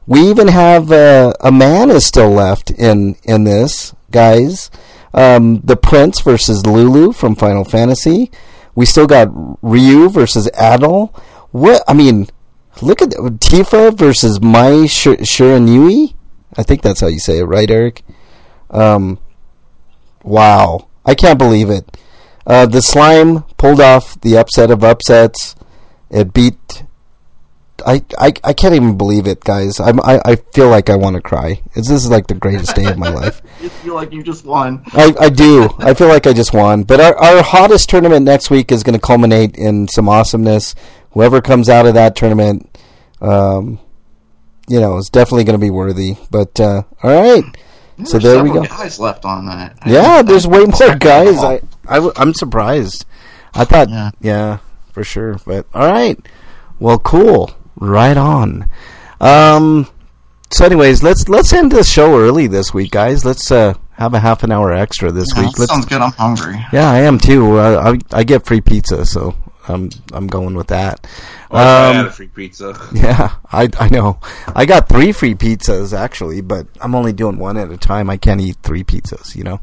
We 0.08 0.22
even 0.30 0.48
have 0.48 0.90
uh, 0.90 1.34
a 1.38 1.52
man 1.52 1.90
is 1.90 2.06
still 2.06 2.30
left 2.30 2.70
in 2.70 3.16
in 3.24 3.44
this, 3.44 3.94
guys. 4.10 4.70
Um, 5.12 5.60
the 5.60 5.76
Prince 5.76 6.20
versus 6.22 6.64
Lulu 6.64 7.12
from 7.12 7.36
Final 7.36 7.62
Fantasy. 7.62 8.30
We 8.74 8.86
still 8.86 9.06
got 9.06 9.28
Ryu 9.62 10.08
versus 10.08 10.48
Adol. 10.54 11.14
What 11.50 11.82
I 11.86 11.92
mean, 11.92 12.28
look 12.80 13.02
at. 13.02 13.10
Tifa 13.10 13.94
versus 13.94 14.40
Mai 14.40 14.86
Sh- 14.86 15.20
Shiranui. 15.28 16.14
I 16.56 16.62
think 16.62 16.80
that's 16.80 17.00
how 17.00 17.08
you 17.08 17.20
say 17.20 17.40
it, 17.40 17.44
right, 17.44 17.70
Eric? 17.70 18.02
Um, 18.70 19.18
wow, 20.22 20.88
I 21.04 21.14
can't 21.14 21.38
believe 21.38 21.68
it. 21.68 21.98
Uh, 22.46 22.64
the 22.64 22.80
slime 22.80 23.42
pulled 23.58 23.82
off 23.82 24.18
the 24.22 24.38
upset 24.38 24.70
of 24.70 24.82
upsets. 24.82 25.54
It 26.10 26.32
beat. 26.32 26.84
I, 27.86 28.02
I, 28.18 28.32
I 28.44 28.52
can't 28.52 28.74
even 28.74 28.96
believe 28.98 29.26
it, 29.26 29.40
guys. 29.40 29.78
I'm, 29.80 30.00
I, 30.00 30.20
I 30.24 30.36
feel 30.36 30.68
like 30.68 30.90
I 30.90 30.96
want 30.96 31.16
to 31.16 31.22
cry. 31.22 31.60
It's, 31.74 31.88
this 31.88 32.04
is 32.04 32.10
like 32.10 32.26
the 32.26 32.34
greatest 32.34 32.74
day 32.74 32.86
of 32.86 32.98
my 32.98 33.08
life. 33.10 33.40
You 33.60 33.68
feel 33.70 33.94
like 33.96 34.12
you 34.12 34.22
just 34.22 34.44
won. 34.44 34.84
I, 34.92 35.12
I 35.18 35.28
do. 35.30 35.68
I 35.80 35.92
feel 35.94 36.06
like 36.06 36.28
I 36.28 36.32
just 36.32 36.52
won. 36.54 36.84
But 36.84 37.00
our, 37.00 37.16
our 37.16 37.42
hottest 37.42 37.88
tournament 37.88 38.24
next 38.24 38.50
week 38.50 38.70
is 38.70 38.84
going 38.84 38.94
to 38.94 39.00
culminate 39.04 39.56
in 39.56 39.88
some 39.88 40.08
awesomeness. 40.08 40.76
Whoever 41.10 41.40
comes 41.40 41.68
out 41.68 41.84
of 41.84 41.94
that 41.94 42.14
tournament, 42.14 42.78
um, 43.20 43.80
you 44.68 44.78
know, 44.78 44.96
is 44.98 45.08
definitely 45.08 45.42
going 45.42 45.58
to 45.58 45.64
be 45.64 45.70
worthy. 45.70 46.16
But 46.30 46.60
uh, 46.60 46.82
all 47.02 47.10
right, 47.10 47.42
so 48.04 48.20
there 48.20 48.44
we 48.44 48.50
go. 48.50 48.62
Guys 48.64 49.00
left 49.00 49.24
on 49.24 49.46
that. 49.46 49.76
Yeah, 49.84 50.22
there's 50.22 50.46
way 50.46 50.64
more 50.64 50.94
guys. 50.96 51.38
I, 51.38 51.60
I 51.88 52.10
am 52.22 52.34
surprised. 52.34 53.06
I 53.54 53.64
thought, 53.64 53.88
Yeah. 53.90 54.10
yeah. 54.20 54.58
for 54.92 55.02
sure. 55.02 55.38
But 55.44 55.66
all 55.74 55.90
right, 55.90 56.16
well, 56.78 57.00
cool. 57.00 57.50
Right 57.80 58.16
on. 58.16 58.68
Um, 59.20 59.86
so, 60.50 60.64
anyways, 60.64 61.02
let's 61.02 61.28
let's 61.28 61.52
end 61.52 61.72
the 61.72 61.84
show 61.84 62.18
early 62.18 62.46
this 62.46 62.72
week, 62.74 62.90
guys. 62.90 63.24
Let's 63.24 63.50
uh, 63.50 63.74
have 63.92 64.14
a 64.14 64.20
half 64.20 64.42
an 64.42 64.52
hour 64.52 64.72
extra 64.72 65.10
this 65.12 65.28
Yeah, 65.36 65.42
week. 65.46 65.56
that 65.56 65.68
sounds 65.68 65.86
good. 65.86 66.00
I'm 66.00 66.12
hungry. 66.12 66.56
Yeah, 66.72 66.90
I 66.90 67.00
am 67.00 67.18
too. 67.18 67.56
Uh, 67.58 67.96
I 68.12 68.18
I 68.18 68.24
get 68.24 68.46
free 68.46 68.60
pizza, 68.60 69.04
so 69.06 69.36
I'm 69.68 69.90
I'm 70.12 70.26
going 70.26 70.54
with 70.54 70.68
that. 70.68 71.06
Oh, 71.50 71.56
I 71.56 71.62
had 71.92 71.96
Um, 72.00 72.06
a 72.06 72.10
free 72.10 72.28
pizza. 72.28 72.74
yeah, 72.92 73.36
I 73.52 73.68
I 73.78 73.88
know. 73.90 74.18
I 74.54 74.64
got 74.66 74.88
three 74.88 75.12
free 75.12 75.34
pizzas 75.34 75.96
actually, 75.96 76.40
but 76.40 76.66
I'm 76.80 76.94
only 76.94 77.12
doing 77.12 77.38
one 77.38 77.56
at 77.56 77.70
a 77.70 77.76
time. 77.76 78.08
I 78.10 78.16
can't 78.16 78.40
eat 78.40 78.56
three 78.62 78.84
pizzas, 78.84 79.34
you 79.36 79.44
know. 79.44 79.60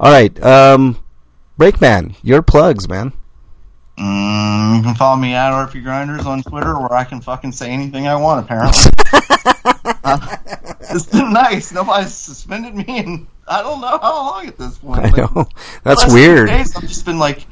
All 0.00 0.12
right, 0.12 0.40
um, 0.44 0.98
Breakman, 1.58 2.14
your 2.22 2.42
plugs, 2.42 2.88
man. 2.88 3.12
Mm, 4.00 4.76
you 4.76 4.82
can 4.82 4.94
follow 4.94 5.16
me 5.16 5.34
at 5.34 5.50
RP 5.52 5.82
Grinders 5.82 6.24
on 6.26 6.42
Twitter, 6.42 6.78
where 6.78 6.92
I 6.92 7.04
can 7.04 7.20
fucking 7.20 7.52
say 7.52 7.70
anything 7.70 8.06
I 8.06 8.14
want. 8.16 8.44
Apparently, 8.44 8.90
Uh, 10.04 10.36
it's 10.90 11.06
been 11.06 11.32
nice. 11.32 11.72
Nobody's 11.72 12.14
suspended 12.14 12.74
me, 12.74 12.84
and 13.00 13.26
I 13.46 13.60
don't 13.62 13.80
know 13.80 13.98
how 14.00 14.14
long 14.14 14.46
at 14.46 14.56
this 14.56 14.78
point. 14.78 15.00
I 15.00 15.08
Like, 15.10 15.34
know 15.34 15.46
that's 15.82 16.12
weird. 16.12 16.48
Days, 16.48 16.74
I've 16.76 16.82
just 16.82 17.04
been 17.04 17.18
like, 17.18 17.46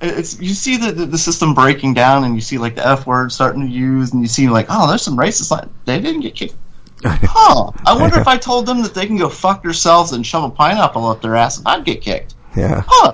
it's 0.00 0.40
you 0.40 0.54
see 0.54 0.76
the, 0.76 0.90
the 0.90 1.06
the 1.06 1.18
system 1.18 1.54
breaking 1.54 1.94
down, 1.94 2.24
and 2.24 2.34
you 2.34 2.40
see 2.40 2.58
like 2.58 2.74
the 2.74 2.86
F 2.86 3.06
word 3.06 3.30
starting 3.32 3.62
to 3.62 3.68
use, 3.68 4.12
and 4.12 4.22
you 4.22 4.28
see 4.28 4.48
like, 4.48 4.66
oh, 4.70 4.88
there's 4.88 5.02
some 5.02 5.16
racist. 5.16 5.50
Like, 5.50 5.68
they 5.84 6.00
didn't 6.00 6.22
get 6.22 6.34
kicked. 6.34 6.54
Huh? 7.04 7.70
I 7.86 7.96
wonder 7.96 8.18
if 8.20 8.26
I 8.28 8.36
told 8.36 8.66
them 8.66 8.82
that 8.82 8.92
they 8.94 9.06
can 9.06 9.16
go 9.16 9.28
fuck 9.28 9.62
themselves 9.62 10.12
and 10.12 10.26
shove 10.26 10.44
a 10.44 10.50
pineapple 10.50 11.06
up 11.06 11.22
their 11.22 11.34
ass, 11.36 11.62
I'd 11.64 11.84
get 11.84 12.00
kicked. 12.02 12.34
Yeah, 12.56 12.82
Huh. 12.86 13.12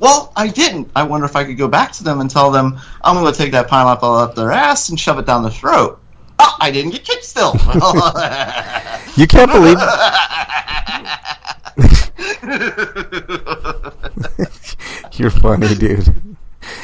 Well, 0.00 0.32
I 0.36 0.48
didn't. 0.48 0.90
I 0.96 1.04
wonder 1.04 1.24
if 1.24 1.36
I 1.36 1.44
could 1.44 1.56
go 1.56 1.68
back 1.68 1.92
to 1.92 2.04
them 2.04 2.20
and 2.20 2.28
tell 2.28 2.50
them 2.50 2.78
I'm 3.02 3.16
going 3.16 3.32
to 3.32 3.38
take 3.38 3.52
that 3.52 3.68
pineapple 3.68 4.14
up 4.14 4.34
their 4.34 4.50
ass 4.50 4.88
and 4.88 4.98
shove 4.98 5.18
it 5.18 5.26
down 5.26 5.42
their 5.42 5.52
throat. 5.52 6.00
Oh, 6.38 6.56
I 6.60 6.70
didn't 6.70 6.90
get 6.90 7.04
kicked 7.04 7.24
still. 7.24 7.52
you 9.16 9.26
can't 9.28 9.52
believe. 9.52 9.78
You're 15.12 15.30
funny, 15.30 15.74
dude. 15.76 16.36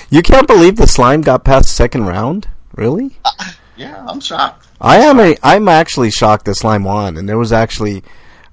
You 0.08 0.22
can't 0.22 0.46
believe 0.46 0.76
the 0.76 0.86
slime 0.86 1.22
got 1.22 1.44
past 1.44 1.74
second 1.74 2.06
round. 2.06 2.48
Really? 2.76 3.16
Uh, 3.24 3.30
yeah, 3.76 4.06
I'm 4.08 4.20
shocked. 4.20 4.68
I 4.80 4.98
am 4.98 5.18
a, 5.18 5.36
I'm 5.42 5.66
actually 5.66 6.12
shocked 6.12 6.44
that 6.44 6.54
slime 6.54 6.84
won, 6.84 7.16
and 7.16 7.28
there 7.28 7.38
was 7.38 7.52
actually, 7.52 8.04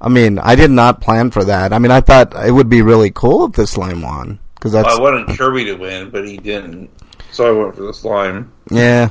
I 0.01 0.09
mean, 0.09 0.39
I 0.39 0.55
did 0.55 0.71
not 0.71 0.99
plan 0.99 1.29
for 1.29 1.43
that. 1.43 1.73
I 1.73 1.79
mean, 1.79 1.91
I 1.91 2.01
thought 2.01 2.33
it 2.45 2.51
would 2.51 2.69
be 2.69 2.81
really 2.81 3.11
cool 3.11 3.45
if 3.45 3.53
the 3.53 3.67
slime 3.67 4.01
won 4.01 4.39
because 4.67 4.85
that's 4.85 4.97
I 4.97 5.01
wanted 5.01 5.37
Kirby 5.37 5.65
to 5.65 5.75
win, 5.75 6.09
but 6.09 6.27
he 6.27 6.37
didn't. 6.37 6.89
So 7.31 7.47
I 7.47 7.63
went 7.63 7.75
for 7.75 7.83
the 7.83 7.93
slime. 7.93 8.51
yeah. 8.71 9.09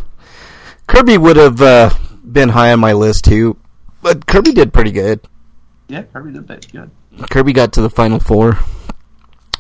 Kirby 0.87 1.19
would 1.19 1.37
have 1.37 1.61
uh, 1.61 1.91
been 2.25 2.49
high 2.49 2.73
on 2.73 2.79
my 2.79 2.93
list 2.93 3.25
too, 3.25 3.57
but 4.03 4.27
Kirby 4.27 4.53
did 4.53 4.73
pretty 4.73 4.93
good. 4.93 5.21
Yeah, 5.89 6.03
Kirby 6.03 6.33
did 6.33 6.47
pretty 6.47 6.69
good. 6.69 6.91
Kirby 7.29 7.53
got 7.53 7.73
to 7.73 7.81
the 7.81 7.91
final 7.91 8.21
four, 8.21 8.59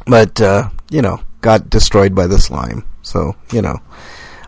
but 0.06 0.40
uh, 0.40 0.70
you 0.88 1.02
know, 1.02 1.20
got 1.40 1.68
destroyed 1.68 2.14
by 2.14 2.28
the 2.28 2.38
slime. 2.38 2.84
So 3.02 3.34
you 3.52 3.60
know, 3.60 3.76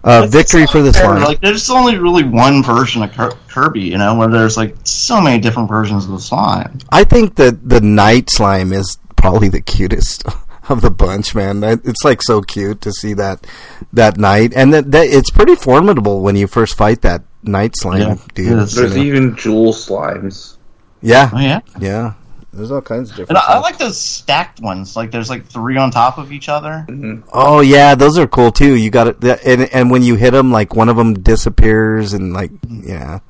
uh, 0.04 0.26
victory 0.28 0.66
for 0.66 0.82
the 0.82 0.92
slime. 0.92 1.22
Like, 1.22 1.40
there's 1.40 1.68
only 1.68 1.98
really 1.98 2.22
one 2.22 2.62
version 2.62 3.02
of 3.02 3.12
Kir- 3.12 3.36
Kirby, 3.48 3.80
you 3.80 3.98
know, 3.98 4.14
where 4.14 4.28
there's 4.28 4.56
like 4.56 4.76
so 4.84 5.20
many 5.20 5.40
different 5.40 5.68
versions 5.68 6.04
of 6.04 6.12
the 6.12 6.20
slime. 6.20 6.78
I 6.90 7.02
think 7.02 7.34
that 7.36 7.68
the 7.68 7.80
knight 7.80 8.30
slime 8.30 8.72
is 8.72 8.98
probably 9.16 9.48
the 9.48 9.62
cutest 9.74 10.24
of 10.70 10.80
the 10.82 10.90
bunch, 10.90 11.34
man. 11.34 11.62
It's 11.64 12.04
like 12.04 12.22
so 12.22 12.40
cute 12.42 12.80
to 12.82 12.92
see 12.92 13.14
that 13.14 13.46
that 13.92 14.16
knight, 14.18 14.52
and 14.54 14.72
that, 14.74 14.90
that 14.92 15.06
it's 15.08 15.30
pretty 15.30 15.54
formidable 15.56 16.20
when 16.22 16.36
you 16.36 16.46
first 16.46 16.76
fight 16.76 17.02
that 17.02 17.22
knight 17.42 17.76
slime, 17.76 18.00
Yeah, 18.00 18.16
dude. 18.34 18.52
it 18.52 18.58
is. 18.58 18.74
you 18.76 18.80
There's 18.82 18.96
know. 18.96 19.02
even 19.02 19.36
jewel 19.36 19.72
slimes. 19.72 20.56
yeah, 21.00 21.30
Oh 21.32 21.38
yeah, 21.38 21.60
yeah. 21.80 22.14
There's 22.52 22.70
all 22.72 22.80
kinds 22.80 23.10
of 23.10 23.16
different. 23.16 23.30
and 23.30 23.38
I, 23.38 23.56
I 23.56 23.58
like 23.58 23.78
those 23.78 24.00
stacked 24.00 24.58
ones. 24.60 24.96
Like 24.96 25.10
there's 25.12 25.28
like 25.30 25.44
three 25.46 25.76
on 25.76 25.90
top 25.90 26.18
of 26.18 26.32
each 26.32 26.48
other. 26.48 26.86
Oh 27.32 27.60
yeah, 27.60 27.94
those 27.94 28.18
are 28.18 28.26
cool 28.26 28.50
too. 28.50 28.74
You 28.74 28.90
got 28.90 29.06
it, 29.06 29.22
and 29.44 29.62
and 29.72 29.90
when 29.90 30.02
you 30.02 30.16
hit 30.16 30.32
them, 30.32 30.50
like 30.50 30.74
one 30.74 30.88
of 30.88 30.96
them 30.96 31.14
disappears, 31.22 32.14
and 32.14 32.32
like 32.32 32.50
yeah, 32.68 33.20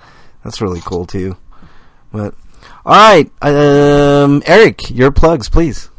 that's 0.45 0.61
really 0.63 0.81
cool 0.81 1.05
too. 1.05 1.37
But 2.13 2.35
all 2.87 2.95
right, 2.95 3.31
um, 3.43 4.43
Eric, 4.47 4.89
your 4.91 5.11
plugs, 5.11 5.49
please. 5.51 5.91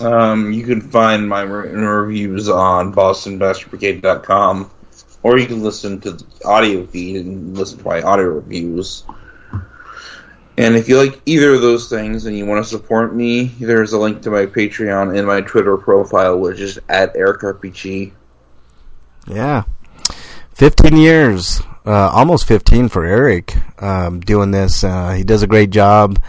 Um, 0.00 0.52
you 0.52 0.64
can 0.64 0.80
find 0.80 1.28
my 1.28 1.42
reviews 1.42 2.48
on 2.48 2.94
bostonbastardbrigade.com, 2.94 4.70
or 5.22 5.38
you 5.38 5.46
can 5.46 5.62
listen 5.62 6.00
to 6.00 6.12
the 6.12 6.24
audio 6.44 6.86
feed 6.86 7.16
and 7.16 7.56
listen 7.56 7.78
to 7.78 7.84
my 7.84 8.02
audio 8.02 8.26
reviews. 8.26 9.04
And 10.58 10.76
if 10.76 10.88
you 10.88 10.98
like 10.98 11.20
either 11.24 11.54
of 11.54 11.62
those 11.62 11.88
things 11.88 12.26
and 12.26 12.36
you 12.36 12.44
want 12.46 12.62
to 12.62 12.68
support 12.68 13.14
me, 13.14 13.44
there's 13.44 13.92
a 13.92 13.98
link 13.98 14.22
to 14.22 14.30
my 14.30 14.46
Patreon 14.46 15.16
and 15.16 15.26
my 15.26 15.40
Twitter 15.40 15.76
profile, 15.76 16.38
which 16.38 16.60
is 16.60 16.78
at 16.88 17.14
EricRPG. 17.14 18.12
Yeah, 19.26 19.64
fifteen 20.50 20.96
years, 20.96 21.62
uh, 21.86 22.10
almost 22.10 22.46
fifteen 22.46 22.88
for 22.88 23.04
Eric 23.04 23.54
um, 23.82 24.20
doing 24.20 24.50
this. 24.50 24.84
Uh, 24.84 25.12
he 25.12 25.24
does 25.24 25.42
a 25.42 25.46
great 25.46 25.70
job. 25.70 26.20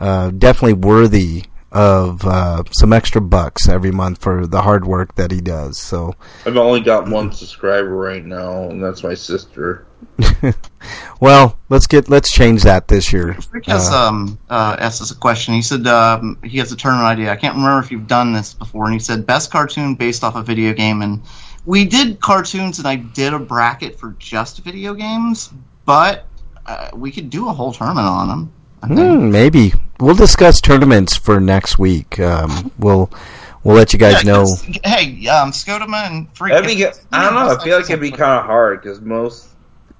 Uh, 0.00 0.30
definitely 0.30 0.74
worthy 0.74 1.44
of 1.70 2.24
uh, 2.24 2.62
some 2.72 2.92
extra 2.92 3.20
bucks 3.20 3.68
every 3.68 3.90
month 3.90 4.22
for 4.22 4.46
the 4.46 4.62
hard 4.62 4.86
work 4.86 5.14
that 5.16 5.30
he 5.30 5.40
does. 5.40 5.78
So. 5.78 6.14
I've 6.46 6.56
only 6.56 6.80
got 6.80 7.08
one 7.08 7.32
subscriber 7.32 7.94
right 7.94 8.24
now, 8.24 8.64
and 8.64 8.82
that's 8.82 9.02
my 9.02 9.14
sister. 9.14 9.86
well, 11.20 11.58
let's 11.68 11.86
get 11.86 12.08
let's 12.08 12.32
change 12.32 12.62
that 12.62 12.88
this 12.88 13.12
year. 13.12 13.36
Rick 13.50 13.66
has 13.66 13.90
Uh, 13.90 14.08
um 14.08 14.38
uh, 14.48 14.76
asked 14.78 15.00
us 15.02 15.10
a 15.10 15.14
question. 15.16 15.54
He 15.54 15.62
said 15.62 15.86
um, 15.86 16.38
he 16.44 16.58
has 16.58 16.72
a 16.72 16.76
tournament 16.76 17.08
idea. 17.08 17.32
I 17.32 17.36
can't 17.36 17.54
remember 17.54 17.80
if 17.84 17.90
you've 17.90 18.06
done 18.06 18.32
this 18.32 18.54
before. 18.54 18.84
And 18.84 18.94
he 18.94 19.00
said 19.00 19.26
best 19.26 19.50
cartoon 19.50 19.94
based 19.94 20.24
off 20.24 20.36
a 20.36 20.42
video 20.42 20.72
game. 20.72 21.02
And 21.02 21.22
we 21.66 21.84
did 21.84 22.20
cartoons, 22.20 22.78
and 22.78 22.86
I 22.86 22.96
did 22.96 23.32
a 23.32 23.38
bracket 23.38 23.98
for 23.98 24.14
just 24.18 24.60
video 24.60 24.94
games. 24.94 25.52
But 25.84 26.26
uh, 26.66 26.90
we 26.94 27.10
could 27.10 27.30
do 27.30 27.48
a 27.48 27.52
whole 27.52 27.72
tournament 27.72 28.06
on 28.06 28.28
them. 28.28 28.52
I 28.82 28.88
think. 28.88 28.98
Hmm, 29.00 29.30
maybe 29.30 29.72
we'll 30.00 30.14
discuss 30.14 30.60
tournaments 30.60 31.16
for 31.16 31.40
next 31.40 31.78
week. 31.78 32.18
Um, 32.20 32.70
we'll 32.78 33.10
we'll 33.64 33.76
let 33.76 33.92
you 33.92 33.98
guys 33.98 34.24
Yeah, 34.24 34.32
know. 34.32 34.42
'cause, 34.44 34.62
Hey, 34.84 35.26
um, 35.28 35.50
Scotoma 35.52 36.06
and 36.08 36.28
Freak. 36.36 36.54
I 36.54 36.64
think 36.64 36.80
it, 36.80 37.00
I 37.12 37.24
don't 37.24 37.34
know. 37.34 37.56
I 37.56 37.62
feel 37.64 37.76
like 37.76 37.86
it'd 37.90 38.00
be 38.00 38.10
kind 38.10 38.38
of 38.38 38.44
hard 38.46 38.82
because 38.82 39.00
most 39.00 39.48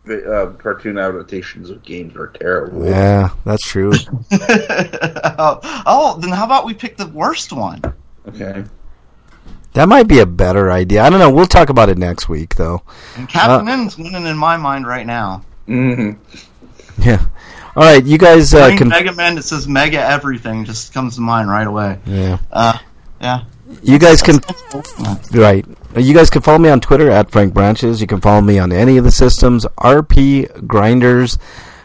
uh, 0.09 0.47
cartoon 0.59 0.97
adaptations 0.99 1.69
of 1.71 1.83
games 1.83 2.17
are 2.17 2.29
terrible. 2.29 2.87
Yeah, 2.87 3.31
that's 3.45 3.63
true. 3.67 3.93
oh, 4.33 6.19
then 6.21 6.31
how 6.31 6.45
about 6.45 6.65
we 6.67 6.75
pick 6.75 6.97
the 6.97 7.07
worst 7.09 7.53
one? 7.53 7.83
Okay. 8.29 8.65
That 9.75 9.89
might 9.89 10.09
be 10.09 10.21
a 10.21 10.27
better 10.27 10.71
idea. 10.71 11.03
I 11.03 11.11
don't 11.11 11.19
know. 11.19 11.31
We'll 11.31 11.47
talk 11.47 11.69
about 11.69 11.89
it 11.89 11.99
next 11.99 12.29
week, 12.29 12.55
though. 12.57 12.83
And 13.17 13.29
Captain 13.29 13.69
N's 13.69 13.99
winning 13.99 14.27
in 14.27 14.37
my 14.37 14.57
mind 14.57 14.87
right 14.87 15.07
now. 15.07 15.43
hmm 15.67 16.13
Yeah. 16.99 17.25
All 17.79 17.85
right, 17.85 18.05
you 18.05 18.19
guys 18.19 18.53
uh, 18.55 18.75
can. 18.77 18.89
Mega 18.89 19.13
Man 19.13 19.37
that 19.37 19.45
says 19.45 19.69
Mega 19.69 20.01
Everything 20.01 20.65
just 20.65 20.93
comes 20.93 21.15
to 21.15 21.21
mind 21.21 21.49
right 21.49 21.65
away. 21.65 22.01
Yeah. 22.07 22.39
Uh, 22.51 22.77
yeah. 23.21 23.45
You 23.85 24.01
guys 24.01 24.21
can. 24.21 24.41
Right. 25.33 25.65
You 25.97 26.13
guys 26.13 26.29
can 26.29 26.43
follow 26.43 26.59
me 26.59 26.71
on 26.71 26.81
Twitter 26.81 27.09
at 27.09 27.31
Frank 27.31 27.55
Branches. 27.55 28.01
You 28.01 28.09
can 28.09 28.21
follow 28.21 28.41
me 28.41 28.59
on 28.59 28.73
any 28.73 28.97
of 28.97 29.05
the 29.05 29.13
systems. 29.13 29.65
RP 29.79 30.67
Grinders. 30.67 31.39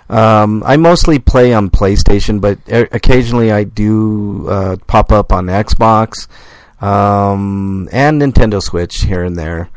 Um, 0.09 0.63
I 0.65 0.77
mostly 0.77 1.19
play 1.19 1.53
on 1.53 1.69
PlayStation, 1.69 2.41
but 2.41 2.57
occasionally 2.67 3.51
I 3.51 3.63
do 3.63 4.49
uh, 4.49 4.77
pop 4.87 5.11
up 5.11 5.31
on 5.31 5.45
Xbox 5.45 6.27
um, 6.81 7.87
and 7.91 8.19
Nintendo 8.19 8.63
Switch 8.63 9.03
here 9.03 9.23
and 9.23 9.37
there. 9.37 9.69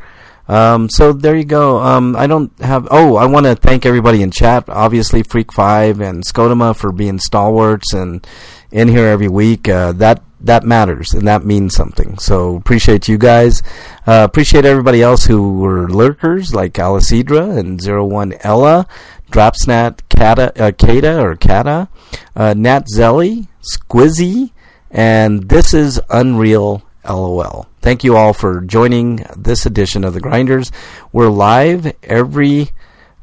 Um, 0.47 0.89
so 0.89 1.11
there 1.11 1.35
you 1.35 1.43
go. 1.43 1.79
Um, 1.79 2.15
I 2.15 2.27
don't 2.27 2.57
have. 2.59 2.87
Oh, 2.89 3.15
I 3.17 3.25
want 3.25 3.45
to 3.45 3.55
thank 3.55 3.85
everybody 3.85 4.21
in 4.21 4.31
chat. 4.31 4.69
Obviously, 4.69 5.23
Freak 5.23 5.51
Five 5.51 5.99
and 5.99 6.25
Scotoma 6.25 6.75
for 6.75 6.91
being 6.91 7.19
stalwarts 7.19 7.93
and 7.93 8.25
in 8.71 8.87
here 8.87 9.07
every 9.07 9.27
week. 9.27 9.67
Uh, 9.67 9.91
that 9.93 10.23
that 10.39 10.63
matters 10.63 11.13
and 11.13 11.27
that 11.27 11.43
means 11.43 11.75
something. 11.75 12.17
So 12.19 12.55
appreciate 12.55 13.07
you 13.07 13.17
guys. 13.17 13.61
Uh, 14.05 14.25
appreciate 14.29 14.65
everybody 14.65 15.01
else 15.01 15.25
who 15.25 15.59
were 15.59 15.89
lurkers 15.89 16.53
like 16.53 16.73
Alicidra 16.73 17.57
and 17.57 17.81
Zero 17.81 18.05
One 18.05 18.33
Ella, 18.41 18.87
Dropsnat 19.31 20.01
Kata, 20.09 20.53
uh, 20.61 20.71
Kata 20.71 21.21
or 21.21 21.35
Kata, 21.35 21.89
uh, 22.35 22.53
Nat 22.55 22.85
Zelly, 22.95 23.47
Squizzy, 23.61 24.51
and 24.91 25.49
this 25.49 25.73
is 25.73 25.99
Unreal 26.09 26.83
LOL. 27.07 27.67
Thank 27.81 28.03
you 28.03 28.17
all 28.17 28.33
for 28.33 28.61
joining 28.61 29.25
this 29.35 29.65
edition 29.65 30.03
of 30.03 30.13
the 30.13 30.19
Grinders. 30.19 30.71
We're 31.11 31.29
live 31.29 31.93
every 32.03 32.71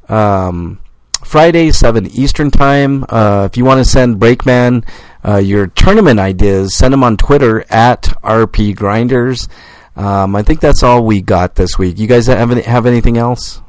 um, 0.09 0.81
Friday, 1.25 1.71
7 1.71 2.07
Eastern 2.09 2.51
Time. 2.51 3.05
Uh, 3.09 3.49
if 3.51 3.57
you 3.57 3.65
want 3.65 3.79
to 3.79 3.85
send 3.85 4.21
Breakman 4.21 4.87
uh, 5.25 5.37
your 5.37 5.67
tournament 5.69 6.21
ideas, 6.21 6.77
send 6.77 6.93
them 6.93 7.05
on 7.05 7.17
Twitter 7.17 7.65
at 7.71 8.03
RP 8.23 8.75
Grinders. 8.75 9.49
Um, 9.97 10.35
I 10.37 10.43
think 10.43 10.61
that's 10.61 10.83
all 10.83 11.05
we 11.05 11.23
got 11.23 11.55
this 11.55 11.79
week. 11.79 11.99
You 11.99 12.07
guys 12.07 12.27
have 12.27 12.51
any, 12.51 12.63
have 12.63 12.87
anything 12.87 13.17
else? 13.17 13.61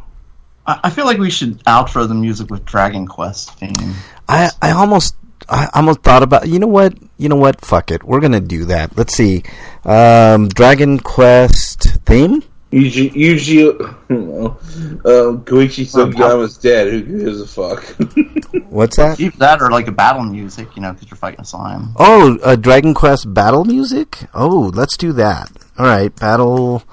I, 0.68 0.90
feel 0.90 1.06
like 1.06 1.20
we 1.20 1.30
should 1.30 1.64
outro 1.66 2.08
the 2.08 2.16
music 2.16 2.50
with 2.50 2.66
Dragon 2.66 3.06
Quest 3.06 3.54
theme. 3.60 3.94
I, 4.28 4.50
I 4.62 4.72
almost 4.72 5.16
I 5.49 5.69
almost 5.73 6.01
thought 6.01 6.23
about. 6.23 6.47
You 6.47 6.59
know 6.59 6.67
what? 6.67 6.93
You 7.17 7.30
know 7.30 7.35
what? 7.35 7.61
Fuck 7.61 7.91
it. 7.91 8.03
We're 8.03 8.19
gonna 8.19 8.41
do 8.41 8.65
that. 8.65 8.97
Let's 8.97 9.13
see. 9.13 9.43
Um, 9.84 10.47
Dragon 10.47 10.99
Quest 10.99 11.84
theme. 12.05 12.43
Yuji, 12.76 13.13
Yuji, 13.13 13.80
um, 14.09 15.45
Koichi 15.45 15.85
Sugiyama's 15.85 16.57
dead. 16.57 16.91
Who 16.91 17.01
gives 17.23 17.39
a 17.39 17.47
fuck? 17.47 17.85
What's 18.69 18.97
that? 18.97 19.17
Keep 19.17 19.35
that 19.35 19.61
or 19.61 19.72
like 19.72 19.88
a 19.88 19.93
battle 19.93 20.23
music, 20.23 20.76
you 20.76 20.81
know, 20.81 20.91
because 20.91 21.09
you're 21.09 21.17
fighting 21.17 21.39
a 21.39 21.45
slime. 21.45 21.93
Oh, 21.95 22.38
uh, 22.43 22.57
Dragon 22.57 22.93
Quest 22.93 23.34
battle 23.34 23.63
music. 23.63 24.17
Oh, 24.34 24.72
let's 24.73 24.97
do 24.97 25.13
that. 25.13 25.51
All 25.77 25.85
right, 25.85 26.13
battle 26.13 26.84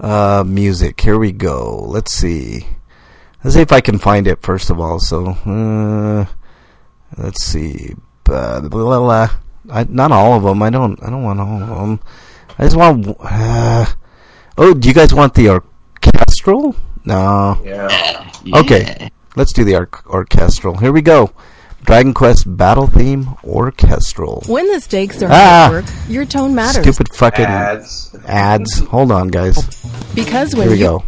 uh, 0.00 0.44
music. 0.46 1.00
Here 1.00 1.18
we 1.18 1.32
go. 1.32 1.82
Let's 1.88 2.12
see. 2.12 2.66
Let's 3.42 3.56
see 3.56 3.62
if 3.62 3.72
I 3.72 3.80
can 3.80 3.98
find 3.98 4.26
it 4.26 4.42
first 4.42 4.68
of 4.68 4.78
all. 4.80 5.00
So, 5.00 5.28
uh, 5.46 6.26
let's 7.18 7.44
see. 7.44 7.94
Blah, 8.24 8.60
blah, 8.60 8.68
blah, 8.68 8.98
blah. 9.00 9.30
I, 9.70 9.84
not 9.88 10.12
all 10.12 10.34
of 10.34 10.42
them. 10.42 10.62
I 10.62 10.70
don't. 10.70 11.02
I 11.02 11.10
don't 11.10 11.22
want 11.22 11.40
all 11.40 11.62
of 11.62 11.68
them. 11.68 12.00
I 12.58 12.64
just 12.64 12.76
want. 12.76 13.16
Uh, 13.20 13.86
oh, 14.58 14.74
do 14.74 14.88
you 14.88 14.94
guys 14.94 15.14
want 15.14 15.34
the 15.34 15.48
orchestral? 15.50 16.74
No. 17.04 17.60
yeah. 17.64 18.30
Okay. 18.54 19.10
Let's 19.36 19.52
do 19.52 19.64
the 19.64 19.76
or- 19.76 19.88
orchestral. 20.06 20.76
Here 20.76 20.92
we 20.92 21.00
go. 21.02 21.30
Dragon 21.84 22.14
Quest 22.14 22.44
battle 22.56 22.86
theme 22.86 23.34
orchestral. 23.42 24.44
When 24.46 24.70
the 24.72 24.80
stakes 24.80 25.20
are 25.22 25.26
Ah. 25.26 25.30
high 25.30 25.64
at 25.66 25.70
work, 25.70 25.84
your 26.08 26.24
tone 26.24 26.54
matters. 26.54 26.82
Stupid 26.82 27.12
fucking 27.14 27.44
Ads. 27.44 28.14
ads. 28.26 28.78
Hold 28.86 29.10
on, 29.10 29.28
guys. 29.28 29.56
Because 30.14 30.52
Here 30.52 30.60
when 30.60 30.70
we 30.70 30.76
you 30.78 31.02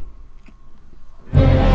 go. 1.32 1.73